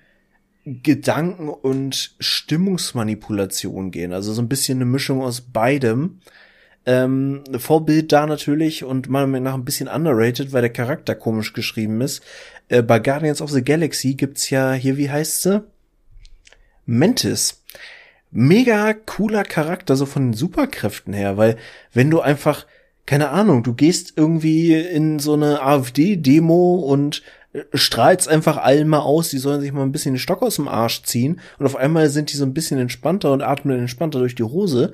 Gedanken- 0.65 1.49
und 1.49 2.15
Stimmungsmanipulation 2.19 3.91
gehen. 3.91 4.13
Also 4.13 4.33
so 4.33 4.41
ein 4.41 4.47
bisschen 4.47 4.77
eine 4.77 4.85
Mischung 4.85 5.21
aus 5.21 5.41
beidem. 5.41 6.19
Ähm, 6.85 7.43
Vorbild 7.57 8.11
da 8.11 8.25
natürlich 8.25 8.83
und 8.83 9.09
meiner 9.09 9.27
Meinung 9.27 9.43
nach 9.43 9.53
ein 9.53 9.65
bisschen 9.65 9.87
underrated, 9.87 10.51
weil 10.51 10.61
der 10.61 10.73
Charakter 10.73 11.15
komisch 11.15 11.53
geschrieben 11.53 12.01
ist. 12.01 12.21
Äh, 12.67 12.81
bei 12.81 12.99
Guardians 12.99 13.41
of 13.41 13.51
the 13.51 13.63
Galaxy 13.63 14.15
gibt's 14.15 14.49
ja 14.49 14.73
hier, 14.73 14.97
wie 14.97 15.09
heißt 15.09 15.43
sie? 15.43 15.63
Mantis. 16.85 17.63
Mega 18.31 18.93
cooler 18.93 19.43
Charakter, 19.43 19.95
so 19.95 20.05
von 20.05 20.27
den 20.27 20.33
Superkräften 20.33 21.13
her, 21.13 21.37
weil 21.37 21.57
wenn 21.93 22.09
du 22.09 22.19
einfach, 22.19 22.65
keine 23.05 23.29
Ahnung, 23.29 23.63
du 23.63 23.73
gehst 23.73 24.13
irgendwie 24.15 24.73
in 24.73 25.19
so 25.19 25.33
eine 25.33 25.61
AfD-Demo 25.61 26.75
und 26.75 27.21
strahlt's 27.73 28.27
einfach 28.27 28.57
allen 28.57 28.87
mal 28.87 28.99
aus, 28.99 29.29
die 29.29 29.37
sollen 29.37 29.61
sich 29.61 29.71
mal 29.71 29.83
ein 29.83 29.91
bisschen 29.91 30.13
den 30.13 30.19
Stock 30.19 30.41
aus 30.41 30.55
dem 30.55 30.67
Arsch 30.67 31.03
ziehen 31.03 31.39
und 31.59 31.65
auf 31.65 31.75
einmal 31.75 32.09
sind 32.09 32.31
die 32.31 32.37
so 32.37 32.45
ein 32.45 32.53
bisschen 32.53 32.79
entspannter 32.79 33.31
und 33.31 33.41
atmen 33.41 33.79
entspannter 33.79 34.19
durch 34.19 34.35
die 34.35 34.43
Hose. 34.43 34.93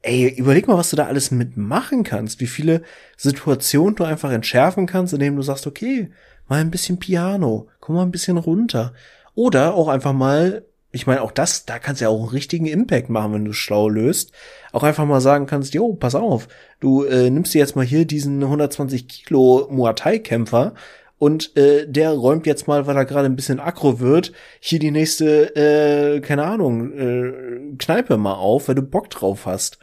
Ey, 0.00 0.28
überleg 0.28 0.68
mal, 0.68 0.78
was 0.78 0.90
du 0.90 0.96
da 0.96 1.06
alles 1.06 1.30
mitmachen 1.30 2.04
kannst, 2.04 2.40
wie 2.40 2.46
viele 2.46 2.82
Situationen 3.16 3.96
du 3.96 4.04
einfach 4.04 4.30
entschärfen 4.30 4.86
kannst, 4.86 5.12
indem 5.12 5.36
du 5.36 5.42
sagst, 5.42 5.66
okay, 5.66 6.10
mal 6.46 6.60
ein 6.60 6.70
bisschen 6.70 6.98
Piano, 6.98 7.68
komm 7.80 7.96
mal 7.96 8.02
ein 8.02 8.12
bisschen 8.12 8.38
runter. 8.38 8.94
Oder 9.34 9.74
auch 9.74 9.88
einfach 9.88 10.12
mal, 10.12 10.64
ich 10.92 11.06
meine, 11.06 11.20
auch 11.20 11.32
das, 11.32 11.66
da 11.66 11.78
kannst 11.78 12.00
du 12.00 12.04
ja 12.04 12.08
auch 12.10 12.20
einen 12.20 12.28
richtigen 12.28 12.66
Impact 12.66 13.10
machen, 13.10 13.32
wenn 13.34 13.44
du 13.44 13.52
schlau 13.52 13.88
löst. 13.88 14.32
Auch 14.72 14.84
einfach 14.84 15.04
mal 15.04 15.20
sagen 15.20 15.46
kannst, 15.46 15.74
jo, 15.74 15.94
pass 15.94 16.14
auf, 16.14 16.48
du 16.80 17.04
äh, 17.04 17.28
nimmst 17.28 17.52
dir 17.52 17.58
jetzt 17.58 17.76
mal 17.76 17.84
hier 17.84 18.04
diesen 18.04 18.42
120 18.42 19.08
Kilo 19.08 19.68
Muay 19.70 19.94
Thai 19.94 20.20
Kämpfer 20.20 20.74
und 21.18 21.56
äh, 21.56 21.86
der 21.88 22.10
räumt 22.12 22.46
jetzt 22.46 22.68
mal, 22.68 22.86
weil 22.86 22.96
er 22.96 23.04
gerade 23.04 23.26
ein 23.26 23.36
bisschen 23.36 23.60
aggro 23.60 24.00
wird, 24.00 24.32
hier 24.60 24.78
die 24.78 24.90
nächste, 24.90 25.54
äh, 25.56 26.20
keine 26.20 26.44
Ahnung, 26.44 26.92
äh, 26.92 27.76
Kneipe 27.78 28.16
mal 28.16 28.34
auf, 28.34 28.68
weil 28.68 28.76
du 28.76 28.82
Bock 28.82 29.10
drauf 29.10 29.46
hast. 29.46 29.78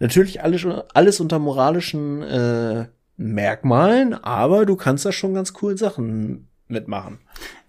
Natürlich 0.00 0.42
alles, 0.42 0.66
alles 0.94 1.20
unter 1.20 1.38
moralischen 1.38 2.22
äh, 2.22 2.86
Merkmalen, 3.16 4.14
aber 4.14 4.66
du 4.66 4.74
kannst 4.74 5.04
da 5.04 5.12
schon 5.12 5.34
ganz 5.34 5.52
cool 5.62 5.78
Sachen 5.78 6.48
mitmachen. 6.66 7.18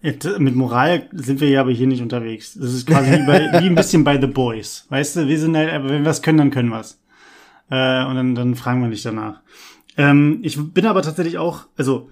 Mit 0.02 0.56
Moral 0.56 1.08
sind 1.12 1.40
wir 1.40 1.48
ja 1.48 1.60
aber 1.60 1.70
hier 1.70 1.86
nicht 1.86 2.02
unterwegs. 2.02 2.54
Das 2.54 2.72
ist 2.72 2.86
quasi 2.86 3.12
wie, 3.12 3.26
bei, 3.26 3.60
wie 3.60 3.66
ein 3.66 3.74
bisschen 3.74 4.02
bei 4.02 4.20
The 4.20 4.26
Boys. 4.26 4.86
Weißt 4.88 5.16
du, 5.16 5.28
wir 5.28 5.38
sind 5.38 5.56
halt, 5.56 5.70
wenn 5.72 6.02
wir 6.02 6.04
was 6.04 6.22
können, 6.22 6.38
dann 6.38 6.50
können 6.50 6.70
wir 6.70 6.80
es. 6.80 7.00
Äh, 7.70 8.04
und 8.04 8.16
dann, 8.16 8.34
dann 8.34 8.54
fragen 8.56 8.80
wir 8.80 8.88
nicht 8.88 9.06
danach. 9.06 9.40
Ähm, 9.96 10.40
ich 10.42 10.58
bin 10.72 10.86
aber 10.86 11.02
tatsächlich 11.02 11.38
auch, 11.38 11.66
also 11.76 12.10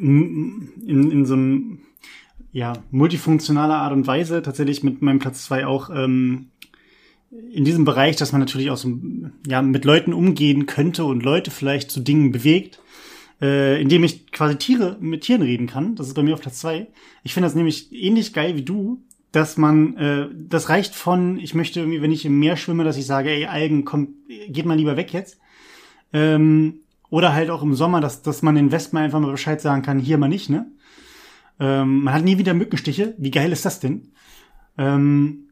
in, 0.00 1.10
in 1.10 1.26
so 1.26 1.34
einem 1.34 1.78
ja, 2.52 2.74
multifunktionaler 2.90 3.76
Art 3.76 3.92
und 3.92 4.06
Weise 4.06 4.42
tatsächlich 4.42 4.82
mit 4.82 5.02
meinem 5.02 5.18
Platz 5.18 5.44
zwei 5.44 5.66
auch 5.66 5.90
ähm, 5.90 6.50
in 7.52 7.64
diesem 7.64 7.84
Bereich, 7.84 8.14
dass 8.14 8.30
man 8.30 8.40
natürlich 8.40 8.70
auch 8.70 8.76
so, 8.76 8.96
ja, 9.46 9.60
mit 9.60 9.84
Leuten 9.84 10.12
umgehen 10.12 10.66
könnte 10.66 11.04
und 11.04 11.24
Leute 11.24 11.50
vielleicht 11.50 11.90
zu 11.90 12.00
Dingen 12.00 12.30
bewegt, 12.30 12.80
äh, 13.42 13.80
indem 13.82 14.04
ich 14.04 14.30
quasi 14.30 14.56
Tiere 14.56 14.96
mit 15.00 15.22
Tieren 15.22 15.42
reden 15.42 15.66
kann. 15.66 15.96
Das 15.96 16.06
ist 16.06 16.14
bei 16.14 16.22
mir 16.22 16.34
auf 16.34 16.40
Platz 16.40 16.60
zwei. 16.60 16.86
Ich 17.24 17.34
finde 17.34 17.48
das 17.48 17.56
nämlich 17.56 17.92
ähnlich 17.92 18.32
geil 18.32 18.56
wie 18.56 18.62
du, 18.62 19.02
dass 19.32 19.56
man, 19.56 19.96
äh, 19.96 20.28
das 20.32 20.68
reicht 20.68 20.94
von, 20.94 21.40
ich 21.40 21.54
möchte 21.54 21.80
irgendwie, 21.80 22.02
wenn 22.02 22.12
ich 22.12 22.24
im 22.24 22.38
Meer 22.38 22.56
schwimme, 22.56 22.84
dass 22.84 22.96
ich 22.96 23.06
sage, 23.06 23.30
ey, 23.30 23.46
Algen, 23.46 23.84
komm, 23.84 24.14
geht 24.48 24.64
mal 24.64 24.76
lieber 24.76 24.96
weg 24.96 25.12
jetzt. 25.12 25.40
Ähm, 26.12 26.83
oder 27.10 27.32
halt 27.32 27.50
auch 27.50 27.62
im 27.62 27.74
Sommer, 27.74 28.00
dass, 28.00 28.22
dass 28.22 28.42
man 28.42 28.54
den 28.54 28.72
Wespen 28.72 28.98
einfach 28.98 29.20
mal 29.20 29.30
Bescheid 29.30 29.60
sagen 29.60 29.82
kann, 29.82 29.98
hier 29.98 30.18
mal 30.18 30.28
nicht, 30.28 30.50
ne? 30.50 30.66
Ähm, 31.60 32.02
man 32.02 32.14
hat 32.14 32.24
nie 32.24 32.38
wieder 32.38 32.54
Mückenstiche. 32.54 33.14
Wie 33.16 33.30
geil 33.30 33.52
ist 33.52 33.64
das 33.64 33.78
denn? 33.78 34.08
Ähm, 34.76 35.48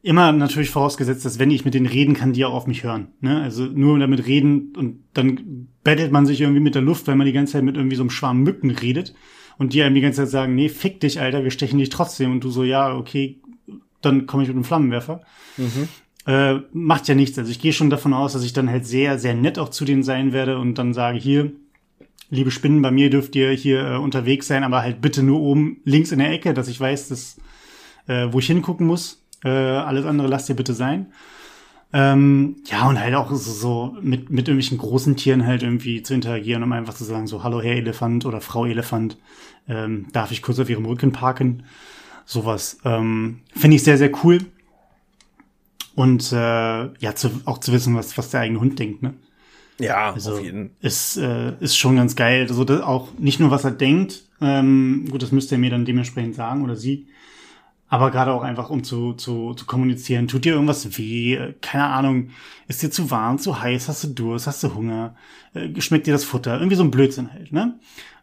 immer 0.00 0.32
natürlich 0.32 0.70
vorausgesetzt, 0.70 1.24
dass 1.24 1.38
wenn 1.38 1.50
ich 1.50 1.64
mit 1.64 1.74
denen 1.74 1.86
reden 1.86 2.14
kann, 2.14 2.32
die 2.32 2.44
auch 2.44 2.54
auf 2.54 2.66
mich 2.66 2.82
hören. 2.84 3.08
Ne? 3.20 3.42
Also 3.42 3.64
nur 3.64 3.98
damit 3.98 4.26
reden 4.26 4.72
und 4.74 5.04
dann 5.12 5.68
bettelt 5.84 6.10
man 6.10 6.24
sich 6.24 6.40
irgendwie 6.40 6.60
mit 6.60 6.74
der 6.74 6.82
Luft, 6.82 7.06
weil 7.06 7.16
man 7.16 7.26
die 7.26 7.34
ganze 7.34 7.52
Zeit 7.52 7.64
mit 7.64 7.76
irgendwie 7.76 7.96
so 7.96 8.02
einem 8.02 8.10
Schwarm 8.10 8.42
Mücken 8.42 8.70
redet 8.70 9.14
und 9.58 9.74
die 9.74 9.82
einem 9.82 9.94
die 9.94 10.00
ganze 10.00 10.22
Zeit 10.22 10.30
sagen, 10.30 10.54
nee, 10.54 10.70
fick 10.70 11.00
dich, 11.00 11.20
Alter, 11.20 11.44
wir 11.44 11.50
stechen 11.50 11.78
dich 11.78 11.90
trotzdem. 11.90 12.32
Und 12.32 12.42
du 12.42 12.50
so, 12.50 12.64
ja, 12.64 12.96
okay, 12.96 13.40
dann 14.00 14.26
komme 14.26 14.42
ich 14.42 14.48
mit 14.48 14.56
einem 14.56 14.64
Flammenwerfer. 14.64 15.20
Mhm 15.58 15.88
äh, 16.26 16.54
macht 16.72 17.08
ja 17.08 17.14
nichts. 17.14 17.38
Also 17.38 17.50
ich 17.50 17.60
gehe 17.60 17.72
schon 17.72 17.90
davon 17.90 18.12
aus, 18.12 18.32
dass 18.32 18.44
ich 18.44 18.52
dann 18.52 18.70
halt 18.70 18.86
sehr, 18.86 19.18
sehr 19.18 19.34
nett 19.34 19.58
auch 19.58 19.70
zu 19.70 19.84
denen 19.84 20.02
sein 20.02 20.32
werde 20.32 20.58
und 20.58 20.76
dann 20.76 20.94
sage, 20.94 21.18
hier, 21.18 21.52
liebe 22.30 22.50
Spinnen, 22.50 22.82
bei 22.82 22.90
mir 22.90 23.10
dürft 23.10 23.36
ihr 23.36 23.50
hier 23.50 23.84
äh, 23.84 23.96
unterwegs 23.96 24.46
sein, 24.46 24.64
aber 24.64 24.82
halt 24.82 25.00
bitte 25.00 25.22
nur 25.22 25.40
oben 25.40 25.78
links 25.84 26.12
in 26.12 26.18
der 26.18 26.30
Ecke, 26.30 26.54
dass 26.54 26.68
ich 26.68 26.80
weiß, 26.80 27.08
dass, 27.08 27.36
äh, 28.06 28.28
wo 28.30 28.38
ich 28.38 28.46
hingucken 28.46 28.86
muss. 28.86 29.22
Äh, 29.44 29.48
alles 29.48 30.06
andere 30.06 30.28
lasst 30.28 30.48
ihr 30.48 30.56
bitte 30.56 30.74
sein. 30.74 31.12
Ähm, 31.92 32.56
ja, 32.64 32.88
und 32.88 32.98
halt 32.98 33.14
auch 33.14 33.30
so, 33.30 33.36
so 33.36 33.96
mit, 34.00 34.30
mit 34.30 34.48
irgendwelchen 34.48 34.78
großen 34.78 35.14
Tieren 35.16 35.46
halt 35.46 35.62
irgendwie 35.62 36.02
zu 36.02 36.14
interagieren, 36.14 36.62
um 36.62 36.72
einfach 36.72 36.94
zu 36.94 37.04
sagen, 37.04 37.26
so, 37.26 37.42
hallo 37.42 37.60
Herr 37.60 37.76
Elefant 37.76 38.24
oder 38.24 38.40
Frau 38.40 38.64
Elefant, 38.64 39.18
ähm, 39.68 40.06
darf 40.12 40.32
ich 40.32 40.40
kurz 40.40 40.58
auf 40.58 40.70
Ihrem 40.70 40.86
Rücken 40.86 41.12
parken? 41.12 41.64
Sowas. 42.24 42.78
Ähm, 42.84 43.40
Finde 43.54 43.76
ich 43.76 43.82
sehr, 43.82 43.98
sehr 43.98 44.10
cool. 44.24 44.38
Und 45.94 46.32
äh, 46.32 46.36
ja, 46.36 47.14
zu, 47.14 47.30
auch 47.44 47.58
zu 47.58 47.72
wissen, 47.72 47.94
was, 47.96 48.16
was 48.16 48.30
der 48.30 48.40
eigene 48.40 48.60
Hund 48.60 48.78
denkt, 48.78 49.02
ne? 49.02 49.14
Ja, 49.78 50.12
Also 50.12 50.34
auf 50.34 50.42
jeden 50.42 50.70
ist, 50.80 51.16
äh, 51.16 51.54
ist 51.60 51.76
schon 51.76 51.96
ganz 51.96 52.14
geil. 52.16 52.46
Also 52.48 52.64
das 52.64 52.82
auch 52.82 53.08
nicht 53.18 53.40
nur, 53.40 53.50
was 53.50 53.64
er 53.64 53.72
denkt, 53.72 54.22
ähm, 54.40 55.06
gut, 55.10 55.22
das 55.22 55.32
müsste 55.32 55.56
er 55.56 55.58
mir 55.58 55.70
dann 55.70 55.84
dementsprechend 55.84 56.34
sagen 56.34 56.62
oder 56.62 56.76
sie, 56.76 57.08
aber 57.88 58.10
gerade 58.10 58.32
auch 58.32 58.42
einfach, 58.42 58.70
um 58.70 58.84
zu, 58.84 59.12
zu, 59.14 59.54
zu 59.54 59.66
kommunizieren. 59.66 60.28
Tut 60.28 60.44
dir 60.44 60.54
irgendwas 60.54 60.96
weh? 60.96 61.52
Keine 61.60 61.84
Ahnung. 61.84 62.30
Ist 62.66 62.82
dir 62.82 62.90
zu 62.90 63.10
warm, 63.10 63.38
zu 63.38 63.60
heiß? 63.60 63.88
Hast 63.88 64.04
du 64.04 64.08
Durst? 64.08 64.46
Hast 64.46 64.62
du 64.62 64.74
Hunger? 64.74 65.14
Äh, 65.52 65.78
schmeckt 65.80 66.06
dir 66.06 66.12
das 66.12 66.24
Futter? 66.24 66.54
Irgendwie 66.58 66.76
so 66.76 66.84
ein 66.84 66.90
Blödsinn 66.90 67.32
halt, 67.32 67.52
ne? 67.52 67.78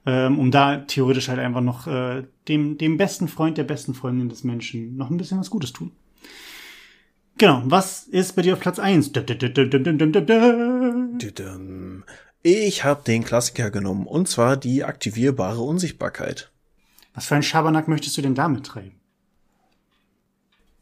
Ähm, 0.05 0.39
um 0.39 0.49
da 0.49 0.77
theoretisch 0.77 1.27
halt 1.27 1.39
einfach 1.39 1.61
noch 1.61 1.85
äh, 1.85 2.23
dem, 2.47 2.77
dem 2.77 2.97
besten 2.97 3.27
Freund, 3.27 3.57
der 3.57 3.63
besten 3.63 3.93
Freundin 3.93 4.29
des 4.29 4.43
Menschen 4.43 4.95
noch 4.97 5.09
ein 5.09 5.17
bisschen 5.17 5.39
was 5.39 5.49
Gutes 5.49 5.73
tun. 5.73 5.91
Genau. 7.39 7.63
Was 7.65 8.03
ist 8.03 8.35
bei 8.35 8.43
dir 8.43 8.53
auf 8.53 8.59
Platz 8.59 8.77
eins? 8.79 9.11
Düdüm. 9.11 9.23
Ich 12.43 12.83
habe 12.83 13.03
den 13.03 13.23
Klassiker 13.23 13.71
genommen, 13.71 14.05
und 14.05 14.27
zwar 14.27 14.55
die 14.57 14.83
aktivierbare 14.83 15.61
Unsichtbarkeit. 15.61 16.51
Was 17.13 17.25
für 17.25 17.35
ein 17.35 17.43
Schabernack 17.43 17.87
möchtest 17.87 18.17
du 18.17 18.21
denn 18.21 18.35
damit 18.35 18.65
treiben? 18.65 18.99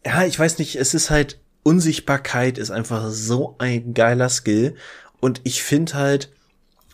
Ja, 0.06 0.26
ich 0.26 0.38
weiß 0.38 0.58
nicht, 0.60 0.76
es 0.76 0.94
ist 0.94 1.10
halt, 1.10 1.40
Unsichtbarkeit 1.64 2.58
ist 2.58 2.72
einfach 2.72 3.10
so 3.10 3.56
ein 3.60 3.94
geiler 3.94 4.30
Skill. 4.30 4.76
Und 5.20 5.42
ich 5.44 5.64
finde 5.64 5.94
halt, 5.94 6.32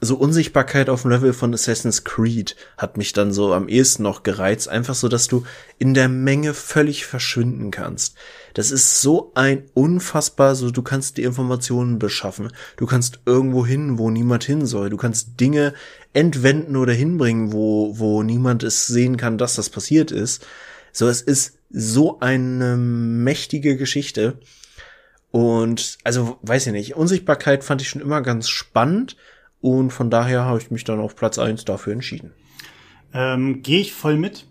so 0.04 0.16
Unsichtbarkeit 0.16 0.90
auf 0.90 1.04
dem 1.04 1.12
Level 1.12 1.34
von 1.34 1.54
Assassin's 1.54 2.04
Creed 2.04 2.56
hat 2.78 2.98
mich 2.98 3.14
dann 3.14 3.32
so 3.32 3.54
am 3.54 3.68
ehesten 3.68 4.04
noch 4.04 4.24
gereizt. 4.24 4.68
Einfach 4.70 4.96
so, 4.96 5.08
dass 5.08 5.28
du 5.28 5.46
in 5.78 5.94
der 5.94 6.10
Menge 6.10 6.54
völlig 6.54 7.06
verschwinden 7.06 7.72
kannst. 7.72 8.16
Das 8.54 8.72
ist 8.72 9.02
so 9.02 9.32
ein 9.36 9.64
unfassbar, 9.74 10.56
so 10.56 10.72
du 10.72 10.82
kannst 10.82 11.18
die 11.18 11.24
Informationen 11.24 12.00
beschaffen. 12.00 12.52
Du 12.78 12.86
kannst 12.86 13.20
irgendwo 13.26 13.66
hin, 13.66 13.98
wo 13.98 14.10
niemand 14.10 14.44
hin 14.44 14.66
soll. 14.66 14.90
Du 14.90 14.98
kannst 14.98 15.40
Dinge 15.40 15.74
entwenden 16.14 16.76
oder 16.76 16.94
hinbringen, 16.94 17.52
wo, 17.52 17.98
wo 17.98 18.24
niemand 18.24 18.64
es 18.64 18.88
sehen 18.88 19.18
kann, 19.18 19.38
dass 19.38 19.56
das 19.56 19.70
passiert 19.70 20.12
ist. 20.12 20.46
So, 20.92 21.08
es 21.08 21.22
ist 21.22 21.58
so 21.72 22.20
eine 22.20 22.78
mächtige 22.78 23.78
Geschichte. 23.78 24.38
Und, 25.32 25.98
also, 26.04 26.38
weiß 26.44 26.68
ich 26.68 26.74
nicht, 26.74 26.96
Unsichtbarkeit 26.96 27.64
fand 27.64 27.82
ich 27.82 27.90
schon 27.90 28.02
immer 28.02 28.22
ganz 28.22 28.50
spannend. 28.50 29.18
Und 29.64 29.92
von 29.92 30.10
daher 30.10 30.44
habe 30.44 30.60
ich 30.60 30.72
mich 30.72 30.84
dann 30.84 31.00
auf 31.00 31.16
Platz 31.16 31.40
eins 31.40 31.64
dafür 31.64 31.94
entschieden. 31.94 32.34
Ähm, 33.14 33.64
Gehe 33.64 33.80
ich 33.80 33.94
voll 33.94 34.18
mit. 34.18 34.46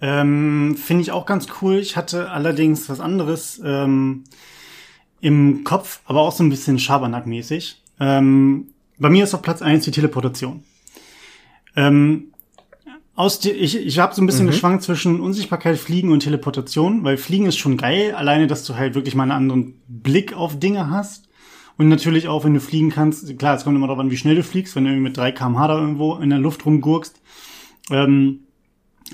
Ähm, 0.00 0.76
Finde 0.76 1.02
ich 1.02 1.10
auch 1.10 1.26
ganz 1.26 1.48
cool. 1.60 1.78
Ich 1.78 1.96
hatte 1.96 2.30
allerdings 2.30 2.88
was 2.88 3.00
anderes 3.00 3.60
ähm, 3.64 4.22
im 5.20 5.64
Kopf, 5.64 5.98
aber 6.04 6.20
auch 6.20 6.30
so 6.30 6.44
ein 6.44 6.48
bisschen 6.48 6.78
Schabernack-mäßig. 6.78 7.82
Ähm, 7.98 8.68
bei 8.98 9.10
mir 9.10 9.24
ist 9.24 9.34
auf 9.34 9.42
Platz 9.42 9.62
eins 9.62 9.84
die 9.84 9.90
Teleportation. 9.90 10.62
Ähm, 11.74 12.26
aus 13.16 13.40
die, 13.40 13.50
ich 13.50 13.76
ich 13.76 13.98
habe 13.98 14.14
so 14.14 14.22
ein 14.22 14.26
bisschen 14.26 14.46
geschwankt 14.46 14.84
zwischen 14.84 15.18
Unsichtbarkeit, 15.18 15.76
Fliegen 15.76 16.12
und 16.12 16.20
Teleportation, 16.20 17.02
weil 17.02 17.16
Fliegen 17.16 17.46
ist 17.46 17.58
schon 17.58 17.78
geil, 17.78 18.14
alleine, 18.14 18.46
dass 18.46 18.64
du 18.64 18.76
halt 18.76 18.94
wirklich 18.94 19.16
mal 19.16 19.24
einen 19.24 19.32
anderen 19.32 19.82
Blick 19.88 20.34
auf 20.34 20.60
Dinge 20.60 20.88
hast. 20.88 21.28
Und 21.78 21.88
natürlich 21.88 22.28
auch, 22.28 22.44
wenn 22.44 22.54
du 22.54 22.60
fliegen 22.60 22.90
kannst, 22.90 23.38
klar, 23.38 23.56
es 23.56 23.64
kommt 23.64 23.76
immer 23.76 23.86
darauf 23.86 24.00
an, 24.00 24.10
wie 24.10 24.16
schnell 24.16 24.36
du 24.36 24.42
fliegst, 24.42 24.76
wenn 24.76 24.84
du 24.84 24.90
irgendwie 24.90 25.08
mit 25.08 25.16
3 25.16 25.32
kmh 25.32 25.68
da 25.68 25.78
irgendwo 25.78 26.16
in 26.16 26.30
der 26.30 26.38
Luft 26.38 26.66
rumgurkst, 26.66 27.20
ähm, 27.90 28.40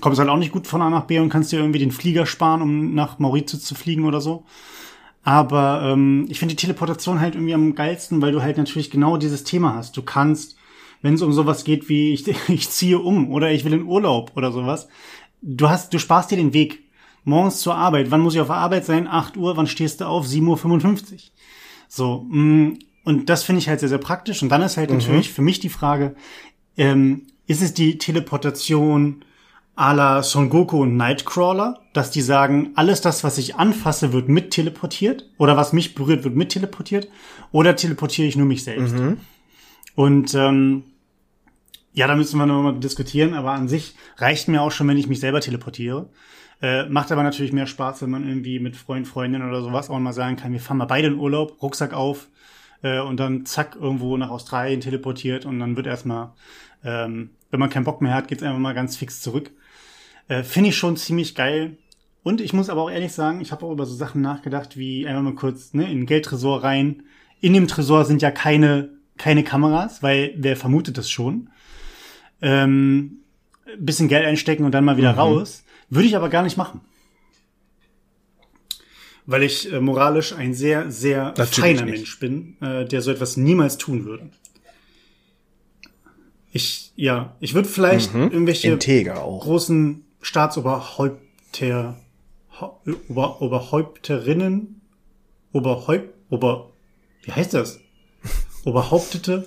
kommst 0.01 0.19
halt 0.19 0.29
auch 0.29 0.37
nicht 0.37 0.53
gut 0.53 0.67
von 0.67 0.83
A 0.83 0.91
nach 0.91 1.05
B 1.05 1.19
und 1.19 1.29
kannst 1.29 1.53
dir 1.53 1.61
irgendwie 1.61 1.79
den 1.79 1.91
Flieger 1.91 2.27
sparen, 2.27 2.63
um 2.63 2.95
nach 2.95 3.19
Mauritius 3.19 3.65
zu 3.65 3.75
fliegen 3.75 4.05
oder 4.05 4.21
so. 4.21 4.45
Aber 5.23 5.83
ähm, 5.85 6.27
ich 6.29 6.39
finde 6.39 6.55
die 6.55 6.61
Teleportation 6.61 7.21
halt 7.21 7.35
irgendwie 7.35 7.55
am 7.55 7.75
geilsten, 7.75 8.23
weil 8.23 8.33
du 8.33 8.43
halt 8.43 8.57
natürlich 8.57 8.91
genau 8.91 9.17
dieses 9.17 9.45
Thema 9.45 9.75
hast. 9.75 9.97
Du 9.97 10.03
kannst, 10.03 10.57
wenn 11.03 11.15
es 11.15 11.23
um 11.23 11.33
sowas 11.33 11.65
geht 11.65 11.89
wie 11.89 12.13
ich, 12.13 12.27
ich 12.49 12.71
ziehe 12.71 12.99
um 12.99 13.31
oder 13.31 13.51
ich 13.51 13.65
will 13.65 13.73
in 13.73 13.85
Urlaub 13.85 14.33
oder 14.37 14.53
sowas, 14.53 14.89
du 15.43 15.69
hast, 15.69 15.93
du 15.93 15.99
sparst 15.99 16.31
dir 16.31 16.37
den 16.37 16.55
Weg. 16.55 16.85
Morgens 17.25 17.61
zur 17.61 17.75
Arbeit. 17.75 18.11
Wann 18.11 18.23
muss 18.23 18.35
ich 18.35 18.41
auf 18.41 18.47
der 18.47 18.57
Arbeit 18.57 18.87
sein? 18.87 19.07
8 19.07 19.37
Uhr. 19.37 19.55
Wann 19.57 19.67
stehst 19.67 20.01
du 20.01 20.07
auf? 20.07 20.25
7.55 20.25 21.13
Uhr. 21.13 21.19
So, 21.89 22.27
mh, 22.29 22.75
und 23.05 23.29
das 23.31 23.43
finde 23.43 23.61
ich 23.61 23.69
halt 23.69 23.81
sehr, 23.81 23.89
sehr 23.89 23.99
praktisch. 23.99 24.43
Und 24.43 24.51
dann 24.51 24.63
ist 24.63 24.77
halt 24.77 24.91
natürlich 24.91 25.33
für 25.33 25.43
mich 25.43 25.61
die 25.61 25.71
Frage, 25.71 26.15
ähm, 26.77 27.27
ist 27.47 27.63
es 27.63 27.73
die 27.73 27.97
Teleportation 27.99 29.25
à 29.77 29.95
la 29.95 30.23
Son 30.23 30.51
Goku 30.51 30.83
und 30.83 30.97
Nightcrawler, 30.97 31.81
dass 31.95 32.11
die 32.11 32.21
sagen, 32.21 32.73
alles 32.75 33.01
das, 33.01 33.25
was 33.25 33.39
ich 33.39 33.55
anfasse, 33.57 34.13
wird 34.13 34.29
mit 34.29 34.51
teleportiert 34.51 35.31
oder 35.39 35.57
was 35.57 35.73
mich 35.73 35.95
berührt, 35.95 36.25
wird 36.25 36.35
mit 36.37 36.51
teleportiert 36.51 37.09
oder 37.53 37.77
teleportiere 37.77 38.29
ich 38.29 38.37
nur 38.37 38.47
mich 38.47 38.65
selbst? 38.65 38.95
Und 39.95 40.35
ähm, 40.35 40.83
ja, 41.95 42.07
da 42.07 42.15
müssen 42.15 42.39
wir 42.39 42.47
nochmal 42.47 42.79
diskutieren, 42.79 43.35
aber 43.35 43.53
an 43.53 43.69
sich 43.69 43.95
reicht 44.19 44.49
mir 44.49 44.63
auch 44.63 44.71
schon, 44.71 44.87
wenn 44.89 44.99
ich 44.99 45.09
mich 45.09 45.21
selber 45.21 45.41
teleportiere. 45.41 46.09
Äh, 46.61 46.89
macht 46.89 47.13
aber 47.13 47.23
natürlich 47.23 47.53
mehr 47.53 47.67
Spaß, 47.67 48.03
wenn 48.03 48.11
man 48.11 48.27
irgendwie 48.27 48.59
mit 48.59 48.77
Freund, 48.77 49.07
Freundin 49.07 49.43
oder 49.43 49.63
sowas 49.63 49.91
auch 49.91 49.99
mal 49.99 50.13
sagen 50.13 50.37
kann, 50.37 50.53
wir 50.53 50.61
fahren 50.61 50.79
mal 50.79 50.87
beide 50.87 51.09
in 51.09 51.19
Urlaub, 51.19 51.63
Rucksack 51.63 51.93
auf 51.93 52.29
äh, 52.83 53.01
und 53.01 53.19
dann 53.21 53.47
zack 53.47 53.77
irgendwo 53.81 54.17
nach 54.17 54.31
Australien 54.31 54.81
teleportiert 54.81 55.47
und 55.47 55.61
dann 55.61 55.77
wird 55.77 55.87
erstmal, 55.87 56.33
ähm, 56.85 57.31
wenn 57.51 57.61
man 57.61 57.71
keinen 57.71 57.85
Bock 57.85 58.03
mehr 58.03 58.15
hat, 58.15 58.27
geht's 58.27 58.43
einfach 58.43 58.59
mal 58.59 58.75
ganz 58.75 58.97
fix 58.97 59.21
zurück. 59.21 59.53
Äh, 60.27 60.43
Finde 60.43 60.71
ich 60.71 60.77
schon 60.77 60.97
ziemlich 60.97 61.35
geil. 61.35 61.77
Und 62.25 62.41
ich 62.41 62.53
muss 62.53 62.69
aber 62.69 62.83
auch 62.83 62.91
ehrlich 62.91 63.13
sagen, 63.13 63.41
ich 63.41 63.53
habe 63.53 63.65
auch 63.65 63.73
über 63.73 63.87
so 63.87 63.95
Sachen 63.95 64.21
nachgedacht, 64.21 64.77
wie 64.77 65.07
einfach 65.07 65.23
mal 65.23 65.35
kurz 65.35 65.73
ne, 65.75 65.85
in 65.85 65.99
den 65.99 66.07
Geldtresor 66.07 66.65
rein. 66.65 67.05
In 67.41 67.53
dem 67.53 67.69
Tresor 67.69 68.05
sind 68.05 68.21
ja 68.21 68.33
keine, 68.33 68.91
keine 69.17 69.45
Kameras, 69.45 70.03
weil 70.03 70.35
wer 70.37 70.57
vermutet 70.57 70.99
das 70.99 71.09
schon? 71.09 71.51
Ähm, 72.43 73.19
bisschen 73.79 74.09
Geld 74.09 74.27
einstecken 74.27 74.65
und 74.65 74.73
dann 74.73 74.85
mal 74.85 74.97
wieder 74.97 75.13
raus. 75.13 75.65
Würde 75.91 76.09
ich 76.09 76.17
aber 76.17 76.29
gar 76.29 76.43
nicht 76.43 76.57
machen. 76.57 76.81
Weil 79.27 79.43
ich 79.43 79.73
äh, 79.73 79.81
moralisch 79.81 80.33
ein 80.33 80.55
sehr, 80.55 80.91
sehr 80.91 81.35
Natürlich 81.37 81.57
feiner 81.59 81.85
nicht. 81.85 81.97
Mensch 81.97 82.19
bin, 82.19 82.57
äh, 82.61 82.85
der 82.87 83.03
so 83.03 83.11
etwas 83.11 83.37
niemals 83.37 83.77
tun 83.79 84.05
würde. 84.05 84.31
Ich, 86.51 86.93
ja, 86.97 87.37
ich 87.41 87.55
würde 87.55 87.69
vielleicht 87.69 88.15
irgendwelche 88.15 88.73
Integer 88.73 89.23
auch. 89.23 89.43
großen 89.43 90.05
Staatsoberhäupter, 90.23 92.01
Ober, 93.09 93.43
Oberhäupterinnen, 93.43 94.81
Oberhäupt, 95.53 96.15
Ober, 96.31 96.73
wie 97.23 97.33
heißt 97.33 97.55
das? 97.55 97.81
Oberhauptete, 98.65 99.47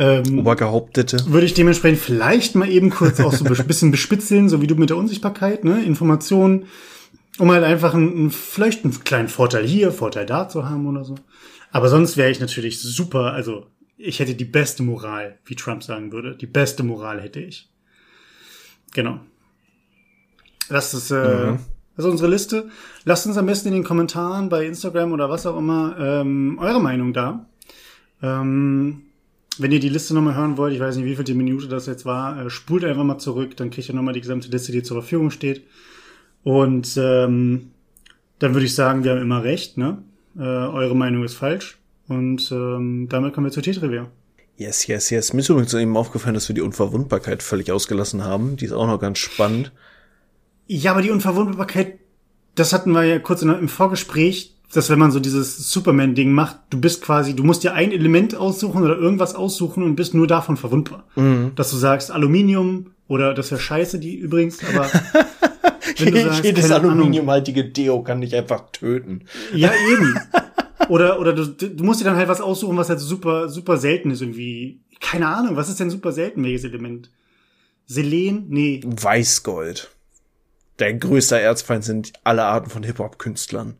ähm, 0.00 0.38
Obergehauptete. 0.38 1.26
würde 1.26 1.44
ich 1.44 1.52
dementsprechend 1.52 2.00
vielleicht 2.00 2.54
mal 2.54 2.70
eben 2.70 2.88
kurz 2.88 3.20
auch 3.20 3.32
so 3.34 3.44
ein 3.44 3.52
bisschen 3.66 3.90
bespitzeln, 3.90 4.48
so 4.48 4.62
wie 4.62 4.66
du 4.66 4.74
mit 4.74 4.88
der 4.88 4.96
Unsichtbarkeit, 4.96 5.62
ne, 5.62 5.84
Informationen, 5.84 6.64
um 7.38 7.52
halt 7.52 7.64
einfach 7.64 7.92
einen, 7.92 8.30
vielleicht 8.30 8.82
einen 8.82 9.04
kleinen 9.04 9.28
Vorteil 9.28 9.66
hier, 9.66 9.92
Vorteil 9.92 10.24
da 10.24 10.48
zu 10.48 10.66
haben 10.66 10.86
oder 10.86 11.04
so. 11.04 11.16
Aber 11.70 11.90
sonst 11.90 12.16
wäre 12.16 12.30
ich 12.30 12.40
natürlich 12.40 12.80
super, 12.80 13.34
also 13.34 13.66
ich 13.98 14.20
hätte 14.20 14.34
die 14.34 14.46
beste 14.46 14.82
Moral, 14.82 15.38
wie 15.44 15.54
Trump 15.54 15.82
sagen 15.82 16.12
würde. 16.12 16.34
Die 16.34 16.46
beste 16.46 16.82
Moral 16.82 17.20
hätte 17.20 17.40
ich. 17.40 17.68
Genau. 18.94 19.20
Das 20.70 20.94
ist, 20.94 21.10
äh, 21.10 21.56
das 21.96 22.06
ist 22.06 22.10
unsere 22.10 22.30
Liste. 22.30 22.70
Lasst 23.04 23.26
uns 23.26 23.36
am 23.36 23.44
besten 23.44 23.68
in 23.68 23.74
den 23.74 23.84
Kommentaren 23.84 24.48
bei 24.48 24.64
Instagram 24.64 25.12
oder 25.12 25.28
was 25.28 25.44
auch 25.44 25.58
immer 25.58 25.94
ähm, 26.00 26.58
eure 26.58 26.80
Meinung 26.80 27.12
da. 27.12 27.46
Ähm, 28.22 29.02
wenn 29.60 29.72
ihr 29.72 29.80
die 29.80 29.88
Liste 29.88 30.14
nochmal 30.14 30.34
hören 30.34 30.56
wollt, 30.56 30.74
ich 30.74 30.80
weiß 30.80 30.96
nicht, 30.96 31.06
wie 31.06 31.16
viel 31.16 31.24
die 31.24 31.34
Minute 31.34 31.68
das 31.68 31.86
jetzt 31.86 32.04
war, 32.04 32.44
äh, 32.44 32.50
spult 32.50 32.84
einfach 32.84 33.04
mal 33.04 33.18
zurück, 33.18 33.56
dann 33.56 33.70
kriegt 33.70 33.88
ihr 33.88 33.94
nochmal 33.94 34.14
die 34.14 34.20
gesamte 34.20 34.48
Liste, 34.48 34.72
die 34.72 34.82
zur 34.82 35.00
Verfügung 35.00 35.30
steht. 35.30 35.62
Und 36.42 36.96
ähm, 36.96 37.70
dann 38.38 38.54
würde 38.54 38.66
ich 38.66 38.74
sagen, 38.74 39.04
wir 39.04 39.12
haben 39.12 39.20
immer 39.20 39.44
recht, 39.44 39.76
ne? 39.76 39.98
Äh, 40.36 40.42
eure 40.42 40.96
Meinung 40.96 41.24
ist 41.24 41.34
falsch. 41.34 41.78
Und 42.08 42.50
ähm, 42.50 43.08
damit 43.08 43.34
kommen 43.34 43.46
wir 43.46 43.52
zur 43.52 43.62
T-Trivia. 43.62 44.08
Yes, 44.56 44.86
yes, 44.86 45.10
yes. 45.10 45.32
Mir 45.32 45.40
ist 45.40 45.48
übrigens 45.48 45.72
eben 45.74 45.96
aufgefallen, 45.96 46.34
dass 46.34 46.48
wir 46.48 46.54
die 46.54 46.60
Unverwundbarkeit 46.60 47.42
völlig 47.42 47.72
ausgelassen 47.72 48.24
haben. 48.24 48.56
Die 48.56 48.66
ist 48.66 48.72
auch 48.72 48.86
noch 48.86 49.00
ganz 49.00 49.18
spannend. 49.18 49.72
Ja, 50.66 50.92
aber 50.92 51.02
die 51.02 51.10
Unverwundbarkeit, 51.10 51.98
das 52.54 52.72
hatten 52.72 52.92
wir 52.92 53.04
ja 53.04 53.18
kurz 53.18 53.42
in, 53.42 53.50
im 53.50 53.68
Vorgespräch, 53.68 54.54
dass 54.72 54.88
wenn 54.88 54.98
man 54.98 55.10
so 55.10 55.20
dieses 55.20 55.70
Superman-Ding 55.72 56.32
macht, 56.32 56.56
du 56.70 56.80
bist 56.80 57.02
quasi, 57.02 57.34
du 57.34 57.42
musst 57.42 57.64
dir 57.64 57.74
ein 57.74 57.90
Element 57.90 58.36
aussuchen 58.36 58.82
oder 58.82 58.96
irgendwas 58.96 59.34
aussuchen 59.34 59.82
und 59.82 59.96
bist 59.96 60.14
nur 60.14 60.26
davon 60.26 60.56
verwundbar. 60.56 61.04
Dass 61.56 61.70
du 61.70 61.76
sagst 61.76 62.10
Aluminium 62.10 62.92
oder 63.08 63.34
das 63.34 63.50
wäre 63.50 63.60
scheiße, 63.60 63.98
die 63.98 64.16
übrigens, 64.16 64.60
aber 64.64 64.86
wenn 65.98 66.14
du 66.14 66.22
sagst, 66.22 66.44
Jedes 66.44 66.70
aluminiumhaltige 66.70 67.64
Deo 67.64 68.02
kann 68.02 68.20
dich 68.20 68.34
einfach 68.36 68.70
töten. 68.70 69.22
Ja, 69.52 69.72
eben. 69.92 70.16
Oder, 70.88 71.20
oder 71.20 71.32
du, 71.32 71.46
du 71.46 71.84
musst 71.84 72.00
dir 72.00 72.04
dann 72.04 72.16
halt 72.16 72.28
was 72.28 72.40
aussuchen, 72.40 72.76
was 72.76 72.88
halt 72.88 73.00
super, 73.00 73.48
super 73.48 73.76
selten 73.76 74.10
ist 74.10 74.22
irgendwie. 74.22 74.80
Keine 75.00 75.28
Ahnung, 75.28 75.56
was 75.56 75.68
ist 75.68 75.80
denn 75.80 75.90
super 75.90 76.12
selten, 76.12 76.44
welches 76.44 76.64
Element? 76.64 77.10
Selen? 77.86 78.46
Nee. 78.48 78.80
Weißgold. 78.84 79.90
Der 80.78 80.94
größte 80.94 81.40
Erzfeind 81.40 81.84
sind 81.84 82.12
alle 82.24 82.44
Arten 82.44 82.70
von 82.70 82.82
Hip-Hop-Künstlern. 82.84 83.76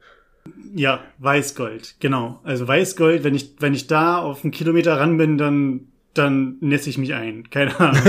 Ja, 0.74 1.02
Weißgold, 1.18 1.96
genau. 2.00 2.40
Also 2.44 2.66
Weißgold, 2.66 3.24
wenn 3.24 3.34
ich, 3.34 3.54
wenn 3.58 3.74
ich 3.74 3.86
da 3.86 4.18
auf 4.18 4.44
einen 4.44 4.52
Kilometer 4.52 4.98
ran 4.98 5.16
bin, 5.16 5.38
dann, 5.38 5.88
dann 6.14 6.56
nässe 6.60 6.90
ich 6.90 6.98
mich 6.98 7.14
ein. 7.14 7.50
Keine 7.50 7.78
Ahnung. 7.78 8.02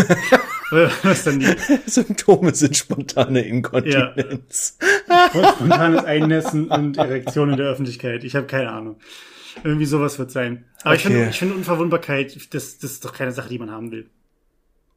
Was 1.04 1.26
dann 1.26 1.40
die 1.40 1.54
Symptome 1.86 2.56
sind 2.56 2.78
spontane 2.78 3.42
Inkontinenz. 3.42 4.78
Ja. 5.10 5.54
Spontanes 5.54 6.06
Einnässen 6.06 6.70
und 6.70 6.98
Erektion 6.98 7.50
in 7.50 7.58
der 7.58 7.68
Öffentlichkeit. 7.68 8.24
Ich 8.24 8.36
habe 8.36 8.48
keine 8.48 8.72
Ahnung. 8.72 8.96
Irgendwie 9.66 9.86
sowas 9.86 10.18
wird 10.18 10.32
sein. 10.32 10.64
Aber 10.84 10.92
okay. 10.92 10.96
ich 10.96 11.02
finde 11.04 11.30
ich 11.30 11.40
finde 11.40 11.56
Unverwundbarkeit, 11.56 12.36
das, 12.54 12.78
das 12.78 12.92
ist 12.92 13.04
doch 13.04 13.14
keine 13.14 13.34
Sache, 13.34 13.50
die 13.50 13.60
man 13.60 13.70
haben 13.70 13.92
will. 13.92 14.10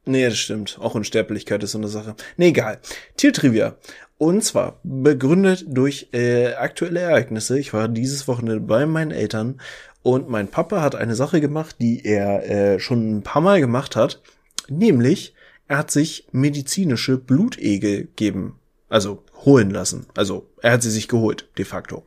Nee, 0.05 0.23
das 0.25 0.37
stimmt. 0.37 0.77
Auch 0.79 0.95
Unsterblichkeit 0.95 1.63
ist 1.63 1.71
so 1.71 1.79
eine 1.79 1.87
Sache. 1.87 2.15
Nee, 2.37 2.49
egal. 2.49 2.79
Tiertrivia. 3.17 3.75
Und 4.17 4.43
zwar 4.43 4.79
begründet 4.83 5.65
durch 5.67 6.09
äh, 6.13 6.53
aktuelle 6.53 7.01
Ereignisse. 7.01 7.59
Ich 7.59 7.73
war 7.73 7.87
dieses 7.87 8.27
Wochenende 8.27 8.61
bei 8.61 8.85
meinen 8.85 9.11
Eltern 9.11 9.59
und 10.03 10.29
mein 10.29 10.47
Papa 10.47 10.81
hat 10.81 10.95
eine 10.95 11.15
Sache 11.15 11.41
gemacht, 11.41 11.77
die 11.79 12.05
er 12.05 12.49
äh, 12.49 12.79
schon 12.79 13.17
ein 13.17 13.23
paar 13.23 13.41
Mal 13.41 13.59
gemacht 13.59 13.95
hat. 13.95 14.21
Nämlich, 14.69 15.33
er 15.67 15.79
hat 15.79 15.91
sich 15.91 16.27
medizinische 16.31 17.17
Blutegel 17.17 18.07
geben, 18.15 18.59
also 18.87 19.23
holen 19.43 19.71
lassen. 19.71 20.05
Also 20.15 20.47
er 20.61 20.73
hat 20.73 20.83
sie 20.83 20.91
sich 20.91 21.07
geholt, 21.07 21.49
de 21.57 21.65
facto. 21.65 22.05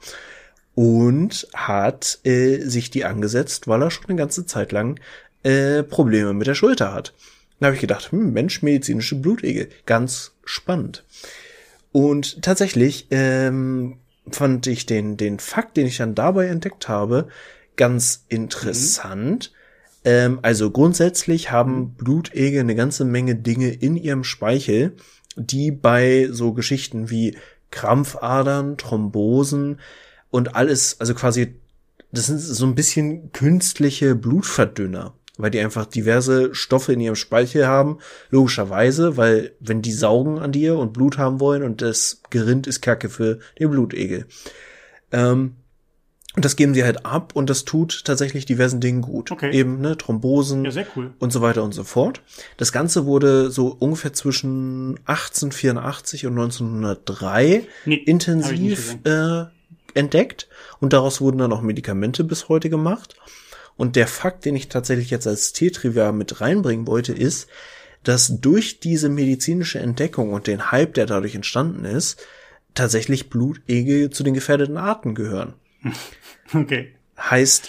Und 0.74 1.48
hat 1.54 2.20
äh, 2.24 2.60
sich 2.60 2.90
die 2.90 3.04
angesetzt, 3.04 3.68
weil 3.68 3.82
er 3.82 3.90
schon 3.90 4.06
eine 4.06 4.16
ganze 4.16 4.46
Zeit 4.46 4.72
lang 4.72 5.00
äh, 5.42 5.82
Probleme 5.82 6.32
mit 6.32 6.46
der 6.46 6.54
Schulter 6.54 6.94
hat. 6.94 7.14
Da 7.60 7.66
habe 7.66 7.74
ich 7.74 7.80
gedacht, 7.80 8.12
hm, 8.12 8.32
Mensch, 8.32 8.62
medizinische 8.62 9.16
Blutegel, 9.16 9.68
ganz 9.86 10.32
spannend. 10.44 11.04
Und 11.92 12.42
tatsächlich 12.42 13.06
ähm, 13.10 13.98
fand 14.30 14.66
ich 14.66 14.86
den, 14.86 15.16
den 15.16 15.38
Fakt, 15.38 15.76
den 15.76 15.86
ich 15.86 15.96
dann 15.96 16.14
dabei 16.14 16.46
entdeckt 16.46 16.88
habe, 16.88 17.28
ganz 17.76 18.24
interessant. 18.28 19.52
Mhm. 19.52 19.58
Ähm, 20.04 20.38
also 20.42 20.70
grundsätzlich 20.70 21.50
haben 21.50 21.94
Blutegel 21.94 22.60
eine 22.60 22.74
ganze 22.74 23.04
Menge 23.04 23.34
Dinge 23.34 23.70
in 23.70 23.96
ihrem 23.96 24.24
Speichel, 24.24 24.94
die 25.36 25.70
bei 25.70 26.28
so 26.30 26.52
Geschichten 26.52 27.10
wie 27.10 27.36
Krampfadern, 27.70 28.76
Thrombosen 28.76 29.80
und 30.30 30.56
alles, 30.56 31.00
also 31.00 31.14
quasi, 31.14 31.54
das 32.12 32.26
sind 32.26 32.38
so 32.38 32.66
ein 32.66 32.74
bisschen 32.74 33.32
künstliche 33.32 34.14
Blutverdünner 34.14 35.14
weil 35.38 35.50
die 35.50 35.60
einfach 35.60 35.86
diverse 35.86 36.54
Stoffe 36.54 36.92
in 36.92 37.00
ihrem 37.00 37.14
Speichel 37.14 37.66
haben, 37.66 37.98
logischerweise, 38.28 39.16
weil 39.16 39.52
wenn 39.60 39.80
die 39.80 39.92
saugen 39.92 40.38
an 40.38 40.52
dir 40.52 40.76
und 40.76 40.92
Blut 40.92 41.16
haben 41.16 41.40
wollen 41.40 41.62
und 41.62 41.80
das 41.80 42.22
Gerind 42.28 42.66
ist 42.66 42.82
Kacke 42.82 43.08
für 43.08 43.38
den 43.58 43.70
Blutegel. 43.70 44.26
Ähm, 45.12 45.54
und 46.36 46.44
das 46.44 46.56
geben 46.56 46.74
sie 46.74 46.84
halt 46.84 47.04
ab 47.04 47.34
und 47.34 47.50
das 47.50 47.64
tut 47.64 48.04
tatsächlich 48.04 48.44
diversen 48.44 48.80
Dingen 48.80 49.00
gut. 49.00 49.32
Okay. 49.32 49.50
Eben, 49.52 49.80
ne, 49.80 49.96
Thrombosen 49.96 50.64
ja, 50.64 50.84
cool. 50.94 51.12
und 51.18 51.32
so 51.32 51.40
weiter 51.40 51.64
und 51.64 51.72
so 51.72 51.84
fort. 51.84 52.20
Das 52.58 52.70
Ganze 52.70 53.06
wurde 53.06 53.50
so 53.50 53.74
ungefähr 53.78 54.12
zwischen 54.12 54.98
1884 55.06 56.26
und 56.26 56.38
1903 56.38 57.66
nee, 57.86 57.94
intensiv 57.94 58.98
äh, 59.04 59.44
entdeckt 59.94 60.48
und 60.80 60.92
daraus 60.92 61.20
wurden 61.20 61.38
dann 61.38 61.52
auch 61.52 61.62
Medikamente 61.62 62.22
bis 62.24 62.48
heute 62.48 62.70
gemacht. 62.70 63.16
Und 63.78 63.96
der 63.96 64.08
Fakt, 64.08 64.44
den 64.44 64.56
ich 64.56 64.68
tatsächlich 64.68 65.08
jetzt 65.08 65.26
als 65.26 65.52
Tiertrivia 65.54 66.12
mit 66.12 66.40
reinbringen 66.40 66.86
wollte, 66.86 67.12
ist, 67.12 67.48
dass 68.02 68.40
durch 68.40 68.80
diese 68.80 69.08
medizinische 69.08 69.78
Entdeckung 69.78 70.32
und 70.32 70.48
den 70.48 70.70
Hype, 70.70 70.94
der 70.94 71.06
dadurch 71.06 71.36
entstanden 71.36 71.84
ist, 71.84 72.20
tatsächlich 72.74 73.30
Blutegel 73.30 74.10
zu 74.10 74.24
den 74.24 74.34
gefährdeten 74.34 74.76
Arten 74.76 75.14
gehören. 75.14 75.54
Okay. 76.54 76.94
Heißt, 77.20 77.68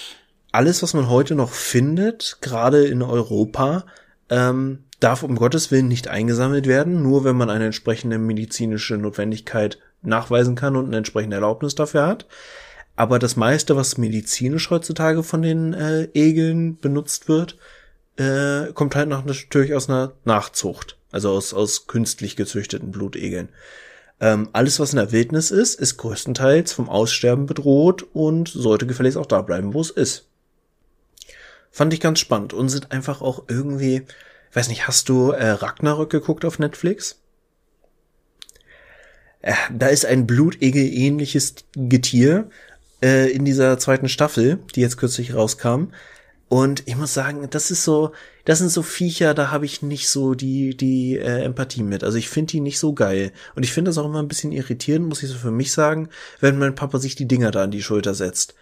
alles, 0.53 0.81
was 0.81 0.93
man 0.93 1.09
heute 1.09 1.35
noch 1.35 1.51
findet, 1.51 2.37
gerade 2.39 2.85
in 2.85 3.01
Europa, 3.01 3.85
ähm, 4.29 4.85
darf 5.01 5.21
um 5.21 5.35
Gottes 5.35 5.69
Willen 5.69 5.89
nicht 5.89 6.07
eingesammelt 6.07 6.65
werden, 6.65 7.03
nur 7.03 7.25
wenn 7.25 7.35
man 7.35 7.49
eine 7.49 7.65
entsprechende 7.65 8.17
medizinische 8.17 8.95
Notwendigkeit 8.95 9.79
nachweisen 10.01 10.55
kann 10.55 10.77
und 10.77 10.85
eine 10.85 10.95
entsprechende 10.95 11.35
Erlaubnis 11.35 11.75
dafür 11.75 12.07
hat. 12.07 12.25
Aber 12.99 13.17
das 13.17 13.37
meiste, 13.37 13.77
was 13.77 13.97
medizinisch 13.97 14.69
heutzutage 14.71 15.23
von 15.23 15.41
den 15.41 15.73
äh, 15.73 16.09
Egeln 16.13 16.77
benutzt 16.79 17.29
wird, 17.29 17.55
äh, 18.17 18.73
kommt 18.73 18.93
halt 18.93 19.07
noch 19.07 19.23
natürlich 19.23 19.73
aus 19.73 19.87
einer 19.87 20.11
Nachzucht. 20.25 20.97
Also 21.09 21.31
aus, 21.31 21.53
aus 21.53 21.87
künstlich 21.87 22.35
gezüchteten 22.35 22.91
Blutegeln. 22.91 23.47
Ähm, 24.19 24.49
alles, 24.51 24.81
was 24.81 24.91
in 24.91 24.97
der 24.97 25.13
Wildnis 25.13 25.49
ist, 25.49 25.79
ist 25.79 25.95
größtenteils 25.95 26.73
vom 26.73 26.89
Aussterben 26.89 27.45
bedroht 27.45 28.05
und 28.11 28.49
sollte 28.49 28.85
gefälligst 28.85 29.17
auch 29.17 29.25
da 29.25 29.43
bleiben, 29.43 29.73
wo 29.73 29.79
es 29.79 29.91
ist. 29.91 30.27
Fand 31.71 31.93
ich 31.93 32.01
ganz 32.01 32.19
spannend 32.19 32.51
und 32.51 32.67
sind 32.67 32.91
einfach 32.91 33.21
auch 33.21 33.45
irgendwie, 33.47 34.01
weiß 34.51 34.67
nicht, 34.67 34.89
hast 34.89 35.07
du 35.07 35.31
äh, 35.31 35.51
Ragnarök 35.51 36.09
geguckt 36.09 36.43
auf 36.43 36.59
Netflix? 36.59 37.21
Äh, 39.41 39.53
da 39.71 39.87
ist 39.87 40.05
ein 40.05 40.27
Blutegel-ähnliches 40.27 41.55
Getier, 41.75 42.49
äh, 43.01 43.29
in 43.31 43.45
dieser 43.45 43.77
zweiten 43.77 44.09
Staffel, 44.09 44.59
die 44.75 44.81
jetzt 44.81 44.97
kürzlich 44.97 45.33
rauskam. 45.33 45.89
Und 46.49 46.87
ich 46.87 46.95
muss 46.95 47.13
sagen, 47.13 47.47
das 47.51 47.69
ist 47.69 47.83
so, 47.83 48.11
das 48.43 48.57
sind 48.57 48.69
so 48.71 48.81
Viecher, 48.81 49.35
da 49.35 49.51
habe 49.51 49.65
ich 49.65 49.83
nicht 49.83 50.09
so 50.09 50.33
die 50.33 50.75
die 50.75 51.17
äh, 51.17 51.43
Empathie 51.43 51.83
mit. 51.83 52.03
Also 52.03 52.17
ich 52.17 52.29
finde 52.29 52.51
die 52.53 52.61
nicht 52.61 52.79
so 52.79 52.93
geil 52.93 53.31
und 53.55 53.63
ich 53.63 53.71
finde 53.71 53.89
das 53.89 53.99
auch 53.99 54.05
immer 54.05 54.19
ein 54.19 54.27
bisschen 54.27 54.51
irritierend, 54.51 55.07
muss 55.07 55.21
ich 55.21 55.29
so 55.29 55.37
für 55.37 55.51
mich 55.51 55.71
sagen, 55.71 56.09
wenn 56.39 56.57
mein 56.57 56.73
Papa 56.75 56.97
sich 56.97 57.15
die 57.15 57.27
Dinger 57.27 57.51
da 57.51 57.63
an 57.63 57.71
die 57.71 57.83
Schulter 57.83 58.15
setzt, 58.15 58.55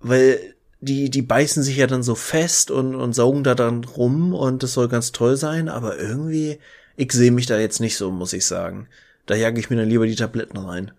weil 0.00 0.40
die 0.80 1.10
die 1.10 1.22
beißen 1.22 1.62
sich 1.62 1.76
ja 1.76 1.86
dann 1.86 2.02
so 2.02 2.16
fest 2.16 2.70
und 2.72 2.96
und 2.96 3.14
saugen 3.14 3.44
da 3.44 3.54
dann 3.54 3.84
rum 3.84 4.34
und 4.34 4.62
das 4.62 4.72
soll 4.74 4.88
ganz 4.88 5.12
toll 5.12 5.36
sein, 5.36 5.68
aber 5.68 5.98
irgendwie 5.98 6.58
ich 6.96 7.12
sehe 7.12 7.30
mich 7.30 7.46
da 7.46 7.58
jetzt 7.58 7.80
nicht 7.80 7.96
so, 7.96 8.10
muss 8.10 8.32
ich 8.32 8.46
sagen. 8.46 8.88
Da 9.26 9.34
jage 9.36 9.60
ich 9.60 9.70
mir 9.70 9.76
dann 9.76 9.88
lieber 9.88 10.06
die 10.06 10.16
Tabletten 10.16 10.56
rein. 10.58 10.92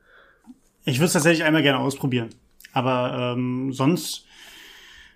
Ich 0.88 1.00
würde 1.00 1.08
es 1.08 1.14
tatsächlich 1.14 1.44
einmal 1.44 1.64
gerne 1.64 1.80
ausprobieren. 1.80 2.30
Aber 2.72 3.34
ähm, 3.36 3.74
sonst. 3.74 4.26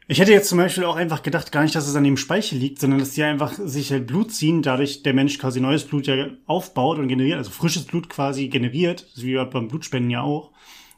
Ich 0.07 0.19
hätte 0.19 0.33
jetzt 0.33 0.49
zum 0.49 0.57
Beispiel 0.57 0.83
auch 0.83 0.97
einfach 0.97 1.23
gedacht, 1.23 1.53
gar 1.53 1.63
nicht, 1.63 1.73
dass 1.75 1.87
es 1.87 1.95
an 1.95 2.03
dem 2.03 2.17
Speichel 2.17 2.57
liegt, 2.57 2.79
sondern 2.79 2.99
dass 2.99 3.11
die 3.11 3.23
einfach 3.23 3.53
sich 3.53 3.89
halt 3.93 4.05
Blut 4.05 4.33
ziehen, 4.33 4.61
dadurch 4.61 5.03
der 5.03 5.13
Mensch 5.13 5.37
quasi 5.37 5.61
neues 5.61 5.85
Blut 5.85 6.07
ja 6.07 6.27
aufbaut 6.45 6.99
und 6.99 7.07
generiert, 7.07 7.37
also 7.37 7.51
frisches 7.51 7.85
Blut 7.85 8.09
quasi 8.09 8.49
generiert, 8.49 9.07
wie 9.15 9.35
beim 9.45 9.69
Blutspenden 9.69 10.09
ja 10.09 10.21
auch. 10.21 10.51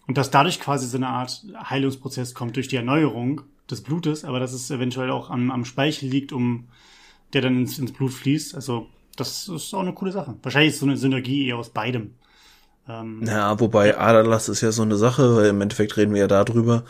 Und 0.07 0.17
dass 0.17 0.31
dadurch 0.31 0.59
quasi 0.59 0.87
so 0.87 0.97
eine 0.97 1.09
Art 1.09 1.45
Heilungsprozess 1.69 2.33
kommt 2.33 2.55
durch 2.55 2.69
die 2.69 2.77
Erneuerung 2.77 3.41
des 3.69 3.83
Blutes, 3.83 4.25
aber 4.25 4.39
dass 4.39 4.53
es 4.53 4.71
eventuell 4.71 5.11
auch 5.11 5.29
am, 5.29 5.51
am 5.51 5.65
Speichel 5.65 6.09
liegt, 6.09 6.31
um 6.31 6.69
der 7.33 7.41
dann 7.41 7.59
ins, 7.59 7.77
ins 7.77 7.93
Blut 7.93 8.13
fließt. 8.13 8.55
Also 8.55 8.87
das 9.17 9.47
ist 9.47 9.75
auch 9.75 9.81
eine 9.81 9.93
coole 9.93 10.11
Sache. 10.11 10.35
Wahrscheinlich 10.41 10.73
ist 10.73 10.79
so 10.79 10.87
eine 10.87 10.97
Synergie 10.97 11.45
eher 11.45 11.57
aus 11.57 11.69
beidem. 11.69 12.15
Ähm, 12.87 13.23
ja, 13.25 13.59
wobei 13.59 13.97
Aderlass 13.97 14.49
ist 14.49 14.61
ja 14.61 14.71
so 14.71 14.81
eine 14.81 14.97
Sache, 14.97 15.35
weil 15.35 15.47
im 15.47 15.61
Endeffekt 15.61 15.95
reden 15.97 16.13
wir 16.13 16.21
ja 16.21 16.27
darüber. 16.27 16.83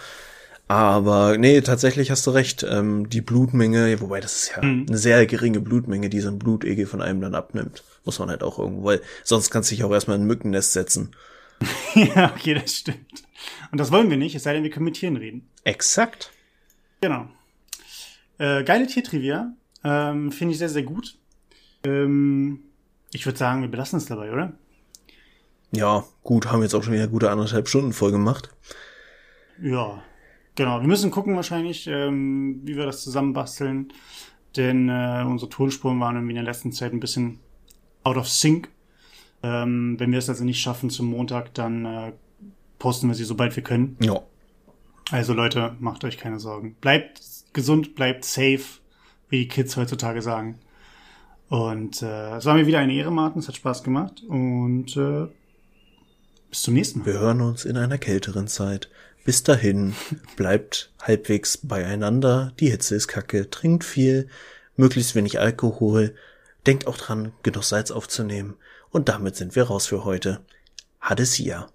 Aber 0.67 1.37
nee, 1.37 1.61
tatsächlich 1.61 2.09
hast 2.09 2.25
du 2.25 2.31
recht. 2.31 2.63
Ähm, 2.63 3.09
die 3.09 3.21
Blutmenge, 3.21 3.99
wobei 4.01 4.19
das 4.21 4.43
ist 4.43 4.55
ja 4.55 4.63
mhm. 4.63 4.85
eine 4.87 4.97
sehr 4.97 5.25
geringe 5.25 5.59
Blutmenge, 5.59 6.09
die 6.09 6.19
so 6.19 6.29
ein 6.29 6.39
Blutegel 6.39 6.87
von 6.87 7.01
einem 7.01 7.21
dann 7.21 7.35
abnimmt. 7.35 7.83
Muss 8.05 8.19
man 8.19 8.29
halt 8.29 8.43
auch 8.43 8.59
irgendwo, 8.59 8.85
weil 8.85 9.01
sonst 9.23 9.51
kannst 9.51 9.69
du 9.69 9.75
dich 9.75 9.83
auch 9.83 9.91
erstmal 9.91 10.17
in 10.17 10.23
ein 10.23 10.27
Mückennest 10.27 10.73
setzen. 10.73 11.15
ja, 11.95 12.33
okay, 12.33 12.55
das 12.55 12.75
stimmt. 12.75 13.23
Und 13.71 13.77
das 13.77 13.91
wollen 13.91 14.09
wir 14.09 14.17
nicht, 14.17 14.35
es 14.35 14.43
sei 14.43 14.53
denn, 14.53 14.63
wir 14.63 14.69
können 14.69 14.85
mit 14.85 14.95
Tieren 14.95 15.17
reden. 15.17 15.47
Exakt. 15.63 16.31
Genau. 17.01 17.27
Äh, 18.37 18.63
geile 18.63 18.87
Tiertrivia. 18.87 19.53
Ähm, 19.83 20.31
Finde 20.31 20.53
ich 20.53 20.57
sehr, 20.57 20.69
sehr 20.69 20.83
gut. 20.83 21.17
Ähm, 21.85 22.61
ich 23.11 23.25
würde 23.25 23.37
sagen, 23.37 23.61
wir 23.61 23.69
belassen 23.69 23.97
es 23.97 24.05
dabei, 24.05 24.31
oder? 24.31 24.53
Ja, 25.75 26.03
gut, 26.23 26.51
haben 26.51 26.61
jetzt 26.61 26.75
auch 26.75 26.83
schon 26.83 26.93
wieder 26.93 27.07
gute 27.07 27.31
anderthalb 27.31 27.67
Stunden 27.67 27.93
voll 27.93 28.11
gemacht. 28.11 28.49
Ja, 29.61 30.03
genau. 30.55 30.79
Wir 30.81 30.87
müssen 30.87 31.09
gucken 31.09 31.35
wahrscheinlich, 31.35 31.87
ähm, 31.87 32.61
wie 32.63 32.75
wir 32.75 32.85
das 32.85 33.01
zusammenbasteln. 33.01 33.91
Denn 34.55 34.87
äh, 34.87 35.23
unsere 35.25 35.49
Tonspuren 35.49 35.99
waren 35.99 36.15
irgendwie 36.15 36.33
in 36.33 36.43
der 36.43 36.45
letzten 36.45 36.71
Zeit 36.71 36.93
ein 36.93 36.99
bisschen 36.99 37.39
out 38.03 38.17
of 38.17 38.29
sync. 38.29 38.69
Ähm, 39.41 39.99
wenn 39.99 40.11
wir 40.11 40.19
es 40.19 40.29
also 40.29 40.43
nicht 40.43 40.61
schaffen 40.61 40.91
zum 40.91 41.07
Montag, 41.07 41.53
dann 41.55 41.85
äh, 41.85 42.11
posten 42.77 43.07
wir 43.07 43.15
sie, 43.15 43.23
sobald 43.23 43.55
wir 43.55 43.63
können. 43.63 43.97
Ja. 43.99 44.21
Also 45.11 45.33
Leute, 45.33 45.75
macht 45.79 46.03
euch 46.03 46.17
keine 46.17 46.39
Sorgen. 46.39 46.75
Bleibt 46.81 47.21
gesund, 47.51 47.95
bleibt 47.95 48.25
safe, 48.25 48.63
wie 49.29 49.39
die 49.39 49.47
Kids 49.47 49.75
heutzutage 49.75 50.21
sagen. 50.21 50.59
Und 51.49 52.01
äh, 52.03 52.37
es 52.37 52.45
war 52.45 52.53
mir 52.53 52.67
wieder 52.67 52.79
eine 52.79 52.93
Ehre, 52.93 53.11
Martin. 53.11 53.39
Es 53.39 53.47
hat 53.47 53.55
Spaß 53.55 53.83
gemacht. 53.83 54.23
Und 54.27 54.95
äh, 54.97 55.27
bis 56.53 56.61
zum 56.61 56.75
nächsten 56.75 56.99
Mal. 56.99 57.07
Wir 57.07 57.19
hören 57.19 57.41
uns 57.41 57.65
in 57.65 57.77
einer 57.77 57.97
kälteren 57.97 58.47
Zeit. 58.47 58.87
Bis 59.25 59.41
dahin, 59.41 59.95
bleibt 60.35 60.91
halbwegs 61.01 61.57
beieinander. 61.57 62.53
Die 62.59 62.69
Hitze 62.69 62.93
ist 62.93 63.07
kacke. 63.07 63.49
Trinkt 63.49 63.83
viel, 63.83 64.27
möglichst 64.75 65.15
wenig 65.15 65.39
Alkohol. 65.39 66.13
Denkt 66.67 66.85
auch 66.85 66.97
dran, 66.97 67.31
genug 67.41 67.63
Salz 67.63 67.89
aufzunehmen. 67.89 68.53
Und 68.91 69.09
damit 69.09 69.35
sind 69.35 69.55
wir 69.55 69.63
raus 69.63 69.87
für 69.87 70.05
heute. 70.05 70.41
Hadesiya. 71.01 71.69